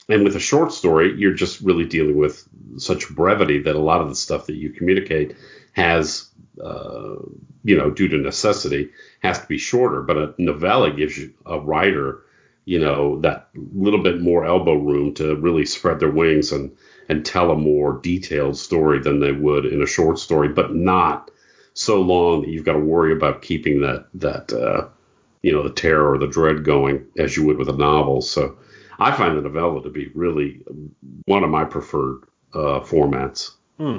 and 0.08 0.24
with 0.24 0.36
a 0.36 0.40
short 0.40 0.72
story, 0.72 1.14
you're 1.16 1.34
just 1.34 1.60
really 1.60 1.84
dealing 1.84 2.16
with 2.16 2.48
such 2.76 3.08
brevity 3.10 3.60
that 3.62 3.76
a 3.76 3.80
lot 3.80 4.00
of 4.00 4.08
the 4.08 4.14
stuff 4.14 4.46
that 4.46 4.56
you 4.56 4.70
communicate 4.70 5.36
has, 5.72 6.30
uh, 6.62 7.14
you 7.64 7.76
know, 7.76 7.90
due 7.90 8.08
to 8.08 8.18
necessity, 8.18 8.90
has 9.22 9.40
to 9.40 9.46
be 9.46 9.58
shorter. 9.58 10.02
But 10.02 10.18
a 10.18 10.34
novella 10.38 10.92
gives 10.92 11.16
you 11.16 11.32
a 11.46 11.58
writer, 11.58 12.22
you 12.64 12.80
know, 12.80 13.20
that 13.20 13.48
little 13.74 14.02
bit 14.02 14.20
more 14.20 14.44
elbow 14.44 14.74
room 14.74 15.14
to 15.14 15.36
really 15.36 15.64
spread 15.64 16.00
their 16.00 16.10
wings 16.10 16.52
and 16.52 16.76
and 17.08 17.24
tell 17.24 17.50
a 17.50 17.56
more 17.56 18.00
detailed 18.02 18.56
story 18.56 19.00
than 19.00 19.20
they 19.20 19.32
would 19.32 19.66
in 19.66 19.82
a 19.82 19.86
short 19.86 20.18
story, 20.18 20.48
but 20.48 20.74
not 20.74 21.30
so 21.74 22.00
long 22.00 22.42
that 22.42 22.50
you've 22.50 22.64
got 22.64 22.74
to 22.74 22.78
worry 22.78 23.12
about 23.12 23.42
keeping 23.42 23.80
that 23.80 24.06
that 24.14 24.52
uh, 24.52 24.88
you 25.42 25.52
know 25.52 25.62
the 25.62 25.74
terror 25.74 26.12
or 26.12 26.18
the 26.18 26.26
dread 26.26 26.64
going 26.64 27.06
as 27.18 27.36
you 27.36 27.44
would 27.44 27.58
with 27.58 27.68
a 27.68 27.76
novel. 27.76 28.20
So 28.20 28.56
I 29.02 29.12
find 29.16 29.36
the 29.36 29.42
novella 29.42 29.82
to 29.82 29.90
be 29.90 30.10
really 30.14 30.62
one 31.26 31.44
of 31.44 31.50
my 31.50 31.64
preferred 31.64 32.22
uh, 32.54 32.80
formats. 32.80 33.52
Hmm. 33.78 33.98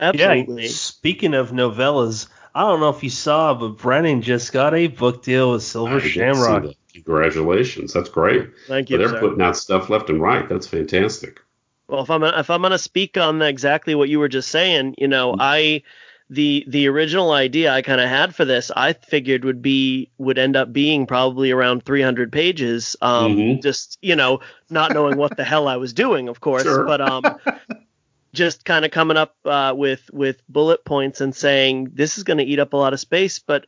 Absolutely. 0.00 0.64
Yeah, 0.64 0.68
speaking 0.68 1.34
of 1.34 1.50
novellas, 1.50 2.28
I 2.54 2.62
don't 2.62 2.80
know 2.80 2.90
if 2.90 3.02
you 3.02 3.10
saw, 3.10 3.54
but 3.54 3.78
Brennan 3.78 4.22
just 4.22 4.52
got 4.52 4.74
a 4.74 4.86
book 4.88 5.22
deal 5.22 5.52
with 5.52 5.62
Silver 5.62 6.00
Shamrock. 6.00 6.74
Congratulations, 6.92 7.92
that's 7.92 8.08
great. 8.08 8.50
Thank 8.66 8.90
you. 8.90 8.96
But 8.96 9.00
they're 9.00 9.14
sir. 9.14 9.20
putting 9.20 9.42
out 9.42 9.56
stuff 9.56 9.88
left 9.88 10.10
and 10.10 10.20
right. 10.20 10.48
That's 10.48 10.66
fantastic. 10.66 11.40
Well, 11.88 12.02
if 12.02 12.10
I'm 12.10 12.22
if 12.22 12.50
I'm 12.50 12.62
gonna 12.62 12.78
speak 12.78 13.16
on 13.16 13.40
exactly 13.40 13.94
what 13.94 14.08
you 14.08 14.18
were 14.18 14.28
just 14.28 14.50
saying, 14.50 14.94
you 14.98 15.08
know, 15.08 15.32
mm-hmm. 15.32 15.40
I 15.40 15.82
the 16.30 16.64
the 16.68 16.88
original 16.88 17.32
idea 17.32 17.72
I 17.72 17.82
kind 17.82 18.00
of 18.00 18.08
had 18.08 18.34
for 18.34 18.44
this, 18.44 18.70
I 18.74 18.92
figured 18.92 19.44
would 19.44 19.62
be 19.62 20.10
would 20.18 20.38
end 20.38 20.56
up 20.56 20.72
being 20.72 21.06
probably 21.06 21.50
around 21.50 21.84
300 21.84 22.32
pages. 22.32 22.96
Um, 23.00 23.36
mm-hmm. 23.36 23.60
just 23.60 23.98
you 24.02 24.16
know, 24.16 24.40
not 24.70 24.92
knowing 24.92 25.16
what 25.16 25.36
the 25.36 25.44
hell 25.44 25.68
I 25.68 25.76
was 25.76 25.92
doing, 25.92 26.28
of 26.28 26.40
course, 26.40 26.64
sure. 26.64 26.84
but 26.84 27.00
um, 27.00 27.22
just 28.34 28.64
kind 28.64 28.84
of 28.84 28.90
coming 28.90 29.16
up 29.16 29.36
uh, 29.44 29.72
with 29.76 30.10
with 30.12 30.42
bullet 30.48 30.84
points 30.84 31.20
and 31.20 31.34
saying 31.34 31.90
this 31.94 32.18
is 32.18 32.24
going 32.24 32.38
to 32.38 32.44
eat 32.44 32.58
up 32.58 32.74
a 32.74 32.76
lot 32.76 32.92
of 32.92 33.00
space, 33.00 33.38
but 33.38 33.64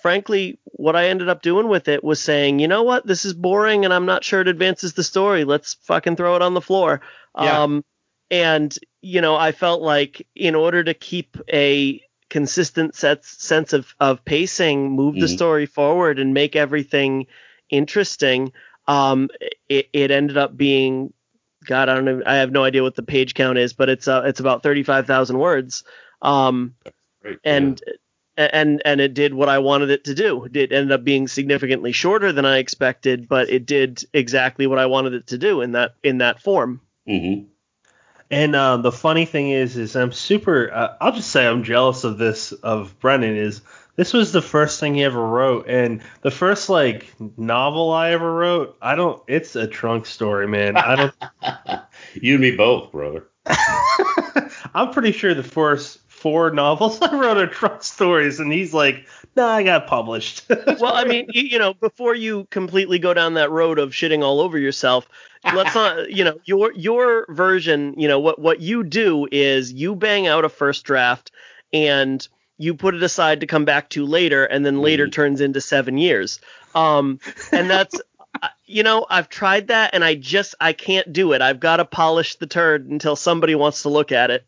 frankly, 0.00 0.58
what 0.64 0.96
I 0.96 1.08
ended 1.08 1.28
up 1.28 1.42
doing 1.42 1.68
with 1.68 1.88
it 1.88 2.02
was 2.02 2.20
saying, 2.20 2.58
you 2.58 2.68
know 2.68 2.82
what, 2.82 3.06
this 3.06 3.24
is 3.24 3.34
boring 3.34 3.84
and 3.84 3.92
I'm 3.92 4.06
not 4.06 4.24
sure 4.24 4.40
it 4.40 4.48
advances 4.48 4.94
the 4.94 5.04
story. 5.04 5.44
Let's 5.44 5.74
fucking 5.74 6.16
throw 6.16 6.36
it 6.36 6.42
on 6.42 6.54
the 6.54 6.60
floor. 6.60 7.02
Yeah. 7.38 7.62
Um, 7.62 7.84
and 8.30 8.76
you 9.02 9.20
know, 9.20 9.36
I 9.36 9.52
felt 9.52 9.82
like 9.82 10.26
in 10.34 10.54
order 10.54 10.84
to 10.84 10.94
keep 10.94 11.36
a 11.52 12.02
consistent 12.28 12.94
sets, 12.94 13.42
sense 13.42 13.72
of, 13.72 13.94
of 13.98 14.24
pacing, 14.24 14.90
move 14.90 15.14
mm-hmm. 15.14 15.22
the 15.22 15.28
story 15.28 15.66
forward, 15.66 16.18
and 16.18 16.34
make 16.34 16.54
everything 16.54 17.26
interesting, 17.70 18.52
um, 18.86 19.28
it, 19.68 19.88
it 19.92 20.10
ended 20.10 20.36
up 20.36 20.56
being, 20.56 21.12
God, 21.64 21.88
I 21.88 21.94
don't 21.94 22.04
know, 22.04 22.22
I 22.26 22.36
have 22.36 22.52
no 22.52 22.62
idea 22.64 22.82
what 22.82 22.94
the 22.94 23.02
page 23.02 23.34
count 23.34 23.58
is, 23.58 23.72
but 23.72 23.88
it's 23.88 24.06
uh, 24.06 24.22
it's 24.26 24.40
about 24.40 24.62
thirty 24.62 24.82
five 24.82 25.06
thousand 25.06 25.38
words, 25.38 25.84
um, 26.22 26.74
and. 27.44 27.82
Yeah. 27.86 27.94
And 28.36 28.80
and 28.86 29.02
it 29.02 29.12
did 29.12 29.34
what 29.34 29.50
I 29.50 29.58
wanted 29.58 29.90
it 29.90 30.04
to 30.04 30.14
do. 30.14 30.48
It 30.54 30.72
ended 30.72 30.92
up 30.92 31.04
being 31.04 31.28
significantly 31.28 31.92
shorter 31.92 32.32
than 32.32 32.46
I 32.46 32.56
expected, 32.56 33.28
but 33.28 33.50
it 33.50 33.66
did 33.66 34.02
exactly 34.14 34.66
what 34.66 34.78
I 34.78 34.86
wanted 34.86 35.12
it 35.12 35.26
to 35.26 35.36
do 35.36 35.60
in 35.60 35.72
that 35.72 35.96
in 36.02 36.18
that 36.18 36.40
form. 36.40 36.80
Mm-hmm. 37.06 37.48
And 38.30 38.54
uh, 38.54 38.76
the 38.76 38.92
funny 38.92 39.24
thing 39.24 39.50
is, 39.50 39.76
is 39.76 39.96
I'm 39.96 40.12
super. 40.12 40.72
Uh, 40.72 40.96
I'll 41.00 41.12
just 41.12 41.30
say 41.30 41.46
I'm 41.46 41.64
jealous 41.64 42.04
of 42.04 42.16
this 42.16 42.52
of 42.52 42.98
Brennan. 43.00 43.36
Is 43.36 43.62
this 43.96 44.12
was 44.12 44.32
the 44.32 44.42
first 44.42 44.78
thing 44.78 44.94
he 44.94 45.02
ever 45.02 45.20
wrote, 45.20 45.68
and 45.68 46.02
the 46.22 46.30
first 46.30 46.68
like 46.68 47.12
novel 47.36 47.90
I 47.90 48.12
ever 48.12 48.32
wrote. 48.32 48.76
I 48.80 48.94
don't. 48.94 49.20
It's 49.26 49.56
a 49.56 49.66
trunk 49.66 50.06
story, 50.06 50.46
man. 50.46 50.76
I 50.76 50.96
don't. 50.96 51.14
you 52.14 52.34
and 52.34 52.42
me 52.42 52.52
both, 52.52 52.92
brother. 52.92 53.26
I'm 54.74 54.92
pretty 54.92 55.12
sure 55.12 55.34
the 55.34 55.42
first 55.42 55.98
four 56.20 56.50
novels 56.50 56.98
I 57.02 57.18
wrote 57.18 57.38
are 57.38 57.46
truck 57.46 57.82
stories, 57.82 58.38
and 58.38 58.52
he's 58.52 58.72
like, 58.72 59.08
"Nah, 59.36 59.48
I 59.48 59.62
got 59.62 59.86
published." 59.86 60.44
well, 60.78 60.94
I 60.94 61.04
mean, 61.04 61.26
you, 61.32 61.42
you 61.42 61.58
know, 61.58 61.74
before 61.74 62.14
you 62.14 62.46
completely 62.50 62.98
go 62.98 63.12
down 63.14 63.34
that 63.34 63.50
road 63.50 63.78
of 63.78 63.90
shitting 63.90 64.22
all 64.22 64.40
over 64.40 64.58
yourself, 64.58 65.08
let's 65.44 65.74
not 65.74 66.10
you 66.16 66.24
know 66.24 66.38
your 66.44 66.72
your 66.72 67.26
version 67.28 67.94
you 67.96 68.08
know 68.08 68.20
what 68.20 68.38
what 68.38 68.60
you 68.60 68.82
do 68.82 69.26
is 69.30 69.72
you 69.72 69.94
bang 69.94 70.26
out 70.26 70.44
a 70.44 70.48
first 70.48 70.84
draft 70.84 71.30
and 71.72 72.28
you 72.58 72.74
put 72.74 72.94
it 72.94 73.02
aside 73.02 73.40
to 73.40 73.46
come 73.46 73.64
back 73.64 73.88
to 73.88 74.04
later 74.04 74.44
and 74.44 74.64
then 74.64 74.80
later 74.80 75.06
mm. 75.06 75.12
turns 75.12 75.40
into 75.40 75.60
seven 75.60 75.98
years 75.98 76.40
um 76.74 77.18
and 77.52 77.70
that's 77.70 78.00
you 78.66 78.82
know 78.82 79.06
i've 79.10 79.28
tried 79.28 79.68
that 79.68 79.94
and 79.94 80.04
i 80.04 80.14
just 80.14 80.54
i 80.60 80.72
can't 80.72 81.12
do 81.12 81.32
it 81.32 81.42
i've 81.42 81.60
got 81.60 81.78
to 81.78 81.84
polish 81.84 82.36
the 82.36 82.46
turd 82.46 82.88
until 82.88 83.16
somebody 83.16 83.54
wants 83.54 83.82
to 83.82 83.88
look 83.88 84.12
at 84.12 84.30
it 84.30 84.44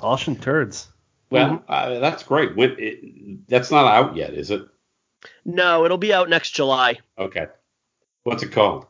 polishing 0.00 0.36
turds 0.36 0.88
well 1.30 1.50
mm-hmm. 1.50 1.64
uh, 1.68 1.98
that's 2.00 2.22
great 2.22 2.56
when 2.56 2.74
it, 2.78 3.48
that's 3.48 3.70
not 3.70 3.86
out 3.86 4.16
yet 4.16 4.34
is 4.34 4.50
it 4.50 4.62
no 5.44 5.84
it'll 5.84 5.98
be 5.98 6.12
out 6.14 6.28
next 6.28 6.50
july 6.52 6.98
okay 7.18 7.46
what's 8.24 8.42
it 8.42 8.52
called 8.52 8.86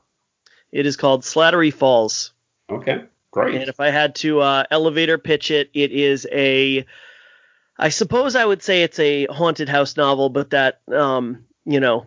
it 0.73 0.87
is 0.87 0.97
called 0.97 1.23
Slattery 1.23 1.73
Falls. 1.73 2.33
Okay, 2.69 3.05
great. 3.31 3.57
And 3.57 3.69
if 3.69 3.81
I 3.81 3.91
had 3.91 4.15
to 4.17 4.41
uh, 4.41 4.65
elevator 4.71 5.19
pitch 5.19 5.51
it, 5.51 5.71
it 5.75 5.91
is 5.91 6.27
a, 6.31 6.87
I 7.77 7.89
suppose 7.89 8.37
I 8.37 8.45
would 8.45 8.63
say 8.63 8.83
it's 8.83 8.99
a 8.99 9.27
haunted 9.27 9.69
house 9.69 9.97
novel, 9.97 10.29
but 10.29 10.51
that, 10.51 10.81
um, 10.93 11.45
you 11.65 11.81
know, 11.81 12.07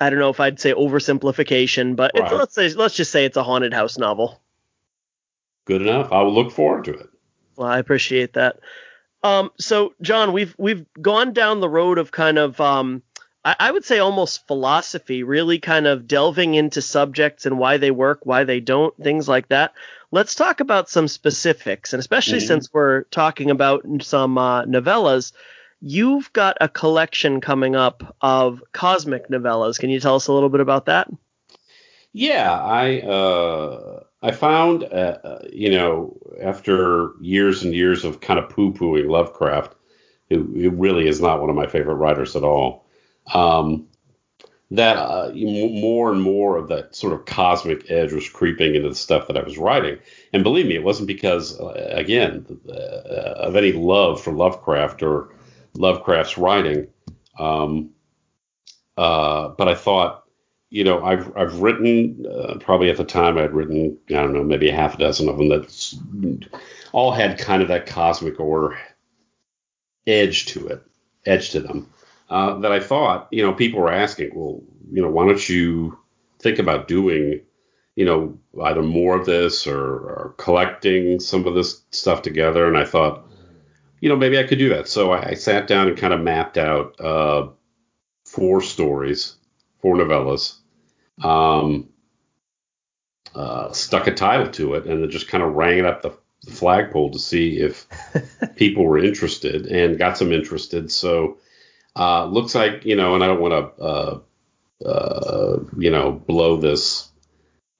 I 0.00 0.10
don't 0.10 0.18
know 0.18 0.30
if 0.30 0.40
I'd 0.40 0.58
say 0.58 0.72
oversimplification, 0.72 1.94
but 1.94 2.12
right. 2.18 2.32
let's 2.32 2.54
say 2.54 2.70
let's 2.70 2.96
just 2.96 3.12
say 3.12 3.26
it's 3.26 3.36
a 3.36 3.42
haunted 3.42 3.74
house 3.74 3.98
novel. 3.98 4.40
Good 5.66 5.82
enough. 5.82 6.10
I 6.10 6.22
will 6.22 6.32
look 6.32 6.50
forward 6.50 6.84
to 6.86 6.94
it. 6.94 7.10
Well, 7.56 7.68
I 7.68 7.78
appreciate 7.78 8.34
that. 8.34 8.60
Um, 9.22 9.50
so 9.58 9.94
John, 10.00 10.32
we've 10.32 10.54
we've 10.58 10.86
gone 11.00 11.32
down 11.32 11.60
the 11.60 11.68
road 11.68 11.98
of 11.98 12.10
kind 12.10 12.38
of 12.38 12.60
um, 12.60 13.02
I, 13.44 13.56
I 13.58 13.70
would 13.70 13.84
say 13.84 13.98
almost 13.98 14.46
philosophy, 14.46 15.22
really 15.22 15.58
kind 15.58 15.86
of 15.86 16.06
delving 16.06 16.54
into 16.54 16.82
subjects 16.82 17.46
and 17.46 17.58
why 17.58 17.76
they 17.76 17.90
work, 17.90 18.20
why 18.24 18.44
they 18.44 18.60
don't, 18.60 18.96
things 19.02 19.28
like 19.28 19.48
that. 19.48 19.72
Let's 20.10 20.34
talk 20.34 20.60
about 20.60 20.90
some 20.90 21.08
specifics, 21.08 21.92
and 21.92 22.00
especially 22.00 22.38
mm-hmm. 22.38 22.48
since 22.48 22.72
we're 22.72 23.04
talking 23.04 23.50
about 23.50 23.84
some 24.02 24.36
uh, 24.38 24.64
novellas. 24.64 25.32
You've 25.82 26.30
got 26.34 26.58
a 26.60 26.68
collection 26.68 27.40
coming 27.40 27.74
up 27.74 28.16
of 28.20 28.62
cosmic 28.72 29.28
novellas. 29.28 29.78
Can 29.78 29.88
you 29.88 30.00
tell 30.00 30.16
us 30.16 30.26
a 30.26 30.32
little 30.32 30.50
bit 30.50 30.60
about 30.60 30.86
that? 30.86 31.08
Yeah, 32.12 32.52
I 32.52 33.00
uh, 33.00 34.02
I 34.22 34.32
found 34.32 34.84
uh, 34.84 35.18
uh 35.24 35.38
you 35.50 35.70
know 35.70 36.16
after 36.42 37.12
years 37.20 37.62
and 37.62 37.74
years 37.74 38.04
of 38.04 38.20
kind 38.20 38.38
of 38.38 38.48
poo 38.50 38.72
pooing 38.72 39.08
Lovecraft, 39.08 39.74
who, 40.28 40.70
really 40.70 41.08
is 41.08 41.20
not 41.20 41.40
one 41.40 41.50
of 41.50 41.56
my 41.56 41.66
favorite 41.66 41.94
writers 41.94 42.36
at 42.36 42.44
all 42.44 42.86
um, 43.32 43.86
that 44.70 44.96
uh, 44.96 45.32
more 45.34 46.12
and 46.12 46.22
more 46.22 46.56
of 46.56 46.68
that 46.68 46.94
sort 46.94 47.12
of 47.12 47.26
cosmic 47.26 47.90
edge 47.90 48.12
was 48.12 48.28
creeping 48.28 48.74
into 48.74 48.88
the 48.88 48.94
stuff 48.94 49.26
that 49.26 49.36
I 49.36 49.42
was 49.42 49.58
writing. 49.58 49.98
And 50.32 50.44
believe 50.44 50.66
me, 50.66 50.76
it 50.76 50.84
wasn't 50.84 51.08
because, 51.08 51.58
uh, 51.58 51.90
again, 51.92 52.46
uh, 52.68 52.72
of 52.72 53.56
any 53.56 53.72
love 53.72 54.22
for 54.22 54.32
Lovecraft 54.32 55.02
or 55.02 55.34
Lovecraft's 55.74 56.38
writing. 56.38 56.86
Um, 57.38 57.90
uh, 58.96 59.48
but 59.48 59.66
I 59.66 59.74
thought, 59.74 60.19
you 60.70 60.84
know, 60.84 61.04
I've 61.04 61.36
I've 61.36 61.60
written 61.60 62.24
uh, 62.26 62.54
probably 62.60 62.90
at 62.90 62.96
the 62.96 63.04
time 63.04 63.36
I'd 63.36 63.52
written 63.52 63.98
I 64.08 64.14
don't 64.14 64.32
know 64.32 64.44
maybe 64.44 64.68
a 64.68 64.74
half 64.74 64.94
a 64.94 64.98
dozen 64.98 65.28
of 65.28 65.36
them 65.36 65.48
that 65.48 66.48
all 66.92 67.12
had 67.12 67.38
kind 67.38 67.60
of 67.60 67.68
that 67.68 67.86
cosmic 67.86 68.38
or 68.38 68.78
edge 70.06 70.46
to 70.46 70.68
it, 70.68 70.82
edge 71.26 71.50
to 71.50 71.60
them. 71.60 71.90
Uh, 72.28 72.60
that 72.60 72.70
I 72.70 72.78
thought, 72.78 73.26
you 73.32 73.42
know, 73.42 73.52
people 73.52 73.80
were 73.80 73.92
asking, 73.92 74.30
well, 74.34 74.62
you 74.92 75.02
know, 75.02 75.10
why 75.10 75.26
don't 75.26 75.48
you 75.48 75.98
think 76.38 76.60
about 76.60 76.86
doing, 76.86 77.40
you 77.96 78.04
know, 78.04 78.38
either 78.62 78.82
more 78.82 79.18
of 79.18 79.26
this 79.26 79.66
or, 79.66 79.80
or 79.80 80.34
collecting 80.38 81.18
some 81.18 81.44
of 81.48 81.54
this 81.54 81.82
stuff 81.90 82.22
together? 82.22 82.68
And 82.68 82.78
I 82.78 82.84
thought, 82.84 83.26
you 84.00 84.08
know, 84.08 84.14
maybe 84.14 84.38
I 84.38 84.44
could 84.44 84.58
do 84.58 84.68
that. 84.68 84.86
So 84.86 85.10
I, 85.10 85.30
I 85.30 85.34
sat 85.34 85.66
down 85.66 85.88
and 85.88 85.98
kind 85.98 86.14
of 86.14 86.20
mapped 86.20 86.56
out 86.56 87.00
uh, 87.00 87.48
four 88.24 88.60
stories, 88.60 89.34
four 89.80 89.96
novellas, 89.96 90.59
um, 91.22 91.88
uh, 93.34 93.72
stuck 93.72 94.06
a 94.06 94.14
title 94.14 94.48
to 94.52 94.74
it, 94.74 94.86
and 94.86 95.02
then 95.02 95.10
just 95.10 95.28
kind 95.28 95.42
of 95.44 95.54
rang 95.54 95.78
it 95.78 95.86
up 95.86 96.02
the, 96.02 96.12
the 96.44 96.50
flagpole 96.50 97.10
to 97.12 97.18
see 97.18 97.58
if 97.60 97.86
people 98.56 98.84
were 98.84 98.98
interested, 98.98 99.66
and 99.66 99.98
got 99.98 100.16
some 100.18 100.32
interested. 100.32 100.90
So 100.90 101.38
uh, 101.96 102.26
looks 102.26 102.54
like 102.54 102.84
you 102.84 102.96
know, 102.96 103.14
and 103.14 103.22
I 103.24 103.26
don't 103.26 103.40
want 103.40 103.76
to 103.76 103.82
uh, 103.82 104.18
uh, 104.88 105.58
you 105.78 105.90
know 105.90 106.12
blow 106.12 106.56
this 106.56 107.08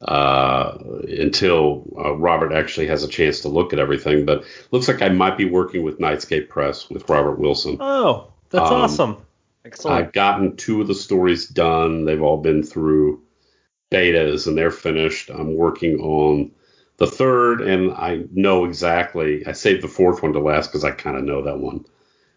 uh, 0.03 0.79
until 1.09 1.85
uh, 1.99 2.15
Robert 2.15 2.53
actually 2.53 2.87
has 2.87 3.03
a 3.03 3.09
chance 3.09 3.41
to 3.41 3.49
look 3.49 3.73
at 3.73 3.79
everything. 3.79 4.25
But 4.25 4.45
looks 4.71 4.89
like 4.89 5.03
I 5.03 5.09
might 5.09 5.37
be 5.37 5.45
working 5.47 5.83
with 5.83 5.99
Nightscape 5.99 6.49
Press 6.49 6.89
with 6.89 7.09
Robert 7.09 7.39
Wilson. 7.39 7.77
Oh, 7.81 8.33
that's 8.51 8.71
Um, 8.71 8.81
awesome. 8.83 9.17
Excellent. 9.65 9.99
I've 9.99 10.13
gotten 10.13 10.57
two 10.57 10.81
of 10.81 10.87
the 10.87 10.95
stories 10.95 11.47
done. 11.47 12.05
They've 12.07 12.23
all 12.23 12.39
been 12.39 12.63
through 12.63 13.23
betas 13.91 14.47
and 14.47 14.57
they're 14.57 14.71
finished. 14.71 15.31
I'm 15.31 15.57
working 15.57 16.01
on 16.01 16.53
the 16.97 17.07
third, 17.07 17.63
and 17.63 17.93
I 17.93 18.25
know 18.33 18.65
exactly. 18.65 19.47
I 19.47 19.53
saved 19.53 19.83
the 19.83 19.89
fourth 19.89 20.23
one 20.23 20.35
to 20.35 20.41
last 20.41 20.69
because 20.69 20.85
I 20.85 20.91
kind 20.91 21.17
of 21.17 21.25
know 21.25 21.43
that 21.43 21.59
one 21.59 21.87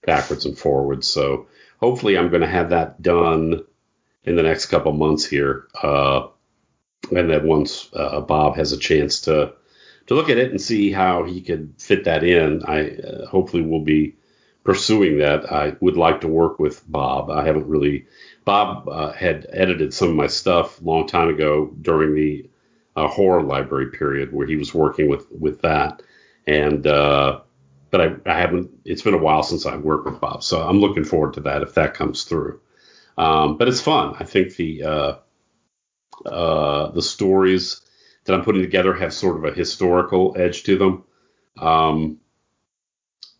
backwards 0.05 0.45
and 0.45 0.57
forwards. 0.57 1.07
So 1.07 1.47
hopefully, 1.79 2.17
I'm 2.17 2.29
going 2.29 2.41
to 2.41 2.47
have 2.47 2.69
that 2.69 3.01
done 3.01 3.63
in 4.23 4.35
the 4.35 4.43
next 4.43 4.67
couple 4.67 4.93
months 4.93 5.25
here. 5.25 5.67
Uh, 5.81 6.27
and 7.11 7.29
then 7.29 7.45
once 7.45 7.89
uh, 7.93 8.21
Bob 8.21 8.55
has 8.55 8.71
a 8.71 8.77
chance 8.77 9.21
to 9.21 9.53
to 10.07 10.15
look 10.15 10.29
at 10.29 10.37
it 10.37 10.51
and 10.51 10.61
see 10.61 10.91
how 10.91 11.23
he 11.23 11.41
could 11.41 11.75
fit 11.77 12.05
that 12.05 12.23
in, 12.23 12.63
I 12.65 12.89
uh, 12.91 13.25
hopefully 13.27 13.63
will 13.63 13.83
be 13.83 14.15
pursuing 14.63 15.19
that. 15.19 15.51
I 15.51 15.75
would 15.79 15.97
like 15.97 16.21
to 16.21 16.27
work 16.27 16.59
with 16.59 16.83
Bob. 16.89 17.29
I 17.29 17.45
haven't 17.45 17.67
really. 17.67 18.07
Bob 18.45 18.87
uh, 18.89 19.11
had 19.13 19.47
edited 19.51 19.93
some 19.93 20.09
of 20.09 20.15
my 20.15 20.27
stuff 20.27 20.81
a 20.81 20.83
long 20.83 21.07
time 21.07 21.29
ago 21.29 21.73
during 21.81 22.13
the 22.13 22.49
uh, 22.95 23.07
horror 23.07 23.41
library 23.41 23.91
period 23.91 24.33
where 24.33 24.47
he 24.47 24.55
was 24.55 24.73
working 24.73 25.09
with 25.09 25.25
with 25.31 25.61
that, 25.61 26.01
and 26.45 26.85
uh, 26.85 27.39
but 27.89 28.01
I, 28.01 28.15
I 28.25 28.39
haven't. 28.39 28.71
It's 28.85 29.01
been 29.01 29.13
a 29.13 29.17
while 29.17 29.43
since 29.43 29.65
I've 29.65 29.81
worked 29.83 30.05
with 30.05 30.19
Bob, 30.19 30.43
so 30.43 30.61
I'm 30.61 30.79
looking 30.79 31.03
forward 31.03 31.33
to 31.35 31.41
that 31.41 31.63
if 31.63 31.73
that 31.75 31.93
comes 31.93 32.23
through. 32.23 32.59
Um, 33.17 33.57
but 33.57 33.67
it's 33.67 33.81
fun. 33.81 34.15
I 34.19 34.25
think 34.25 34.55
the 34.55 34.83
uh, 34.83 35.15
uh, 36.25 36.91
the 36.91 37.01
stories 37.01 37.81
that 38.25 38.33
I'm 38.33 38.43
putting 38.43 38.61
together 38.61 38.93
have 38.93 39.13
sort 39.13 39.37
of 39.37 39.45
a 39.45 39.55
historical 39.55 40.35
edge 40.37 40.63
to 40.63 40.77
them. 40.77 41.03
Um, 41.57 42.19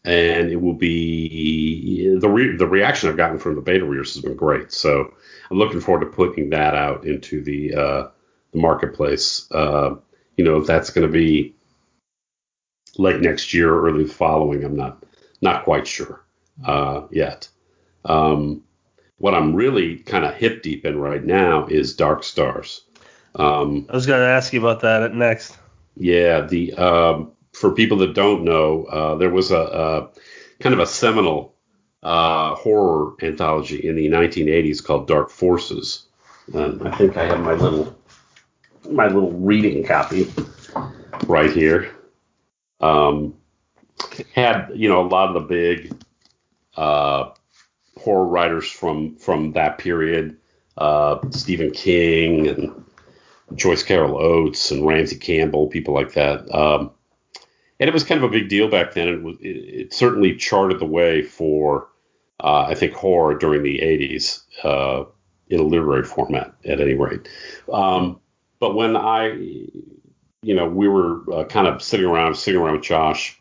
and 0.06 0.52
it 0.52 0.62
will 0.62 0.74
be 0.74 2.18
the 2.20 2.30
re- 2.30 2.58
the 2.58 2.68
reaction 2.68 3.10
I've 3.10 3.18
gotten 3.18 3.40
from 3.40 3.56
the 3.56 3.62
beta 3.62 3.86
readers 3.86 4.14
has 4.16 4.24
been 4.24 4.36
great. 4.36 4.72
So 4.72 5.14
I'm 5.50 5.58
looking 5.58 5.80
forward 5.80 6.06
to 6.06 6.12
putting 6.12 6.50
that 6.50 6.76
out 6.76 7.06
into 7.06 7.42
the 7.42 7.74
uh, 7.74 8.08
the 8.52 8.60
marketplace. 8.60 9.48
Uh, 9.52 9.96
you 10.38 10.44
know, 10.44 10.58
if 10.58 10.68
that's 10.68 10.90
going 10.90 11.08
to 11.08 11.12
be 11.12 11.56
late 12.98 13.22
next 13.22 13.54
year 13.54 13.74
or 13.74 13.88
early 13.88 14.06
following, 14.06 14.64
I'm 14.64 14.76
not 14.76 15.04
not 15.42 15.64
quite 15.64 15.88
sure 15.88 16.24
uh, 16.66 17.04
yet. 17.12 17.48
Um, 18.06 18.64
what 19.18 19.34
I'm 19.34 19.56
really 19.56 19.98
kind 20.00 20.26
of 20.26 20.36
hip 20.36 20.64
deep 20.64 20.86
in 20.86 21.00
right 21.00 21.24
now 21.24 21.66
is 21.68 21.96
Dark 21.96 22.24
Stars. 22.24 22.84
Um, 23.36 23.86
I 23.90 23.96
was 23.96 24.06
going 24.06 24.20
to 24.20 24.28
ask 24.28 24.52
you 24.52 24.60
about 24.60 24.82
that 24.82 25.16
next. 25.16 25.58
yeah, 25.96 26.42
the 26.42 26.74
um, 26.74 27.32
for 27.64 27.72
people 27.72 27.98
that 28.00 28.14
don't 28.14 28.44
know, 28.44 28.84
uh, 28.88 29.16
there 29.16 29.30
was 29.30 29.50
a, 29.50 29.58
a 29.58 30.10
kind 30.60 30.74
of 30.74 30.82
a 30.82 30.86
seminal 30.86 31.56
uh, 32.04 32.56
horror 32.56 33.14
anthology 33.22 33.88
in 33.88 33.96
the 33.96 34.10
1980s 34.10 34.84
called 34.84 35.08
Dark 35.08 35.30
Forces. 35.30 36.08
I 36.54 36.92
think 36.98 37.16
I 37.16 37.24
have 37.24 37.40
my 37.40 37.54
little 37.54 37.98
my 38.92 39.08
little 39.08 39.32
reading 39.32 39.86
copy 39.86 40.30
right 41.26 41.50
here. 41.50 41.96
Um, 42.82 43.36
had 44.34 44.72
you 44.76 44.90
know 44.90 45.00
a 45.00 45.08
lot 45.08 45.30
of 45.30 45.36
the 45.36 45.48
big 45.48 45.96
uh, 46.76 47.30
horror 47.98 48.26
writers 48.26 48.70
from 48.70 49.16
from 49.16 49.54
that 49.54 49.78
period, 49.78 50.36
uh, 50.78 51.18
Stephen 51.30 51.72
King 51.72 52.46
and 52.46 52.86
Joyce 53.56 53.84
Carol 53.84 54.18
Oates 54.18 54.70
and 54.70 54.86
Ramsey 54.86 55.16
Campbell, 55.16 55.68
people 55.68 55.94
like 55.94 56.12
that. 56.16 56.54
Um, 56.54 56.92
and 57.84 57.90
it 57.90 57.94
was 57.94 58.06
kind 58.06 58.24
of 58.24 58.30
a 58.30 58.32
big 58.32 58.48
deal 58.48 58.70
back 58.70 58.94
then. 58.94 59.10
It, 59.10 59.24
was, 59.24 59.36
it, 59.42 59.58
it 59.58 59.94
certainly 59.94 60.38
charted 60.38 60.80
the 60.80 60.86
way 60.86 61.22
for, 61.22 61.90
uh, 62.40 62.62
I 62.62 62.76
think, 62.76 62.94
horror 62.94 63.38
during 63.38 63.62
the 63.62 63.80
80s 63.80 64.42
uh, 64.64 65.04
in 65.50 65.60
a 65.60 65.64
literary 65.64 66.06
format, 66.06 66.54
at 66.64 66.80
any 66.80 66.94
rate. 66.94 67.28
Um, 67.74 68.22
but 68.60 68.76
when 68.76 68.96
I, 68.96 69.34
you 69.34 70.56
know, 70.56 70.66
we 70.66 70.88
were 70.88 71.30
uh, 71.34 71.44
kind 71.44 71.68
of 71.68 71.84
sitting 71.84 72.06
around, 72.06 72.36
sitting 72.36 72.62
around 72.62 72.76
with 72.76 72.84
Josh 72.84 73.38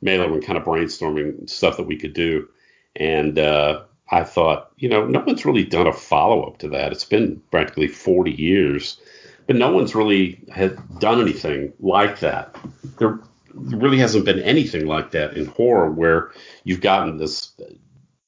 Mailer 0.00 0.32
and 0.32 0.42
kind 0.42 0.56
of 0.56 0.64
brainstorming 0.64 1.46
stuff 1.50 1.76
that 1.76 1.86
we 1.86 1.98
could 1.98 2.14
do. 2.14 2.48
And 2.96 3.38
uh, 3.38 3.82
I 4.10 4.24
thought, 4.24 4.72
you 4.78 4.88
know, 4.88 5.04
no 5.04 5.20
one's 5.20 5.44
really 5.44 5.64
done 5.64 5.86
a 5.86 5.92
follow 5.92 6.42
up 6.42 6.56
to 6.60 6.70
that. 6.70 6.90
It's 6.90 7.04
been 7.04 7.42
practically 7.50 7.88
40 7.88 8.30
years, 8.30 8.98
but 9.46 9.56
no 9.56 9.70
one's 9.70 9.94
really 9.94 10.42
had 10.50 10.78
done 11.00 11.20
anything 11.20 11.74
like 11.80 12.20
that. 12.20 12.56
There 12.98 13.20
really 13.54 13.98
hasn't 13.98 14.24
been 14.24 14.40
anything 14.40 14.86
like 14.86 15.10
that 15.12 15.36
in 15.36 15.46
horror 15.46 15.90
where 15.90 16.30
you've 16.64 16.80
gotten 16.80 17.16
this 17.16 17.52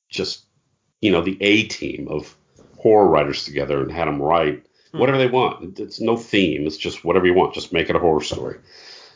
just, 0.08 0.44
you 1.00 1.10
know, 1.10 1.22
the 1.22 1.36
A 1.40 1.64
team 1.64 2.08
of 2.08 2.36
horror 2.78 3.08
writers 3.08 3.44
together 3.44 3.82
and 3.82 3.92
had 3.92 4.08
them 4.08 4.20
write 4.20 4.66
whatever 4.92 5.18
they 5.18 5.28
want. 5.28 5.78
It's 5.78 6.00
no 6.00 6.16
theme. 6.16 6.66
It's 6.66 6.76
just 6.76 7.04
whatever 7.04 7.26
you 7.26 7.34
want. 7.34 7.54
Just 7.54 7.72
make 7.72 7.90
it 7.90 7.96
a 7.96 8.00
horror 8.00 8.22
story. 8.22 8.58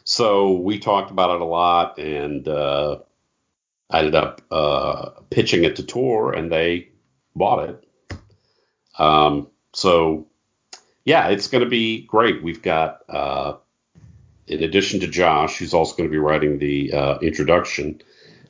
So 0.05 0.53
we 0.53 0.79
talked 0.79 1.11
about 1.11 1.35
it 1.35 1.41
a 1.41 1.47
lot, 1.47 1.99
and 1.99 2.47
uh, 2.47 2.99
I 3.91 4.01
ended 4.01 4.15
up 4.15 4.43
uh, 4.51 5.11
pitching 5.31 5.65
it 5.65 5.77
to 5.77 5.83
Tor, 5.83 6.35
and 6.35 6.53
they 6.53 6.91
bought 7.35 7.71
it. 7.71 7.89
Um, 8.99 9.49
so 9.73 10.27
yeah, 11.05 11.29
it's 11.29 11.49
going 11.49 11.65
to 11.65 11.71
be 11.71 12.03
great. 12.03 12.43
We've 12.43 12.63
got, 12.63 13.03
uh, 13.09 13.57
in 14.47 14.62
addition 14.62 15.01
to 15.01 15.07
Josh, 15.07 15.59
who's 15.59 15.75
also 15.75 15.97
going 15.97 16.09
to 16.09 16.12
be 16.12 16.19
writing 16.19 16.59
the 16.59 16.93
uh, 16.93 17.19
introduction, 17.21 18.01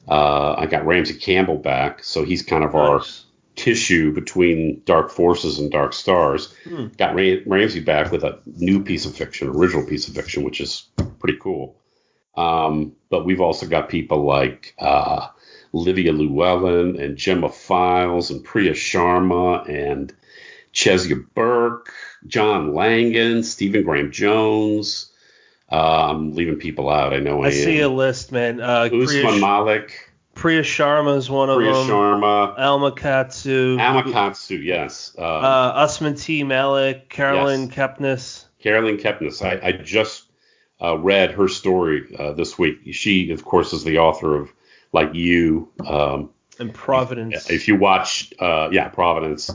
uh, 0.09 0.55
I 0.59 0.67
got 0.67 0.87
Ramsey 0.87 1.15
Campbell 1.15 1.57
back, 1.59 2.03
so 2.05 2.25
he's 2.25 2.43
kind 2.43 2.65
of 2.65 2.75
our 2.75 2.99
Nice. 2.99 3.25
tissue 3.57 4.13
between 4.13 4.83
Dark 4.85 5.11
Forces 5.11 5.59
and 5.59 5.71
Dark 5.71 5.93
Stars. 5.93 6.53
Hmm. 6.65 6.87
Got 6.99 7.15
Ram- 7.15 7.43
Ramsey 7.47 7.81
back 7.81 8.11
with 8.13 8.25
a 8.25 8.39
new 8.45 8.83
piece 8.83 9.07
of 9.07 9.17
fiction, 9.17 9.49
original 9.49 9.87
piece 9.87 10.09
of 10.09 10.15
fiction, 10.15 10.43
which 10.43 10.61
is 10.61 10.89
pretty 11.21 11.39
cool. 11.41 11.77
Um, 12.37 12.97
but 13.11 13.25
we've 13.25 13.41
also 13.41 13.67
got 13.67 13.89
people 13.89 14.25
like 14.27 14.75
uh, 14.81 15.29
Livia 15.73 16.13
Llewellyn 16.13 17.01
and 17.01 17.17
Gemma 17.17 17.49
Files 17.49 18.31
and 18.31 18.43
Priya 18.43 18.73
Sharma 18.73 19.69
and 19.69 20.13
Chesya 20.73 21.25
Burke, 21.35 21.93
John 22.27 22.75
Langan, 22.75 23.45
Stephen 23.45 23.85
Graham 23.85 24.11
Jones. 24.11 25.13
Uh, 25.75 26.09
I'm 26.11 26.33
leaving 26.35 26.55
people 26.57 26.89
out. 26.89 27.13
I 27.13 27.19
know 27.19 27.43
I, 27.43 27.49
I 27.49 27.51
see 27.51 27.81
a 27.81 27.89
list, 27.89 28.31
man. 28.31 28.61
Uh, 28.61 28.89
Priya, 28.89 29.03
Usman 29.27 29.41
Malik, 29.41 30.13
Priya 30.35 30.63
Sharma 30.63 31.17
is 31.17 31.29
one 31.29 31.51
of 31.51 31.57
Priya 31.57 31.73
them. 31.73 31.89
Sharma, 31.89 32.57
Alma 32.57 32.93
Katsu. 32.93 33.77
Alma 33.81 34.13
Katsu, 34.13 34.55
yes. 34.57 35.17
Uh, 35.19 35.23
uh, 35.23 35.73
Usman 35.77 36.15
T. 36.15 36.45
Malik, 36.45 37.09
Carolyn 37.09 37.63
Yes. 37.63 37.75
Kepnes. 37.75 38.45
Carolyn 38.61 38.99
Kepnes. 38.99 39.43
I, 39.45 39.67
I 39.69 39.73
just 39.73 40.27
uh, 40.81 40.97
read 40.99 41.33
her 41.33 41.49
story 41.49 42.15
uh, 42.17 42.33
this 42.35 42.57
week. 42.57 42.79
She, 42.93 43.33
of 43.33 43.45
course, 43.45 43.73
is 43.73 43.83
the 43.83 43.99
author 43.99 44.37
of 44.37 44.53
Like 44.93 45.13
You. 45.15 45.71
Um, 45.85 46.31
and 46.61 46.73
Providence. 46.73 47.51
if 47.51 47.67
you 47.67 47.75
watch, 47.77 48.33
uh, 48.39 48.69
yeah, 48.71 48.89
Providence 48.89 49.51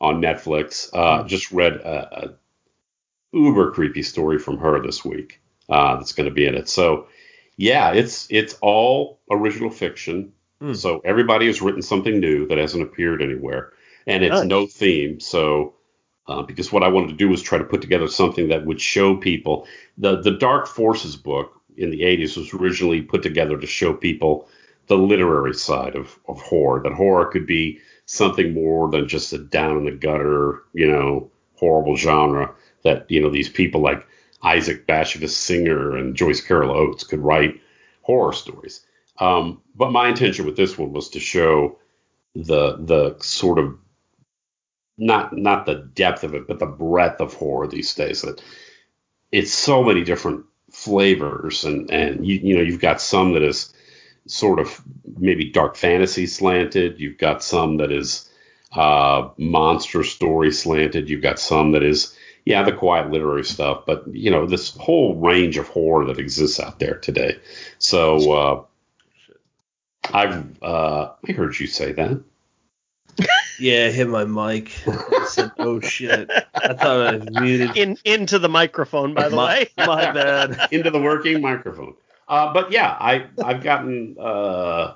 on 0.00 0.20
Netflix, 0.20 0.90
uh, 0.92 1.22
just 1.28 1.52
read 1.52 1.74
a, 1.74 2.24
a 2.24 3.36
uber 3.36 3.70
creepy 3.70 4.02
story 4.02 4.40
from 4.40 4.58
her 4.58 4.82
this 4.82 5.04
week 5.04 5.39
uh, 5.70 5.96
that's 5.96 6.12
going 6.12 6.28
to 6.28 6.34
be 6.34 6.46
in 6.46 6.54
it. 6.54 6.68
So, 6.68 7.06
yeah, 7.56 7.92
it's 7.92 8.26
it's 8.30 8.56
all 8.60 9.20
original 9.30 9.70
fiction. 9.70 10.32
Hmm. 10.60 10.74
So 10.74 11.00
everybody 11.04 11.46
has 11.46 11.62
written 11.62 11.82
something 11.82 12.20
new 12.20 12.46
that 12.48 12.58
hasn't 12.58 12.82
appeared 12.82 13.22
anywhere. 13.22 13.72
and 14.06 14.24
it's 14.24 14.32
Nice. 14.40 14.46
no 14.46 14.66
theme. 14.66 15.20
So, 15.20 15.74
uh, 16.26 16.42
because 16.42 16.72
what 16.72 16.82
I 16.82 16.88
wanted 16.88 17.08
to 17.08 17.16
do 17.16 17.28
was 17.28 17.42
try 17.42 17.58
to 17.58 17.64
put 17.64 17.80
together 17.82 18.08
something 18.08 18.48
that 18.48 18.66
would 18.66 18.80
show 18.80 19.16
people 19.16 19.66
the 19.98 20.20
the 20.20 20.32
Dark 20.32 20.66
Forces 20.66 21.16
book 21.16 21.52
in 21.76 21.90
the 21.90 22.02
80s 22.02 22.36
was 22.36 22.52
originally 22.54 23.02
put 23.02 23.22
together 23.22 23.58
to 23.58 23.66
show 23.66 23.94
people 23.94 24.48
the 24.88 24.96
literary 24.98 25.54
side 25.54 25.94
of, 25.96 26.18
of 26.28 26.40
horror. 26.40 26.82
That 26.82 26.92
horror 26.92 27.26
could 27.26 27.46
be 27.46 27.78
something 28.06 28.52
more 28.52 28.90
than 28.90 29.06
just 29.08 29.32
a 29.32 29.38
down 29.38 29.78
in 29.78 29.84
the 29.84 29.92
gutter, 29.92 30.62
you 30.74 30.90
know, 30.90 31.30
horrible 31.56 31.96
genre. 31.96 32.52
That 32.82 33.10
you 33.10 33.20
know 33.22 33.30
these 33.30 33.48
people 33.48 33.80
like 33.82 34.06
Isaac 34.42 34.86
Bashevis 34.86 35.30
Singer 35.30 35.96
and 35.96 36.16
Joyce 36.16 36.40
Carol 36.40 36.70
Oates 36.70 37.04
could 37.04 37.20
write 37.20 37.60
horror 38.02 38.32
stories. 38.32 38.84
Um, 39.18 39.60
but 39.74 39.92
my 39.92 40.08
intention 40.08 40.46
with 40.46 40.56
this 40.56 40.78
one 40.78 40.92
was 40.92 41.10
to 41.10 41.20
show 41.20 41.78
the 42.34 42.76
the 42.76 43.16
sort 43.20 43.58
of 43.58 43.76
not 44.96 45.36
not 45.36 45.66
the 45.66 45.90
depth 45.94 46.24
of 46.24 46.34
it, 46.34 46.46
but 46.46 46.58
the 46.58 46.66
breadth 46.66 47.20
of 47.20 47.34
horror 47.34 47.66
these 47.66 47.94
days. 47.94 48.22
That 48.22 48.42
it's 49.32 49.52
so 49.52 49.82
many 49.82 50.04
different 50.04 50.44
flavors, 50.70 51.64
and 51.64 51.90
and 51.90 52.26
you 52.26 52.40
you 52.42 52.56
know 52.56 52.62
you've 52.62 52.80
got 52.80 53.00
some 53.00 53.34
that 53.34 53.42
is 53.42 53.72
sort 54.26 54.58
of 54.58 54.80
maybe 55.18 55.50
dark 55.50 55.76
fantasy 55.76 56.26
slanted. 56.26 57.00
You've 57.00 57.18
got 57.18 57.42
some 57.42 57.78
that 57.78 57.90
is 57.90 58.30
uh, 58.72 59.28
monster 59.36 60.04
story 60.04 60.52
slanted. 60.52 61.10
You've 61.10 61.22
got 61.22 61.38
some 61.38 61.72
that 61.72 61.82
is 61.82 62.16
yeah 62.44 62.62
the 62.62 62.72
quiet 62.72 63.10
literary 63.10 63.44
stuff. 63.44 63.84
But 63.86 64.04
you 64.14 64.30
know 64.30 64.46
this 64.46 64.76
whole 64.76 65.16
range 65.16 65.56
of 65.56 65.68
horror 65.68 66.06
that 66.06 66.18
exists 66.18 66.60
out 66.60 66.78
there 66.78 66.96
today. 66.96 67.38
So 67.78 68.32
uh, 68.32 68.64
I've 70.12 70.62
uh, 70.62 71.12
I 71.28 71.32
heard 71.32 71.58
you 71.58 71.66
say 71.66 71.92
that. 71.92 72.22
Yeah, 73.58 73.86
I 73.86 73.90
hit 73.90 74.08
my 74.08 74.24
mic. 74.24 74.72
I 74.86 75.26
said, 75.28 75.52
"Oh 75.58 75.80
shit!" 75.80 76.30
I 76.30 76.72
thought 76.72 77.06
I 77.06 77.16
was 77.16 77.30
muted. 77.30 77.76
In 77.76 77.98
into 78.04 78.38
the 78.38 78.48
microphone, 78.48 79.12
by 79.12 79.28
the 79.28 79.36
my, 79.36 79.68
way. 79.76 79.86
my 79.86 80.12
bad. 80.12 80.68
into 80.72 80.90
the 80.90 81.00
working 81.00 81.42
microphone. 81.42 81.94
Uh, 82.26 82.54
but 82.54 82.72
yeah, 82.72 82.88
I 82.88 83.26
I've 83.44 83.62
gotten 83.62 84.16
uh, 84.18 84.94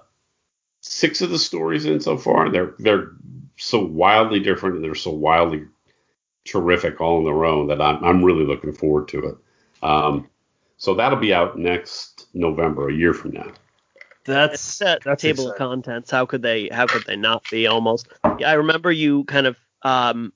six 0.81 1.21
of 1.21 1.31
the 1.31 1.39
stories 1.39 1.85
in 1.85 2.01
so 2.01 2.16
far. 2.16 2.51
They're 2.51 2.75
they're 2.79 3.11
so 3.57 3.85
wildly 3.85 4.41
different 4.41 4.77
and 4.77 4.85
they're 4.85 4.95
so 4.95 5.11
wildly 5.11 5.66
terrific 6.45 7.01
all 7.01 7.19
on 7.19 7.25
their 7.25 7.45
own 7.45 7.66
that 7.69 7.81
I'm 7.81 8.03
I'm 8.05 8.25
really 8.25 8.45
looking 8.45 8.73
forward 8.73 9.09
to 9.09 9.25
it. 9.29 9.37
Um, 9.83 10.29
so 10.77 10.95
that'll 10.95 11.19
be 11.19 11.33
out 11.33 11.59
next 11.59 12.27
November, 12.35 12.89
a 12.89 12.93
year 12.95 13.15
from 13.15 13.33
now. 13.33 13.53
That's 14.25 14.55
It's 14.55 14.79
that 14.79 15.03
that's 15.05 15.23
table 15.23 15.51
of 15.51 15.57
contents. 15.57 16.11
How 16.11 16.27
could 16.27 16.43
they? 16.43 16.69
How 16.71 16.87
could 16.87 17.05
they 17.07 17.16
not 17.16 17.45
be? 17.51 17.66
Almost. 17.66 18.09
Yeah, 18.39 18.51
I 18.51 18.55
remember 18.55 18.91
you 18.91 19.25
kind 19.25 19.47
of 19.47 19.57
um, 19.83 20.33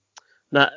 not 0.52 0.72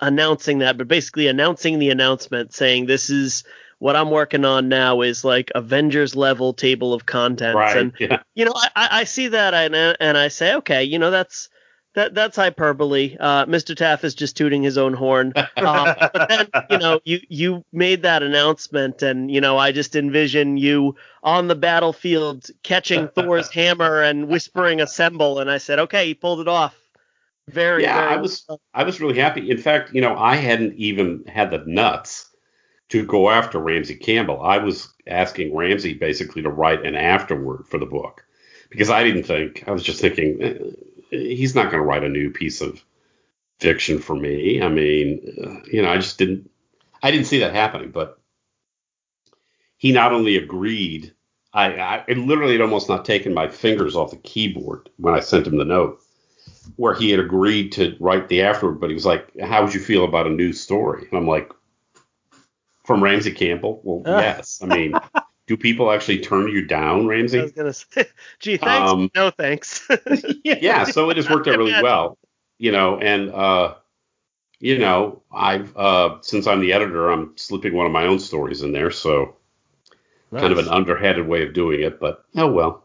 announcing 0.00 0.58
that, 0.58 0.76
but 0.78 0.88
basically 0.88 1.26
announcing 1.26 1.78
the 1.78 1.90
announcement, 1.90 2.52
saying 2.52 2.86
this 2.86 3.10
is 3.10 3.44
what 3.78 3.96
I'm 3.96 4.10
working 4.10 4.44
on 4.44 4.68
now 4.68 5.00
is 5.00 5.24
like 5.24 5.50
Avengers 5.54 6.14
level 6.14 6.52
table 6.52 6.92
of 6.92 7.06
contents, 7.06 7.56
Right? 7.56 7.76
and 7.76 7.92
yeah. 7.98 8.22
you 8.34 8.44
know, 8.44 8.52
I, 8.54 8.68
I 8.76 8.88
I 9.00 9.04
see 9.04 9.28
that 9.28 9.54
and 9.54 9.74
and 9.74 10.18
I 10.18 10.28
say, 10.28 10.54
okay, 10.56 10.84
you 10.84 10.98
know, 10.98 11.10
that's 11.10 11.48
that 11.94 12.14
that's 12.14 12.36
hyperbole. 12.36 13.16
Uh, 13.18 13.46
Mr. 13.46 13.76
Taff 13.76 14.04
is 14.04 14.14
just 14.14 14.36
tooting 14.36 14.62
his 14.62 14.78
own 14.78 14.94
horn. 14.94 15.32
Um, 15.56 15.94
but 16.00 16.28
then, 16.28 16.48
you 16.70 16.78
know, 16.78 17.00
you 17.04 17.20
you 17.28 17.64
made 17.72 18.02
that 18.02 18.22
announcement, 18.22 19.02
and 19.02 19.30
you 19.30 19.40
know, 19.40 19.58
I 19.58 19.72
just 19.72 19.94
envision 19.94 20.56
you 20.56 20.96
on 21.22 21.48
the 21.48 21.54
battlefield 21.54 22.46
catching 22.62 23.08
Thor's 23.14 23.50
hammer 23.50 24.00
and 24.00 24.28
whispering 24.28 24.80
"assemble," 24.80 25.38
and 25.38 25.50
I 25.50 25.58
said, 25.58 25.78
okay, 25.80 26.06
he 26.06 26.14
pulled 26.14 26.40
it 26.40 26.48
off. 26.48 26.74
Very, 27.48 27.82
Yeah, 27.82 28.00
very 28.00 28.14
I 28.14 28.16
was 28.16 28.46
I 28.72 28.84
was 28.84 29.00
really 29.00 29.18
happy. 29.18 29.50
In 29.50 29.58
fact, 29.58 29.92
you 29.92 30.00
know, 30.00 30.16
I 30.16 30.36
hadn't 30.36 30.74
even 30.76 31.24
had 31.26 31.50
the 31.50 31.62
nuts 31.66 32.30
to 32.88 33.04
go 33.04 33.28
after 33.28 33.58
Ramsey 33.58 33.96
Campbell. 33.96 34.40
I 34.40 34.58
was 34.58 34.88
asking 35.06 35.54
Ramsey 35.54 35.94
basically 35.94 36.42
to 36.42 36.50
write 36.50 36.86
an 36.86 36.94
afterword 36.94 37.66
for 37.66 37.78
the 37.78 37.86
book 37.86 38.24
because 38.70 38.88
I 38.88 39.04
didn't 39.04 39.24
think 39.24 39.64
I 39.66 39.72
was 39.72 39.82
just 39.82 40.00
thinking 40.00 40.74
he's 41.10 41.54
not 41.54 41.70
going 41.70 41.82
to 41.82 41.86
write 41.86 42.04
a 42.04 42.08
new 42.08 42.30
piece 42.30 42.60
of 42.60 42.82
fiction 43.58 43.98
for 43.98 44.14
me. 44.16 44.62
I 44.62 44.68
mean, 44.68 45.36
uh, 45.44 45.68
you 45.70 45.82
know, 45.82 45.90
I 45.90 45.96
just 45.96 46.18
didn't 46.18 46.50
I 47.02 47.10
didn't 47.10 47.26
see 47.26 47.40
that 47.40 47.54
happening. 47.54 47.90
But 47.90 48.18
he 49.76 49.92
not 49.92 50.12
only 50.12 50.36
agreed, 50.36 51.14
I, 51.52 51.74
I 51.76 52.04
it 52.08 52.18
literally 52.18 52.52
had 52.52 52.60
almost 52.62 52.88
not 52.88 53.04
taken 53.04 53.34
my 53.34 53.48
fingers 53.48 53.96
off 53.96 54.10
the 54.10 54.16
keyboard 54.18 54.88
when 54.96 55.14
I 55.14 55.20
sent 55.20 55.46
him 55.46 55.56
the 55.58 55.64
note 55.64 56.00
where 56.76 56.94
he 56.94 57.10
had 57.10 57.20
agreed 57.20 57.72
to 57.72 57.96
write 58.00 58.28
the 58.28 58.42
afterward, 58.42 58.80
but 58.80 58.88
he 58.90 58.94
was 58.94 59.06
like, 59.06 59.28
"How 59.40 59.62
would 59.64 59.74
you 59.74 59.80
feel 59.80 60.04
about 60.04 60.26
a 60.26 60.30
new 60.30 60.52
story?" 60.52 61.06
And 61.10 61.18
I'm 61.18 61.26
like, 61.26 61.50
"From 62.84 63.02
Ramsey 63.02 63.32
Campbell? 63.32 63.80
Well, 63.82 64.02
Ah. 64.06 64.20
yes. 64.20 64.60
I 64.62 64.66
mean, 64.66 64.94
do 65.50 65.56
people 65.56 65.90
actually 65.90 66.20
turn 66.20 66.46
you 66.46 66.64
down, 66.64 67.08
Ramsey? 67.08 67.40
I 67.40 67.42
was 67.42 67.50
gonna 67.50 67.72
say, 67.72 68.06
gee, 68.38 68.56
thanks, 68.56 68.88
Um, 68.88 69.10
no 69.16 69.30
thanks. 69.30 69.84
yeah. 70.44 70.84
So 70.84 71.10
it 71.10 71.16
has 71.16 71.28
worked 71.28 71.48
out 71.48 71.58
really 71.58 71.82
well, 71.82 72.18
you 72.58 72.70
know. 72.70 72.98
And 72.98 73.30
uh, 73.30 73.74
you 74.60 74.78
know, 74.78 75.22
I've 75.32 75.76
uh, 75.76 76.18
since 76.20 76.46
I'm 76.46 76.60
the 76.60 76.72
editor, 76.72 77.10
I'm 77.10 77.32
slipping 77.36 77.74
one 77.74 77.84
of 77.84 77.90
my 77.90 78.06
own 78.06 78.20
stories 78.20 78.62
in 78.62 78.70
there, 78.70 78.92
so 78.92 79.34
kind 80.30 80.52
of 80.52 80.58
an 80.58 80.68
underhanded 80.68 81.26
way 81.26 81.44
of 81.44 81.52
doing 81.52 81.80
it, 81.80 81.98
but 81.98 82.24
oh 82.36 82.52
well. 82.52 82.84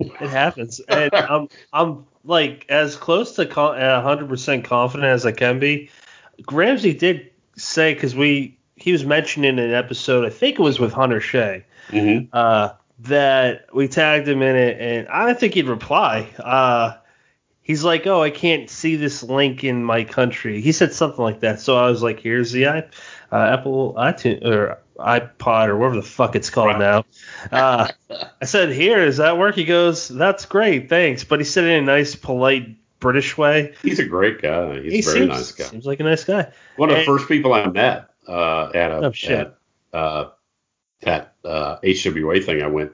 It 0.00 0.30
happens, 0.30 0.80
and 0.88 1.14
I'm 1.14 1.50
I'm 1.74 2.06
like 2.24 2.64
as 2.70 2.96
close 2.96 3.32
to 3.32 3.44
con- 3.44 3.76
100% 3.76 4.64
confident 4.64 5.10
as 5.10 5.26
I 5.26 5.32
can 5.32 5.58
be. 5.58 5.90
Ramsey 6.50 6.94
did 6.94 7.30
say 7.58 7.92
because 7.92 8.14
we 8.14 8.58
he 8.76 8.92
was 8.92 9.04
mentioned 9.04 9.44
in 9.44 9.58
an 9.58 9.74
episode, 9.74 10.24
I 10.24 10.30
think 10.30 10.58
it 10.58 10.62
was 10.62 10.78
with 10.80 10.94
Hunter 10.94 11.20
Shea, 11.20 11.64
hmm 11.90 12.18
uh, 12.32 12.70
that 13.00 13.66
we 13.72 13.86
tagged 13.88 14.26
him 14.28 14.42
in 14.42 14.56
it, 14.56 14.80
and 14.80 15.08
I 15.08 15.26
don't 15.26 15.38
think 15.38 15.54
he'd 15.54 15.68
reply. 15.68 16.28
Uh, 16.38 16.94
he's 17.62 17.84
like, 17.84 18.06
"Oh, 18.06 18.22
I 18.22 18.30
can't 18.30 18.68
see 18.68 18.96
this 18.96 19.22
link 19.22 19.62
in 19.64 19.84
my 19.84 20.04
country." 20.04 20.60
He 20.60 20.72
said 20.72 20.92
something 20.92 21.22
like 21.22 21.40
that. 21.40 21.60
So 21.60 21.76
I 21.76 21.88
was 21.88 22.02
like, 22.02 22.18
"Here's 22.20 22.50
the 22.52 22.66
i- 22.66 22.84
uh, 23.30 23.36
Apple 23.56 23.94
iTunes 23.96 24.44
or 24.44 24.78
iPod 24.98 25.68
or 25.68 25.76
whatever 25.78 25.96
the 25.96 26.02
fuck 26.02 26.34
it's 26.34 26.50
called 26.50 26.78
Right. 26.78 26.78
now." 26.80 27.04
Uh, 27.52 27.88
I 28.42 28.44
said, 28.46 28.70
"Here, 28.70 29.04
does 29.04 29.18
that 29.18 29.38
work?" 29.38 29.54
He 29.54 29.64
goes, 29.64 30.08
"That's 30.08 30.44
great, 30.46 30.88
thanks." 30.88 31.22
But 31.24 31.38
he 31.38 31.44
said 31.44 31.64
it 31.64 31.68
in 31.76 31.84
a 31.84 31.86
nice, 31.86 32.16
polite 32.16 32.76
British 32.98 33.38
way. 33.38 33.74
He's 33.82 34.00
a 34.00 34.04
great 34.04 34.42
guy. 34.42 34.80
He's 34.80 34.92
he 34.92 34.98
a 34.98 35.02
very 35.02 35.18
seems, 35.20 35.28
nice 35.28 35.52
guy. 35.52 35.64
seems 35.64 35.86
like 35.86 36.00
a 36.00 36.04
nice 36.04 36.24
guy. 36.24 36.48
One 36.76 36.90
of 36.90 36.96
the 36.96 37.04
first 37.04 37.28
people 37.28 37.52
I 37.52 37.66
met 37.68 38.10
uh, 38.26 38.70
at 38.74 38.90
a 38.90 38.96
Oh, 39.06 39.12
shit. 39.12 39.30
at 39.38 39.54
uh, 39.92 40.30
that 41.02 41.34
uh, 41.44 41.76
HWA 41.82 42.44
thing 42.44 42.62
I 42.62 42.66
went 42.66 42.92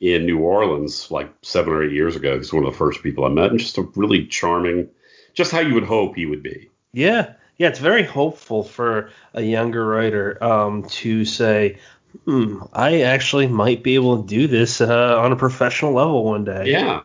in 0.00 0.26
New 0.26 0.38
Orleans 0.38 1.10
like 1.10 1.32
seven 1.42 1.72
or 1.72 1.82
eight 1.82 1.92
years 1.92 2.16
ago. 2.16 2.36
He's 2.36 2.52
one 2.52 2.64
of 2.64 2.72
the 2.72 2.78
first 2.78 3.02
people 3.02 3.24
I 3.24 3.28
met, 3.28 3.50
and 3.50 3.58
just 3.58 3.78
a 3.78 3.82
really 3.96 4.26
charming, 4.26 4.88
just 5.34 5.50
how 5.52 5.60
you 5.60 5.74
would 5.74 5.84
hope 5.84 6.16
he 6.16 6.26
would 6.26 6.42
be. 6.42 6.70
Yeah, 6.92 7.34
yeah, 7.58 7.68
it's 7.68 7.80
very 7.80 8.02
hopeful 8.04 8.62
for 8.62 9.10
a 9.34 9.42
younger 9.42 9.84
writer 9.86 10.42
um, 10.42 10.84
to 10.84 11.24
say, 11.24 11.78
hmm, 12.24 12.60
I 12.72 13.02
actually 13.02 13.46
might 13.48 13.82
be 13.82 13.94
able 13.96 14.22
to 14.22 14.28
do 14.28 14.46
this 14.46 14.80
uh, 14.80 15.18
on 15.20 15.32
a 15.32 15.36
professional 15.36 15.92
level 15.92 16.24
one 16.24 16.44
day. 16.44 16.70
Yeah. 16.70 17.02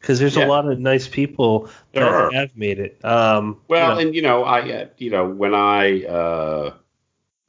because 0.00 0.18
there's 0.18 0.34
Yeah. 0.36 0.46
a 0.46 0.48
lot 0.48 0.66
of 0.66 0.80
nice 0.80 1.06
people 1.06 1.68
There 1.92 2.02
that 2.04 2.12
are. 2.12 2.32
have 2.32 2.56
made 2.56 2.80
it. 2.80 2.98
Um, 3.04 3.60
Well, 3.68 3.90
you 3.90 3.94
know, 3.94 4.00
and 4.08 4.14
you 4.16 4.22
know, 4.22 4.42
I 4.44 4.60
uh, 4.72 4.86
you 4.98 5.10
know 5.10 5.28
when 5.28 5.54
I 5.54 6.04
uh, 6.04 6.74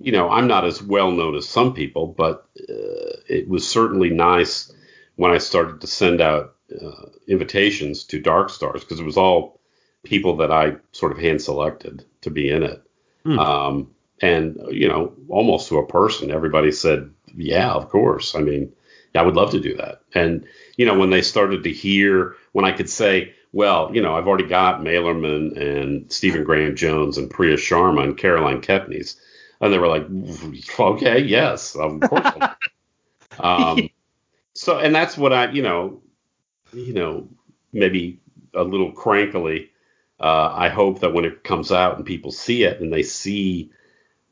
you 0.04 0.12
know 0.12 0.30
I'm 0.30 0.48
not 0.48 0.66
as 0.66 0.84
well 0.84 1.12
known 1.12 1.36
as 1.36 1.48
some 1.48 1.74
people, 1.74 2.08
but 2.08 2.48
uh, 2.60 3.18
it 3.28 3.48
was 3.48 3.68
certainly 3.68 4.10
nice 4.10 4.72
when 5.16 5.32
I 5.32 5.38
started 5.38 5.82
to 5.82 5.88
send 5.88 6.22
out 6.22 6.56
uh, 6.80 7.10
invitations 7.28 8.04
to 8.06 8.20
Dark 8.20 8.50
Stars 8.50 8.82
because 8.82 9.00
it 9.00 9.06
was 9.06 9.18
all 9.18 9.62
people 10.04 10.38
that 10.38 10.52
I 10.52 10.76
sort 10.92 11.14
of 11.14 11.18
hand 11.18 11.42
selected 11.42 12.06
to 12.22 12.30
be 12.30 12.50
in 12.50 12.64
it. 12.64 12.84
Hmm. 13.24 13.40
Um, 13.40 13.92
and 14.22 14.60
you 14.72 14.88
know, 14.88 15.14
almost 15.30 15.70
to 15.70 15.78
a 15.78 15.88
person, 15.88 16.32
everybody 16.32 16.72
said, 16.72 17.10
"Yeah, 17.36 17.72
of 17.72 17.90
course." 17.90 18.36
I 18.36 18.40
mean, 18.40 18.74
I 19.16 19.22
would 19.22 19.36
love 19.36 19.52
to 19.52 19.60
do 19.60 19.76
that. 19.78 20.02
And 20.14 20.46
you 20.76 20.86
know, 20.86 20.98
when 20.98 21.12
they 21.12 21.22
started 21.22 21.64
to 21.64 21.72
hear, 21.72 22.36
when 22.52 22.66
I 22.66 22.74
could 22.74 22.90
say, 22.90 23.34
"Well, 23.54 23.90
you 23.94 24.02
know, 24.02 24.16
I've 24.16 24.28
already 24.28 24.48
got 24.48 24.82
Malerman 24.82 25.58
and 25.58 26.12
Stephen 26.12 26.44
Graham 26.44 26.76
Jones 26.76 27.18
and 27.18 27.30
Priya 27.30 27.56
Sharma 27.56 28.04
and 28.04 28.18
Caroline 28.18 28.62
Kepnes," 28.62 29.16
and 29.64 29.74
they 29.74 29.80
were 29.80 29.88
like, 29.88 30.06
"Okay, 30.80 31.20
yes, 31.20 31.76
of 31.76 32.02
course." 32.02 32.34
um, 33.40 33.90
so, 34.54 34.78
and 34.78 34.94
that's 34.94 35.18
what 35.18 35.32
I, 35.32 35.52
you 35.52 35.62
know, 35.62 36.02
you 36.74 36.94
know, 36.94 37.30
maybe 37.72 38.20
a 38.54 38.64
little 38.64 38.92
crankily. 38.92 39.70
Uh, 40.20 40.54
I 40.54 40.70
hope 40.70 41.00
that 41.00 41.14
when 41.14 41.26
it 41.26 41.44
comes 41.44 41.72
out 41.72 41.98
and 41.98 42.06
people 42.06 42.32
see 42.32 42.64
it 42.64 42.80
and 42.80 42.94
they 42.94 43.04
see 43.04 43.72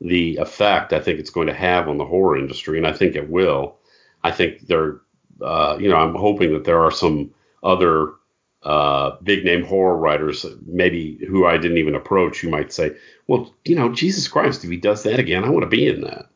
the 0.00 0.36
effect 0.36 0.92
I 0.92 1.00
think 1.00 1.20
it's 1.20 1.30
going 1.30 1.46
to 1.46 1.54
have 1.54 1.88
on 1.88 1.96
the 1.96 2.04
horror 2.04 2.36
industry, 2.36 2.76
and 2.76 2.86
I 2.86 2.92
think 2.92 3.16
it 3.16 3.30
will. 3.30 3.78
I 4.24 4.30
think 4.30 4.66
there, 4.66 5.00
uh, 5.40 5.76
you 5.80 5.88
know, 5.88 5.96
I'm 5.96 6.14
hoping 6.14 6.52
that 6.52 6.64
there 6.64 6.82
are 6.82 6.90
some 6.90 7.32
other 7.62 8.12
uh, 8.62 9.16
big 9.22 9.44
name 9.44 9.64
horror 9.64 9.96
writers, 9.96 10.46
maybe 10.66 11.18
who 11.28 11.46
I 11.46 11.56
didn't 11.58 11.78
even 11.78 11.94
approach, 11.94 12.40
who 12.40 12.50
might 12.50 12.72
say, 12.72 12.96
well, 13.26 13.54
you 13.64 13.74
know, 13.74 13.92
Jesus 13.92 14.28
Christ, 14.28 14.64
if 14.64 14.70
he 14.70 14.76
does 14.76 15.02
that 15.02 15.18
again, 15.18 15.44
I 15.44 15.50
want 15.50 15.62
to 15.62 15.68
be 15.68 15.88
in 15.88 16.02
that. 16.02 16.26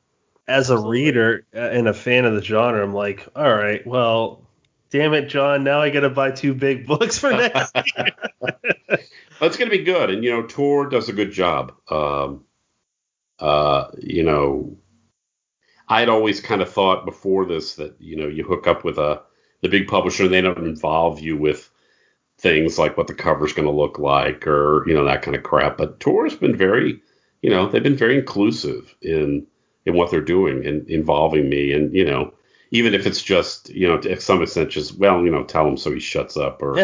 As 0.48 0.70
a 0.70 0.78
reader 0.78 1.46
uh, 1.54 1.58
and 1.58 1.88
a 1.88 1.94
fan 1.94 2.24
of 2.24 2.34
the 2.34 2.42
genre, 2.42 2.82
I'm 2.82 2.94
like, 2.94 3.26
all 3.34 3.54
right, 3.54 3.84
well, 3.86 4.46
damn 4.90 5.14
it, 5.14 5.26
John, 5.26 5.64
now 5.64 5.80
I 5.80 5.90
got 5.90 6.00
to 6.00 6.10
buy 6.10 6.30
two 6.30 6.54
big 6.54 6.86
books 6.88 7.18
for 7.18 7.30
next 7.30 7.72
year. 7.96 8.08
It's 9.40 9.56
going 9.56 9.70
to 9.70 9.76
be 9.76 9.84
good. 9.84 10.10
And, 10.10 10.24
you 10.24 10.30
know, 10.30 10.42
Tor 10.42 10.88
does 10.88 11.08
a 11.08 11.12
good 11.12 11.30
job. 11.30 11.74
Um, 11.90 12.44
uh, 13.38 13.88
you 13.98 14.22
know, 14.22 14.78
I'd 15.88 16.08
always 16.08 16.40
kind 16.40 16.62
of 16.62 16.72
thought 16.72 17.04
before 17.04 17.44
this 17.44 17.74
that, 17.74 17.96
you 18.00 18.16
know, 18.16 18.28
you 18.28 18.44
hook 18.44 18.66
up 18.66 18.84
with 18.84 18.98
a 18.98 19.22
the 19.62 19.68
big 19.68 19.88
publisher 19.88 20.24
and 20.24 20.32
they 20.32 20.40
don't 20.40 20.58
involve 20.58 21.20
you 21.20 21.36
with 21.36 21.70
things 22.46 22.78
like 22.78 22.96
what 22.96 23.06
the 23.06 23.14
cover's 23.14 23.52
going 23.52 23.66
to 23.66 23.74
look 23.74 23.98
like 23.98 24.46
or, 24.46 24.84
you 24.86 24.94
know, 24.94 25.04
that 25.04 25.22
kind 25.22 25.36
of 25.36 25.42
crap. 25.42 25.76
But 25.76 26.00
Tor's 26.00 26.34
been 26.34 26.56
very, 26.56 27.00
you 27.42 27.50
know, 27.50 27.68
they've 27.68 27.82
been 27.82 27.96
very 27.96 28.18
inclusive 28.18 28.94
in 29.02 29.46
in 29.84 29.94
what 29.94 30.10
they're 30.10 30.20
doing 30.20 30.66
and 30.66 30.88
involving 30.88 31.48
me. 31.48 31.72
And, 31.72 31.94
you 31.94 32.04
know, 32.04 32.34
even 32.70 32.94
if 32.94 33.06
it's 33.06 33.22
just 33.22 33.70
you 33.70 33.86
know 33.86 33.98
to 33.98 34.20
some 34.20 34.42
extent 34.42 34.70
just 34.70 34.98
well 34.98 35.22
you 35.22 35.30
know 35.30 35.44
tell 35.44 35.66
him 35.66 35.76
so 35.76 35.92
he 35.92 36.00
shuts 36.00 36.36
up 36.36 36.62
or 36.62 36.76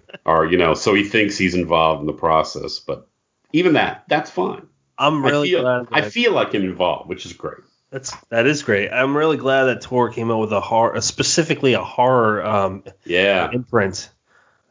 or 0.24 0.46
you 0.46 0.56
know 0.56 0.74
so 0.74 0.94
he 0.94 1.04
thinks 1.04 1.36
he's 1.36 1.54
involved 1.54 2.00
in 2.00 2.06
the 2.06 2.12
process 2.12 2.78
but 2.78 3.08
even 3.52 3.74
that 3.74 4.04
that's 4.08 4.30
fine. 4.30 4.66
I'm 4.96 5.24
really 5.24 5.48
I 5.48 5.52
feel, 5.52 5.62
glad 5.62 5.86
i 5.92 6.08
feel 6.08 6.32
like 6.32 6.54
i'm 6.54 6.64
involved 6.64 7.08
which 7.08 7.26
is 7.26 7.32
great. 7.32 7.58
That's 7.90 8.14
that 8.28 8.46
is 8.46 8.62
great. 8.62 8.90
I'm 8.90 9.16
really 9.16 9.38
glad 9.38 9.64
that 9.64 9.80
tor 9.80 10.10
came 10.10 10.30
out 10.30 10.40
with 10.40 10.52
a 10.52 10.60
horror 10.60 11.00
specifically 11.00 11.74
a 11.74 11.84
horror 11.84 12.44
um 12.44 12.84
yeah. 13.04 13.50
imprint 13.52 14.10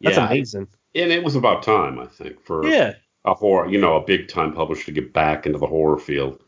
that's 0.01 0.17
yeah, 0.17 0.27
amazing 0.27 0.67
and 0.95 1.11
it 1.11 1.23
was 1.23 1.35
about 1.35 1.63
time 1.63 1.99
i 1.99 2.05
think 2.05 2.41
for 2.43 2.65
yeah 2.67 2.93
a 3.25 3.33
horror 3.33 3.69
you 3.69 3.79
know 3.79 3.95
a 3.95 4.05
big 4.05 4.27
time 4.27 4.53
publisher 4.53 4.85
to 4.85 4.91
get 4.91 5.13
back 5.13 5.45
into 5.45 5.57
the 5.57 5.67
horror 5.67 5.97
field 5.97 6.39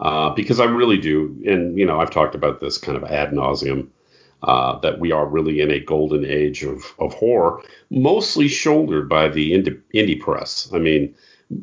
uh, 0.00 0.30
because 0.30 0.60
I 0.60 0.64
really 0.64 0.98
do, 0.98 1.36
and 1.44 1.76
you 1.76 1.84
know, 1.84 2.00
I've 2.00 2.10
talked 2.10 2.34
about 2.34 2.60
this 2.60 2.78
kind 2.78 2.96
of 2.96 3.04
ad 3.04 3.32
nauseum. 3.32 3.88
Uh, 4.44 4.78
that 4.78 5.00
we 5.00 5.10
are 5.10 5.26
really 5.26 5.60
in 5.60 5.68
a 5.68 5.80
golden 5.80 6.24
age 6.24 6.62
of, 6.62 6.94
of 7.00 7.12
horror, 7.12 7.60
mostly 7.90 8.46
shouldered 8.46 9.08
by 9.08 9.26
the 9.26 9.50
indie, 9.50 9.82
indie 9.92 10.20
press. 10.20 10.70
I 10.72 10.78
mean, 10.78 11.12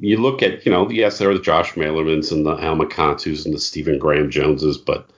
you 0.02 0.18
look 0.18 0.44
at, 0.44 0.66
you 0.66 0.74
know, 0.74 0.90
yes, 0.90 1.18
there 1.18 1.30
are 1.30 1.34
the 1.34 1.40
Josh 1.40 1.76
Malermans 1.76 2.34
and 2.34 2.46
the 2.46 2.52
Alma 2.52 2.86
Katsus 2.86 3.46
and 3.46 3.54
the 3.54 3.62
Stephen 3.62 3.98
Graham 3.98 4.30
Joneses, 4.30 4.78
but 4.78 5.10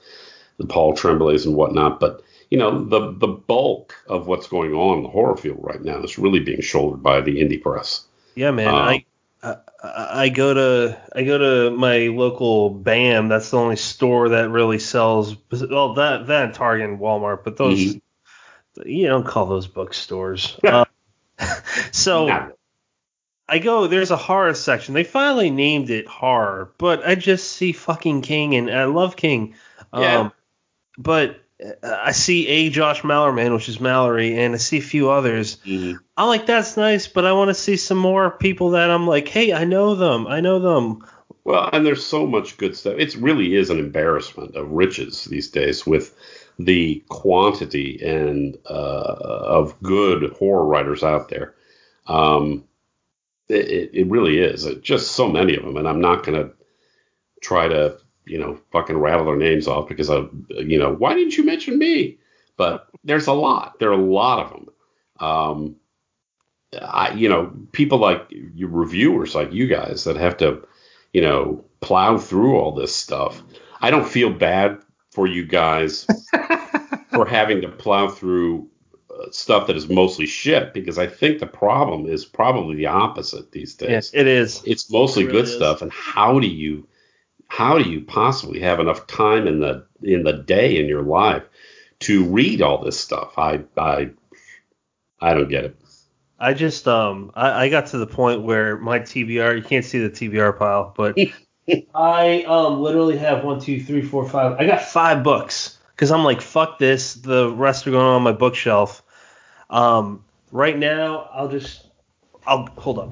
the 0.59 0.67
Paul 0.67 0.93
Tremblays 0.95 1.47
and 1.47 1.55
whatnot. 1.55 1.99
But, 1.99 2.21
you 2.49 2.57
know, 2.57 2.83
the, 2.83 3.13
the 3.13 3.27
bulk 3.27 3.95
of 4.07 4.27
what's 4.27 4.47
going 4.47 4.73
on 4.73 4.97
in 4.97 5.03
the 5.03 5.09
horror 5.09 5.37
field 5.37 5.59
right 5.61 5.81
now 5.81 6.01
is 6.01 6.17
really 6.17 6.39
being 6.39 6.61
shouldered 6.61 7.03
by 7.03 7.21
the 7.21 7.39
indie 7.39 7.61
press. 7.61 8.05
Yeah, 8.35 8.51
man. 8.51 8.67
Uh, 8.67 9.55
I, 9.83 10.23
I 10.23 10.29
go 10.29 10.53
to 10.53 11.01
I 11.13 11.23
go 11.23 11.37
to 11.37 11.75
my 11.75 12.07
local 12.07 12.69
BAM. 12.69 13.27
That's 13.27 13.51
the 13.51 13.57
only 13.57 13.75
store 13.75 14.29
that 14.29 14.49
really 14.49 14.79
sells. 14.79 15.35
Well, 15.51 15.93
that 15.95 16.27
that 16.27 16.53
Target 16.53 16.89
and 16.89 16.99
Walmart, 16.99 17.43
but 17.43 17.57
those 17.57 17.79
mm-hmm. 17.79 18.87
you 18.87 19.07
don't 19.07 19.25
call 19.25 19.45
those 19.45 19.67
bookstores. 19.67 20.57
uh, 20.63 20.85
so 21.91 22.51
I 23.47 23.59
go. 23.59 23.87
There's 23.87 24.11
a 24.11 24.17
horror 24.17 24.53
section. 24.53 24.93
They 24.93 25.03
finally 25.03 25.51
named 25.51 25.89
it 25.89 26.07
horror, 26.07 26.73
but 26.77 27.05
I 27.05 27.15
just 27.15 27.51
see 27.51 27.71
fucking 27.71 28.21
King, 28.21 28.55
and 28.55 28.71
I 28.71 28.85
love 28.85 29.15
King. 29.15 29.55
Yeah. 29.93 30.19
Um, 30.19 30.31
but 30.97 31.41
I 31.81 32.11
see 32.11 32.47
a 32.47 32.69
Josh 32.69 33.01
Malerman, 33.01 33.53
which 33.53 33.67
is 33.67 33.79
Malorie, 33.79 34.37
and 34.37 34.53
I 34.53 34.57
see 34.57 34.77
a 34.77 34.81
few 34.81 35.09
others. 35.09 35.57
Mm-hmm. 35.65 35.97
I'm 36.15 36.27
like, 36.27 36.45
that's 36.45 36.77
nice, 36.77 37.07
but 37.07 37.25
I 37.25 37.33
want 37.33 37.49
to 37.49 37.55
see 37.55 37.77
some 37.77 37.97
more 37.97 38.29
people 38.29 38.71
that 38.71 38.91
I'm 38.91 39.07
like, 39.07 39.27
hey, 39.27 39.53
I 39.53 39.63
know 39.63 39.95
them, 39.95 40.27
I 40.27 40.39
know 40.39 40.59
them. 40.59 41.03
Well, 41.45 41.69
and 41.73 41.85
there's 41.85 42.05
so 42.05 42.27
much 42.27 42.57
good 42.57 42.75
stuff. 42.75 42.95
It 42.97 43.15
really 43.15 43.55
is 43.55 43.69
an 43.69 43.79
embarrassment 43.79 44.55
of 44.55 44.69
riches 44.69 45.25
these 45.25 45.49
days 45.49 45.85
with 45.87 46.13
the 46.59 47.03
quantity 47.09 47.99
and 48.03 48.57
uh, 48.69 49.15
of 49.19 49.81
good 49.81 50.31
horror 50.33 50.65
writers 50.65 51.03
out 51.03 51.29
there. 51.29 51.55
Um, 52.05 52.65
it, 53.49 53.91
it 53.93 54.07
really 54.07 54.39
is. 54.39 54.67
Just 54.81 55.11
so 55.11 55.27
many 55.27 55.55
of 55.55 55.63
them, 55.63 55.77
and 55.77 55.87
I'm 55.87 56.01
not 56.01 56.23
going 56.23 56.39
to 56.39 56.53
try 57.41 57.67
to 57.67 57.97
you 58.27 58.37
know, 58.37 58.59
fucking 58.71 58.97
rattle 58.97 59.25
their 59.25 59.35
names 59.35 59.67
off 59.67 59.87
because 59.87 60.09
of, 60.09 60.29
you 60.49 60.77
know, 60.77 60.93
why 60.93 61.13
didn't 61.13 61.37
you 61.37 61.43
mention 61.43 61.77
me? 61.77 62.17
But 62.57 62.87
there's 63.03 63.27
a 63.27 63.33
lot. 63.33 63.79
There 63.79 63.89
are 63.89 63.93
a 63.93 63.97
lot 63.97 64.45
of 64.45 64.49
them. 64.51 64.69
Um, 65.19 65.75
I, 66.81 67.13
you 67.13 67.29
know, 67.29 67.53
people 67.71 67.97
like 67.99 68.25
you 68.29 68.67
reviewers 68.67 69.35
like 69.35 69.53
you 69.53 69.67
guys 69.67 70.03
that 70.03 70.17
have 70.17 70.37
to, 70.37 70.67
you 71.13 71.21
know, 71.21 71.63
plow 71.81 72.17
through 72.17 72.57
all 72.57 72.73
this 72.73 72.95
stuff. 72.95 73.41
I 73.81 73.91
don't 73.91 74.07
feel 74.07 74.31
bad 74.31 74.79
for 75.11 75.27
you 75.27 75.45
guys 75.45 76.05
for 77.11 77.25
having 77.25 77.61
to 77.61 77.69
plow 77.69 78.09
through 78.09 78.67
uh, 79.09 79.31
stuff 79.31 79.67
that 79.67 79.75
is 79.75 79.87
mostly 79.87 80.25
shit 80.25 80.73
because 80.73 80.97
I 80.97 81.07
think 81.07 81.39
the 81.39 81.47
problem 81.47 82.05
is 82.05 82.25
probably 82.25 82.75
the 82.75 82.87
opposite 82.87 83.51
these 83.51 83.75
days. 83.75 83.89
Yes, 83.89 84.11
it 84.13 84.27
is. 84.27 84.61
It's 84.65 84.91
mostly 84.91 85.23
it 85.23 85.27
really 85.27 85.39
good 85.39 85.45
is. 85.45 85.55
stuff. 85.55 85.81
And 85.81 85.91
how 85.91 86.39
do 86.39 86.47
you 86.47 86.87
how 87.47 87.77
do 87.77 87.89
you 87.89 88.01
possibly 88.01 88.59
have 88.59 88.79
enough 88.79 89.07
time 89.07 89.47
in 89.47 89.59
the 89.59 89.85
in 90.03 90.23
the 90.23 90.33
day 90.33 90.77
in 90.77 90.87
your 90.87 91.01
life 91.01 91.43
to 91.99 92.25
read 92.25 92.61
all 92.61 92.83
this 92.83 92.99
stuff? 92.99 93.33
I 93.37 93.63
I 93.77 94.11
I 95.19 95.33
don't 95.33 95.49
get 95.49 95.65
it. 95.65 95.75
I 96.39 96.53
just 96.53 96.87
um 96.87 97.31
I, 97.35 97.65
I 97.65 97.69
got 97.69 97.87
to 97.87 97.97
the 97.97 98.07
point 98.07 98.43
where 98.43 98.77
my 98.77 98.99
TBR 98.99 99.57
you 99.57 99.63
can't 99.63 99.85
see 99.85 99.99
the 99.99 100.09
TBR 100.09 100.57
pile, 100.57 100.93
but 100.95 101.17
I 101.95 102.43
um 102.43 102.81
literally 102.81 103.17
have 103.17 103.43
one, 103.43 103.59
two, 103.59 103.83
three, 103.83 104.01
four, 104.01 104.27
five. 104.27 104.57
I 104.59 104.65
got 104.65 104.81
five 104.81 105.23
books 105.23 105.77
because 105.91 106.11
I'm 106.11 106.23
like 106.23 106.41
fuck 106.41 106.77
this. 106.79 107.15
The 107.15 107.51
rest 107.51 107.87
are 107.87 107.91
going 107.91 108.05
on 108.05 108.21
my 108.23 108.33
bookshelf. 108.33 109.03
Um, 109.69 110.23
right 110.51 110.77
now 110.77 111.29
I'll 111.33 111.49
just 111.49 111.87
I'll 112.45 112.67
hold 112.77 112.99
up. 112.99 113.11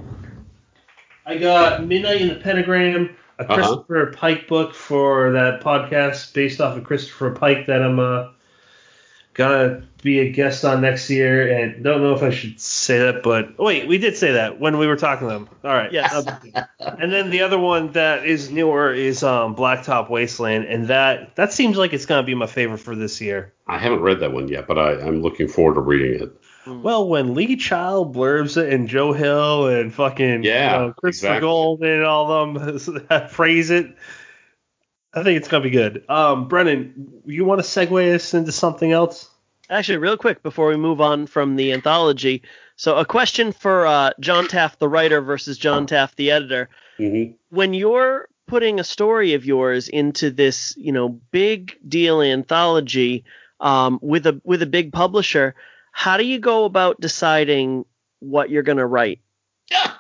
I 1.25 1.37
got 1.37 1.83
Midnight 1.83 2.21
in 2.21 2.27
the 2.27 2.35
Pentagram 2.35 3.15
a 3.37 3.43
uh-huh. 3.43 3.53
Christopher 3.55 4.09
uh-huh. 4.09 4.17
Pike 4.17 4.47
book 4.47 4.73
for 4.73 5.31
that 5.33 5.61
podcast 5.61 6.33
based 6.33 6.61
off 6.61 6.77
of 6.77 6.83
Christopher 6.83 7.31
Pike 7.31 7.67
that 7.67 7.81
I'm 7.81 7.99
uh, 7.99 8.29
gonna 9.33 9.83
be 10.01 10.19
a 10.19 10.31
guest 10.31 10.63
on 10.63 10.81
next 10.81 11.09
year. 11.09 11.51
And 11.55 11.83
don't 11.83 12.01
know 12.01 12.13
if 12.13 12.23
I 12.23 12.29
should 12.29 12.59
say 12.59 12.99
that, 12.99 13.23
but 13.23 13.59
wait, 13.59 13.87
we 13.87 13.97
did 13.97 14.17
say 14.17 14.33
that 14.33 14.59
when 14.59 14.77
we 14.77 14.87
were 14.87 14.95
talking 14.95 15.27
to 15.27 15.33
them. 15.33 15.49
All 15.63 15.73
right. 15.73 15.91
Yes. 15.91 16.13
Um, 16.13 16.27
and 16.79 17.11
then 17.11 17.29
the 17.29 17.41
other 17.41 17.59
one 17.59 17.91
that 17.91 18.25
is 18.25 18.49
newer 18.49 18.93
is 18.93 19.23
um, 19.23 19.55
Blacktop 19.55 20.09
Wasteland, 20.09 20.65
and 20.65 20.87
that 20.87 21.35
that 21.35 21.53
seems 21.53 21.77
like 21.77 21.93
it's 21.93 22.05
gonna 22.05 22.23
be 22.23 22.35
my 22.35 22.47
favorite 22.47 22.79
for 22.79 22.95
this 22.95 23.21
year. 23.21 23.53
I 23.67 23.77
haven't 23.77 24.01
read 24.01 24.19
that 24.21 24.31
one 24.31 24.47
yet, 24.47 24.67
but 24.67 24.77
I, 24.77 24.91
I'm 25.01 25.21
looking 25.21 25.47
forward 25.47 25.75
to 25.75 25.81
reading 25.81 26.21
it. 26.21 26.41
Hmm. 26.65 26.81
Well, 26.81 27.07
when 27.07 27.35
Lee 27.35 27.55
Child 27.55 28.15
blurbs 28.15 28.57
it 28.57 28.73
and 28.73 28.87
Joe 28.87 29.13
Hill 29.13 29.67
and 29.67 29.93
fucking 29.93 30.43
yeah, 30.43 30.71
you 30.71 30.87
know, 30.87 30.93
Christopher 30.93 31.27
exactly. 31.27 31.47
Gold 31.47 31.83
and 31.83 32.03
all 32.03 32.45
them 32.45 32.79
praise 33.31 33.69
it, 33.69 33.95
I 35.13 35.23
think 35.23 35.37
it's 35.37 35.47
gonna 35.47 35.63
be 35.63 35.69
good. 35.69 36.03
Um, 36.09 36.47
Brennan, 36.47 37.21
you 37.25 37.45
want 37.45 37.63
to 37.63 37.67
segue 37.67 38.15
us 38.15 38.33
into 38.33 38.51
something 38.51 38.91
else? 38.91 39.29
Actually, 39.69 39.99
real 39.99 40.17
quick 40.17 40.43
before 40.43 40.67
we 40.67 40.77
move 40.77 41.01
on 41.01 41.27
from 41.27 41.55
the 41.55 41.71
anthology, 41.71 42.41
so 42.75 42.97
a 42.97 43.05
question 43.05 43.51
for 43.51 43.85
uh, 43.85 44.11
John 44.19 44.47
Taff, 44.47 44.79
the 44.79 44.89
writer, 44.89 45.21
versus 45.21 45.57
John 45.57 45.85
Taff, 45.85 46.15
the 46.15 46.31
editor. 46.31 46.69
Mm-hmm. 46.99 47.33
When 47.49 47.73
you're 47.73 48.27
putting 48.47 48.79
a 48.79 48.83
story 48.83 49.33
of 49.33 49.45
yours 49.45 49.87
into 49.87 50.31
this, 50.31 50.75
you 50.77 50.91
know, 50.91 51.09
big 51.31 51.77
deal 51.87 52.21
anthology 52.21 53.23
um, 53.59 53.99
with 54.01 54.27
a 54.27 54.41
with 54.43 54.61
a 54.61 54.67
big 54.67 54.91
publisher 54.91 55.55
how 55.95 56.17
do 56.17 56.26
you 56.26 56.39
go 56.39 56.65
about 56.65 56.99
deciding 56.99 57.85
what 58.19 58.49
you're 58.49 58.63
going 58.63 58.80
to 58.80 58.85
write? 58.85 59.22
Yeah. 59.72 59.93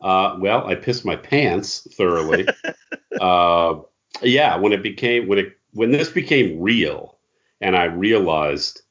Uh, 0.00 0.36
well, 0.38 0.64
I 0.68 0.76
pissed 0.76 1.04
my 1.04 1.16
pants 1.16 1.84
thoroughly. 1.96 2.46
uh, 3.20 3.74
yeah, 4.22 4.56
when 4.56 4.72
it 4.72 4.84
became 4.84 5.26
when 5.26 5.38
it 5.38 5.56
when 5.72 5.90
this 5.90 6.08
became 6.08 6.60
real, 6.60 7.18
and 7.60 7.76
I 7.76 7.86
realized 7.86 8.82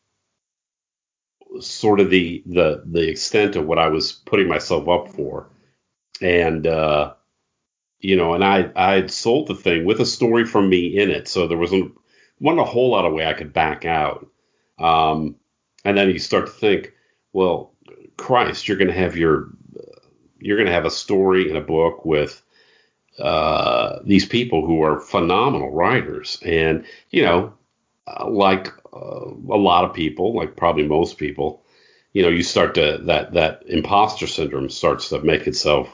sort 1.62 2.02
of 2.02 2.10
the 2.10 2.44
the 2.46 2.84
the 2.86 3.10
extent 3.10 3.56
of 3.56 3.66
what 3.66 3.80
I 3.80 3.88
was 3.88 4.12
putting 4.12 4.50
myself 4.50 4.90
up 4.90 5.14
for, 5.14 5.50
and 6.22 6.68
uh, 6.68 7.14
you 8.02 8.18
know, 8.18 8.34
and 8.34 8.44
I 8.44 8.72
I 8.76 8.96
had 8.96 9.10
sold 9.10 9.48
the 9.48 9.56
thing 9.56 9.86
with 9.86 10.02
a 10.02 10.06
story 10.06 10.44
from 10.44 10.68
me 10.68 11.00
in 11.00 11.10
it, 11.10 11.30
so 11.30 11.48
there 11.48 11.58
wasn't 11.58 11.94
wasn't 12.42 12.60
a 12.60 12.66
whole 12.66 12.90
lot 12.92 13.06
of 13.06 13.14
way 13.14 13.26
I 13.26 13.34
could 13.34 13.54
back 13.54 13.86
out. 13.86 14.28
Um, 14.78 15.38
and 15.86 15.98
then 15.98 16.10
you 16.10 16.20
start 16.20 16.48
to 16.48 16.52
think, 16.52 16.94
well, 17.32 17.72
Christ, 18.18 18.68
you're 18.68 18.78
going 18.78 18.90
to 18.90 18.94
have 18.94 19.16
your 19.16 19.50
you're 20.40 20.58
going 20.58 20.68
to 20.68 20.74
have 20.74 20.86
a 20.86 20.92
story 20.92 21.50
in 21.50 21.56
a 21.56 21.62
book 21.62 22.06
with 22.06 22.42
uh, 23.20 24.00
these 24.04 24.26
people 24.26 24.66
who 24.66 24.82
are 24.84 25.00
phenomenal 25.00 25.72
writers, 25.72 26.38
and 26.44 26.86
you 27.12 27.24
know, 27.24 27.54
like 28.28 28.68
uh, 28.94 29.26
a 29.28 29.58
lot 29.58 29.86
of 29.86 29.94
people, 29.94 30.36
like 30.36 30.56
probably 30.56 30.88
most 30.88 31.18
people, 31.18 31.64
you 32.14 32.22
know, 32.22 32.30
you 32.30 32.44
start 32.44 32.76
to 32.76 33.00
that 33.04 33.34
that 33.34 33.64
imposter 33.68 34.28
syndrome 34.28 34.70
starts 34.70 35.10
to 35.10 35.22
make 35.22 35.48
itself 35.48 35.90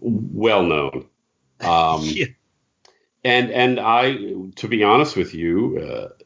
well 0.00 0.62
known. 0.62 1.06
Um, 1.60 2.02
yeah. 2.02 2.26
And 3.22 3.50
and 3.50 3.80
I, 3.80 4.16
to 4.56 4.68
be 4.68 4.82
honest 4.82 5.16
with 5.16 5.34
you, 5.34 5.78
uh, 5.78 6.23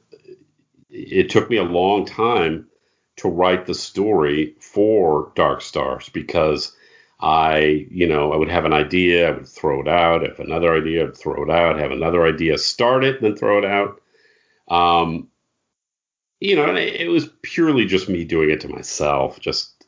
it 0.90 1.30
took 1.30 1.50
me 1.50 1.56
a 1.56 1.64
long 1.64 2.04
time 2.04 2.66
to 3.16 3.28
write 3.28 3.66
the 3.66 3.74
story 3.74 4.54
for 4.60 5.32
Dark 5.34 5.60
Stars 5.60 6.08
because 6.08 6.74
I, 7.20 7.86
you 7.90 8.06
know, 8.06 8.32
I 8.32 8.36
would 8.36 8.48
have 8.48 8.64
an 8.64 8.72
idea, 8.72 9.28
I 9.28 9.32
would 9.32 9.48
throw 9.48 9.80
it 9.80 9.88
out. 9.88 10.22
Have 10.22 10.38
another 10.38 10.74
idea, 10.74 11.06
I'd 11.06 11.16
throw 11.16 11.42
it 11.42 11.50
out. 11.50 11.78
Have 11.78 11.90
another 11.90 12.24
idea, 12.24 12.58
start 12.58 13.04
it, 13.04 13.20
then 13.20 13.36
throw 13.36 13.58
it 13.58 13.64
out. 13.64 14.00
Um, 14.68 15.28
you 16.40 16.54
know, 16.54 16.74
it, 16.76 17.00
it 17.00 17.08
was 17.08 17.28
purely 17.42 17.86
just 17.86 18.08
me 18.08 18.24
doing 18.24 18.50
it 18.50 18.60
to 18.60 18.68
myself, 18.68 19.40
just 19.40 19.84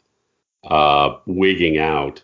uh, 0.65 1.17
wigging 1.27 1.79
out. 1.79 2.23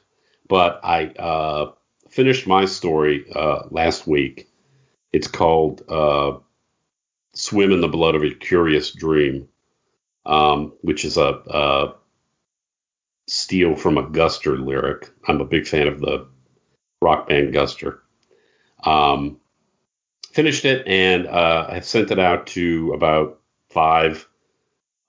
But 0.48 0.81
I 0.82 1.07
uh, 1.07 1.73
finished 2.11 2.47
my 2.47 2.65
story 2.65 3.27
uh, 3.32 3.62
last 3.70 4.07
week. 4.09 4.48
It's 5.12 5.28
called 5.28 5.82
uh, 5.89 6.39
"Swim 7.36 7.72
in 7.72 7.80
the 7.80 7.88
Blood 7.88 8.14
of 8.14 8.22
a 8.22 8.34
Curious 8.34 8.92
Dream," 8.92 9.48
um, 10.24 10.72
which 10.80 11.04
is 11.04 11.16
a, 11.16 11.42
a 11.46 11.94
steal 13.28 13.76
from 13.76 13.98
a 13.98 14.08
Guster 14.08 14.58
lyric. 14.58 15.10
I'm 15.26 15.40
a 15.40 15.44
big 15.44 15.66
fan 15.66 15.88
of 15.88 16.00
the 16.00 16.26
rock 17.02 17.28
band 17.28 17.54
Guster. 17.54 17.98
Um, 18.84 19.40
finished 20.32 20.64
it 20.64 20.86
and 20.86 21.26
uh, 21.26 21.66
I've 21.68 21.84
sent 21.84 22.10
it 22.10 22.18
out 22.18 22.46
to 22.48 22.92
about 22.92 23.40
five 23.70 24.28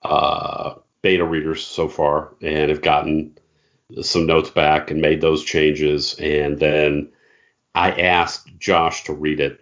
uh, 0.02 0.74
beta 1.02 1.24
readers 1.24 1.64
so 1.64 1.88
far 1.88 2.34
and 2.40 2.70
have 2.70 2.82
gotten 2.82 3.36
some 4.02 4.26
notes 4.26 4.50
back 4.50 4.90
and 4.90 5.00
made 5.00 5.20
those 5.20 5.44
changes. 5.44 6.14
And 6.18 6.58
then 6.58 7.10
I 7.74 7.90
asked 7.92 8.48
Josh 8.58 9.04
to 9.04 9.12
read 9.12 9.40
it 9.40 9.60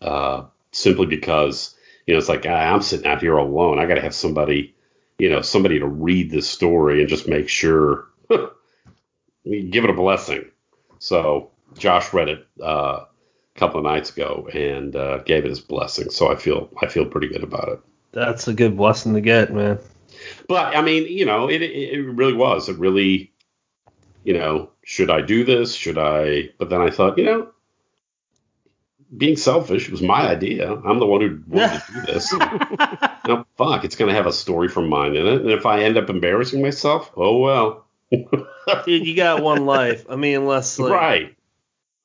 uh, 0.00 0.44
simply 0.72 1.06
because, 1.06 1.74
you 2.10 2.16
know, 2.16 2.18
it's 2.18 2.28
like 2.28 2.44
I'm 2.44 2.82
sitting 2.82 3.06
out 3.06 3.20
here 3.20 3.36
alone. 3.36 3.78
I 3.78 3.86
got 3.86 3.94
to 3.94 4.00
have 4.00 4.16
somebody, 4.16 4.74
you 5.20 5.30
know, 5.30 5.42
somebody 5.42 5.78
to 5.78 5.86
read 5.86 6.28
this 6.28 6.50
story 6.50 6.98
and 6.98 7.08
just 7.08 7.28
make 7.28 7.48
sure, 7.48 8.08
give 8.28 9.84
it 9.84 9.90
a 9.90 9.92
blessing. 9.92 10.46
So 10.98 11.52
Josh 11.78 12.12
read 12.12 12.28
it 12.28 12.48
uh, 12.60 13.04
a 13.04 13.58
couple 13.58 13.78
of 13.78 13.84
nights 13.84 14.10
ago 14.10 14.48
and 14.52 14.96
uh, 14.96 15.18
gave 15.18 15.44
it 15.44 15.50
his 15.50 15.60
blessing. 15.60 16.10
So 16.10 16.32
I 16.32 16.34
feel 16.34 16.68
I 16.82 16.88
feel 16.88 17.06
pretty 17.06 17.28
good 17.28 17.44
about 17.44 17.68
it. 17.68 17.80
That's 18.10 18.48
a 18.48 18.54
good 18.54 18.76
blessing 18.76 19.14
to 19.14 19.20
get, 19.20 19.54
man. 19.54 19.78
But 20.48 20.76
I 20.76 20.82
mean, 20.82 21.06
you 21.06 21.24
know, 21.24 21.48
it 21.48 21.62
it 21.62 22.02
really 22.02 22.34
was. 22.34 22.68
It 22.68 22.76
really, 22.76 23.32
you 24.24 24.34
know, 24.34 24.72
should 24.82 25.12
I 25.12 25.20
do 25.20 25.44
this? 25.44 25.74
Should 25.74 25.96
I? 25.96 26.48
But 26.58 26.70
then 26.70 26.80
I 26.80 26.90
thought, 26.90 27.18
you 27.18 27.24
know, 27.24 27.52
being 29.16 29.36
selfish 29.36 29.90
was 29.90 30.02
my 30.02 30.28
idea. 30.28 30.72
I'm 30.72 30.98
the 30.98 31.06
one 31.06 31.20
who 31.20 31.42
wanted 31.48 31.82
to 31.82 31.92
do 31.92 32.12
this. 32.12 32.32
no, 33.26 33.44
fuck, 33.56 33.84
it's 33.84 33.96
gonna 33.96 34.14
have 34.14 34.26
a 34.26 34.32
story 34.32 34.68
from 34.68 34.88
mine 34.88 35.16
in 35.16 35.26
it, 35.26 35.40
and 35.42 35.50
if 35.50 35.66
I 35.66 35.82
end 35.82 35.96
up 35.96 36.10
embarrassing 36.10 36.62
myself, 36.62 37.10
oh 37.16 37.38
well. 37.38 37.86
Dude, 38.10 39.06
you 39.06 39.14
got 39.14 39.42
one 39.42 39.66
life. 39.66 40.04
I 40.08 40.16
mean, 40.16 40.36
unless 40.36 40.78
like... 40.78 40.92
right. 40.92 41.36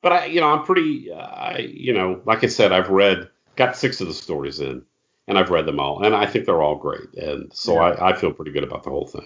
But 0.01 0.11
I, 0.11 0.25
you 0.25 0.39
know, 0.39 0.49
I'm 0.49 0.63
pretty. 0.63 1.11
Uh, 1.11 1.17
I, 1.17 1.57
you 1.59 1.93
know, 1.93 2.21
like 2.25 2.43
I 2.43 2.47
said, 2.47 2.71
I've 2.71 2.89
read, 2.89 3.29
got 3.55 3.75
six 3.75 4.01
of 4.01 4.07
the 4.07 4.13
stories 4.13 4.59
in 4.59 4.83
and 5.27 5.37
I've 5.37 5.49
read 5.49 5.65
them 5.65 5.79
all, 5.79 6.03
and 6.03 6.15
I 6.15 6.25
think 6.25 6.45
they're 6.45 6.61
all 6.61 6.75
great, 6.75 7.13
and 7.15 7.51
so 7.53 7.73
yeah. 7.73 7.81
I, 7.81 8.11
I 8.11 8.15
feel 8.15 8.31
pretty 8.31 8.51
good 8.51 8.63
about 8.63 8.83
the 8.83 8.89
whole 8.89 9.07
thing. 9.07 9.25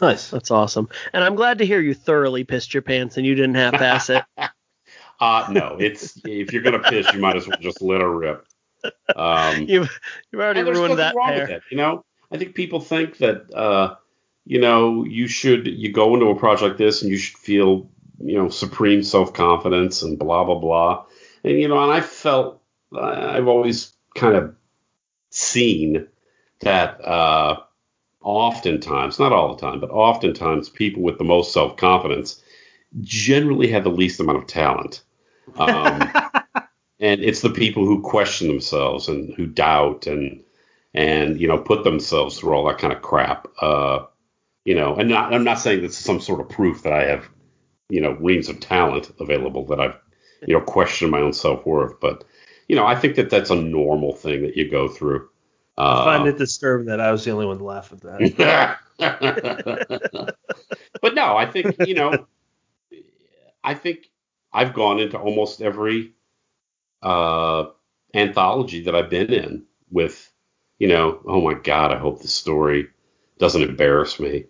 Nice, 0.00 0.30
that's 0.30 0.50
awesome, 0.50 0.88
and 1.12 1.24
I'm 1.24 1.34
glad 1.34 1.58
to 1.58 1.66
hear 1.66 1.80
you 1.80 1.94
thoroughly 1.94 2.44
pissed 2.44 2.74
your 2.74 2.82
pants 2.82 3.16
and 3.16 3.26
you 3.26 3.34
didn't 3.34 3.54
half 3.54 3.74
pass 3.74 4.10
it. 4.10 4.22
uh, 5.20 5.46
no, 5.50 5.76
it's 5.78 6.20
if 6.24 6.52
you're 6.52 6.62
gonna 6.62 6.78
piss, 6.78 7.12
you 7.12 7.20
might 7.20 7.36
as 7.36 7.46
well 7.46 7.58
just 7.60 7.82
let 7.82 8.00
her 8.00 8.10
rip. 8.10 8.46
Um, 9.16 9.62
you've 9.68 10.00
you've 10.30 10.40
already 10.40 10.62
ruined 10.62 10.98
that 10.98 11.14
wrong 11.14 11.28
pair. 11.28 11.40
With 11.42 11.50
it, 11.50 11.62
you 11.70 11.76
know, 11.76 12.04
I 12.30 12.38
think 12.38 12.54
people 12.54 12.80
think 12.80 13.18
that 13.18 13.52
uh, 13.54 13.96
you 14.44 14.60
know 14.60 15.04
you 15.04 15.26
should 15.26 15.66
you 15.66 15.92
go 15.92 16.14
into 16.14 16.26
a 16.26 16.36
project 16.36 16.70
like 16.70 16.78
this 16.78 17.02
and 17.02 17.10
you 17.10 17.16
should 17.16 17.38
feel 17.38 17.90
you 18.20 18.36
know 18.36 18.48
supreme 18.48 19.02
self 19.02 19.32
confidence 19.32 20.02
and 20.02 20.18
blah 20.18 20.44
blah 20.44 20.58
blah, 20.58 21.04
and 21.44 21.58
you 21.58 21.68
know, 21.68 21.82
and 21.82 21.92
I 21.92 22.00
felt 22.00 22.62
I've 22.96 23.48
always 23.48 23.92
kind 24.14 24.36
of 24.36 24.54
seen 25.30 26.06
that 26.60 27.04
uh, 27.04 27.60
oftentimes, 28.22 29.18
not 29.18 29.32
all 29.32 29.54
the 29.54 29.60
time, 29.60 29.80
but 29.80 29.90
oftentimes 29.90 30.68
people 30.68 31.02
with 31.02 31.18
the 31.18 31.24
most 31.24 31.52
self 31.52 31.76
confidence 31.76 32.42
generally 33.00 33.68
have 33.68 33.84
the 33.84 33.90
least 33.90 34.20
amount 34.20 34.38
of 34.38 34.46
talent. 34.46 35.02
Um, 35.56 36.12
and 37.00 37.20
it's 37.20 37.40
the 37.40 37.50
people 37.50 37.84
who 37.84 38.02
question 38.02 38.48
themselves 38.48 39.08
and 39.08 39.34
who 39.34 39.46
doubt 39.46 40.06
and 40.06 40.42
and 40.94 41.40
you 41.40 41.46
know 41.46 41.58
put 41.58 41.84
themselves 41.84 42.38
through 42.38 42.54
all 42.54 42.66
that 42.66 42.78
kind 42.78 42.92
of 42.92 43.02
crap. 43.02 43.46
Uh, 43.60 44.04
you 44.64 44.74
know, 44.74 44.96
and 44.96 45.08
not, 45.08 45.32
I'm 45.32 45.44
not 45.44 45.58
saying 45.58 45.80
this 45.80 45.92
is 45.92 46.04
some 46.04 46.20
sort 46.20 46.40
of 46.40 46.48
proof 46.48 46.82
that 46.82 46.92
I 46.92 47.04
have 47.04 47.28
you 47.88 48.00
know 48.00 48.12
reams 48.12 48.48
of 48.48 48.60
talent 48.60 49.10
available 49.20 49.64
that 49.66 49.80
I've 49.80 49.96
you 50.46 50.54
know 50.54 50.60
questioned 50.60 51.10
my 51.10 51.20
own 51.20 51.32
self 51.32 51.64
worth, 51.64 52.00
but 52.00 52.24
you 52.68 52.76
know, 52.76 52.86
I 52.86 52.94
think 52.94 53.16
that 53.16 53.30
that's 53.30 53.50
a 53.50 53.56
normal 53.56 54.12
thing 54.12 54.42
that 54.42 54.56
you 54.56 54.70
go 54.70 54.88
through. 54.88 55.28
Uh, 55.78 56.02
I 56.02 56.16
find 56.16 56.28
it 56.28 56.38
disturbing 56.38 56.86
that 56.86 57.00
I 57.00 57.10
was 57.10 57.24
the 57.24 57.30
only 57.30 57.46
one 57.46 57.58
to 57.58 57.64
laugh 57.64 57.92
at 57.92 58.00
that. 58.02 58.78
but 61.00 61.14
no, 61.14 61.36
I 61.36 61.46
think 61.46 61.76
you 61.86 61.94
know, 61.94 62.26
I 63.64 63.74
think 63.74 64.10
I've 64.52 64.74
gone 64.74 65.00
into 65.00 65.18
almost 65.18 65.60
every 65.60 66.12
uh, 67.02 67.66
anthology 68.14 68.84
that 68.84 68.94
I've 68.94 69.10
been 69.10 69.32
in 69.32 69.64
with, 69.90 70.30
you 70.78 70.88
know, 70.88 71.20
oh 71.26 71.40
my 71.40 71.54
god, 71.54 71.92
I 71.92 71.98
hope 71.98 72.22
the 72.22 72.28
story 72.28 72.88
doesn't 73.38 73.62
embarrass 73.62 74.18
me. 74.18 74.46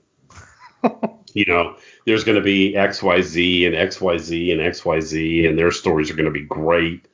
you 1.34 1.44
know, 1.46 1.76
there's 2.06 2.24
going 2.24 2.38
to 2.38 2.44
be 2.44 2.76
X 2.76 3.02
Y 3.02 3.20
Z 3.20 3.66
and 3.66 3.74
X 3.74 4.00
Y 4.00 4.18
Z 4.18 4.52
and 4.52 4.60
X 4.60 4.84
Y 4.84 5.00
Z, 5.00 5.46
and 5.46 5.58
their 5.58 5.70
stories 5.70 6.10
are 6.10 6.14
going 6.14 6.24
to 6.24 6.30
be 6.30 6.44
great 6.46 7.08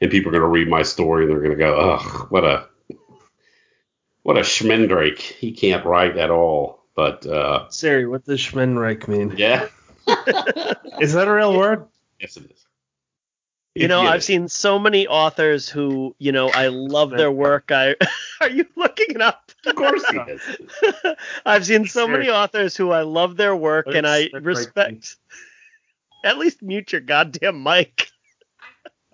and 0.00 0.10
people 0.10 0.28
are 0.30 0.32
going 0.32 0.42
to 0.42 0.48
read 0.48 0.68
my 0.68 0.82
story 0.82 1.24
and 1.24 1.32
they're 1.32 1.40
going 1.40 1.50
to 1.50 1.56
go, 1.56 1.76
ugh, 1.76 2.30
what 2.30 2.44
a 2.44 2.66
what 4.22 4.36
a 4.36 4.40
schmendrake. 4.40 5.18
He 5.18 5.52
can't 5.52 5.84
write 5.84 6.16
at 6.16 6.30
all. 6.30 6.84
But 6.94 7.26
uh, 7.26 7.68
Siri, 7.70 8.06
what 8.06 8.24
does 8.24 8.40
schmendrake 8.40 9.08
mean? 9.08 9.34
Yeah. 9.36 9.68
is 11.00 11.12
that 11.14 11.28
a 11.28 11.32
real 11.32 11.56
word? 11.56 11.86
Yes, 12.20 12.36
it 12.36 12.50
is. 12.50 12.66
You 13.74 13.86
know, 13.86 14.00
I've 14.00 14.24
seen 14.24 14.48
so 14.48 14.78
many 14.78 15.06
authors 15.06 15.68
who, 15.68 16.16
you 16.18 16.32
know, 16.32 16.48
I 16.48 16.66
love 16.68 17.10
their 17.10 17.30
work. 17.30 17.70
I 17.70 17.94
are 18.40 18.50
you 18.50 18.66
looking 18.76 19.10
it 19.10 19.20
up? 19.20 19.52
Of 19.64 19.76
course 19.76 20.04
he 20.08 20.16
is. 20.28 20.42
I've 21.46 21.64
seen 21.64 21.86
so 21.86 22.08
many 22.08 22.28
authors 22.28 22.76
who 22.76 22.90
I 22.90 23.02
love 23.02 23.36
their 23.36 23.54
work 23.54 23.86
and 23.86 24.06
I 24.06 24.30
respect. 24.32 25.16
At 26.24 26.38
least 26.38 26.60
mute 26.60 26.90
your 26.90 27.00
goddamn 27.00 27.62
mic. 27.62 28.10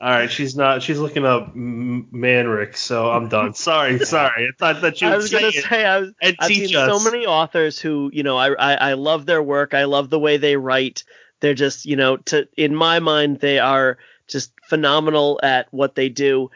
All 0.01 0.10
right, 0.10 0.31
she's 0.31 0.56
not. 0.56 0.82
She's 0.82 0.98
looking 0.98 1.24
up 1.24 1.55
Manrik, 1.55 2.76
so 2.76 3.10
I'm 3.10 3.28
done. 3.28 3.55
Sorry, 3.55 3.98
sorry. 4.01 4.48
I 4.48 4.51
thought 4.59 4.82
that 4.82 5.01
you. 5.01 5.09
I 5.09 5.16
was 5.16 5.31
gonna 5.31 5.52
say 5.52 5.85
I 5.85 6.01
was. 6.01 6.12
And 6.20 6.36
I've 6.40 6.48
seen 6.48 6.74
us. 6.74 7.02
so 7.02 7.10
many 7.10 7.26
authors 7.26 7.78
who, 7.78 8.10
you 8.12 8.22
know, 8.22 8.36
I, 8.36 8.52
I 8.52 8.74
I 8.74 8.93
love 8.94 9.24
their 9.24 9.43
work. 9.43 9.72
I 9.72 9.85
love 9.85 10.10
the 10.10 10.18
way 10.18 10.36
they 10.36 10.56
write. 10.56 11.05
They're 11.45 11.53
just, 11.53 11.85
you 11.85 11.95
know, 11.95 12.16
to 12.16 12.49
in 12.57 12.75
my 12.75 13.01
mind, 13.01 13.41
they 13.41 13.59
are 13.59 13.99
just 14.29 14.51
phenomenal 14.66 15.39
at 15.43 15.69
what 15.73 15.95
they 15.95 16.09
do, 16.09 16.51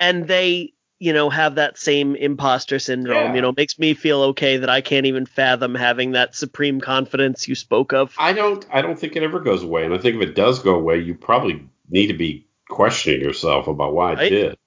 and 0.00 0.26
they, 0.26 0.72
you 0.98 1.12
know, 1.12 1.28
have 1.28 1.56
that 1.56 1.76
same 1.76 2.16
imposter 2.16 2.78
syndrome. 2.78 3.14
Yeah. 3.14 3.34
You 3.34 3.42
know, 3.42 3.52
makes 3.54 3.78
me 3.78 3.92
feel 3.92 4.22
okay 4.22 4.56
that 4.56 4.70
I 4.70 4.80
can't 4.80 5.04
even 5.04 5.26
fathom 5.26 5.74
having 5.74 6.12
that 6.12 6.34
supreme 6.34 6.80
confidence 6.80 7.46
you 7.46 7.54
spoke 7.54 7.92
of. 7.92 8.14
I 8.18 8.32
don't. 8.32 8.64
I 8.72 8.80
don't 8.80 8.98
think 8.98 9.16
it 9.16 9.22
ever 9.22 9.38
goes 9.38 9.62
away, 9.62 9.84
and 9.84 9.92
I 9.92 9.98
think 9.98 10.16
if 10.16 10.22
it 10.30 10.34
does 10.34 10.60
go 10.60 10.76
away, 10.76 10.98
you 10.98 11.14
probably 11.14 11.68
need 11.90 12.06
to 12.06 12.14
be 12.14 12.48
questioning 12.70 13.20
yourself 13.20 13.66
about 13.66 13.92
why 13.92 14.14
it 14.14 14.30
did. 14.30 14.58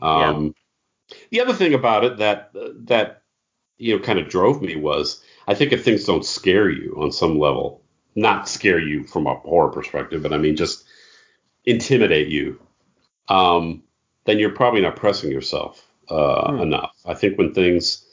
Um, 0.00 0.54
yeah. 1.10 1.16
The 1.32 1.40
other 1.42 1.52
thing 1.52 1.74
about 1.74 2.04
it 2.04 2.16
that 2.16 2.52
that 2.86 3.24
you 3.76 3.94
know 3.94 4.02
kind 4.02 4.18
of 4.18 4.30
drove 4.30 4.62
me 4.62 4.76
was 4.76 5.22
I 5.46 5.52
think 5.52 5.72
if 5.72 5.84
things 5.84 6.04
don't 6.04 6.24
scare 6.24 6.70
you 6.70 6.96
on 6.96 7.12
some 7.12 7.38
level, 7.38 7.79
not 8.14 8.48
scare 8.48 8.80
you 8.80 9.04
from 9.04 9.26
a 9.26 9.34
horror 9.34 9.70
perspective, 9.70 10.22
but 10.22 10.32
I 10.32 10.38
mean 10.38 10.56
just 10.56 10.84
intimidate 11.64 12.28
you, 12.28 12.60
um, 13.28 13.82
then 14.24 14.38
you're 14.38 14.50
probably 14.50 14.80
not 14.80 14.96
pressing 14.96 15.30
yourself 15.30 15.86
uh, 16.08 16.52
hmm. 16.52 16.60
enough. 16.60 16.96
I 17.06 17.14
think 17.14 17.38
when 17.38 17.54
things 17.54 18.04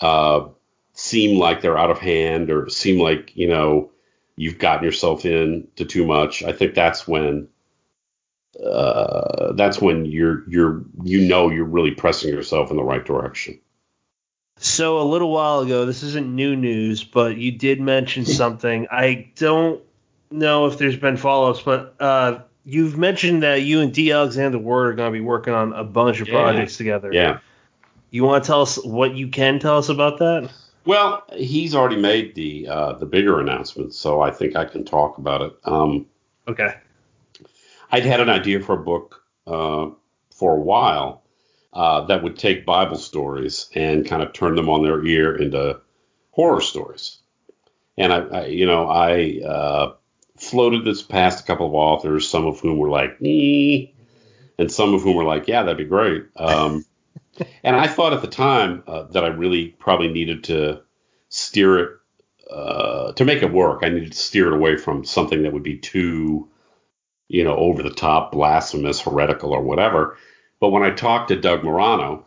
uh, 0.00 0.48
seem 0.94 1.38
like 1.38 1.60
they're 1.60 1.78
out 1.78 1.90
of 1.90 1.98
hand 1.98 2.50
or 2.50 2.68
seem 2.68 3.00
like 3.00 3.32
you 3.36 3.48
know 3.48 3.90
you've 4.36 4.58
gotten 4.58 4.84
yourself 4.84 5.24
into 5.24 5.84
too 5.84 6.06
much, 6.06 6.42
I 6.42 6.52
think 6.52 6.74
that's 6.74 7.06
when 7.06 7.48
uh, 8.62 9.52
that's 9.52 9.80
when 9.80 10.04
you're 10.04 10.48
you're 10.48 10.84
you 11.04 11.26
know 11.26 11.48
you're 11.48 11.64
really 11.64 11.92
pressing 11.92 12.32
yourself 12.32 12.70
in 12.70 12.76
the 12.76 12.84
right 12.84 13.04
direction. 13.04 13.58
So 14.62 15.00
a 15.00 15.02
little 15.02 15.30
while 15.30 15.60
ago, 15.60 15.84
this 15.86 16.02
isn't 16.02 16.32
new 16.32 16.54
news, 16.54 17.02
but 17.02 17.36
you 17.36 17.50
did 17.52 17.80
mention 17.80 18.24
something. 18.24 18.86
I 18.90 19.30
don't 19.36 19.82
know 20.30 20.66
if 20.66 20.78
there's 20.78 20.96
been 20.96 21.16
follow-ups, 21.16 21.62
but 21.62 21.96
uh, 21.98 22.42
you've 22.64 22.96
mentioned 22.96 23.42
that 23.42 23.62
you 23.62 23.80
and 23.80 23.92
D. 23.92 24.12
Alexander 24.12 24.58
Ward 24.58 24.88
are 24.88 24.92
going 24.94 25.12
to 25.12 25.12
be 25.12 25.20
working 25.20 25.52
on 25.52 25.72
a 25.72 25.82
bunch 25.82 26.20
of 26.20 26.28
Yeah. 26.28 26.34
projects 26.34 26.76
together. 26.76 27.12
Yeah. 27.12 27.38
You 28.10 28.24
want 28.24 28.44
to 28.44 28.46
tell 28.46 28.62
us 28.62 28.76
what 28.84 29.14
you 29.16 29.28
can 29.28 29.58
tell 29.58 29.78
us 29.78 29.88
about 29.88 30.18
that? 30.20 30.52
Well, 30.84 31.24
he's 31.34 31.74
already 31.74 31.96
made 32.00 32.34
the 32.34 32.68
uh, 32.68 32.92
the 32.94 33.06
bigger 33.06 33.40
announcement, 33.40 33.94
so 33.94 34.20
I 34.20 34.30
think 34.30 34.54
I 34.56 34.64
can 34.64 34.84
talk 34.84 35.18
about 35.18 35.42
it. 35.42 35.52
Um, 35.64 36.06
Okay. 36.48 36.74
I'd 37.90 38.04
had 38.04 38.20
an 38.20 38.28
idea 38.28 38.60
for 38.60 38.74
a 38.74 38.82
book 38.82 39.22
uh, 39.46 39.90
for 40.34 40.56
a 40.56 40.60
while 40.60 41.22
uh, 41.72 42.02
that 42.06 42.22
would 42.22 42.38
take 42.38 42.66
Bible 42.66 42.96
stories 42.96 43.68
and 43.74 44.06
kind 44.06 44.22
of 44.22 44.32
turn 44.32 44.54
them 44.54 44.68
on 44.68 44.82
their 44.82 45.04
ear 45.04 45.34
into 45.34 45.80
horror 46.30 46.60
stories. 46.60 47.18
And 47.96 48.12
I, 48.12 48.18
I 48.18 48.46
you 48.46 48.66
know, 48.66 48.88
I 48.88 49.40
uh, 49.46 49.94
floated 50.36 50.84
this 50.84 51.02
past 51.02 51.42
a 51.42 51.46
couple 51.46 51.66
of 51.66 51.74
authors, 51.74 52.28
some 52.28 52.46
of 52.46 52.60
whom 52.60 52.78
were 52.78 52.90
like, 52.90 53.16
"Eh," 53.24 53.86
and 54.58 54.70
some 54.70 54.94
of 54.94 55.02
whom 55.02 55.16
were 55.16 55.24
like, 55.24 55.48
"Yeah, 55.48 55.62
that'd 55.62 55.78
be 55.78 55.84
great." 55.84 56.24
Um, 56.36 56.84
and 57.64 57.76
I 57.76 57.86
thought 57.86 58.12
at 58.12 58.22
the 58.22 58.28
time 58.28 58.82
uh, 58.86 59.04
that 59.04 59.24
I 59.24 59.28
really 59.28 59.68
probably 59.68 60.08
needed 60.08 60.44
to 60.44 60.82
steer 61.28 61.78
it 61.78 61.90
uh, 62.50 63.12
to 63.12 63.24
make 63.24 63.42
it 63.42 63.52
work. 63.52 63.80
I 63.82 63.88
needed 63.88 64.12
to 64.12 64.18
steer 64.18 64.48
it 64.48 64.56
away 64.56 64.76
from 64.76 65.04
something 65.04 65.42
that 65.42 65.52
would 65.52 65.62
be 65.62 65.78
too 65.78 66.48
you 67.32 67.42
know, 67.42 67.56
over 67.56 67.82
the 67.82 67.90
top, 67.90 68.32
blasphemous, 68.32 69.00
heretical, 69.00 69.52
or 69.52 69.62
whatever. 69.62 70.18
But 70.62 70.70
when 70.70 70.84
I 70.84 70.90
talked 70.90 71.26
to 71.30 71.40
Doug 71.40 71.64
Murano, 71.64 72.24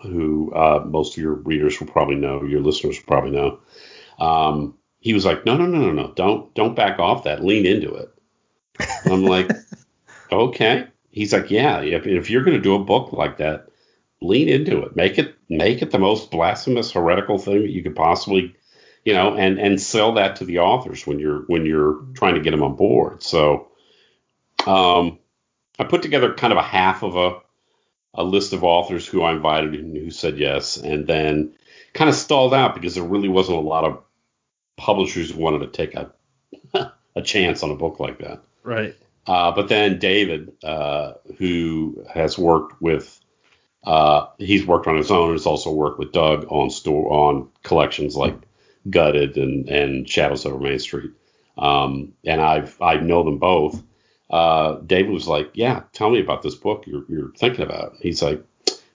who 0.00 0.50
uh, 0.54 0.82
most 0.86 1.14
of 1.14 1.22
your 1.22 1.34
readers 1.34 1.78
will 1.78 1.88
probably 1.88 2.14
know, 2.14 2.42
your 2.42 2.62
listeners 2.62 2.96
will 2.96 3.04
probably 3.04 3.32
know, 3.32 3.58
um, 4.18 4.78
he 4.98 5.12
was 5.12 5.26
like, 5.26 5.44
"No, 5.44 5.58
no, 5.58 5.66
no, 5.66 5.78
no, 5.78 5.92
no, 5.92 6.12
don't 6.12 6.54
don't 6.54 6.74
back 6.74 6.98
off 6.98 7.24
that. 7.24 7.44
Lean 7.44 7.66
into 7.66 7.94
it." 7.96 8.08
And 9.04 9.12
I'm 9.12 9.24
like, 9.26 9.50
"Okay." 10.32 10.86
He's 11.10 11.34
like, 11.34 11.50
"Yeah, 11.50 11.82
if 11.82 12.06
if 12.06 12.30
you're 12.30 12.44
going 12.44 12.56
to 12.56 12.62
do 12.62 12.74
a 12.74 12.82
book 12.82 13.12
like 13.12 13.36
that, 13.36 13.68
lean 14.22 14.48
into 14.48 14.80
it. 14.80 14.96
Make 14.96 15.18
it 15.18 15.34
make 15.50 15.82
it 15.82 15.90
the 15.90 15.98
most 15.98 16.30
blasphemous, 16.30 16.92
heretical 16.92 17.36
thing 17.36 17.60
that 17.60 17.72
you 17.72 17.82
could 17.82 17.94
possibly." 17.94 18.56
you 19.04 19.14
know, 19.14 19.34
and 19.34 19.58
and 19.58 19.80
sell 19.80 20.12
that 20.14 20.36
to 20.36 20.44
the 20.44 20.58
authors 20.58 21.06
when 21.06 21.18
you're 21.18 21.40
when 21.46 21.64
you're 21.64 22.04
trying 22.14 22.34
to 22.34 22.40
get 22.40 22.50
them 22.50 22.62
on 22.62 22.76
board. 22.76 23.22
So, 23.22 23.68
um, 24.66 25.19
I 25.80 25.84
put 25.84 26.02
together 26.02 26.34
kind 26.34 26.52
of 26.52 26.58
a 26.58 26.62
half 26.62 27.02
of 27.02 27.16
a 27.16 27.40
a 28.12 28.22
list 28.22 28.52
of 28.52 28.64
authors 28.64 29.06
who 29.06 29.22
I 29.22 29.32
invited 29.32 29.74
and 29.74 29.96
who 29.96 30.10
said 30.10 30.36
yes, 30.36 30.76
and 30.76 31.06
then 31.06 31.54
kind 31.94 32.10
of 32.10 32.14
stalled 32.14 32.52
out 32.52 32.74
because 32.74 32.94
there 32.94 33.04
really 33.04 33.28
wasn't 33.28 33.58
a 33.58 33.62
lot 33.62 33.84
of 33.84 34.02
publishers 34.76 35.30
who 35.30 35.40
wanted 35.40 35.60
to 35.60 35.68
take 35.68 35.94
a 35.94 36.12
a 37.16 37.22
chance 37.22 37.62
on 37.62 37.70
a 37.70 37.76
book 37.76 37.98
like 37.98 38.18
that. 38.18 38.42
Right. 38.62 38.94
Uh, 39.26 39.52
but 39.52 39.68
then 39.68 39.98
David, 39.98 40.52
uh, 40.62 41.14
who 41.38 42.04
has 42.12 42.36
worked 42.36 42.82
with, 42.82 43.18
uh, 43.84 44.26
he's 44.38 44.66
worked 44.66 44.86
on 44.86 44.98
his 44.98 45.10
own. 45.10 45.32
Has 45.32 45.46
also 45.46 45.72
worked 45.72 45.98
with 45.98 46.12
Doug 46.12 46.44
on 46.50 46.68
store 46.68 47.10
on 47.10 47.48
collections 47.62 48.16
like 48.16 48.36
Gutted 48.90 49.38
and 49.38 49.66
and 49.70 50.06
Shadows 50.06 50.44
Over 50.44 50.58
Main 50.58 50.78
Street. 50.78 51.12
Um, 51.56 52.12
and 52.26 52.40
I've 52.40 52.76
I 52.82 52.96
know 52.96 53.22
them 53.22 53.38
both. 53.38 53.82
Uh, 54.30 54.76
David 54.86 55.10
was 55.10 55.26
like, 55.26 55.50
"Yeah, 55.54 55.82
tell 55.92 56.10
me 56.10 56.20
about 56.20 56.42
this 56.42 56.54
book 56.54 56.84
you're 56.86 57.04
you're 57.08 57.32
thinking 57.32 57.64
about." 57.64 57.96
He's 58.00 58.22
like, 58.22 58.44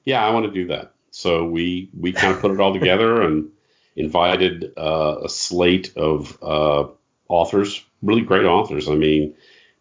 "Yeah, 0.03 0.26
I 0.26 0.32
want 0.32 0.45
to 0.45 0.52
do 0.52 0.68
that." 0.68 0.94
So 1.12 1.45
we 1.45 1.90
we 1.98 2.14
kind 2.14 2.34
of 2.34 2.40
put 2.41 2.52
it 2.52 2.60
all 2.60 2.74
together 2.74 3.22
and 3.22 3.49
invited 3.95 4.74
uh, 4.78 5.18
a 5.24 5.30
slate 5.30 5.95
of 5.95 6.38
uh, 6.41 6.88
authors, 7.28 7.84
really 8.02 8.22
great 8.22 8.45
authors. 8.45 8.90
I 8.90 8.95
mean, 8.95 9.36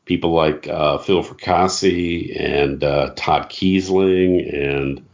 people 0.05 0.33
like 0.33 0.69
uh, 0.69 0.99
Phil 0.99 1.23
Fracassi 1.23 2.41
and 2.41 2.83
uh, 2.83 3.13
Todd 3.17 3.51
Keisling 3.51 4.53
and 4.53 5.05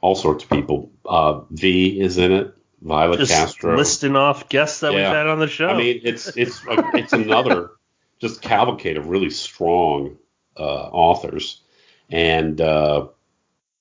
all 0.00 0.14
sorts 0.14 0.44
of 0.44 0.50
people. 0.50 0.90
Uh, 1.04 1.40
v 1.50 2.00
is 2.00 2.18
in 2.18 2.32
it. 2.32 2.54
Violet 2.82 3.18
Just 3.18 3.32
Castro. 3.32 3.76
listing 3.76 4.16
off 4.16 4.48
guests 4.48 4.80
that 4.80 4.92
we've 4.92 5.02
had 5.02 5.26
on 5.26 5.38
the 5.38 5.48
show. 5.48 5.68
I 5.68 5.76
mean, 5.76 6.00
it's 6.02 6.28
it's 6.36 6.62
it's 6.66 7.12
another 7.12 7.72
just 8.20 8.42
cavalcade 8.42 8.96
of 8.96 9.08
really 9.08 9.30
strong 9.30 10.16
uh, 10.56 10.62
authors, 10.62 11.62
and 12.10 12.60
uh, 12.60 13.08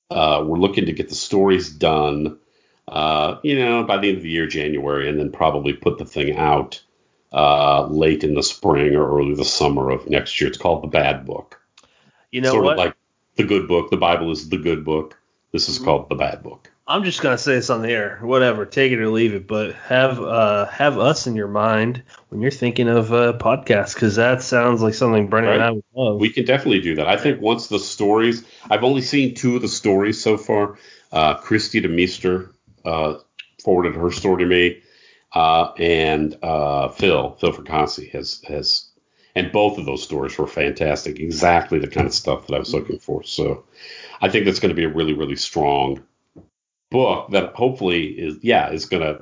uh, 0.09 0.43
we're 0.45 0.57
looking 0.57 0.85
to 0.85 0.93
get 0.93 1.09
the 1.09 1.15
stories 1.15 1.69
done. 1.69 2.39
Uh, 2.87 3.39
you 3.43 3.59
know, 3.59 3.83
by 3.83 3.97
the 3.97 4.07
end 4.07 4.17
of 4.17 4.23
the 4.23 4.29
year, 4.29 4.47
January, 4.47 5.07
and 5.09 5.19
then 5.19 5.31
probably 5.31 5.73
put 5.73 5.97
the 5.99 6.05
thing 6.05 6.35
out 6.37 6.81
uh, 7.31 7.85
late 7.85 8.23
in 8.23 8.33
the 8.33 8.41
spring 8.41 8.95
or 8.95 9.17
early 9.19 9.35
the 9.35 9.45
summer 9.45 9.91
of 9.91 10.09
next 10.09 10.39
year. 10.41 10.49
It's 10.49 10.57
called 10.57 10.81
the 10.83 10.87
Bad 10.87 11.25
Book. 11.25 11.61
you 12.31 12.41
know 12.41 12.51
sort 12.51 12.63
what? 12.63 12.73
of 12.73 12.77
like 12.79 12.95
the 13.35 13.43
good 13.43 13.67
book. 13.67 13.91
The 13.91 13.97
Bible 13.97 14.31
is 14.31 14.49
the 14.49 14.57
good 14.57 14.83
book. 14.83 15.17
This 15.51 15.69
is 15.69 15.79
Mhm. 15.79 15.85
called 15.85 16.09
the 16.09 16.15
Bad 16.15 16.43
Book. 16.43 16.71
I'm 16.89 17.03
just 17.03 17.21
gonna 17.21 17.37
say 17.37 17.59
the 17.59 17.87
air. 17.87 18.17
Whatever, 18.23 18.65
take 18.65 18.91
it 18.91 18.99
or 18.99 19.09
leave 19.09 19.35
it. 19.35 19.45
But 19.45 19.75
have 19.75 20.19
uh 20.19 20.65
have 20.65 20.97
us 20.97 21.27
in 21.27 21.35
your 21.35 21.47
mind 21.47 22.01
when 22.29 22.41
you're 22.41 22.49
thinking 22.49 22.89
of 22.89 23.11
a 23.11 23.35
podcast, 23.35 23.93
because 23.93 24.15
that 24.15 24.41
sounds 24.41 24.81
like 24.81 24.95
something 24.95 25.27
Brennan 25.27 25.53
and 25.53 25.63
I 25.63 25.69
would 25.69 25.83
love. 25.93 26.19
We 26.19 26.31
can 26.31 26.45
definitely 26.45 26.81
do 26.81 26.95
that. 26.95 27.07
I 27.07 27.15
think 27.15 27.41
once 27.41 27.67
the 27.67 27.77
stories, 27.77 28.43
I've 28.71 28.83
only 28.83 29.03
seen 29.03 29.35
two 29.35 29.55
of 29.55 29.61
the 29.61 29.67
stories 29.67 30.19
so 30.19 30.35
far. 30.35 30.79
Uh, 31.11 31.37
Kristi 31.37 31.85
DeMeester 31.85 32.51
uh, 32.83 33.19
forwarded 33.63 33.95
her 33.95 34.09
story 34.09 34.43
to 34.43 34.49
me, 34.49 34.81
uh, 35.31 35.71
and 35.77 36.35
uh, 36.41 36.89
Phil 36.89 37.37
Phil 37.39 37.53
Fracassi 37.53 38.09
has 38.13 38.41
has, 38.47 38.89
and 39.35 39.51
both 39.51 39.77
of 39.77 39.85
those 39.85 40.01
stories 40.01 40.35
were 40.39 40.47
fantastic. 40.47 41.19
Exactly 41.19 41.77
the 41.77 41.87
kind 41.87 42.07
of 42.07 42.15
stuff 42.15 42.47
that 42.47 42.55
I 42.55 42.59
was 42.59 42.73
looking 42.73 42.97
for. 42.97 43.21
So 43.21 43.65
I 44.19 44.29
think 44.29 44.45
that's 44.45 44.59
going 44.59 44.69
to 44.69 44.75
be 44.75 44.85
a 44.85 44.89
really 44.89 45.13
really 45.13 45.35
strong 45.35 46.03
book 46.91 47.29
that 47.31 47.53
hopefully 47.53 48.07
is 48.07 48.37
yeah 48.41 48.71
is 48.71 48.85
going 48.85 49.03
to 49.03 49.19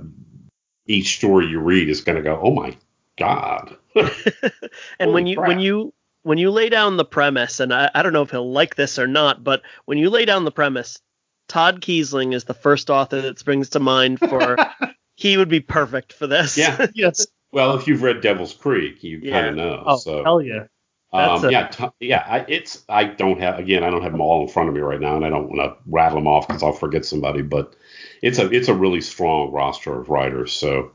each 0.85 1.17
story 1.17 1.47
you 1.47 1.59
read 1.59 1.89
is 1.89 2.01
going 2.01 2.15
to 2.15 2.21
go 2.21 2.39
oh 2.41 2.51
my 2.51 2.75
god 3.17 3.75
and 4.99 5.11
when 5.13 5.27
you 5.27 5.35
crap. 5.37 5.47
when 5.49 5.59
you 5.59 5.93
when 6.23 6.37
you 6.37 6.51
lay 6.51 6.67
down 6.67 6.97
the 6.97 7.05
premise, 7.05 7.61
and 7.61 7.73
I, 7.73 7.89
I 7.95 8.03
don't 8.03 8.11
know 8.11 8.21
if 8.21 8.31
he'll 8.31 8.51
like 8.51 8.75
this 8.75 8.99
or 8.99 9.07
not, 9.07 9.45
but 9.45 9.61
when 9.85 9.97
you 9.97 10.09
lay 10.09 10.25
down 10.25 10.43
the 10.43 10.51
premise, 10.51 10.99
Todd 11.47 11.79
Keisling 11.79 12.33
is 12.33 12.43
the 12.43 12.53
first 12.53 12.89
author 12.89 13.21
that 13.21 13.39
springs 13.39 13.69
to 13.69 13.79
mind 13.79 14.19
for 14.19 14.57
he 15.15 15.37
would 15.37 15.47
be 15.47 15.61
perfect 15.61 16.11
for 16.13 16.27
this. 16.27 16.57
yeah 16.57 16.87
yes. 16.93 17.25
Well, 17.53 17.77
if 17.77 17.87
you've 17.87 18.01
read 18.03 18.19
Devil's 18.19 18.53
Creek, 18.53 19.03
you 19.05 19.19
Yeah. 19.23 19.31
kind 19.31 19.47
of 19.47 19.55
know. 19.55 19.83
Oh 19.85 19.95
so, 19.97 20.21
hell 20.23 20.41
yeah. 20.41 20.65
Um, 21.13 21.45
a- 21.45 21.51
yeah, 21.51 21.67
t- 21.67 21.85
yeah. 21.99 22.23
I, 22.27 22.45
it's 22.47 22.83
I 22.89 23.05
don't 23.05 23.39
have 23.39 23.59
again. 23.59 23.83
I 23.83 23.89
don't 23.89 24.01
have 24.03 24.11
them 24.11 24.21
all 24.21 24.43
in 24.43 24.49
front 24.49 24.69
of 24.69 24.75
me 24.75 24.81
right 24.81 24.99
now, 24.99 25.15
and 25.15 25.25
I 25.25 25.29
don't 25.29 25.49
want 25.49 25.61
to 25.61 25.77
rattle 25.89 26.19
them 26.19 26.27
off 26.27 26.47
because 26.47 26.63
I'll 26.63 26.73
forget 26.73 27.05
somebody. 27.05 27.41
But 27.41 27.75
it's 28.21 28.39
a 28.39 28.49
it's 28.51 28.67
a 28.67 28.73
really 28.73 29.01
strong 29.01 29.51
roster 29.51 29.99
of 29.99 30.09
writers. 30.09 30.53
So, 30.53 30.91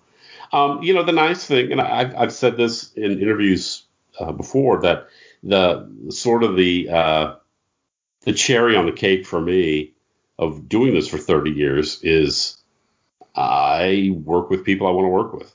um, 0.52 0.82
you 0.82 0.94
know, 0.94 1.02
the 1.02 1.12
nice 1.12 1.46
thing, 1.46 1.72
and 1.72 1.80
I've 1.80 2.14
I've 2.14 2.32
said 2.32 2.56
this 2.56 2.92
in 2.92 3.20
interviews 3.20 3.84
uh, 4.20 4.32
before 4.32 4.82
that 4.82 5.08
the 5.42 5.90
sort 6.10 6.44
of 6.44 6.56
the 6.56 6.90
uh, 6.90 7.34
the 8.22 8.32
cherry 8.32 8.76
on 8.76 8.86
the 8.86 8.92
cake 8.92 9.26
for 9.26 9.40
me 9.40 9.94
of 10.38 10.68
doing 10.68 10.94
this 10.94 11.08
for 11.08 11.18
30 11.18 11.50
years 11.50 12.00
is 12.02 12.58
I 13.34 14.12
work 14.24 14.50
with 14.50 14.64
people 14.64 14.86
I 14.86 14.90
want 14.90 15.06
to 15.06 15.10
work 15.10 15.32
with 15.34 15.54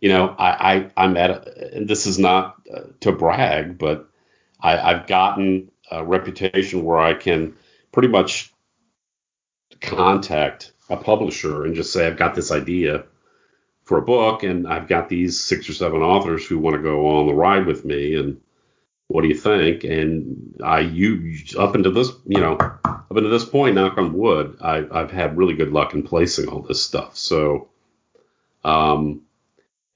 you 0.00 0.08
know, 0.08 0.34
I, 0.38 0.74
I 0.74 0.90
I'm 0.96 1.16
at, 1.16 1.30
a, 1.30 1.76
and 1.76 1.88
this 1.88 2.06
is 2.06 2.18
not 2.18 2.56
uh, 2.74 2.84
to 3.00 3.12
brag, 3.12 3.78
but 3.78 4.08
I, 4.60 4.78
I've 4.78 5.06
gotten 5.06 5.70
a 5.90 6.04
reputation 6.04 6.84
where 6.84 6.98
I 6.98 7.14
can 7.14 7.56
pretty 7.92 8.08
much 8.08 8.52
contact 9.80 10.72
a 10.88 10.96
publisher 10.96 11.64
and 11.64 11.74
just 11.74 11.92
say 11.92 12.06
I've 12.06 12.16
got 12.16 12.34
this 12.34 12.50
idea 12.50 13.04
for 13.84 13.98
a 13.98 14.02
book, 14.02 14.42
and 14.42 14.68
I've 14.68 14.88
got 14.88 15.08
these 15.08 15.40
six 15.42 15.68
or 15.68 15.72
seven 15.72 16.00
authors 16.00 16.46
who 16.46 16.58
want 16.58 16.76
to 16.76 16.82
go 16.82 17.18
on 17.18 17.26
the 17.26 17.34
ride 17.34 17.66
with 17.66 17.84
me, 17.84 18.14
and 18.14 18.40
what 19.08 19.22
do 19.22 19.28
you 19.28 19.34
think? 19.34 19.82
And 19.82 20.60
I 20.62 20.80
you 20.80 21.36
up 21.58 21.74
until 21.74 21.92
this, 21.92 22.10
you 22.26 22.38
know, 22.40 22.56
up 22.56 23.16
until 23.16 23.30
this 23.30 23.44
point, 23.44 23.74
knock 23.74 23.98
on 23.98 24.12
wood, 24.12 24.58
I, 24.60 24.86
I've 24.92 25.10
had 25.10 25.36
really 25.36 25.54
good 25.54 25.72
luck 25.72 25.94
in 25.94 26.04
placing 26.04 26.48
all 26.48 26.62
this 26.62 26.82
stuff. 26.82 27.16
So, 27.16 27.68
um, 28.62 29.22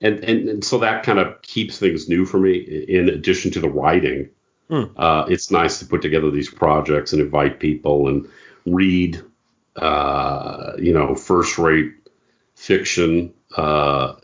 and, 0.05 0.21
and, 0.25 0.49
and 0.49 0.65
so 0.65 0.79
that 0.79 1.03
kind 1.03 1.19
of 1.19 1.41
keeps 1.43 1.79
things 1.79 2.09
new 2.09 2.25
for 2.25 2.39
me. 2.39 2.59
In 2.89 3.09
addition 3.09 3.51
to 3.53 3.61
the 3.61 3.69
writing 3.69 4.31
Hmm. 4.69 4.85
uh, 4.97 5.27
it's 5.29 5.51
nice 5.51 5.79
to 5.79 5.87
put 5.87 6.01
together 6.01 6.31
these 6.31 6.49
projects 6.49 7.13
and 7.13 7.21
invite 7.21 7.61
people 7.61 8.09
and 8.09 8.27
read 8.65 9.21
uh, 9.77 10.73
you 10.79 10.93
know 10.93 11.15
first 11.15 11.59
rate 11.59 11.93
fiction 12.55 13.35
uh, 13.57 14.15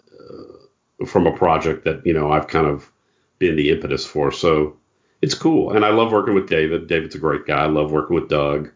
from 1.06 1.26
a 1.26 1.36
project 1.36 1.84
that 1.84 2.04
you 2.06 2.14
know 2.14 2.32
i've 2.32 2.48
kind 2.48 2.66
of 2.66 2.90
been 3.38 3.56
the 3.56 3.70
impetus 3.70 4.06
for. 4.06 4.32
So 4.32 4.76
it's 5.22 5.34
cool. 5.34 5.72
And 5.72 5.84
i 5.84 5.90
love 5.90 6.12
working 6.12 6.34
with 6.34 6.48
david. 6.48 6.86
David's 6.86 7.14
a 7.14 7.18
great 7.18 7.46
guy. 7.46 7.64
I 7.64 7.66
love 7.66 7.92
working 7.92 8.14
with 8.14 8.28
doug 8.30 8.70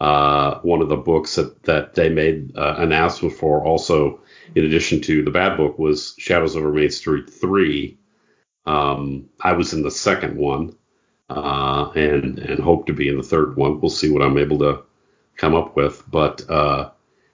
uh, 0.00 0.60
one 0.60 0.82
of 0.82 0.88
the 0.88 0.96
books 0.96 1.36
that, 1.36 1.62
that 1.64 1.94
they 1.94 2.08
made 2.08 2.56
uh, 2.56 2.76
announcement 2.78 3.34
for, 3.34 3.64
also 3.64 4.20
in 4.54 4.64
addition 4.64 5.00
to 5.02 5.22
the 5.22 5.30
bad 5.30 5.56
book, 5.56 5.78
was 5.78 6.14
Shadows 6.18 6.56
over 6.56 6.72
Main 6.72 6.90
Street 6.90 7.30
3. 7.30 7.96
Um, 8.66 9.28
I 9.40 9.52
was 9.52 9.72
in 9.72 9.82
the 9.82 9.90
second 9.90 10.36
one 10.36 10.76
uh, 11.30 11.90
and, 11.94 12.38
and 12.38 12.60
hope 12.60 12.86
to 12.86 12.92
be 12.92 13.08
in 13.08 13.16
the 13.16 13.22
third 13.22 13.56
one. 13.56 13.80
We'll 13.80 13.90
see 13.90 14.10
what 14.10 14.22
I'm 14.22 14.38
able 14.38 14.58
to 14.58 14.82
come 15.36 15.54
up 15.54 15.76
with. 15.76 16.02
But 16.10 16.48
uh, 16.50 16.90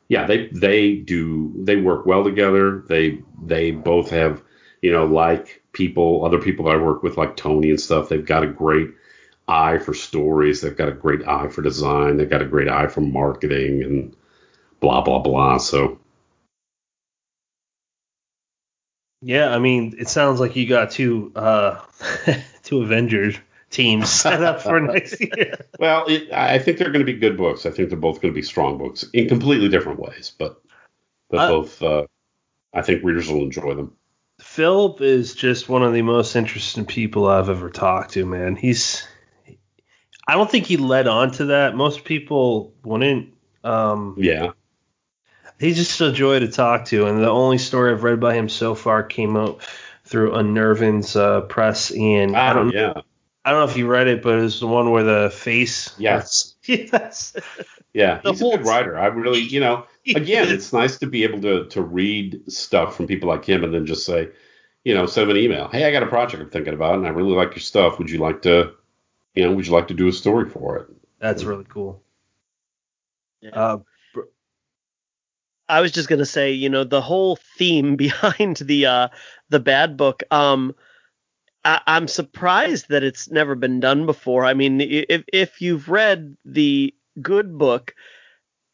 yeah, 0.08 0.26
they 0.26 0.48
they 0.48 0.96
do 0.96 1.52
they 1.56 1.76
work 1.76 2.06
well 2.06 2.24
together. 2.24 2.84
They 2.88 3.20
they 3.42 3.70
both 3.70 4.10
have 4.10 4.42
you 4.82 4.92
know 4.92 5.04
like 5.06 5.62
people 5.72 6.24
other 6.24 6.38
people 6.40 6.66
that 6.66 6.74
I 6.74 6.82
work 6.82 7.02
with 7.02 7.16
like 7.16 7.36
Tony 7.36 7.70
and 7.70 7.80
stuff. 7.80 8.08
They've 8.08 8.24
got 8.24 8.44
a 8.44 8.48
great 8.48 8.90
eye 9.48 9.78
for 9.78 9.94
stories. 9.94 10.60
They've 10.60 10.76
got 10.76 10.88
a 10.88 10.92
great 10.92 11.26
eye 11.26 11.48
for 11.48 11.62
design. 11.62 12.16
They've 12.16 12.30
got 12.30 12.42
a 12.42 12.46
great 12.46 12.68
eye 12.68 12.86
for 12.86 13.00
marketing 13.00 13.82
and 13.82 14.16
blah 14.80 15.00
blah 15.02 15.20
blah. 15.20 15.58
So 15.58 15.98
yeah, 19.20 19.54
I 19.54 19.58
mean, 19.58 19.94
it 19.98 20.08
sounds 20.08 20.40
like 20.40 20.56
you 20.56 20.68
got 20.68 20.90
two 20.90 21.32
uh, 21.36 21.80
two 22.62 22.82
Avengers 22.82 23.36
teams 23.70 24.10
set 24.10 24.42
up 24.42 24.60
for 24.60 24.80
next 24.80 25.20
year. 25.20 25.64
Well, 25.78 26.04
it, 26.06 26.32
I 26.32 26.58
think 26.58 26.78
they're 26.78 26.90
going 26.90 27.06
to 27.06 27.12
be 27.12 27.18
good 27.18 27.36
books. 27.36 27.64
I 27.64 27.70
think 27.70 27.88
they're 27.88 27.98
both 27.98 28.20
going 28.20 28.34
to 28.34 28.38
be 28.38 28.42
strong 28.42 28.78
books 28.78 29.04
in 29.12 29.28
completely 29.28 29.68
different 29.68 30.00
ways, 30.00 30.32
but 30.36 30.60
but 31.30 31.38
uh, 31.38 31.48
both. 31.48 31.82
Uh, 31.82 32.06
I 32.74 32.82
think 32.82 33.04
readers 33.04 33.28
will 33.28 33.42
enjoy 33.42 33.74
them. 33.74 33.92
Philip 34.40 35.00
is 35.02 35.34
just 35.34 35.68
one 35.68 35.82
of 35.82 35.92
the 35.92 36.02
most 36.02 36.34
interesting 36.34 36.86
people 36.86 37.28
I've 37.28 37.48
ever 37.48 37.70
talked 37.70 38.12
to, 38.12 38.26
man. 38.26 38.56
He's 38.56 39.06
I 40.26 40.34
don't 40.34 40.50
think 40.50 40.66
he 40.66 40.76
led 40.76 41.08
on 41.08 41.32
to 41.32 41.46
that. 41.46 41.74
Most 41.74 42.04
people 42.04 42.74
wouldn't. 42.84 43.34
Um, 43.64 44.14
yeah. 44.18 44.52
He's 45.58 45.76
just 45.76 46.00
a 46.00 46.12
joy 46.12 46.40
to 46.40 46.48
talk 46.48 46.86
to, 46.86 47.06
and 47.06 47.22
the 47.22 47.30
only 47.30 47.58
story 47.58 47.92
I've 47.92 48.02
read 48.02 48.18
by 48.18 48.34
him 48.34 48.48
so 48.48 48.74
far 48.74 49.02
came 49.02 49.36
out 49.36 49.62
through 50.04 50.32
Unnerving's 50.32 51.14
uh, 51.14 51.42
press, 51.42 51.90
and 51.92 52.34
ah, 52.34 52.50
I 52.50 52.52
don't 52.52 52.72
yeah. 52.72 52.94
I 53.44 53.50
don't 53.50 53.60
know 53.60 53.70
if 53.70 53.76
you 53.76 53.86
read 53.86 54.08
it, 54.08 54.22
but 54.22 54.38
it 54.38 54.42
was 54.42 54.60
the 54.60 54.66
one 54.66 54.90
where 54.90 55.02
the 55.02 55.30
face. 55.30 55.94
Yes. 55.98 56.54
yes. 56.64 57.34
Yeah, 57.92 58.20
he's 58.22 58.40
a 58.40 58.44
good 58.44 58.66
writer. 58.66 58.98
I 58.98 59.06
really, 59.06 59.40
you 59.40 59.60
know, 59.60 59.86
again, 60.14 60.48
it's 60.48 60.72
nice 60.72 60.98
to 60.98 61.06
be 61.06 61.24
able 61.24 61.40
to 61.42 61.66
to 61.66 61.82
read 61.82 62.40
stuff 62.50 62.96
from 62.96 63.06
people 63.06 63.28
like 63.28 63.44
him 63.44 63.64
and 63.64 63.74
then 63.74 63.86
just 63.86 64.06
say, 64.06 64.28
you 64.84 64.94
know, 64.94 65.06
send 65.06 65.30
him 65.30 65.36
an 65.36 65.42
email. 65.42 65.68
Hey, 65.68 65.84
I 65.84 65.92
got 65.92 66.02
a 66.02 66.06
project 66.06 66.42
I'm 66.42 66.50
thinking 66.50 66.74
about, 66.74 66.94
and 66.94 67.06
I 67.06 67.10
really 67.10 67.34
like 67.34 67.50
your 67.50 67.60
stuff. 67.60 67.98
Would 67.98 68.10
you 68.10 68.18
like 68.18 68.42
to, 68.42 68.72
you 69.34 69.44
know, 69.44 69.52
would 69.52 69.66
you 69.66 69.72
like 69.72 69.88
to 69.88 69.94
do 69.94 70.08
a 70.08 70.12
story 70.12 70.48
for 70.48 70.78
it? 70.78 70.88
That's 71.18 71.44
really 71.44 71.66
cool. 71.68 72.02
Yeah. 73.40 73.50
Uh, 73.50 73.78
I 75.68 75.80
was 75.80 75.92
just 75.92 76.08
gonna 76.08 76.26
say, 76.26 76.52
you 76.52 76.68
know, 76.68 76.84
the 76.84 77.00
whole 77.00 77.36
theme 77.56 77.96
behind 77.96 78.56
the 78.58 78.86
uh, 78.86 79.08
the 79.48 79.60
bad 79.60 79.96
book. 79.96 80.22
Um, 80.30 80.74
I, 81.64 81.80
am 81.86 82.08
surprised 82.08 82.88
that 82.88 83.02
it's 83.02 83.30
never 83.30 83.54
been 83.54 83.80
done 83.80 84.06
before. 84.06 84.44
I 84.44 84.54
mean, 84.54 84.80
if 84.80 85.24
if 85.32 85.60
you've 85.60 85.88
read 85.88 86.36
the 86.44 86.94
good 87.20 87.56
book, 87.56 87.94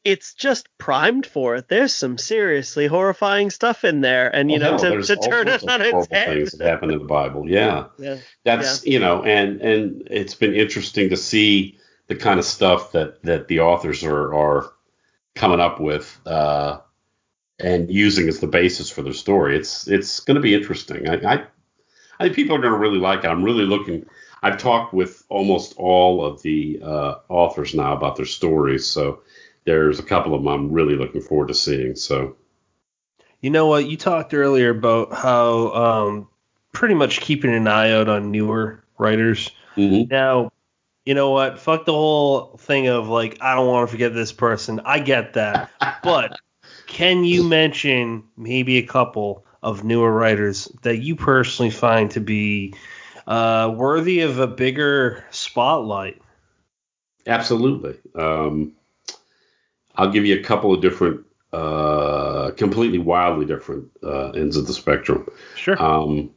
it's 0.08 0.32
just 0.32 0.68
primed 0.78 1.26
for 1.26 1.56
it. 1.56 1.68
There's 1.68 1.94
some 1.94 2.16
seriously 2.16 2.86
horrifying 2.86 3.50
stuff 3.50 3.84
in 3.84 4.00
there, 4.00 4.34
and 4.34 4.50
you 4.50 4.58
know, 4.58 4.78
to, 4.78 5.02
to 5.02 5.16
turn 5.16 5.48
it 5.48 5.68
on 5.68 5.82
its 5.82 6.08
head. 6.10 6.28
Things 6.28 6.52
that 6.52 6.66
happen 6.66 6.90
in 6.90 6.98
the 6.98 7.04
Bible, 7.04 7.48
yeah, 7.48 7.88
yeah. 7.98 8.16
that's 8.42 8.86
yeah. 8.86 8.92
you 8.92 8.98
know, 9.00 9.22
and 9.22 9.60
and 9.60 10.08
it's 10.10 10.34
been 10.34 10.54
interesting 10.54 11.10
to 11.10 11.16
see 11.16 11.78
the 12.06 12.16
kind 12.16 12.38
of 12.38 12.46
stuff 12.46 12.92
that 12.92 13.22
that 13.24 13.48
the 13.48 13.60
authors 13.60 14.02
are 14.02 14.34
are 14.34 14.72
coming 15.34 15.60
up 15.60 15.78
with. 15.78 16.18
Uh, 16.26 16.80
and 17.60 17.90
using 17.90 18.28
as 18.28 18.38
the 18.38 18.46
basis 18.46 18.88
for 18.88 19.02
their 19.02 19.12
story. 19.12 19.56
It's 19.56 19.88
it's 19.88 20.20
going 20.20 20.36
to 20.36 20.40
be 20.40 20.54
interesting. 20.54 21.08
I, 21.08 21.14
I 21.14 21.46
I 22.20 22.24
think 22.24 22.36
people 22.36 22.54
are 22.54 22.60
going 22.60 22.72
to 22.72 22.78
really 22.78 23.00
like 23.00 23.24
it. 23.24 23.26
I'm 23.26 23.42
really 23.42 23.64
looking. 23.64 24.06
I've 24.44 24.58
talked 24.58 24.94
with 24.94 25.24
almost 25.28 25.74
all 25.76 26.24
of 26.24 26.40
the 26.42 26.80
uh, 26.80 27.16
authors 27.28 27.74
now 27.74 27.96
about 27.96 28.14
their 28.14 28.26
stories, 28.26 28.86
so 28.86 29.22
there's 29.74 29.98
a 29.98 30.04
couple 30.04 30.34
of 30.34 30.42
them 30.42 30.48
I'm 30.48 30.72
really 30.72 30.96
looking 30.96 31.20
forward 31.20 31.48
to 31.48 31.54
seeing. 31.54 31.96
So, 31.96 32.36
you 33.40 33.50
know 33.50 33.66
what? 33.66 33.86
You 33.86 33.96
talked 33.96 34.34
earlier 34.34 34.70
about 34.70 35.12
how 35.12 35.72
um, 35.72 36.28
pretty 36.72 36.94
much 36.94 37.20
keeping 37.20 37.54
an 37.54 37.66
eye 37.66 37.92
out 37.92 38.08
on 38.08 38.30
newer 38.30 38.82
writers. 38.98 39.50
Mm-hmm. 39.76 40.10
Now, 40.10 40.50
you 41.04 41.14
know 41.14 41.30
what? 41.30 41.58
Fuck 41.58 41.86
the 41.86 41.92
whole 41.92 42.56
thing 42.58 42.88
of 42.88 43.08
like 43.08 43.38
I 43.40 43.54
don't 43.54 43.66
want 43.66 43.88
to 43.88 43.92
forget 43.92 44.14
this 44.14 44.32
person. 44.32 44.80
I 44.84 44.98
get 44.98 45.34
that, 45.34 45.70
but 46.02 46.38
can 46.86 47.24
you 47.24 47.44
mention 47.44 48.24
maybe 48.36 48.78
a 48.78 48.82
couple 48.82 49.44
of 49.62 49.84
newer 49.84 50.12
writers 50.12 50.70
that 50.82 50.98
you 50.98 51.16
personally 51.16 51.70
find 51.70 52.10
to 52.12 52.20
be 52.20 52.74
uh, 53.26 53.72
worthy 53.76 54.20
of 54.20 54.38
a 54.38 54.46
bigger 54.46 55.24
spotlight? 55.30 56.20
Absolutely. 57.26 57.98
Um, 58.14 58.72
I'll 59.98 60.10
give 60.10 60.24
you 60.24 60.38
a 60.38 60.42
couple 60.42 60.72
of 60.72 60.80
different, 60.80 61.26
uh, 61.52 62.52
completely 62.56 62.98
wildly 62.98 63.44
different 63.44 63.90
uh, 64.02 64.30
ends 64.30 64.56
of 64.56 64.66
the 64.66 64.72
spectrum. 64.72 65.28
Sure. 65.56 65.80
Um, 65.82 66.30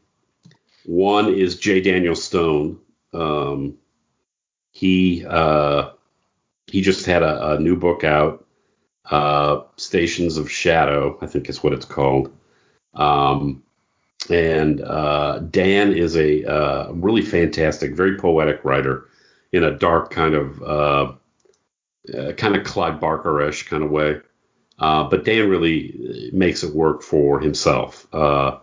one 0.86 1.32
is 1.34 1.58
J. 1.58 1.80
Daniel 1.80 2.16
Stone. 2.16 2.80
Um, 3.14 3.78
he 4.72 5.26
uh, 5.28 5.92
he 6.66 6.82
just 6.82 7.06
had 7.06 7.22
a, 7.24 7.52
a 7.52 7.60
new 7.60 7.76
book 7.76 8.04
out, 8.04 8.46
uh, 9.12 9.62
Stations 9.76 10.38
of 10.38 10.50
Shadow, 10.50 11.20
I 11.22 11.28
think 11.28 11.50
is 11.50 11.62
what 11.62 11.74
it's 11.74 11.86
called. 11.86 12.34
Um, 12.94 13.64
and 14.30 14.82
uh, 14.82 15.40
Dan 15.40 15.94
is 15.94 16.16
a 16.16 16.46
uh, 16.46 16.92
really 16.94 17.22
fantastic, 17.22 17.96
very 17.96 18.18
poetic 18.18 18.64
writer 18.64 19.08
in 19.52 19.64
a 19.64 19.78
dark 19.78 20.10
kind 20.10 20.34
of 20.34 21.20
uh, 22.14 22.18
uh 22.18 22.34
kind 22.34 22.56
of 22.56 22.64
Clive 22.64 23.00
Barker-ish 23.00 23.68
kind 23.68 23.84
of 23.84 23.92
way. 23.92 24.18
Uh, 24.80 25.04
but 25.04 25.26
Dan 25.26 25.50
really 25.50 26.30
makes 26.34 26.64
it 26.64 26.74
work 26.74 27.04
for 27.04 27.40
himself. 27.40 28.08
Uh, 28.14 28.58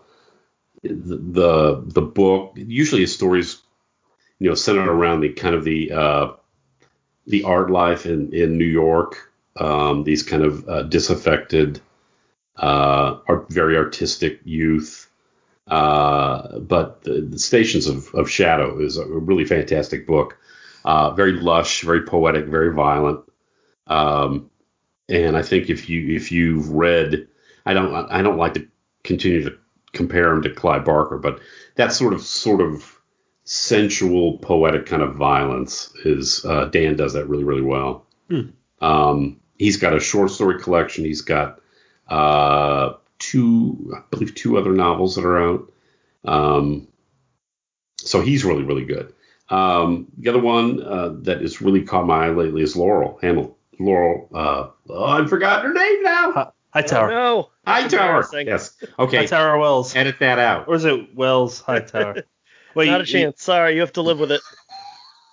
the 0.82 1.82
the 1.86 2.02
book 2.02 2.52
usually 2.56 3.02
his 3.02 3.14
stories, 3.14 3.60
you 4.38 4.48
know, 4.48 4.54
centered 4.54 4.88
around 4.88 5.20
the 5.20 5.32
kind 5.32 5.54
of 5.54 5.64
the 5.64 6.36
the 7.26 7.44
art 7.44 7.70
life 7.70 8.06
in 8.06 8.32
in 8.32 8.58
New 8.58 8.64
York. 8.64 9.30
Um, 9.56 10.04
these 10.04 10.22
kind 10.22 10.42
of 10.42 10.90
disaffected 10.90 11.80
uh, 12.58 13.18
are 13.28 13.46
very 13.50 13.76
artistic 13.76 14.40
youth. 14.44 15.08
Uh, 15.66 16.58
but 16.58 17.02
the, 17.02 17.20
the, 17.20 17.38
Stations 17.38 17.86
of, 17.86 18.12
of, 18.14 18.30
Shadow 18.30 18.80
is 18.80 18.96
a 18.96 19.06
really 19.06 19.44
fantastic 19.44 20.06
book. 20.06 20.38
Uh, 20.84 21.10
very 21.10 21.32
lush, 21.32 21.82
very 21.82 22.02
poetic, 22.02 22.46
very 22.46 22.72
violent. 22.72 23.20
Um, 23.88 24.50
and 25.08 25.36
I 25.36 25.42
think 25.42 25.70
if 25.70 25.88
you 25.88 26.14
if 26.14 26.30
you've 26.30 26.68
read, 26.70 27.26
I 27.66 27.74
don't 27.74 27.94
I 28.10 28.22
don't 28.22 28.36
like 28.36 28.54
to 28.54 28.66
continue 29.04 29.42
to 29.44 29.56
compare 29.92 30.30
him 30.32 30.42
to 30.42 30.50
Clive 30.50 30.84
Barker, 30.84 31.18
but 31.18 31.40
that 31.76 31.92
sort 31.92 32.12
of 32.12 32.20
sort 32.22 32.60
of 32.60 32.94
sensual, 33.44 34.38
poetic 34.38 34.84
kind 34.86 35.02
of 35.02 35.14
violence 35.16 35.90
is 36.04 36.44
uh, 36.44 36.66
Dan 36.66 36.96
does 36.96 37.14
that 37.14 37.28
really 37.28 37.44
really 37.44 37.62
well. 37.62 38.06
Hmm. 38.28 38.50
Um, 38.80 39.40
he's 39.58 39.76
got 39.76 39.96
a 39.96 40.00
short 40.00 40.30
story 40.30 40.60
collection. 40.60 41.04
He's 41.04 41.22
got 41.22 41.60
uh, 42.08 42.94
two, 43.18 43.92
I 43.96 44.02
believe, 44.10 44.34
two 44.34 44.56
other 44.58 44.72
novels 44.72 45.16
that 45.16 45.24
are 45.24 45.42
out. 45.42 45.72
Um, 46.24 46.88
so 47.96 48.20
he's 48.20 48.44
really, 48.44 48.62
really 48.62 48.84
good. 48.84 49.12
Um, 49.50 50.06
the 50.18 50.28
other 50.28 50.38
one 50.38 50.82
uh, 50.82 51.14
that 51.22 51.40
has 51.40 51.60
really 51.60 51.82
caught 51.82 52.06
my 52.06 52.26
eye 52.26 52.30
lately 52.30 52.62
is 52.62 52.76
Laurel 52.76 53.18
Hamilton. 53.22 53.54
Laurel, 53.78 54.28
uh, 54.34 54.68
oh, 54.88 55.04
I've 55.04 55.28
forgotten 55.28 55.66
her 55.66 55.74
name 55.74 56.02
now. 56.02 56.52
Hightower. 56.70 57.12
Oh, 57.12 57.14
no. 57.14 57.50
Hightower. 57.66 58.24
Yes. 58.32 58.76
Okay. 58.98 59.18
Hightower 59.18 59.58
Wells. 59.58 59.94
Edit 59.96 60.16
that 60.20 60.38
out. 60.38 60.68
Or 60.68 60.74
is 60.74 60.84
it 60.84 61.14
Wells 61.14 61.60
Hightower? 61.60 62.22
Wait, 62.74 62.86
Not 62.86 63.00
a 63.00 63.04
chance. 63.04 63.40
You, 63.40 63.44
Sorry, 63.44 63.74
you 63.74 63.80
have 63.80 63.92
to 63.94 64.02
live 64.02 64.20
with 64.20 64.32
it. 64.32 64.40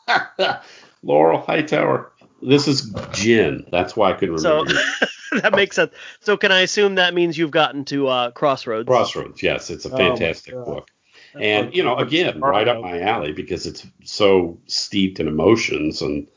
Laurel 1.03 1.41
Hightower. 1.41 2.11
This 2.41 2.67
is 2.67 2.93
Gin. 3.11 3.65
That's 3.71 3.95
why 3.95 4.11
I 4.11 4.13
couldn't 4.13 4.35
remember. 4.35 4.73
So, 4.73 5.39
that 5.41 5.53
makes 5.53 5.75
sense. 5.75 5.93
So 6.21 6.37
can 6.37 6.51
I 6.51 6.61
assume 6.61 6.95
that 6.95 7.13
means 7.13 7.37
you've 7.37 7.51
gotten 7.51 7.85
to 7.85 8.07
uh, 8.07 8.31
Crossroads? 8.31 8.87
Crossroads, 8.87 9.41
yes, 9.41 9.69
it's 9.69 9.85
a 9.85 9.91
oh 9.91 9.97
fantastic 9.97 10.53
oh 10.53 10.65
book. 10.65 10.91
And 11.39 11.75
you 11.75 11.83
know, 11.83 11.97
again, 11.97 12.39
right 12.39 12.67
up 12.67 12.81
my 12.81 13.01
alley 13.01 13.33
because 13.33 13.65
it's 13.65 13.85
so 14.03 14.59
steeped 14.67 15.19
in 15.19 15.27
emotions 15.27 16.01
and 16.01 16.27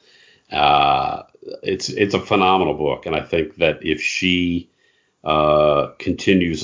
uh, 0.50 1.22
it's 1.62 1.88
it's 1.88 2.14
a 2.14 2.20
phenomenal 2.20 2.74
book. 2.74 3.06
And 3.06 3.14
I 3.16 3.22
think 3.22 3.56
that 3.56 3.78
if 3.84 4.00
she 4.00 4.70
uh, 5.24 5.88
continues 5.98 6.62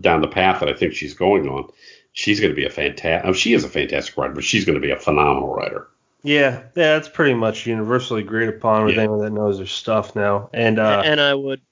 down 0.00 0.20
the 0.20 0.28
path 0.28 0.60
that 0.60 0.68
I 0.68 0.74
think 0.74 0.94
she's 0.94 1.14
going 1.14 1.48
on, 1.48 1.68
she's 2.12 2.40
going 2.40 2.50
to 2.50 2.56
be 2.56 2.64
a 2.66 2.70
fantastic. 2.70 3.28
Oh, 3.28 3.32
she 3.32 3.54
is 3.54 3.64
a 3.64 3.68
fantastic 3.68 4.16
writer, 4.16 4.34
but 4.34 4.44
she's 4.44 4.64
going 4.64 4.80
to 4.80 4.86
be 4.86 4.90
a 4.92 4.98
phenomenal 4.98 5.54
writer. 5.54 5.88
Yeah, 6.22 6.62
yeah, 6.76 6.94
that's 6.94 7.08
pretty 7.08 7.32
much 7.34 7.66
universally 7.66 8.20
agreed 8.20 8.48
upon 8.50 8.84
with 8.84 8.94
Yeah. 8.96 9.02
anyone 9.02 9.20
that 9.20 9.32
knows 9.32 9.56
their 9.56 9.66
stuff 9.66 10.14
now. 10.14 10.50
And 10.52 10.78
uh, 10.78 11.02
and 11.04 11.18
I 11.18 11.34
would. 11.34 11.62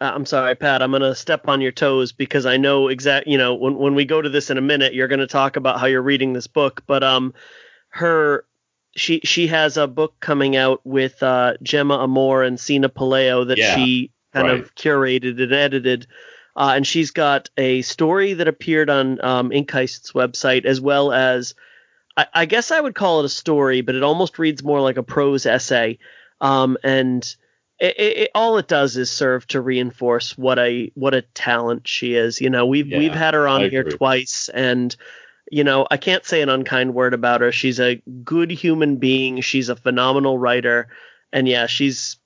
uh, 0.00 0.12
I'm 0.14 0.26
sorry, 0.26 0.54
Pat. 0.54 0.82
I'm 0.82 0.92
gonna 0.92 1.14
step 1.14 1.48
on 1.48 1.62
your 1.62 1.72
toes 1.72 2.12
because 2.12 2.44
I 2.44 2.58
know 2.58 2.88
exact. 2.88 3.26
You 3.26 3.38
know, 3.38 3.54
when 3.54 3.76
when 3.78 3.94
we 3.94 4.04
go 4.04 4.20
to 4.20 4.28
this 4.28 4.50
in 4.50 4.58
a 4.58 4.62
minute, 4.62 4.92
you're 4.92 5.08
gonna 5.08 5.26
talk 5.26 5.56
about 5.56 5.80
how 5.80 5.86
you're 5.86 6.02
reading 6.02 6.34
this 6.34 6.46
book. 6.46 6.82
But 6.86 7.02
um, 7.02 7.32
her, 7.88 8.44
she 8.96 9.20
she 9.22 9.46
has 9.46 9.76
a 9.76 9.86
book 9.86 10.14
coming 10.20 10.56
out 10.56 10.80
with 10.84 11.22
uh, 11.22 11.54
Gemma 11.62 12.02
Amor 12.02 12.42
and 12.42 12.58
Cina 12.58 12.88
Pelayo 12.88 13.46
that 13.46 13.58
Yeah, 13.58 13.74
she 13.74 14.10
kind 14.32 14.48
of 14.48 14.74
curated 14.74 15.40
and 15.40 15.52
edited. 15.52 16.06
Uh, 16.56 16.72
and 16.74 16.86
she's 16.86 17.10
got 17.10 17.50
a 17.58 17.82
story 17.82 18.32
that 18.32 18.48
appeared 18.48 18.88
on 18.88 19.22
um, 19.22 19.52
Ink 19.52 19.70
Heist's 19.70 20.12
website, 20.12 20.64
as 20.64 20.80
well 20.80 21.12
as, 21.12 21.54
I, 22.16 22.26
I 22.32 22.46
guess 22.46 22.70
I 22.70 22.80
would 22.80 22.94
call 22.94 23.20
it 23.20 23.26
a 23.26 23.28
story, 23.28 23.82
but 23.82 23.94
it 23.94 24.02
almost 24.02 24.38
reads 24.38 24.64
more 24.64 24.80
like 24.80 24.96
a 24.96 25.02
prose 25.02 25.44
essay. 25.44 25.98
Um, 26.40 26.78
and 26.82 27.22
it, 27.78 27.98
it, 27.98 28.30
all 28.34 28.56
it 28.56 28.68
does 28.68 28.96
is 28.96 29.10
serve 29.10 29.46
to 29.48 29.60
reinforce 29.60 30.38
what 30.38 30.58
a 30.58 30.90
what 30.94 31.14
a 31.14 31.22
talent 31.22 31.86
she 31.86 32.14
is. 32.14 32.40
You 32.40 32.48
know, 32.48 32.64
we've 32.64 32.86
Yeah, 32.86 32.98
we've 32.98 33.12
had 33.12 33.34
her 33.34 33.46
on 33.46 33.68
here 33.68 33.84
twice, 33.84 34.48
and 34.54 34.96
you 35.50 35.64
know, 35.64 35.86
I 35.90 35.96
can't 35.96 36.24
say 36.24 36.42
an 36.42 36.48
unkind 36.48 36.94
word 36.94 37.14
about 37.14 37.40
her. 37.40 37.52
She's 37.52 37.80
a 37.80 38.02
good 38.24 38.50
human 38.50 38.96
being. 38.96 39.40
She's 39.40 39.68
a 39.68 39.76
phenomenal 39.76 40.38
writer, 40.38 40.88
and 41.32 41.48
yeah, 41.48 41.66
she's 41.66 42.16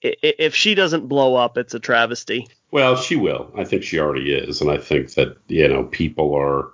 if 0.00 0.54
she 0.54 0.74
doesn't 0.74 1.08
blow 1.08 1.34
up, 1.34 1.58
it's 1.58 1.74
a 1.74 1.80
travesty. 1.80 2.48
Well, 2.70 2.96
she 2.96 3.16
will. 3.16 3.50
I 3.56 3.64
think 3.64 3.82
she 3.82 3.98
already 3.98 4.32
is, 4.32 4.60
and 4.60 4.70
I 4.70 4.78
think 4.78 5.14
that 5.14 5.36
you 5.48 5.66
know 5.68 5.84
people 5.84 6.34
are 6.34 6.70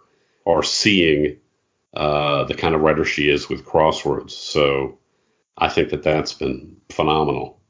are 0.46 0.62
seeing 0.62 1.36
uh, 1.94 2.44
the 2.44 2.54
kind 2.54 2.74
of 2.74 2.80
writer 2.80 3.04
she 3.04 3.30
is 3.30 3.48
with 3.48 3.64
Crossroads. 3.64 4.36
So 4.36 4.98
I 5.56 5.68
think 5.68 5.90
that 5.90 6.02
that's 6.02 6.32
been 6.32 6.76
phenomenal. 6.90 7.60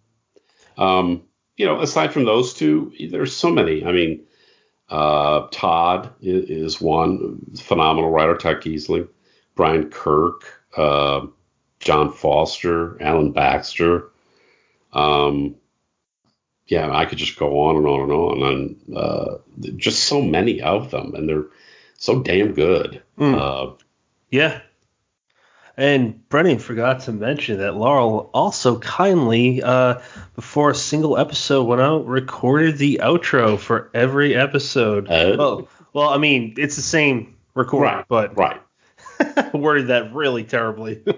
Um, 0.76 1.22
you 1.56 1.66
know, 1.66 1.80
aside 1.80 2.12
from 2.12 2.24
those 2.24 2.54
two, 2.54 2.92
there's 3.10 3.36
so 3.36 3.50
many. 3.50 3.84
I 3.84 3.92
mean, 3.92 4.24
uh, 4.90 5.48
Todd 5.50 6.12
is, 6.20 6.50
is 6.50 6.80
one 6.80 7.40
phenomenal 7.56 8.10
writer. 8.10 8.36
Todd 8.36 8.60
Keisling, 8.60 9.08
Brian 9.54 9.90
Kirk, 9.90 10.44
uh, 10.76 11.26
John 11.80 12.12
Foster, 12.12 13.00
Alan 13.02 13.32
Baxter. 13.32 14.10
Um, 14.92 15.56
yeah, 16.66 16.90
I 16.90 17.04
could 17.04 17.18
just 17.18 17.38
go 17.38 17.60
on 17.60 17.76
and 17.76 17.86
on 17.86 18.00
and 18.00 18.12
on, 18.12 18.42
and 18.42 18.96
uh, 18.96 19.36
just 19.76 20.04
so 20.04 20.22
many 20.22 20.62
of 20.62 20.90
them, 20.90 21.14
and 21.14 21.28
they're 21.28 21.46
so 21.98 22.22
damn 22.22 22.52
good. 22.52 23.02
Mm. 23.18 23.38
Uh, 23.38 23.74
yeah. 24.30 24.60
And 25.76 26.28
Brennan 26.28 26.60
forgot 26.60 27.00
to 27.00 27.12
mention 27.12 27.58
that 27.58 27.74
Laurel 27.74 28.30
also 28.32 28.78
kindly, 28.78 29.62
uh, 29.62 30.00
before 30.36 30.70
a 30.70 30.74
single 30.74 31.18
episode 31.18 31.64
went 31.64 31.80
out, 31.80 32.06
recorded 32.06 32.78
the 32.78 33.00
outro 33.02 33.58
for 33.58 33.90
every 33.92 34.36
episode. 34.36 35.08
Oh. 35.10 35.36
well, 35.36 35.68
well, 35.92 36.08
I 36.10 36.18
mean, 36.18 36.54
it's 36.58 36.76
the 36.76 36.82
same 36.82 37.36
recording, 37.54 37.94
right, 37.94 38.04
but 38.08 38.36
right. 38.36 38.60
worded 39.54 39.88
that 39.88 40.14
really 40.14 40.44
terribly. 40.44 41.02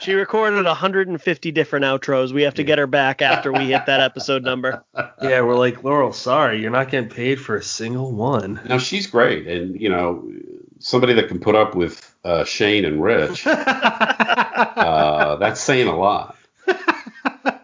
She 0.00 0.14
recorded 0.14 0.64
150 0.64 1.52
different 1.52 1.84
outros. 1.84 2.32
We 2.32 2.42
have 2.42 2.54
to 2.54 2.62
get 2.64 2.78
her 2.78 2.86
back 2.86 3.20
after 3.20 3.52
we 3.52 3.66
hit 3.66 3.86
that 3.86 4.00
episode 4.00 4.44
number. 4.44 4.84
yeah, 5.22 5.40
we're 5.40 5.56
like, 5.56 5.82
Laurel, 5.82 6.12
sorry, 6.12 6.60
you're 6.60 6.70
not 6.70 6.90
getting 6.90 7.10
paid 7.10 7.40
for 7.40 7.56
a 7.56 7.62
single 7.62 8.12
one. 8.12 8.60
Now 8.68 8.78
she's 8.78 9.06
great, 9.08 9.48
and 9.48 9.80
you 9.80 9.88
know, 9.88 10.30
somebody 10.78 11.14
that 11.14 11.28
can 11.28 11.40
put 11.40 11.56
up 11.56 11.74
with 11.74 12.14
uh, 12.28 12.44
Shane 12.44 12.84
and 12.84 13.02
Rich, 13.02 13.46
uh, 13.46 15.36
that's 15.40 15.60
saying 15.62 15.88
a 15.88 15.96
lot. 15.96 16.36
I, 16.66 17.54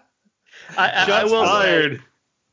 I, 0.77 1.07
I 1.09 1.25
will 1.25 1.45
fired. 1.45 2.03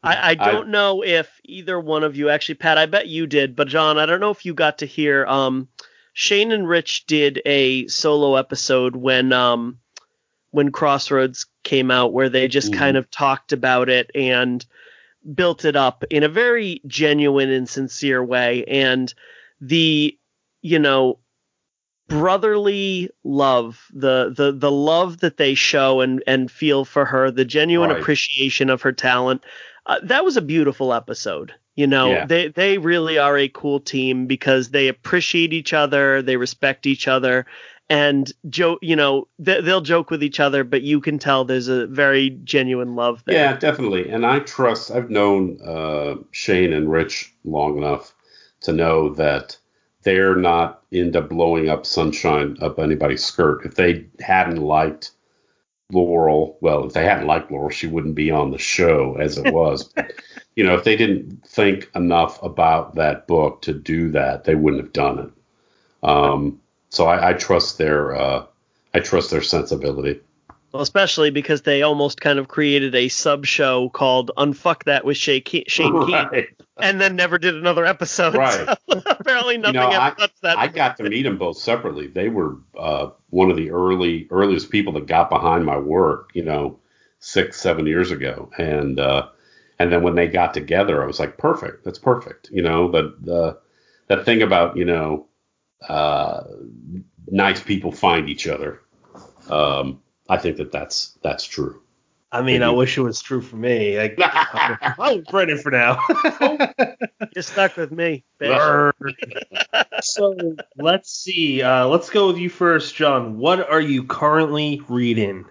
I, 0.04 0.32
I 0.32 0.36
don't 0.36 0.70
know 0.70 1.04
if 1.04 1.30
either 1.46 1.80
one 1.80 2.04
of 2.04 2.16
you 2.18 2.30
actually, 2.30 2.56
Pat. 2.56 2.78
I 2.78 2.86
bet 2.86 3.08
you 3.08 3.28
did, 3.28 3.56
but 3.56 3.68
John, 3.68 3.98
I 3.98 4.06
don't 4.06 4.20
know 4.20 4.32
if 4.32 4.46
you 4.46 4.54
got 4.54 4.80
to 4.80 4.86
hear. 4.86 5.26
Um, 5.26 5.70
Shane 6.14 6.52
and 6.52 6.68
Rich 6.68 7.06
did 7.06 7.42
a 7.46 7.88
solo 7.88 8.36
episode 8.36 8.96
when 8.96 9.32
um 9.32 9.80
when 10.50 10.72
Crossroads 10.72 11.46
came 11.64 11.92
out, 11.92 12.12
where 12.12 12.30
they 12.30 12.50
just 12.50 12.74
kind 12.74 12.98
of 12.98 13.10
talked 13.10 13.54
about 13.54 13.88
it 13.88 14.12
and 14.14 14.66
built 15.34 15.64
it 15.64 15.78
up 15.78 16.04
in 16.10 16.24
a 16.24 16.30
very 16.30 16.82
genuine 16.88 17.50
and 17.50 17.70
sincere 17.70 18.22
way, 18.24 18.66
and 18.66 19.14
the 19.62 20.18
you 20.62 20.80
know 20.80 21.20
brotherly 22.12 23.10
love 23.24 23.88
the 23.94 24.34
the 24.36 24.52
the 24.52 24.70
love 24.70 25.22
that 25.22 25.38
they 25.38 25.54
show 25.56 26.02
and 26.02 26.22
and 26.28 26.52
feel 26.52 26.84
for 26.84 27.06
her 27.06 27.32
the 27.32 27.46
genuine 27.46 27.90
Right. 27.90 28.02
appreciation 28.02 28.70
of 28.70 28.82
her 28.82 28.92
talent 28.92 29.44
uh, 29.86 30.00
that 30.04 30.26
was 30.26 30.36
a 30.36 30.42
beautiful 30.42 30.94
episode 30.94 31.54
you 31.76 31.88
know 31.88 32.10
Yeah. 32.12 32.26
they 32.26 32.50
they 32.50 32.78
really 32.78 33.18
are 33.18 33.38
a 33.38 33.48
cool 33.48 33.80
team 33.80 34.28
because 34.28 34.72
they 34.72 34.90
appreciate 34.90 35.54
each 35.54 35.72
other 35.74 36.22
they 36.22 36.36
respect 36.36 36.86
each 36.86 37.08
other 37.08 37.46
and 37.90 38.30
joke 38.50 38.80
you 38.82 38.98
know 38.98 39.30
they, 39.40 39.62
they'll 39.62 39.80
joke 39.80 40.12
with 40.12 40.22
each 40.22 40.42
other 40.42 40.66
but 40.66 40.82
you 40.82 41.00
can 41.00 41.18
tell 41.18 41.46
there's 41.46 41.70
a 41.70 41.88
very 41.88 42.30
genuine 42.44 42.94
love 42.96 43.24
there 43.26 43.36
Yeah, 43.36 43.54
definitely. 43.58 44.10
And 44.10 44.26
I 44.26 44.40
trust. 44.40 44.92
I've 44.92 45.10
known 45.10 45.60
uh, 45.66 46.16
Shane 46.32 46.74
and 46.74 46.92
Rich 46.92 47.34
long 47.46 47.78
enough 47.78 48.14
to 48.62 48.74
know 48.74 49.14
that 49.16 49.58
they're 50.04 50.36
not 50.36 50.84
into 50.92 51.22
blowing 51.22 51.70
up 51.70 51.86
sunshine 51.86 52.58
up 52.62 52.80
anybody's 52.80 53.24
skirt. 53.24 53.66
If 53.66 53.76
they 53.76 54.06
hadn't 54.20 54.62
liked 54.62 55.12
Laurel, 55.92 56.58
well, 56.62 56.86
if 56.86 56.94
they 56.94 57.06
hadn't 57.06 57.28
liked 57.28 57.52
Laurel, 57.52 57.70
she 57.70 57.88
wouldn't 57.88 58.16
be 58.16 58.32
on 58.32 58.52
the 58.52 58.58
show 58.58 59.16
as 59.20 59.38
it 59.38 59.54
was. 59.54 59.84
But, 59.84 60.14
you 60.56 60.64
know, 60.64 60.76
if 60.76 60.84
they 60.84 60.96
didn't 60.96 61.46
think 61.46 61.90
enough 61.96 62.42
about 62.42 62.96
that 62.96 63.28
book 63.28 63.62
to 63.64 63.74
do 63.74 64.10
that, 64.12 64.44
they 64.46 64.56
wouldn't 64.56 64.84
have 64.84 64.94
done 64.94 65.20
it. 65.20 65.32
Um, 66.04 66.60
so 66.90 67.06
I, 67.06 67.30
I 67.30 67.34
trust 67.34 67.78
their 67.78 68.16
uh, 68.16 68.46
I 68.94 69.00
trust 69.00 69.32
their 69.32 69.42
sensibility. 69.42 70.20
Well, 70.72 70.82
especially 70.82 71.32
because 71.32 71.64
they 71.64 71.82
almost 71.82 72.22
kind 72.22 72.40
of 72.40 72.48
created 72.48 72.96
a 72.96 73.10
sub 73.10 73.46
show 73.46 73.90
called 73.90 74.32
"Unfuck 74.38 74.86
That" 74.86 75.04
with 75.04 75.18
Shane 75.18 75.44
Right. 75.94 76.48
and 76.78 77.02
then 77.02 77.16
never 77.16 77.38
did 77.38 77.56
another 77.56 77.86
episode. 77.86 78.36
Right. 78.36 78.78
So 78.90 79.02
apparently, 79.06 79.58
nothing 79.58 79.76
you 79.76 79.82
know, 79.82 79.92
ever 79.92 80.16
touched 80.16 80.42
that. 80.44 80.58
I 80.58 80.68
got 80.68 80.98
to 80.98 81.04
meet 81.04 81.24
them 81.24 81.38
both 81.38 81.58
separately. 81.58 82.08
They 82.08 82.30
were 82.30 82.58
uh, 82.78 83.10
one 83.30 83.52
of 83.52 83.58
the 83.58 83.72
early 83.72 84.28
earliest 84.32 84.70
people 84.70 84.94
that 84.94 85.08
got 85.08 85.30
behind 85.30 85.66
my 85.66 85.78
work, 85.78 86.30
you 86.34 86.44
know, 86.44 86.80
six 87.20 87.60
seven 87.60 87.86
years 87.86 88.12
ago, 88.12 88.50
and 88.58 88.98
uh, 88.98 89.28
and 89.78 89.92
then 89.92 90.04
when 90.04 90.16
they 90.16 90.28
got 90.28 90.54
together, 90.54 91.04
I 91.04 91.06
was 91.06 91.20
like, 91.20 91.38
perfect, 91.38 91.84
that's 91.84 92.00
perfect. 92.00 92.50
You 92.52 92.62
know, 92.62 92.90
the 92.90 93.16
the 93.20 93.60
that 94.08 94.24
thing 94.26 94.42
about 94.42 94.78
you 94.78 94.86
know, 94.86 95.28
uh, 95.90 96.44
nice 97.28 97.62
people 97.62 97.92
find 97.92 98.30
each 98.30 98.48
other. 98.48 98.82
Um, 99.50 100.02
I 100.30 100.38
think 100.38 100.58
that 100.58 100.72
that's 100.72 101.18
that's 101.24 101.46
true. 101.46 101.82
I 102.34 102.42
mean, 102.42 102.64
I 102.64 102.70
wish 102.70 102.98
it 102.98 103.02
was 103.02 103.22
true 103.22 103.42
for 103.42 103.58
me. 103.58 103.98
Like, 104.00 104.18
I'm 104.24 105.18
with 105.18 105.28
Brennan 105.28 105.58
for 105.58 105.70
now. 105.70 106.00
You're 107.36 107.44
stuck 107.44 107.76
with 107.76 107.92
me. 107.92 108.24
so 110.02 110.56
let's 110.78 111.12
see. 111.12 111.62
Uh, 111.62 111.88
let's 111.88 112.10
go 112.10 112.28
with 112.28 112.38
you 112.38 112.50
first, 112.50 112.96
John. 112.96 113.38
What 113.38 113.70
are 113.70 113.82
you 113.82 114.06
currently 114.06 114.82
reading? 114.88 115.46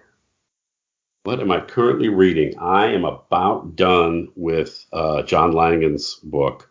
What 1.23 1.39
am 1.39 1.51
I 1.51 1.59
currently 1.59 2.09
reading? 2.09 2.57
I 2.57 2.87
am 2.87 3.05
about 3.05 3.75
done 3.75 4.29
with 4.35 4.83
uh, 4.91 5.21
John 5.21 5.51
Langan's 5.51 6.15
book, 6.15 6.67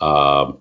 um, 0.00 0.60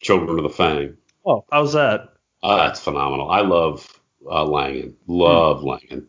Children 0.00 0.36
of 0.36 0.42
the 0.42 0.50
Fang. 0.50 0.98
Oh, 1.24 1.46
how's 1.50 1.72
that? 1.72 2.10
Uh, 2.42 2.58
that's 2.58 2.80
phenomenal. 2.80 3.30
I 3.30 3.40
love 3.40 3.93
uh, 4.28 4.44
Langan. 4.44 4.96
Love 5.06 5.62
Langan. 5.62 6.08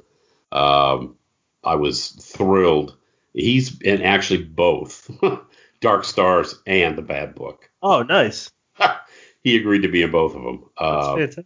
Um, 0.52 1.16
I 1.64 1.76
was 1.76 2.10
thrilled. 2.12 2.98
He's 3.34 3.82
in 3.82 4.02
actually 4.02 4.44
both 4.44 5.10
Dark 5.82 6.06
Stars 6.06 6.56
and 6.66 6.98
the 6.98 7.02
Bad 7.02 7.36
Book. 7.36 7.70
Oh, 7.82 8.04
nice. 8.04 8.50
he 9.44 9.58
agreed 9.58 9.82
to 9.82 9.90
be 9.90 10.02
in 10.04 10.12
both 10.12 10.36
of 10.36 10.44
them. 10.44 10.60
That's 10.80 11.08
Uh, 11.08 11.16
fantastic. 11.16 11.46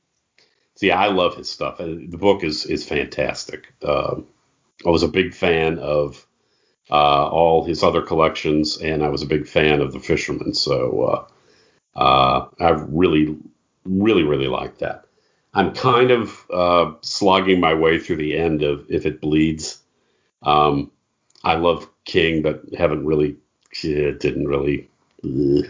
so 0.75 0.85
yeah, 0.85 0.99
I 0.99 1.07
love 1.07 1.35
his 1.35 1.49
stuff. 1.49 1.79
And 1.79 2.11
the 2.11 2.17
book 2.17 2.43
is 2.43 2.65
is 2.65 2.85
fantastic. 2.87 3.73
Um, 3.83 4.27
I 4.85 4.89
was 4.89 5.03
a 5.03 5.07
big 5.07 5.33
fan 5.33 5.79
of 5.79 6.25
uh, 6.91 7.27
all 7.27 7.65
his 7.65 7.83
other 7.83 8.01
collections, 8.01 8.77
and 8.77 9.03
I 9.03 9.09
was 9.09 9.21
a 9.21 9.27
big 9.27 9.47
fan 9.47 9.81
of 9.81 9.91
The 9.93 9.99
Fisherman. 9.99 10.53
So 10.53 11.27
uh, 11.95 11.99
uh, 11.99 12.47
I 12.59 12.69
really, 12.69 13.37
really, 13.85 14.23
really 14.23 14.47
like 14.47 14.77
that. 14.79 15.05
I'm 15.53 15.73
kind 15.73 16.11
of 16.11 16.45
uh, 16.51 16.93
slogging 17.01 17.59
my 17.59 17.73
way 17.73 17.99
through 17.99 18.17
the 18.17 18.37
end 18.37 18.63
of 18.63 18.85
If 18.89 19.05
It 19.05 19.21
Bleeds. 19.21 19.81
Um, 20.43 20.91
I 21.43 21.55
love 21.55 21.89
King, 22.05 22.41
but 22.41 22.63
haven't 22.77 23.05
really, 23.05 23.37
didn't 23.81 24.47
really. 24.47 24.89
ugh 25.23 25.65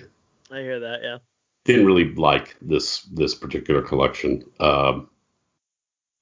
I 0.51 0.60
hear 0.61 0.80
that. 0.80 1.01
Yeah. 1.03 1.18
didn't 1.65 1.85
really 1.85 2.14
like 2.15 2.56
this 2.61 3.01
this 3.03 3.35
particular 3.35 3.81
collection. 3.81 4.43
Um, 4.60 5.10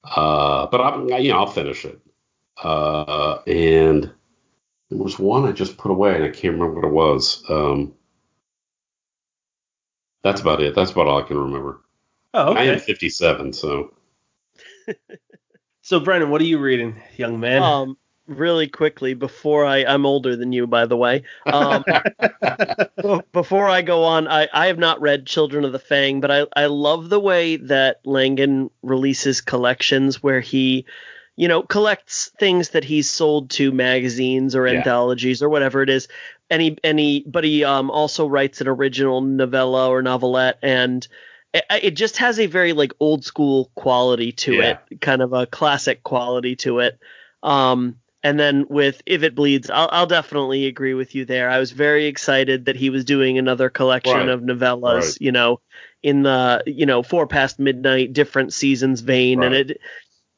Uh, 0.04 0.68
but 0.68 0.80
I'm, 0.82 1.10
you 1.22 1.32
know, 1.32 1.40
I'll 1.40 1.48
finish 1.48 1.86
it. 1.86 2.00
Uh, 2.64 3.40
and 3.48 4.12
there 4.90 4.98
was 5.00 5.20
one 5.20 5.46
I 5.46 5.52
just 5.52 5.78
put 5.78 5.92
away, 5.92 6.16
and 6.16 6.24
I 6.24 6.30
can't 6.30 6.54
remember 6.54 6.76
what 6.76 6.86
it 6.86 6.94
was. 6.94 7.44
Um, 7.50 7.94
that's 10.24 10.42
about 10.42 10.62
it. 10.62 10.76
That's 10.76 10.92
about 10.92 11.08
all 11.08 11.20
I 11.20 11.28
can 11.28 11.38
remember. 11.38 11.82
Oh, 12.34 12.54
I 12.54 12.64
am 12.66 12.80
57, 12.80 13.54
so 13.54 13.94
So, 15.82 16.00
Brendan, 16.02 16.30
what 16.30 16.42
are 16.42 16.46
you 16.46 16.60
reading, 16.60 17.02
young 17.16 17.40
man? 17.40 17.64
Um, 17.64 17.98
really 18.28 18.68
quickly 18.68 19.14
before 19.14 19.66
I 19.66 19.86
I'm 19.86 20.06
older 20.06 20.36
than 20.36 20.52
you 20.52 20.68
by 20.68 20.86
the 20.86 20.98
way. 20.98 21.24
Um, 21.50 21.86
before 23.32 23.70
I 23.70 23.82
go 23.82 24.04
on, 24.04 24.28
I 24.28 24.48
I 24.54 24.68
have 24.68 24.78
not 24.80 25.02
read 25.02 25.26
Children 25.28 25.66
of 25.66 25.72
the 25.72 25.80
Fang, 25.80 26.20
but 26.20 26.32
I 26.32 26.46
I 26.56 26.66
love 26.66 27.10
the 27.10 27.20
way 27.20 27.58
that 27.58 28.02
Langan 28.06 28.70
releases 28.82 29.42
collections 29.42 30.22
where 30.22 30.42
he 30.42 30.86
you 31.38 31.48
know 31.48 31.62
collects 31.62 32.32
things 32.40 32.70
that 32.70 32.84
he's 32.84 33.10
sold 33.10 33.50
to 33.52 33.72
magazines 33.72 34.56
or 34.56 34.68
Yeah. 34.68 34.78
anthologies 34.78 35.42
or 35.42 35.50
whatever 35.50 35.82
it 35.84 35.90
is 35.90 36.08
any 36.50 36.72
he 36.72 36.78
and 36.84 37.00
he 37.00 37.24
but 37.28 37.44
he 37.44 37.64
um 37.64 37.92
also 37.92 38.28
writes 38.28 38.60
an 38.62 38.68
original 38.68 39.22
novella 39.22 39.90
or 39.90 40.02
novelette 40.02 40.58
and 40.64 41.08
it, 41.58 41.84
it 41.84 41.92
just 41.96 42.18
has 42.18 42.40
a 42.40 42.46
very 42.48 42.74
like 42.74 42.94
old 43.00 43.24
school 43.26 43.72
quality 43.76 44.32
to 44.32 44.56
Yeah. 44.62 44.78
it 44.90 45.02
kind 45.02 45.22
of 45.22 45.34
a 45.34 45.46
classic 45.46 46.04
quality 46.04 46.56
to 46.58 46.80
it 46.80 47.00
um 47.44 47.98
and 48.24 48.40
then 48.40 48.66
with 48.68 49.02
If 49.06 49.24
It 49.24 49.36
Bleeds, 49.36 49.70
I'll, 49.70 49.88
I'll 49.92 50.08
definitely 50.08 50.66
agree 50.66 50.94
with 50.96 51.16
you 51.16 51.24
there. 51.24 51.50
I 51.50 51.60
was 51.60 51.72
very 51.72 52.08
excited 52.08 52.66
that 52.66 52.76
he 52.76 52.90
was 52.90 53.06
doing 53.06 53.38
another 53.38 53.70
collection 53.70 54.18
Right. 54.18 54.30
of 54.30 54.42
novellas, 54.42 54.84
Right. 55.12 55.18
you 55.22 55.32
know, 55.32 55.62
in 56.04 56.24
the, 56.24 56.64
you 56.66 56.86
know, 56.86 57.04
four 57.04 57.28
past 57.28 57.60
midnight, 57.60 58.14
different 58.14 58.54
seasons 58.54 59.02
vein. 59.02 59.44
And 59.44 59.54
it, 59.54 59.80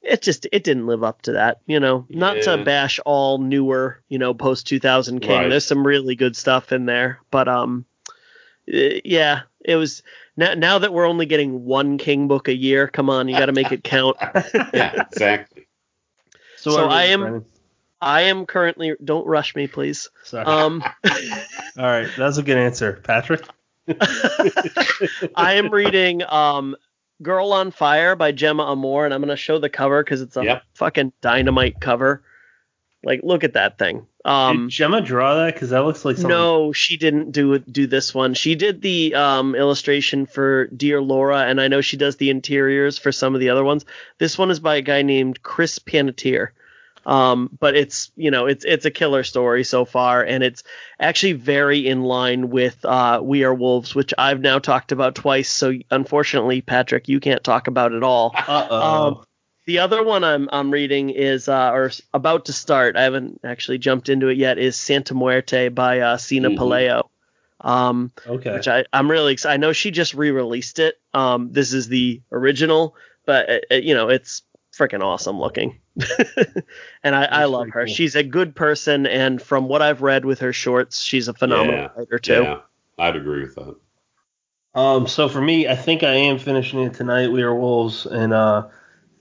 it 0.03 0.21
just, 0.21 0.45
it 0.51 0.63
didn't 0.63 0.87
live 0.87 1.03
up 1.03 1.21
to 1.23 1.31
that, 1.31 1.61
you 1.67 1.79
know, 1.79 2.05
not 2.09 2.41
to 2.43 2.63
bash 2.63 2.99
all 3.05 3.37
newer, 3.39 4.03
you 4.09 4.19
know, 4.19 4.33
post 4.33 4.67
2000 4.67 5.21
King. 5.21 5.29
Right. 5.29 5.49
There's 5.49 5.65
some 5.65 5.87
really 5.87 6.15
good 6.15 6.35
stuff 6.35 6.71
in 6.71 6.85
there, 6.85 7.21
but, 7.31 7.47
um, 7.47 7.85
eh, 8.71 8.99
yeah, 9.05 9.43
it 9.65 9.77
was 9.77 10.03
now, 10.39 10.53
now 10.53 10.79
that 10.79 10.93
we're 10.93 11.05
only 11.05 11.25
getting 11.25 11.65
one 11.65 11.97
King 11.97 12.27
book 12.27 12.47
a 12.47 12.55
year. 12.55 12.87
Come 12.87 13.09
on, 13.09 13.27
you 13.27 13.37
got 13.37 13.47
to 13.47 13.51
make 13.51 13.71
it 13.71 13.83
count. 13.83 14.15
yeah, 14.73 15.03
exactly. 15.11 15.67
so, 16.57 16.71
so 16.71 16.87
I 16.87 17.03
am- 17.05 17.19
Brendan? 17.21 17.45
I 18.01 18.21
am 18.21 18.45
currently, 18.45 18.95
don't 19.03 19.27
rush 19.27 19.55
me, 19.57 19.67
please. 19.67 20.09
Sorry. 20.23 20.45
Um, 20.45 20.81
All 21.77 21.83
right, 21.83 22.09
that's 22.17 22.37
a 22.37 22.43
good 22.43 22.57
answer, 22.57 22.93
Patrick. 23.03 23.45
I 25.35 25.53
am 25.55 25.69
reading 25.69 26.23
um, 26.23 26.77
Girl 27.21 27.51
on 27.51 27.71
Fire 27.71 28.15
by 28.15 28.31
Gemma 28.31 28.63
Amor, 28.71 29.03
and 29.03 29.13
I'm 29.13 29.19
going 29.19 29.29
to 29.29 29.35
show 29.35 29.59
the 29.59 29.69
cover 29.69 30.01
because 30.01 30.21
it's 30.21 30.37
a 30.37 30.43
Yep. 30.45 30.63
fucking 30.75 31.11
dynamite 31.19 31.81
cover. 31.81 32.23
Like, 33.03 33.19
look 33.23 33.43
at 33.43 33.53
that 33.53 33.77
thing. 33.77 34.07
Um, 34.25 34.67
Did 34.67 34.71
Gemma 34.71 35.01
draw 35.01 35.35
that? 35.35 35.53
Because 35.53 35.69
that 35.69 35.85
looks 35.85 36.03
like 36.03 36.17
something. 36.17 36.29
no, 36.29 36.73
she 36.73 36.97
didn't 36.97 37.31
do 37.31 37.59
do 37.59 37.87
this 37.87 38.13
one. 38.13 38.33
She 38.33 38.55
did 38.55 38.81
the 38.81 39.15
um, 39.15 39.55
illustration 39.55 40.25
for 40.25 40.67
Dear 40.67 41.01
Laura, 41.01 41.45
and 41.45 41.61
I 41.61 41.67
know 41.67 41.81
she 41.81 41.97
does 41.97 42.17
the 42.17 42.29
interiors 42.29 42.97
for 42.97 43.11
some 43.11 43.33
of 43.33 43.39
the 43.39 43.49
other 43.49 43.63
ones. 43.63 43.85
This 44.17 44.37
one 44.37 44.51
is 44.51 44.59
by 44.59 44.75
a 44.75 44.81
guy 44.81 45.01
named 45.03 45.41
Chris 45.41 45.79
Panettiere. 45.79 46.49
Um, 47.05 47.49
but 47.59 47.75
it's 47.75 48.11
you 48.17 48.29
know 48.29 48.45
it's 48.45 48.65
it's 48.65 48.85
a 48.85 48.91
killer 48.91 49.23
story 49.23 49.63
so 49.63 49.85
far, 49.85 50.21
and 50.21 50.43
it's 50.43 50.63
actually 50.99 51.33
very 51.33 51.87
in 51.87 52.03
line 52.03 52.49
with 52.49 52.83
uh, 52.83 53.21
We 53.23 53.43
Are 53.45 53.53
Wolves, 53.53 53.95
which 53.95 54.13
I've 54.17 54.41
now 54.41 54.59
talked 54.59 54.91
about 54.91 55.15
twice. 55.15 55.49
So 55.49 55.73
unfortunately, 55.89 56.61
Patrick, 56.61 57.07
you 57.07 57.19
can't 57.19 57.43
talk 57.43 57.67
about 57.67 57.93
it 57.93 58.03
all. 58.03 58.33
Uh 58.35 58.67
oh. 58.69 59.07
Um, 59.07 59.25
The 59.69 59.77
other 59.77 60.01
one 60.03 60.23
I'm 60.23 60.49
I'm 60.51 60.71
reading 60.71 61.11
is 61.11 61.47
uh, 61.47 61.69
or 61.69 61.91
about 62.11 62.45
to 62.45 62.53
start. 62.53 62.95
I 62.95 63.03
haven't 63.03 63.41
actually 63.43 63.77
jumped 63.77 64.09
into 64.09 64.27
it 64.29 64.35
yet. 64.35 64.57
Is 64.57 64.75
Santa 64.75 65.13
Muerte 65.13 65.69
by 65.69 65.99
uh, 65.99 66.17
Cina 66.17 66.49
Mhm. 66.49 66.57
Pelayo. 66.57 67.09
Um, 67.61 68.11
okay. 68.25 68.51
which 68.53 68.67
I 68.67 68.85
I'm 68.91 69.11
really 69.11 69.33
excited. 69.33 69.53
I 69.53 69.57
know 69.57 69.71
she 69.71 69.91
just 69.91 70.15
re-released 70.15 70.79
it. 70.79 70.95
Um, 71.13 71.51
this 71.51 71.71
is 71.71 71.87
the 71.87 72.19
original, 72.31 72.95
but 73.27 73.47
uh, 73.47 73.59
uh, 73.69 73.75
you 73.75 73.93
know 73.93 74.09
it's 74.09 74.41
freaking 74.75 75.03
awesome 75.03 75.39
looking. 75.39 75.79
and 77.03 77.13
I, 77.15 77.25
I 77.25 77.45
love 77.45 77.69
her. 77.69 77.85
cool. 77.85 77.93
She's 77.93 78.15
a 78.15 78.23
good 78.23 78.55
person, 78.55 79.05
and 79.05 79.39
from 79.39 79.67
what 79.67 79.83
I've 79.83 80.01
read 80.01 80.25
with 80.25 80.39
her 80.39 80.51
shorts, 80.51 80.99
she's 80.99 81.27
a 81.27 81.33
phenomenal 81.35 81.75
Yeah, 81.81 81.89
writer 81.95 82.17
too. 82.17 82.41
Yeah, 82.41 82.61
I'd 82.97 83.15
agree 83.15 83.41
with 83.43 83.53
that. 83.53 83.75
Um, 84.73 85.05
so 85.05 85.29
for 85.29 85.41
me, 85.41 85.67
I 85.67 85.75
think 85.75 86.01
I 86.01 86.13
am 86.13 86.39
finishing 86.39 86.79
it 86.79 86.95
tonight. 86.95 87.27
We 87.31 87.43
are 87.43 87.53
wolves, 87.53 88.07
and 88.07 88.33
uh, 88.33 88.69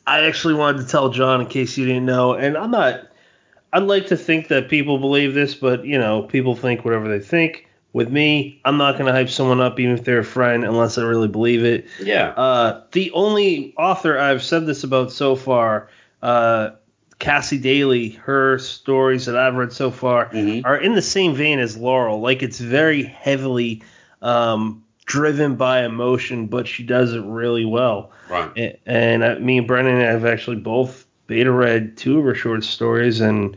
I 0.08 0.24
actually 0.26 0.54
wanted 0.54 0.82
to 0.82 0.88
tell 0.88 1.10
John 1.10 1.40
in 1.42 1.46
case 1.46 1.76
you 1.76 1.84
didn't 1.86 2.06
know. 2.06 2.34
And 2.34 2.56
I'm 2.56 2.70
not. 2.70 3.00
I'd 3.72 3.82
like 3.82 4.06
to 4.06 4.16
think 4.16 4.48
that 4.48 4.68
people 4.70 4.98
believe 4.98 5.34
this, 5.34 5.54
but 5.54 5.84
you 5.84 5.98
know, 5.98 6.22
people 6.22 6.56
think 6.56 6.84
whatever 6.84 7.08
they 7.08 7.22
think. 7.24 7.66
With 7.92 8.10
me, 8.10 8.60
I'm 8.64 8.76
not 8.76 8.96
gonna 8.98 9.12
hype 9.12 9.30
someone 9.30 9.60
up 9.60 9.80
even 9.80 9.94
if 9.94 10.04
they're 10.04 10.20
a 10.20 10.24
friend 10.24 10.64
unless 10.64 10.98
I 10.98 11.02
really 11.02 11.28
believe 11.28 11.64
it. 11.64 11.86
Yeah. 12.00 12.28
Uh, 12.30 12.82
the 12.92 13.10
only 13.12 13.74
author 13.78 14.18
I've 14.18 14.42
said 14.42 14.66
this 14.66 14.84
about 14.84 15.10
so 15.10 15.34
far, 15.36 15.88
uh, 16.22 16.70
Cassie 17.18 17.58
Daley, 17.58 18.10
her 18.10 18.58
stories 18.58 19.26
that 19.26 19.36
I've 19.36 19.54
read 19.54 19.72
so 19.72 19.90
far 19.90 20.26
Mhm. 20.30 20.62
are 20.64 20.76
in 20.76 20.94
the 20.94 21.02
same 21.02 21.34
vein 21.34 21.58
as 21.58 21.76
Laurel. 21.76 22.20
Like 22.20 22.42
it's 22.42 22.60
very 22.60 23.02
heavily 23.02 23.82
um, 24.22 24.84
driven 25.08 25.56
by 25.56 25.84
emotion, 25.84 26.46
but 26.46 26.68
she 26.68 26.82
does 26.84 27.14
it 27.14 27.24
really 27.24 27.64
well. 27.64 28.12
Right. 28.30 28.52
A- 28.56 28.78
And 28.86 29.24
uh, 29.24 29.36
me 29.40 29.58
and 29.58 29.66
Brennan 29.66 30.00
have 30.00 30.24
actually 30.26 30.56
both 30.56 31.06
beta 31.26 31.50
read 31.50 31.96
two 31.96 32.18
of 32.18 32.24
her 32.26 32.34
short 32.34 32.62
stories, 32.62 33.20
and 33.20 33.56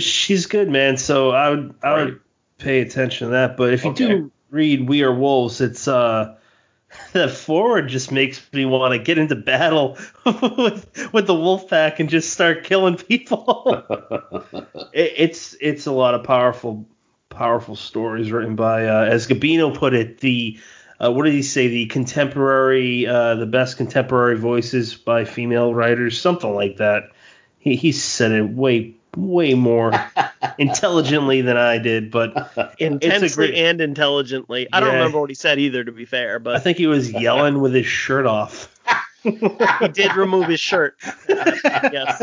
she's 0.00 0.46
good, 0.46 0.68
man. 0.68 0.96
So 0.96 1.30
I 1.30 1.50
would 1.50 1.74
I 1.82 1.92
would 1.94 2.08
Right. 2.12 2.20
pay 2.58 2.80
attention 2.80 3.28
to 3.28 3.32
that. 3.32 3.56
But 3.56 3.72
if 3.72 3.84
you 3.84 3.90
Okay. 3.92 4.06
do 4.06 4.32
read 4.50 4.88
We 4.88 5.02
Are 5.04 5.14
Wolves, 5.14 5.60
it's 5.60 5.86
uh 5.88 6.34
that 7.12 7.30
forward 7.30 7.88
just 7.88 8.10
makes 8.12 8.40
me 8.52 8.64
want 8.64 8.92
to 8.92 8.98
get 8.98 9.16
into 9.18 9.36
battle 9.36 9.96
with 10.26 11.10
with 11.12 11.26
the 11.28 11.34
wolf 11.34 11.68
pack 11.70 12.00
and 12.00 12.08
just 12.08 12.30
start 12.32 12.64
killing 12.64 12.96
people. 12.96 13.84
it, 14.92 15.12
it's 15.16 15.56
it's 15.60 15.86
a 15.86 15.92
lot 15.92 16.14
of 16.14 16.24
powerful 16.24 16.88
powerful 17.34 17.76
stories 17.76 18.30
written 18.32 18.56
by 18.56 18.86
uh, 18.86 19.04
as 19.04 19.26
Gabino 19.26 19.74
put 19.74 19.94
it 19.94 20.18
the 20.18 20.58
uh, 21.02 21.10
what 21.10 21.24
did 21.24 21.34
he 21.34 21.42
say? 21.42 21.68
The 21.68 21.86
contemporary 21.86 23.06
uh, 23.06 23.34
the 23.34 23.46
best 23.46 23.76
contemporary 23.76 24.36
voices 24.38 24.94
by 24.94 25.24
female 25.24 25.74
writers? 25.74 26.20
Something 26.20 26.54
like 26.54 26.76
that. 26.78 27.10
He 27.58 27.76
he 27.76 27.92
said 27.92 28.32
it 28.32 28.48
way 28.48 28.94
way 29.16 29.54
more 29.54 29.92
intelligently 30.58 31.40
than 31.40 31.56
I 31.56 31.78
did 31.78 32.10
but 32.10 32.74
Intensely 32.78 33.28
great- 33.28 33.54
and 33.54 33.80
intelligently. 33.80 34.66
I 34.72 34.80
don't 34.80 34.92
remember 34.94 35.20
what 35.20 35.30
he 35.30 35.34
said 35.34 35.58
either, 35.60 35.84
to 35.84 35.92
be 35.92 36.04
fair, 36.04 36.38
But 36.40 36.56
I 36.56 36.58
think 36.58 36.78
he 36.78 36.86
was 36.88 37.12
yelling 37.12 37.60
with 37.60 37.74
his 37.74 37.86
shirt 37.86 38.26
off. 38.26 38.70
He 39.22 39.88
did 39.88 40.14
remove 40.16 40.48
his 40.48 40.60
shirt. 40.60 40.96
yes, 41.28 42.22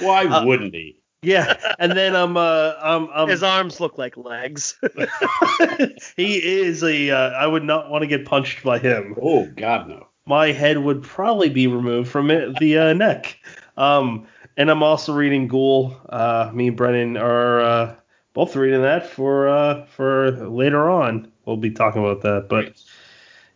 Why 0.00 0.24
Uh, 0.24 0.44
wouldn't 0.44 0.74
he? 0.74 0.96
Yeah 1.22 1.74
and 1.78 1.92
then 1.92 2.14
I'm 2.16 2.36
uh 2.36 2.74
I'm, 2.82 3.08
I'm 3.14 3.28
his 3.28 3.42
arms 3.42 3.80
look 3.80 3.96
like 3.98 4.16
legs. 4.16 4.78
he 6.16 6.36
is 6.60 6.82
a 6.82 7.10
uh, 7.10 7.30
I 7.30 7.46
would 7.46 7.64
not 7.64 7.90
want 7.90 8.02
to 8.02 8.06
get 8.08 8.24
punched 8.24 8.62
by 8.64 8.78
him 8.78 9.14
Oh 9.20 9.46
God, 9.46 9.88
no. 9.88 10.06
my 10.26 10.52
head 10.52 10.78
would 10.78 11.02
probably 11.02 11.48
be 11.48 11.66
removed 11.66 12.10
from 12.10 12.30
it, 12.30 12.58
the 12.58 12.78
uh, 12.78 12.92
neck. 12.92 13.38
Um, 13.76 14.26
and 14.56 14.70
I'm 14.70 14.82
also 14.82 15.14
reading 15.14 15.48
Ghoul. 15.48 15.96
Uh, 16.08 16.50
me 16.52 16.68
and 16.68 16.76
Brennan 16.76 17.16
are 17.16 17.60
uh, 17.60 17.94
both 18.34 18.54
reading 18.56 18.82
that 18.82 19.06
for 19.06 19.48
uh, 19.48 19.86
for 19.86 20.30
later 20.32 20.90
on. 20.90 21.30
We'll 21.46 21.56
be 21.56 21.70
talking 21.70 22.04
about 22.04 22.22
that, 22.22 22.48
but 22.48 22.74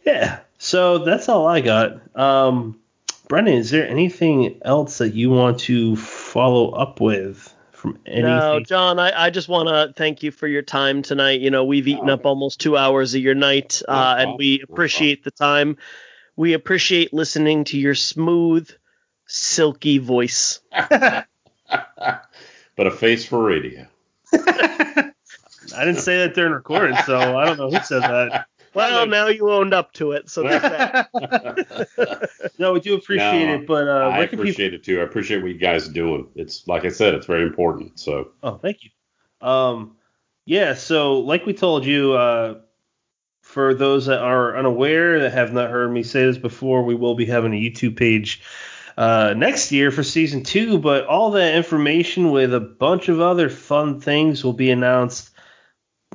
yeah. 0.05 0.41
So 0.59 0.99
that's 0.99 1.29
all 1.29 1.47
I 1.47 1.61
got. 1.61 2.17
Um, 2.17 2.81
Brennan, 3.29 3.55
is 3.55 3.71
there 3.71 3.87
anything 3.89 4.59
else 4.65 4.99
that 4.99 5.15
you 5.15 5.31
want 5.31 5.59
to 5.61 5.97
follow 5.97 6.71
up 6.71 7.01
with 7.01 7.53
from 7.93 8.01
anything? 8.07 8.25
No, 8.25 8.61
John, 8.61 8.99
I, 8.99 9.27
I 9.27 9.31
just 9.31 9.49
want 9.49 9.69
to 9.69 9.93
thank 9.97 10.23
you 10.23 10.31
for 10.31 10.47
your 10.47 10.63
time 10.63 11.03
tonight. 11.03 11.41
You 11.41 11.51
know, 11.51 11.65
we've 11.65 11.87
eaten 11.87 12.11
Oh. 12.11 12.15
up 12.15 12.27
almost 12.27 12.61
two 12.61 12.77
hours 12.77 13.15
of 13.15 13.21
your 13.21 13.35
night, 13.35 13.83
uh, 13.87 14.17
and 14.19 14.37
we 14.39 14.61
appreciate 14.63 15.25
the 15.25 15.31
time. 15.31 15.77
We 16.37 16.53
appreciate 16.53 17.13
listening 17.15 17.65
to 17.65 17.79
your 17.79 17.95
smooth, 17.95 18.71
silky 19.27 19.99
voice. 19.99 20.61
but 20.71 21.27
a 22.77 22.91
face 22.91 23.25
for 23.25 23.43
radio. 23.43 23.87
I 24.33 25.85
didn't 25.85 25.97
say 25.97 26.19
that 26.19 26.35
during 26.35 26.53
recording, 26.53 26.97
so 27.07 27.37
I 27.37 27.45
don't 27.47 27.59
know 27.59 27.71
who 27.71 27.81
said 27.85 28.03
that. 28.03 28.47
Well, 28.77 29.07
now 29.07 29.29
you 29.29 29.51
owned 29.51 29.73
up 29.75 29.93
to 29.95 30.13
it, 30.13 30.29
so 30.29 30.43
there's 30.43 30.63
that. 30.63 31.09
No, 32.59 32.73
we 32.73 32.81
do 32.81 32.95
appreciate 32.95 33.47
No, 33.47 33.55
it, 33.55 33.67
but 33.67 33.89
uh, 33.89 33.93
I 33.93 34.19
where 34.19 34.29
can 34.29 34.39
people 34.39 34.45
appreciate 34.45 34.75
it 34.75 34.85
too. 34.85 35.01
I 35.01 35.03
appreciate 35.05 35.43
what 35.43 35.51
you 35.51 35.59
guys 35.59 35.89
are 35.89 35.93
doing. 35.93 36.29
It's 36.37 36.67
like 36.67 36.85
I 36.85 36.89
said, 36.89 37.15
it's 37.15 37.27
very 37.27 37.43
important. 37.43 37.99
So 37.99 38.31
Oh, 38.43 38.57
thank 38.57 38.79
you. 38.85 38.91
Um, 39.47 39.97
yeah, 40.47 40.75
so 40.75 41.21
like 41.21 41.45
we 41.45 41.53
told 41.55 41.85
you, 41.85 42.15
uh, 42.15 42.61
for 43.43 43.75
those 43.75 44.07
that 44.07 44.21
are 44.21 44.57
unaware 44.57 45.21
that 45.21 45.33
have 45.33 45.53
not 45.53 45.71
heard 45.71 45.91
me 45.93 46.03
say 46.03 46.25
this 46.25 46.39
before, 46.39 46.83
we 46.85 46.95
will 46.95 47.15
be 47.15 47.27
having 47.27 47.53
a 47.55 47.61
YouTube 47.61 47.97
page 47.97 48.43
uh, 48.97 49.35
next 49.37 49.71
year 49.71 49.91
for 49.91 50.03
season 50.03 50.43
two. 50.43 50.79
But 50.79 51.07
all 51.07 51.31
that 51.33 51.55
information 51.55 52.31
with 52.31 52.53
a 52.55 52.61
bunch 52.61 53.09
of 53.09 53.21
other 53.21 53.49
fun 53.49 54.01
things 54.01 54.43
will 54.43 54.53
be 54.53 54.71
announced 54.71 55.31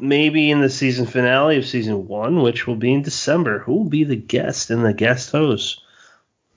maybe 0.02 0.52
in 0.52 0.62
the 0.62 0.70
season 0.70 1.06
finale 1.06 1.58
of 1.58 1.66
season 1.66 2.08
one, 2.08 2.42
which 2.42 2.68
will 2.68 2.76
be 2.76 2.94
in 2.94 3.02
December. 3.02 3.60
Who 3.60 3.74
will 3.74 3.90
be 3.90 4.04
the 4.04 4.16
guest 4.16 4.70
and 4.70 4.84
the 4.84 4.94
guest 4.94 5.32
host? 5.32 5.82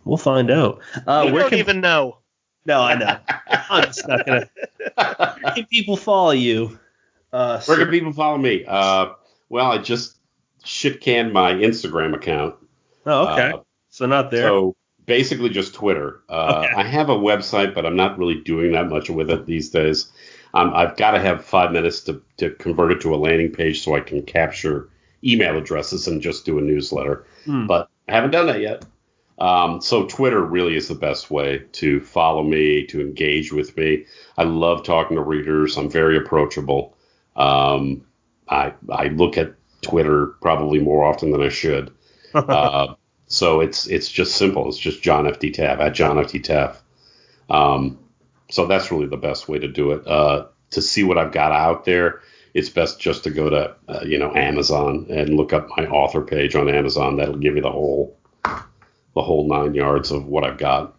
We'll 0.04 0.16
find 0.16 0.50
out. 0.50 0.80
Uh, 1.06 1.30
we 1.32 1.38
don't 1.38 1.50
can, 1.50 1.58
even 1.58 1.80
know. 1.80 2.18
No, 2.66 2.80
I 2.80 2.94
know. 2.94 3.18
I'm 3.70 3.84
just 3.84 4.06
not 4.08 4.26
gonna. 4.26 4.48
Where 4.96 5.52
can 5.54 5.66
people 5.66 5.96
follow 5.96 6.32
you? 6.32 6.78
Uh, 7.32 7.60
Where 7.62 7.78
can 7.78 7.88
people 7.88 8.12
follow 8.12 8.38
me? 8.38 8.64
Uh, 8.66 9.12
well, 9.48 9.72
I 9.72 9.78
just 9.78 10.16
shit 10.64 11.00
canned 11.00 11.32
my 11.32 11.52
Instagram 11.52 12.14
account. 12.14 12.54
Oh, 13.06 13.32
okay. 13.32 13.52
Uh, 13.52 13.58
so 13.90 14.06
not 14.06 14.30
there. 14.30 14.48
So 14.48 14.76
basically 15.06 15.50
just 15.50 15.74
Twitter. 15.74 16.22
Uh, 16.28 16.64
okay. 16.64 16.74
I 16.74 16.84
have 16.84 17.10
a 17.10 17.16
website, 17.16 17.74
but 17.74 17.84
I'm 17.84 17.96
not 17.96 18.18
really 18.18 18.40
doing 18.40 18.72
that 18.72 18.88
much 18.88 19.10
with 19.10 19.30
it 19.30 19.46
these 19.46 19.70
days. 19.70 20.10
Um, 20.54 20.72
I've 20.74 20.96
got 20.96 21.12
to 21.12 21.20
have 21.20 21.44
five 21.44 21.72
minutes 21.72 22.00
to, 22.02 22.22
to 22.38 22.50
convert 22.50 22.92
it 22.92 23.00
to 23.02 23.14
a 23.14 23.16
landing 23.16 23.50
page 23.50 23.82
so 23.82 23.94
I 23.94 24.00
can 24.00 24.22
capture 24.22 24.88
email 25.24 25.56
addresses 25.56 26.06
and 26.06 26.22
just 26.22 26.44
do 26.44 26.58
a 26.58 26.62
newsletter. 26.62 27.26
Hmm. 27.44 27.66
But 27.66 27.88
I 28.08 28.12
haven't 28.12 28.30
done 28.30 28.46
that 28.46 28.60
yet. 28.60 28.84
Um, 29.38 29.80
so 29.80 30.06
Twitter 30.06 30.42
really 30.42 30.76
is 30.76 30.86
the 30.88 30.94
best 30.94 31.30
way 31.30 31.64
to 31.72 32.00
follow 32.00 32.42
me, 32.44 32.86
to 32.86 33.00
engage 33.00 33.52
with 33.52 33.76
me. 33.76 34.04
I 34.38 34.44
love 34.44 34.84
talking 34.84 35.16
to 35.16 35.22
readers. 35.22 35.76
I'm 35.76 35.90
very 35.90 36.16
approachable. 36.16 36.96
Um, 37.34 38.06
I 38.48 38.72
I 38.90 39.08
look 39.08 39.36
at 39.36 39.54
Twitter 39.82 40.26
probably 40.40 40.78
more 40.78 41.04
often 41.04 41.32
than 41.32 41.42
I 41.42 41.48
should. 41.48 41.92
uh, 42.34 42.94
so 43.26 43.60
it's 43.60 43.88
it's 43.88 44.08
just 44.08 44.36
simple. 44.36 44.68
It's 44.68 44.78
just 44.78 45.02
John 45.02 45.26
F. 45.26 45.40
D. 45.40 45.50
Taff 45.50 45.80
at 45.80 45.94
John 45.94 46.18
F. 46.18 46.30
D. 46.30 46.38
Taff. 46.38 46.82
Um, 47.50 47.98
so 48.54 48.66
that's 48.66 48.92
really 48.92 49.06
the 49.06 49.16
best 49.16 49.48
way 49.48 49.58
to 49.58 49.66
do 49.66 49.90
it. 49.90 50.06
Uh, 50.06 50.46
to 50.70 50.80
see 50.80 51.02
what 51.02 51.18
I've 51.18 51.32
got 51.32 51.50
out 51.50 51.84
there, 51.84 52.20
it's 52.54 52.68
best 52.68 53.00
just 53.00 53.24
to 53.24 53.30
go 53.30 53.50
to 53.50 53.76
uh, 53.88 54.04
you 54.04 54.16
know 54.16 54.32
Amazon 54.32 55.06
and 55.10 55.34
look 55.34 55.52
up 55.52 55.68
my 55.76 55.86
author 55.86 56.22
page 56.22 56.54
on 56.54 56.68
Amazon. 56.68 57.16
That'll 57.16 57.36
give 57.36 57.56
you 57.56 57.62
the 57.62 57.72
whole 57.72 58.16
the 58.44 59.22
whole 59.22 59.48
nine 59.48 59.74
yards 59.74 60.12
of 60.12 60.26
what 60.26 60.44
I've 60.44 60.58
got. 60.58 60.94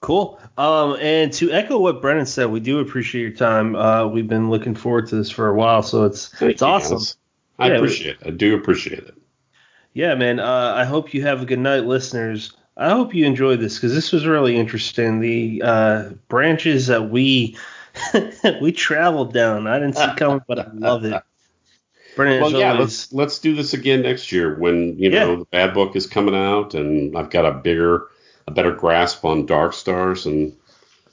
Cool. 0.00 0.40
Um, 0.56 0.96
and 1.00 1.32
to 1.34 1.52
echo 1.52 1.78
what 1.78 2.00
Brennan 2.00 2.26
said, 2.26 2.46
we 2.46 2.60
do 2.60 2.80
appreciate 2.80 3.22
your 3.22 3.30
time. 3.30 3.76
Uh, 3.76 4.08
we've 4.08 4.28
been 4.28 4.50
looking 4.50 4.74
forward 4.74 5.08
to 5.08 5.16
this 5.16 5.30
for 5.30 5.48
a 5.48 5.54
while, 5.54 5.82
so 5.82 6.04
it's 6.04 6.28
Thank 6.28 6.52
it's 6.52 6.62
awesome. 6.62 6.98
Guys. 6.98 7.16
I 7.60 7.68
yeah, 7.68 7.74
appreciate 7.74 8.16
it. 8.20 8.26
I 8.26 8.30
do 8.30 8.56
appreciate 8.56 9.04
it. 9.04 9.14
Yeah, 9.92 10.16
man. 10.16 10.40
Uh, 10.40 10.72
I 10.76 10.84
hope 10.84 11.14
you 11.14 11.22
have 11.22 11.42
a 11.42 11.46
good 11.46 11.58
night, 11.60 11.84
listeners. 11.84 12.52
I 12.78 12.90
hope 12.90 13.12
you 13.12 13.26
enjoyed 13.26 13.58
this 13.58 13.74
because 13.74 13.92
this 13.92 14.12
was 14.12 14.24
really 14.24 14.56
interesting. 14.56 15.18
The 15.18 15.62
uh, 15.64 16.10
branches 16.28 16.86
that 16.86 17.10
we 17.10 17.56
we 18.60 18.70
traveled 18.70 19.34
down, 19.34 19.66
I 19.66 19.80
didn't 19.80 19.96
see 19.96 20.06
coming, 20.16 20.40
but 20.46 20.60
I 20.60 20.70
love 20.72 21.04
it. 21.04 21.20
Brennan, 22.14 22.40
well, 22.40 22.52
yeah, 22.52 22.72
always... 22.72 22.80
let's 22.80 23.12
let's 23.12 23.38
do 23.40 23.54
this 23.54 23.74
again 23.74 24.02
next 24.02 24.30
year 24.30 24.56
when 24.58 24.96
you 24.98 25.10
know 25.10 25.30
yeah. 25.30 25.38
the 25.38 25.44
bad 25.46 25.74
book 25.74 25.96
is 25.96 26.06
coming 26.06 26.36
out 26.36 26.74
and 26.74 27.16
I've 27.18 27.30
got 27.30 27.44
a 27.44 27.52
bigger, 27.52 28.08
a 28.46 28.52
better 28.52 28.72
grasp 28.72 29.24
on 29.24 29.46
Dark 29.46 29.72
Stars 29.72 30.26
and 30.26 30.52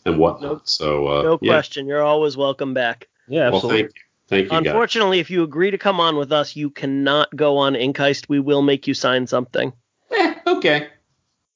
and 0.06 0.20
whatnot. 0.20 0.52
No, 0.52 0.62
so 0.66 1.08
uh, 1.08 1.24
no 1.24 1.38
question, 1.40 1.88
you're 1.88 2.04
always 2.04 2.38
welcome 2.38 2.76
back. 2.76 3.08
Yeah, 3.28 3.48
absolutely. 3.48 3.84
Well, 3.84 3.92
thank 4.28 4.50
you. 4.50 4.50
Thank 4.50 4.52
you. 4.52 4.70
Unfortunately, 4.70 5.18
guys. 5.18 5.26
if 5.26 5.32
you 5.32 5.44
agree 5.44 5.72
to 5.72 5.78
come 5.78 6.00
on 6.00 6.16
with 6.16 6.32
us, 6.32 6.56
you 6.56 6.70
cannot 6.70 7.36
go 7.36 7.58
on 7.58 7.76
Ink 7.76 7.98
Heist. 7.98 8.30
We 8.30 8.40
will 8.40 8.62
make 8.62 8.88
you 8.88 8.94
sign 8.94 9.28
something. 9.28 9.74
Eh, 10.12 10.36
okay. 10.48 10.88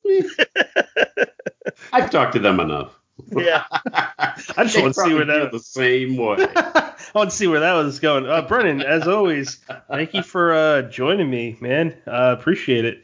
I've 1.93 2.09
talked 2.09 2.33
to 2.33 2.39
them 2.39 2.59
enough. 2.59 2.99
Yeah. 3.31 3.65
I 3.93 4.63
just 4.63 4.79
want 4.79 4.93
to 4.95 5.01
see 5.01 5.13
where 5.13 5.25
that 5.25 5.51
the 5.51 5.59
same 5.59 6.17
way. 6.17 6.37
I 6.55 6.93
want 7.13 7.29
to 7.31 7.35
see 7.35 7.47
where 7.47 7.59
that 7.59 7.73
was 7.73 7.99
going. 7.99 8.25
Uh, 8.25 8.41
Brennan, 8.41 8.81
as 8.81 9.07
always, 9.07 9.59
thank 9.89 10.13
you 10.13 10.23
for 10.23 10.53
uh, 10.53 10.81
joining 10.83 11.29
me, 11.29 11.57
man. 11.59 11.97
Uh, 12.07 12.35
appreciate 12.37 12.85
it. 12.85 13.03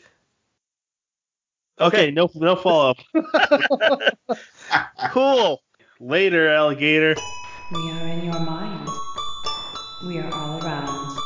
Okay, 1.80 2.04
okay 2.04 2.12
no 2.12 2.30
no 2.36 2.56
follow 2.56 2.92
up. 2.92 4.18
cool. 5.12 5.62
Later, 6.00 6.50
alligator. 6.50 7.16
We 7.72 7.92
are 7.92 8.08
in 8.08 8.24
your 8.24 8.40
mind. 8.40 8.90
We 10.04 10.20
are 10.20 10.34
all 10.34 10.64
around. 10.64 11.20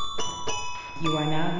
You 1.02 1.16
are 1.18 1.26
now 1.26 1.52
leaving 1.56 1.59